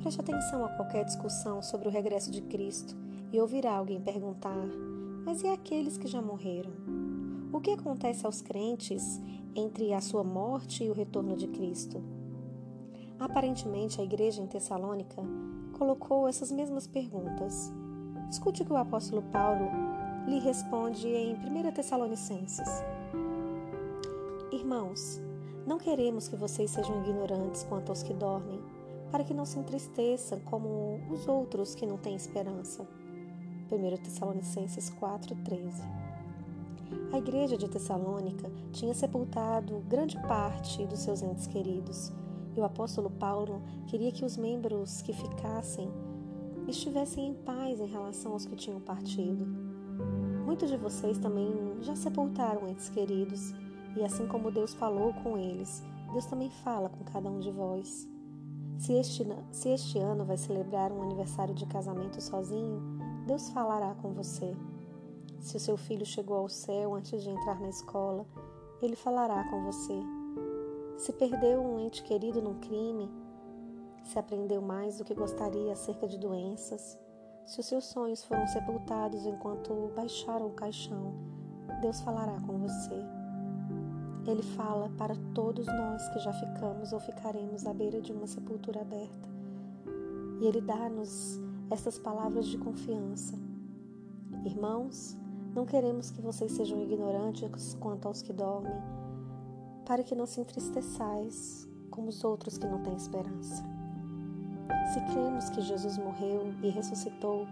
Preste 0.00 0.20
atenção 0.20 0.64
a 0.64 0.68
qualquer 0.70 1.04
discussão 1.04 1.62
sobre 1.62 1.88
o 1.88 1.90
regresso 1.90 2.30
de 2.30 2.40
Cristo 2.42 2.96
e 3.32 3.40
ouvirá 3.40 3.76
alguém 3.76 4.00
perguntar: 4.00 4.66
mas 5.24 5.42
e 5.42 5.48
aqueles 5.48 5.98
que 5.98 6.06
já 6.06 6.22
morreram? 6.22 6.72
O 7.52 7.60
que 7.60 7.72
acontece 7.72 8.24
aos 8.24 8.40
crentes 8.40 9.20
entre 9.56 9.92
a 9.92 10.00
sua 10.00 10.22
morte 10.22 10.84
e 10.84 10.90
o 10.90 10.92
retorno 10.92 11.34
de 11.34 11.48
Cristo. 11.48 12.02
Aparentemente, 13.18 14.00
a 14.00 14.04
igreja 14.04 14.42
em 14.42 14.46
Tessalônica 14.46 15.22
colocou 15.78 16.28
essas 16.28 16.52
mesmas 16.52 16.86
perguntas. 16.86 17.72
Escute 18.30 18.62
o 18.62 18.64
que 18.64 18.72
o 18.72 18.76
apóstolo 18.76 19.22
Paulo 19.32 19.70
lhe 20.26 20.38
responde 20.38 21.08
em 21.08 21.34
1 21.34 21.72
Tessalonicenses. 21.72 22.68
Irmãos, 24.52 25.20
não 25.66 25.78
queremos 25.78 26.28
que 26.28 26.36
vocês 26.36 26.70
sejam 26.70 27.00
ignorantes 27.02 27.62
quanto 27.64 27.90
aos 27.90 28.02
que 28.02 28.12
dormem, 28.12 28.60
para 29.10 29.24
que 29.24 29.34
não 29.34 29.44
se 29.44 29.58
entristeçam 29.58 30.40
como 30.40 31.00
os 31.10 31.26
outros 31.26 31.74
que 31.74 31.86
não 31.86 31.96
têm 31.96 32.14
esperança. 32.14 32.86
1 33.70 33.96
Tessalonicenses 34.02 34.90
4,13 34.90 36.06
a 37.12 37.18
igreja 37.18 37.56
de 37.56 37.68
Tessalônica 37.68 38.50
tinha 38.72 38.94
sepultado 38.94 39.82
grande 39.88 40.20
parte 40.22 40.84
dos 40.86 41.00
seus 41.00 41.22
entes 41.22 41.46
queridos, 41.46 42.12
e 42.56 42.60
o 42.60 42.64
apóstolo 42.64 43.10
Paulo 43.10 43.62
queria 43.86 44.10
que 44.10 44.24
os 44.24 44.36
membros 44.36 45.02
que 45.02 45.12
ficassem 45.12 45.90
estivessem 46.66 47.28
em 47.28 47.34
paz 47.34 47.80
em 47.80 47.86
relação 47.86 48.32
aos 48.32 48.46
que 48.46 48.56
tinham 48.56 48.80
partido. 48.80 49.46
Muitos 50.44 50.70
de 50.70 50.76
vocês 50.76 51.18
também 51.18 51.52
já 51.82 51.94
sepultaram 51.94 52.66
entes 52.68 52.88
queridos, 52.88 53.52
e 53.96 54.04
assim 54.04 54.26
como 54.26 54.50
Deus 54.50 54.74
falou 54.74 55.12
com 55.22 55.36
eles, 55.36 55.82
Deus 56.12 56.26
também 56.26 56.50
fala 56.50 56.88
com 56.88 57.04
cada 57.04 57.30
um 57.30 57.40
de 57.40 57.50
vós. 57.50 58.08
Se 58.78 58.92
este, 58.92 59.26
se 59.50 59.70
este 59.70 59.98
ano 59.98 60.24
vai 60.24 60.36
celebrar 60.36 60.92
um 60.92 61.02
aniversário 61.02 61.54
de 61.54 61.66
casamento 61.66 62.20
sozinho, 62.20 62.80
Deus 63.26 63.50
falará 63.50 63.94
com 63.94 64.12
você. 64.12 64.54
Se 65.40 65.56
o 65.56 65.60
seu 65.60 65.76
filho 65.76 66.04
chegou 66.04 66.38
ao 66.38 66.48
céu 66.48 66.94
antes 66.94 67.22
de 67.22 67.30
entrar 67.30 67.60
na 67.60 67.68
escola, 67.68 68.26
ele 68.82 68.96
falará 68.96 69.44
com 69.50 69.64
você. 69.64 70.15
Se 70.96 71.12
perdeu 71.12 71.60
um 71.60 71.78
ente 71.78 72.02
querido 72.02 72.40
num 72.40 72.58
crime, 72.58 73.10
se 74.02 74.18
aprendeu 74.18 74.62
mais 74.62 74.96
do 74.96 75.04
que 75.04 75.14
gostaria 75.14 75.72
acerca 75.72 76.08
de 76.08 76.18
doenças, 76.18 76.98
se 77.44 77.60
os 77.60 77.66
seus 77.66 77.84
sonhos 77.84 78.24
foram 78.24 78.46
sepultados 78.46 79.26
enquanto 79.26 79.92
baixaram 79.94 80.46
o 80.46 80.54
caixão, 80.54 81.14
Deus 81.82 82.00
falará 82.00 82.40
com 82.40 82.58
você. 82.58 82.94
Ele 84.26 84.42
fala 84.42 84.88
para 84.96 85.14
todos 85.34 85.66
nós 85.66 86.08
que 86.08 86.18
já 86.18 86.32
ficamos 86.32 86.92
ou 86.92 86.98
ficaremos 86.98 87.66
à 87.66 87.74
beira 87.74 88.00
de 88.00 88.12
uma 88.12 88.26
sepultura 88.26 88.80
aberta. 88.80 89.28
E 90.40 90.46
Ele 90.46 90.60
dá-nos 90.60 91.38
essas 91.70 91.98
palavras 91.98 92.46
de 92.46 92.58
confiança. 92.58 93.38
Irmãos, 94.44 95.16
não 95.54 95.64
queremos 95.66 96.10
que 96.10 96.20
vocês 96.20 96.52
sejam 96.52 96.80
ignorantes 96.80 97.74
quanto 97.80 98.08
aos 98.08 98.22
que 98.22 98.32
dormem, 98.32 98.74
para 99.86 100.02
que 100.02 100.14
não 100.14 100.26
se 100.26 100.40
entristeçais 100.40 101.66
como 101.90 102.08
os 102.08 102.22
outros 102.24 102.58
que 102.58 102.66
não 102.66 102.82
têm 102.82 102.96
esperança. 102.96 103.64
Se 104.92 105.00
cremos 105.12 105.48
que 105.50 105.62
Jesus 105.62 105.96
morreu 105.96 106.52
e 106.62 106.68
ressuscitou, 106.68 107.46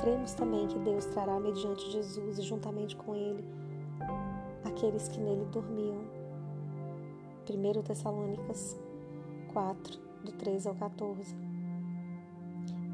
cremos 0.00 0.32
também 0.32 0.66
que 0.66 0.78
Deus 0.78 1.04
trará 1.06 1.38
mediante 1.38 1.90
Jesus 1.90 2.38
e 2.38 2.42
juntamente 2.42 2.96
com 2.96 3.14
ele 3.14 3.44
aqueles 4.64 5.08
que 5.08 5.20
nele 5.20 5.44
dormiam. 5.46 6.00
1 7.48 7.82
Tessalônicas 7.82 8.76
4, 9.52 9.98
do 10.24 10.32
3 10.32 10.66
ao 10.66 10.74
14. 10.74 11.36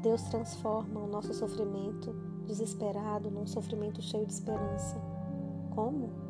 Deus 0.01 0.21
transforma 0.23 0.99
o 0.99 1.07
nosso 1.07 1.33
sofrimento 1.33 2.13
desesperado 2.45 3.31
num 3.31 3.47
sofrimento 3.47 4.01
cheio 4.01 4.25
de 4.25 4.33
esperança. 4.33 5.01
Como? 5.73 6.22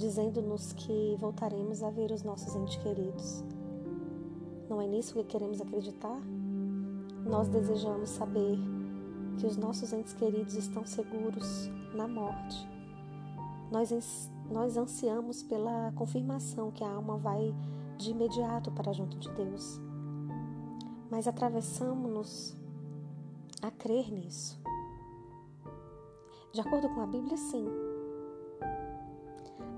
Dizendo-nos 0.00 0.72
que 0.72 1.14
voltaremos 1.20 1.82
a 1.82 1.90
ver 1.90 2.10
os 2.10 2.22
nossos 2.22 2.56
entes 2.56 2.76
queridos. 2.76 3.44
Não 4.66 4.80
é 4.80 4.86
nisso 4.86 5.12
que 5.12 5.24
queremos 5.24 5.60
acreditar? 5.60 6.18
Nós 7.26 7.48
desejamos 7.48 8.08
saber 8.08 8.58
que 9.36 9.46
os 9.46 9.58
nossos 9.58 9.92
entes 9.92 10.14
queridos 10.14 10.54
estão 10.54 10.86
seguros 10.86 11.68
na 11.94 12.08
morte. 12.08 12.66
Nós, 13.70 14.32
nós 14.50 14.78
ansiamos 14.78 15.42
pela 15.42 15.92
confirmação 15.92 16.70
que 16.70 16.82
a 16.82 16.90
alma 16.90 17.18
vai 17.18 17.54
de 17.98 18.12
imediato 18.12 18.70
para 18.70 18.94
junto 18.94 19.18
de 19.18 19.30
Deus. 19.32 19.78
Mas 21.10 21.28
atravessamos-nos 21.28 22.56
a 23.60 23.70
crer 23.70 24.10
nisso. 24.10 24.58
De 26.54 26.62
acordo 26.62 26.88
com 26.88 27.02
a 27.02 27.06
Bíblia, 27.06 27.36
sim. 27.36 27.89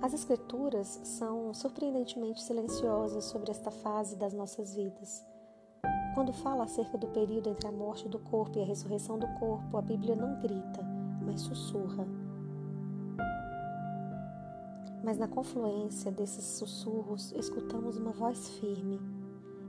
As 0.03 0.12
Escrituras 0.12 1.01
são 1.05 1.55
surpreendentemente 1.55 2.43
silenciosas 2.43 3.24
sobre 3.27 3.53
esta 3.53 3.70
fase 3.70 4.16
das 4.16 4.35
nossas 4.35 4.74
vidas. 4.74 5.24
Quando 6.16 6.33
fala 6.33 6.65
acerca 6.65 6.99
do 6.99 7.07
período 7.07 7.49
entre 7.49 7.69
a 7.69 7.73
morte 7.73 8.09
do 8.09 8.19
corpo 8.19 8.59
e 8.59 8.62
a 8.62 8.66
ressurreição 8.66 9.16
do 9.16 9.29
corpo, 9.39 9.77
a 9.77 9.81
Bíblia 9.81 10.16
não 10.16 10.41
grita, 10.41 10.83
mas 11.24 11.43
sussurra. 11.43 12.05
Mas 15.05 15.19
na 15.19 15.29
confluência 15.29 16.11
desses 16.11 16.47
sussurros, 16.59 17.31
escutamos 17.37 17.97
uma 17.97 18.11
voz 18.11 18.49
firme 18.59 18.99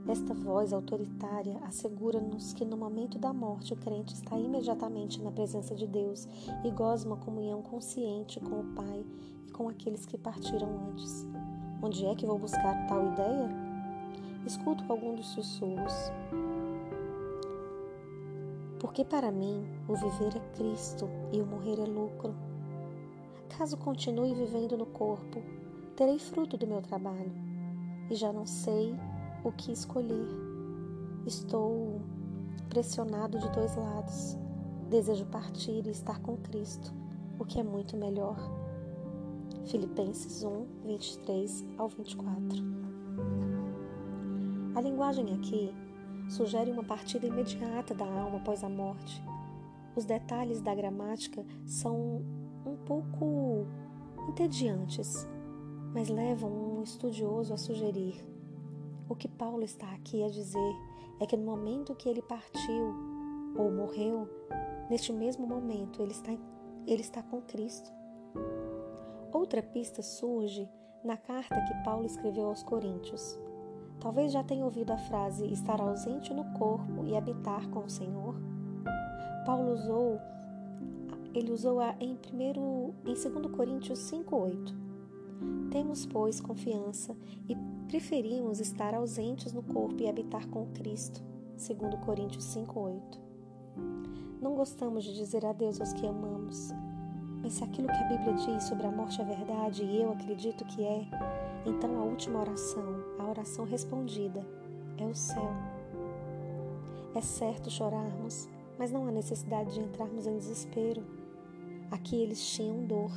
esta 0.06 0.34
voz 0.34 0.72
autoritária 0.74 1.58
assegura-nos 1.66 2.52
que 2.52 2.64
no 2.64 2.76
momento 2.76 3.18
da 3.18 3.32
morte 3.32 3.72
o 3.72 3.76
crente 3.76 4.12
está 4.12 4.38
imediatamente 4.38 5.20
na 5.22 5.32
presença 5.32 5.74
de 5.74 5.86
Deus 5.86 6.28
e 6.62 6.70
goza 6.70 7.06
uma 7.06 7.16
comunhão 7.16 7.62
consciente 7.62 8.38
com 8.38 8.60
o 8.60 8.74
Pai 8.74 9.04
e 9.48 9.50
com 9.50 9.66
aqueles 9.66 10.04
que 10.04 10.18
partiram 10.18 10.68
antes. 10.90 11.26
Onde 11.82 12.04
é 12.04 12.14
que 12.14 12.26
vou 12.26 12.38
buscar 12.38 12.86
tal 12.86 13.06
ideia? 13.12 13.48
Escuto 14.46 14.84
algum 14.88 15.14
dos 15.14 15.28
sussurros. 15.28 16.12
Porque 18.78 19.06
para 19.06 19.32
mim 19.32 19.66
o 19.88 19.94
viver 19.94 20.36
é 20.36 20.56
Cristo 20.56 21.08
e 21.32 21.40
o 21.40 21.46
morrer 21.46 21.80
é 21.80 21.86
lucro. 21.86 22.34
Caso 23.56 23.78
continue 23.78 24.34
vivendo 24.34 24.76
no 24.76 24.84
corpo, 24.84 25.42
terei 25.96 26.18
fruto 26.18 26.58
do 26.58 26.66
meu 26.66 26.82
trabalho 26.82 27.32
e 28.10 28.14
já 28.14 28.30
não 28.32 28.44
sei 28.44 28.94
o 29.44 29.52
que 29.52 29.70
escolher. 29.70 30.26
Estou 31.26 32.00
pressionado 32.70 33.38
de 33.38 33.48
dois 33.50 33.76
lados. 33.76 34.36
Desejo 34.88 35.26
partir 35.26 35.86
e 35.86 35.90
estar 35.90 36.20
com 36.20 36.36
Cristo, 36.36 36.92
o 37.38 37.44
que 37.44 37.60
é 37.60 37.62
muito 37.62 37.96
melhor. 37.96 38.36
Filipenses 39.66 40.42
1, 40.42 40.66
23 40.84 41.64
ao 41.78 41.88
24. 41.88 42.36
A 44.74 44.80
linguagem 44.80 45.34
aqui 45.34 45.72
sugere 46.28 46.70
uma 46.70 46.84
partida 46.84 47.26
imediata 47.26 47.94
da 47.94 48.04
alma 48.04 48.38
após 48.38 48.64
a 48.64 48.68
morte. 48.68 49.22
Os 49.96 50.04
detalhes 50.04 50.60
da 50.60 50.74
gramática 50.74 51.44
são 51.64 52.22
um 52.66 52.76
pouco 52.84 53.66
entediantes, 54.28 55.26
mas 55.92 56.08
levam 56.08 56.50
um 56.50 56.82
estudioso 56.82 57.54
a 57.54 57.56
sugerir 57.56 58.33
o 59.08 59.14
que 59.14 59.28
Paulo 59.28 59.62
está 59.62 59.90
aqui 59.92 60.22
a 60.22 60.28
dizer 60.28 60.76
é 61.20 61.26
que 61.26 61.36
no 61.36 61.44
momento 61.44 61.94
que 61.94 62.08
ele 62.08 62.22
partiu 62.22 62.94
ou 63.56 63.70
morreu, 63.70 64.28
neste 64.90 65.12
mesmo 65.12 65.46
momento 65.46 66.02
ele 66.02 66.12
está, 66.12 66.32
ele 66.86 67.00
está 67.00 67.22
com 67.22 67.40
Cristo. 67.42 67.90
Outra 69.32 69.62
pista 69.62 70.02
surge 70.02 70.68
na 71.04 71.16
carta 71.16 71.60
que 71.64 71.84
Paulo 71.84 72.06
escreveu 72.06 72.46
aos 72.46 72.62
Coríntios. 72.62 73.38
Talvez 74.00 74.32
já 74.32 74.42
tenha 74.42 74.64
ouvido 74.64 74.92
a 74.92 74.98
frase 74.98 75.46
estar 75.46 75.80
ausente 75.80 76.32
no 76.32 76.44
corpo 76.58 77.04
e 77.04 77.16
habitar 77.16 77.68
com 77.70 77.80
o 77.80 77.90
Senhor. 77.90 78.34
Paulo 79.44 79.72
usou 79.72 80.20
ele 81.34 81.50
usou 81.50 81.80
a 81.80 81.96
em 81.98 82.14
primeiro 82.16 82.94
em 83.04 83.14
2 83.14 83.24
Coríntios 83.52 83.98
5:8. 83.98 84.83
Temos, 85.70 86.06
pois, 86.06 86.40
confiança 86.40 87.16
e 87.48 87.56
preferimos 87.88 88.60
estar 88.60 88.94
ausentes 88.94 89.52
no 89.52 89.62
corpo 89.62 90.02
e 90.02 90.08
habitar 90.08 90.46
com 90.48 90.66
Cristo, 90.66 91.22
segundo 91.56 91.96
Coríntios 91.98 92.44
5:8. 92.44 93.20
Não 94.40 94.54
gostamos 94.54 95.04
de 95.04 95.14
dizer 95.14 95.44
adeus 95.44 95.80
aos 95.80 95.92
que 95.92 96.06
amamos, 96.06 96.70
mas 97.42 97.54
se 97.54 97.64
aquilo 97.64 97.88
que 97.88 97.94
a 97.94 98.08
Bíblia 98.08 98.34
diz 98.34 98.64
sobre 98.64 98.86
a 98.86 98.90
morte 98.90 99.20
é 99.20 99.24
verdade 99.24 99.84
e 99.84 100.00
eu 100.00 100.12
acredito 100.12 100.64
que 100.64 100.82
é, 100.82 101.06
então 101.66 102.00
a 102.00 102.04
última 102.04 102.40
oração, 102.40 103.04
a 103.18 103.24
oração 103.24 103.64
respondida, 103.64 104.46
é 104.96 105.04
o 105.04 105.14
céu. 105.14 105.50
É 107.14 107.20
certo 107.20 107.70
chorarmos, 107.70 108.48
mas 108.78 108.90
não 108.90 109.06
há 109.06 109.10
necessidade 109.10 109.74
de 109.74 109.80
entrarmos 109.80 110.26
em 110.26 110.36
desespero. 110.36 111.02
Aqui 111.90 112.16
eles 112.16 112.44
tinham 112.44 112.84
dor, 112.86 113.12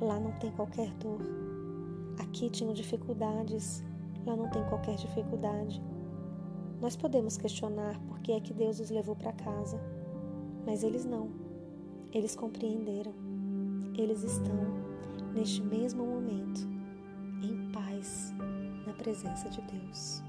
lá 0.00 0.18
não 0.18 0.32
tem 0.32 0.50
qualquer 0.52 0.92
dor. 0.94 1.20
Aqui 2.20 2.50
tinham 2.50 2.72
dificuldades, 2.72 3.82
lá 4.26 4.36
não 4.36 4.48
tem 4.50 4.64
qualquer 4.68 4.96
dificuldade. 4.96 5.82
Nós 6.80 6.96
podemos 6.96 7.36
questionar 7.36 7.98
por 8.00 8.20
que 8.20 8.32
é 8.32 8.40
que 8.40 8.54
Deus 8.54 8.78
os 8.80 8.90
levou 8.90 9.16
para 9.16 9.32
casa, 9.32 9.80
mas 10.64 10.82
eles 10.82 11.04
não. 11.04 11.30
Eles 12.12 12.34
compreenderam. 12.34 13.12
Eles 13.96 14.22
estão, 14.22 14.56
neste 15.34 15.62
mesmo 15.62 16.06
momento, 16.06 16.60
em 17.42 17.70
paz 17.72 18.32
na 18.86 18.92
presença 18.92 19.48
de 19.48 19.60
Deus. 19.62 20.22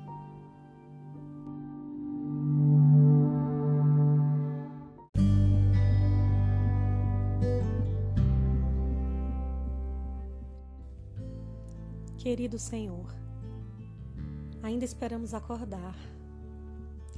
Querido 12.30 12.60
Senhor, 12.60 13.08
ainda 14.62 14.86
esperamos 14.86 15.34
acordar, 15.34 15.96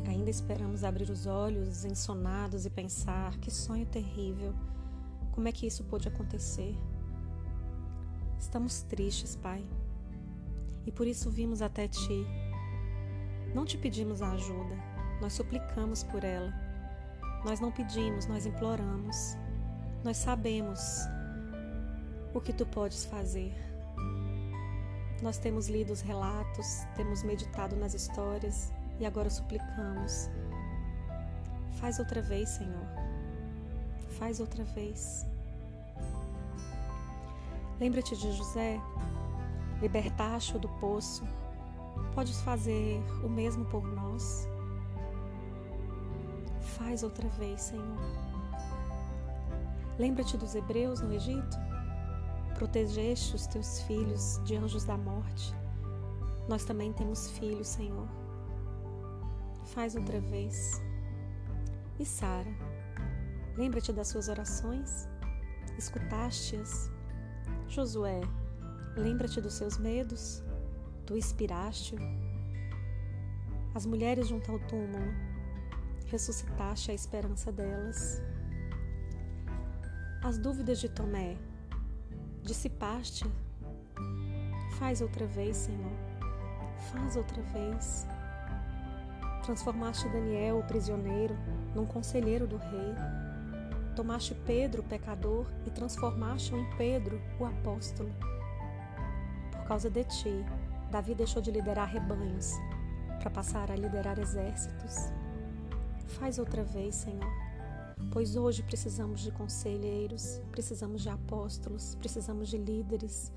ainda 0.08 0.30
esperamos 0.30 0.86
abrir 0.86 1.10
os 1.10 1.28
olhos 1.28 1.84
ensonados 1.84 2.66
e 2.66 2.70
pensar: 2.70 3.38
que 3.40 3.52
sonho 3.52 3.86
terrível, 3.86 4.54
como 5.34 5.50
é 5.50 5.52
que 5.52 5.68
isso 5.68 5.84
pôde 5.84 6.08
acontecer? 6.08 6.78
Estamos 8.40 8.84
tristes, 8.84 9.36
Pai, 9.36 9.62
e 10.86 10.94
por 10.94 11.06
isso 11.06 11.30
vimos 11.30 11.62
até 11.62 11.90
Ti. 11.90 12.26
Não 13.54 13.66
te 13.66 13.78
pedimos 13.78 14.22
a 14.22 14.32
ajuda, 14.32 14.78
nós 15.20 15.34
suplicamos 15.34 16.04
por 16.04 16.24
ela. 16.24 16.54
Nós 17.44 17.60
não 17.60 17.70
pedimos, 17.70 18.28
nós 18.28 18.46
imploramos. 18.46 19.36
Nós 20.06 20.16
sabemos 20.16 20.80
o 22.34 22.40
que 22.40 22.54
tu 22.54 22.66
podes 22.66 23.04
fazer. 23.04 23.71
Nós 25.22 25.38
temos 25.38 25.68
lido 25.68 25.94
os 25.94 26.02
relatos, 26.02 26.86
temos 26.96 27.22
meditado 27.22 27.76
nas 27.76 27.94
histórias 27.94 28.74
e 29.00 29.06
agora 29.06 29.30
suplicamos. 29.30 30.30
Faz 31.80 32.00
outra 32.00 32.22
vez, 32.22 32.50
Senhor. 32.50 32.88
Faz 34.18 34.40
outra 34.40 34.64
vez. 34.64 35.26
Lembra-te 37.80 38.16
de 38.16 38.32
José? 38.32 38.80
Libertaste-o 39.82 40.60
do 40.60 40.70
poço. 40.80 41.24
Podes 42.16 42.42
fazer 42.42 43.00
o 43.24 43.30
mesmo 43.30 43.66
por 43.66 43.84
nós? 43.84 44.48
Faz 46.78 47.04
outra 47.04 47.28
vez, 47.30 47.62
Senhor. 47.62 48.00
Lembra-te 50.00 50.36
dos 50.38 50.56
hebreus 50.56 51.00
no 51.02 51.14
Egito? 51.14 51.71
Protegeste 52.62 53.36
os 53.36 53.48
teus 53.48 53.82
filhos 53.82 54.40
de 54.46 54.56
anjos 54.56 54.84
da 54.84 54.96
morte. 54.96 55.52
Nós 56.48 56.64
também 56.64 56.94
temos 56.94 57.32
filhos, 57.32 57.68
Senhor. 57.68 58.08
Faz 59.74 59.96
outra 59.96 60.22
vez. 60.22 60.80
E 62.00 62.06
Sara, 62.06 62.54
lembra-te 63.58 63.92
das 63.92 64.10
suas 64.10 64.30
orações? 64.30 65.10
Escutaste-as? 65.76 66.92
Josué, 67.68 68.22
lembra-te 68.96 69.42
dos 69.42 69.56
seus 69.56 69.80
medos? 69.80 70.44
Tu 71.08 71.18
inspiraste? 71.18 71.96
As 73.74 73.88
mulheres 73.88 74.28
junto 74.28 74.52
ao 74.52 74.60
túmulo, 74.60 75.12
ressuscitaste 76.06 76.92
a 76.92 76.94
esperança 76.94 77.52
delas. 77.52 78.22
As 80.24 80.38
dúvidas 80.38 80.80
de 80.80 80.90
Tomé, 80.90 81.40
dissipaste? 82.44 83.26
Faz 84.78 85.02
outra 85.02 85.26
vez, 85.26 85.58
Senhor. 85.58 85.92
Faz 86.92 87.16
outra 87.16 87.42
vez. 87.42 88.08
Transformaste 89.44 90.08
Daniel, 90.10 90.60
o 90.60 90.64
prisioneiro, 90.64 91.36
num 91.76 91.86
conselheiro 91.86 92.48
do 92.48 92.58
rei 92.58 92.96
Tomaste 93.96 94.34
Pedro, 94.34 94.82
o 94.82 94.86
pecador, 94.86 95.46
e 95.66 95.70
transformaste-o 95.70 96.58
em 96.58 96.70
Pedro, 96.78 97.22
o 97.40 97.46
apóstolo. 97.46 98.10
Por 99.52 99.64
causa 99.66 99.90
de 99.90 100.04
ti, 100.06 100.46
Davi 100.90 101.14
deixou 101.14 101.42
de 101.42 101.52
liderar 101.52 101.90
rebanhos 101.90 102.54
para 103.20 103.30
passar 103.30 103.70
a 103.70 103.76
liderar 103.76 104.18
exércitos. 104.18 105.12
Faz 106.08 106.40
outra 106.40 106.64
vez, 106.64 106.96
Senhor, 106.96 107.32
pois 108.12 108.36
hoje 108.36 108.64
precisamos 108.64 109.22
de 109.22 109.32
conselheiros, 109.32 110.42
precisamos 110.52 111.02
de 111.02 111.10
apóstolos, 111.10 111.96
precisamos 111.96 112.50
de 112.50 112.58
líderes. 112.58 113.32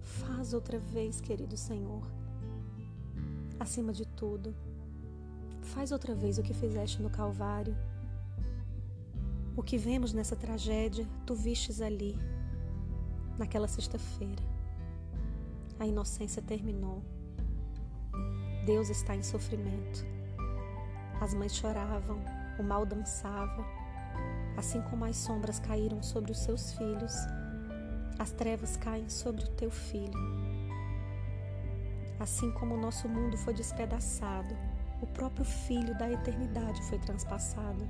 Faz 0.00 0.52
outra 0.52 0.78
vez, 0.78 1.20
querido 1.20 1.56
Senhor. 1.56 2.02
Acima 3.60 3.92
de 3.92 4.06
tudo, 4.06 4.54
faz 5.60 5.92
outra 5.92 6.14
vez 6.14 6.38
o 6.38 6.42
que 6.42 6.54
fizeste 6.54 7.02
no 7.02 7.10
Calvário 7.10 7.76
o 9.58 9.62
que 9.62 9.76
vemos 9.76 10.12
nessa 10.12 10.36
tragédia, 10.36 11.04
tu 11.26 11.34
vistes 11.34 11.80
ali, 11.80 12.16
naquela 13.36 13.66
sexta-feira. 13.66 14.40
A 15.80 15.84
inocência 15.84 16.40
terminou. 16.40 17.02
Deus 18.64 18.88
está 18.88 19.16
em 19.16 19.22
sofrimento. 19.24 20.06
As 21.20 21.34
mães 21.34 21.56
choravam, 21.56 22.20
o 22.56 22.62
mal 22.62 22.86
dançava, 22.86 23.66
assim 24.58 24.82
como 24.82 25.04
as 25.04 25.16
sombras 25.16 25.60
caíram 25.60 26.02
sobre 26.02 26.32
os 26.32 26.38
seus 26.38 26.72
filhos, 26.72 27.14
as 28.18 28.32
trevas 28.32 28.76
caem 28.76 29.08
sobre 29.08 29.44
o 29.44 29.48
teu 29.50 29.70
filho. 29.70 30.18
Assim 32.18 32.50
como 32.50 32.74
o 32.74 32.80
nosso 32.80 33.08
mundo 33.08 33.38
foi 33.38 33.54
despedaçado, 33.54 34.52
o 35.00 35.06
próprio 35.06 35.44
Filho 35.44 35.96
da 35.96 36.10
eternidade 36.10 36.82
foi 36.88 36.98
transpassado 36.98 37.86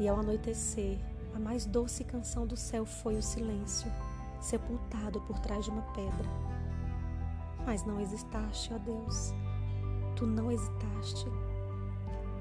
e 0.00 0.08
ao 0.08 0.18
anoitecer, 0.18 0.98
a 1.34 1.38
mais 1.38 1.66
doce 1.66 2.02
canção 2.02 2.46
do 2.46 2.56
céu 2.56 2.86
foi 2.86 3.16
o 3.16 3.22
silêncio, 3.22 3.92
sepultado 4.40 5.20
por 5.20 5.38
trás 5.40 5.66
de 5.66 5.70
uma 5.70 5.82
pedra. 5.92 6.28
Mas 7.66 7.84
não 7.84 8.00
hesitaste, 8.00 8.72
ó 8.72 8.78
Deus. 8.78 9.34
Tu 10.16 10.26
não 10.26 10.50
hesitaste. 10.50 11.26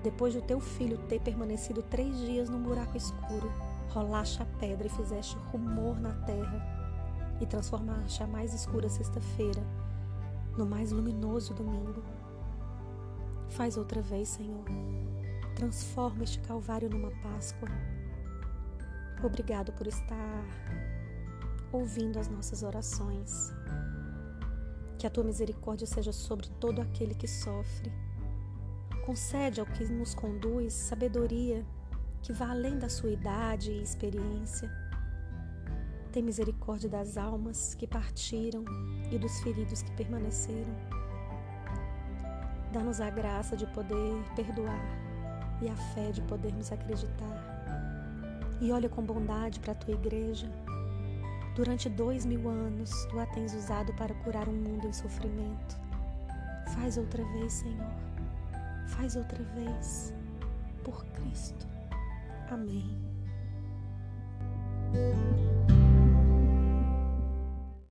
Depois 0.04 0.34
do 0.34 0.42
teu 0.42 0.60
filho 0.60 0.98
ter 1.08 1.22
permanecido 1.22 1.84
três 1.84 2.18
dias 2.18 2.50
num 2.50 2.62
buraco 2.62 2.98
escuro, 2.98 3.52
rolaste 3.90 4.42
a 4.42 4.46
pedra 4.60 4.88
e 4.88 4.90
fizeste 4.90 5.38
rumor 5.52 6.00
na 6.00 6.14
terra 6.26 7.38
e 7.40 7.46
transformaste 7.46 8.24
a 8.24 8.28
mais 8.28 8.54
escura 8.54 8.90
sexta-feira 8.90 9.62
no 10.58 10.66
mais 10.66 10.92
luminoso 10.92 11.54
domingo. 11.54 12.04
Faz 13.50 13.78
outra 13.78 14.02
vez, 14.02 14.30
Senhor 14.30 14.66
Transforma 15.56 16.24
este 16.24 16.40
Calvário 16.40 16.90
numa 16.90 17.12
Páscoa. 17.22 17.70
Obrigado 19.24 19.72
por 19.74 19.86
estar 19.86 20.44
ouvindo 21.72 22.18
as 22.18 22.28
nossas 22.28 22.64
orações. 22.64 23.54
Que 24.98 25.06
a 25.06 25.10
tua 25.10 25.24
misericórdia 25.24 25.86
seja 25.86 26.12
sobre 26.12 26.48
todo 26.60 26.82
aquele 26.82 27.14
que 27.14 27.28
sofre. 27.28 27.92
Concede 29.06 29.60
ao 29.60 29.66
que 29.66 29.84
nos 29.86 30.14
conduz 30.14 30.74
sabedoria 30.74 31.66
que 32.22 32.32
vá 32.32 32.52
além 32.52 32.78
da 32.78 32.88
sua 32.88 33.10
idade 33.10 33.72
e 33.72 33.82
experiência. 33.82 34.72
Tem 36.12 36.22
misericórdia 36.22 36.88
das 36.90 37.18
almas 37.18 37.74
que 37.74 37.88
partiram 37.88 38.64
e 39.12 39.18
dos 39.18 39.40
feridos 39.40 39.82
que 39.82 39.92
permaneceram. 39.94 40.76
Dá-nos 42.72 43.02
a 43.02 43.10
graça 43.10 43.58
de 43.58 43.66
poder 43.68 44.24
perdoar 44.36 44.86
e 45.62 45.68
a 45.68 45.76
fé 45.94 46.12
de 46.12 46.22
podermos 46.22 46.72
acreditar. 46.72 47.52
E 48.62 48.72
olha 48.72 48.88
com 48.88 49.02
bondade 49.02 49.60
para 49.60 49.72
a 49.72 49.76
tua 49.76 49.96
igreja. 49.96 50.50
Durante 51.56 51.90
dois 51.90 52.26
mil 52.26 52.48
anos, 52.48 52.92
tu 53.10 53.20
a 53.20 53.26
tens 53.26 53.54
usado 53.56 53.94
para 53.96 54.14
curar 54.16 54.48
um 54.48 54.54
mundo 54.54 54.88
em 54.88 54.94
sofrimento. 54.94 55.80
Faz 56.76 56.98
outra 56.98 57.24
vez, 57.24 57.54
Senhor. 57.54 58.11
Faz 58.92 59.16
outra 59.16 59.44
vez. 59.56 60.14
Por 60.84 61.06
Cristo. 61.06 61.68
Amém. 62.50 62.90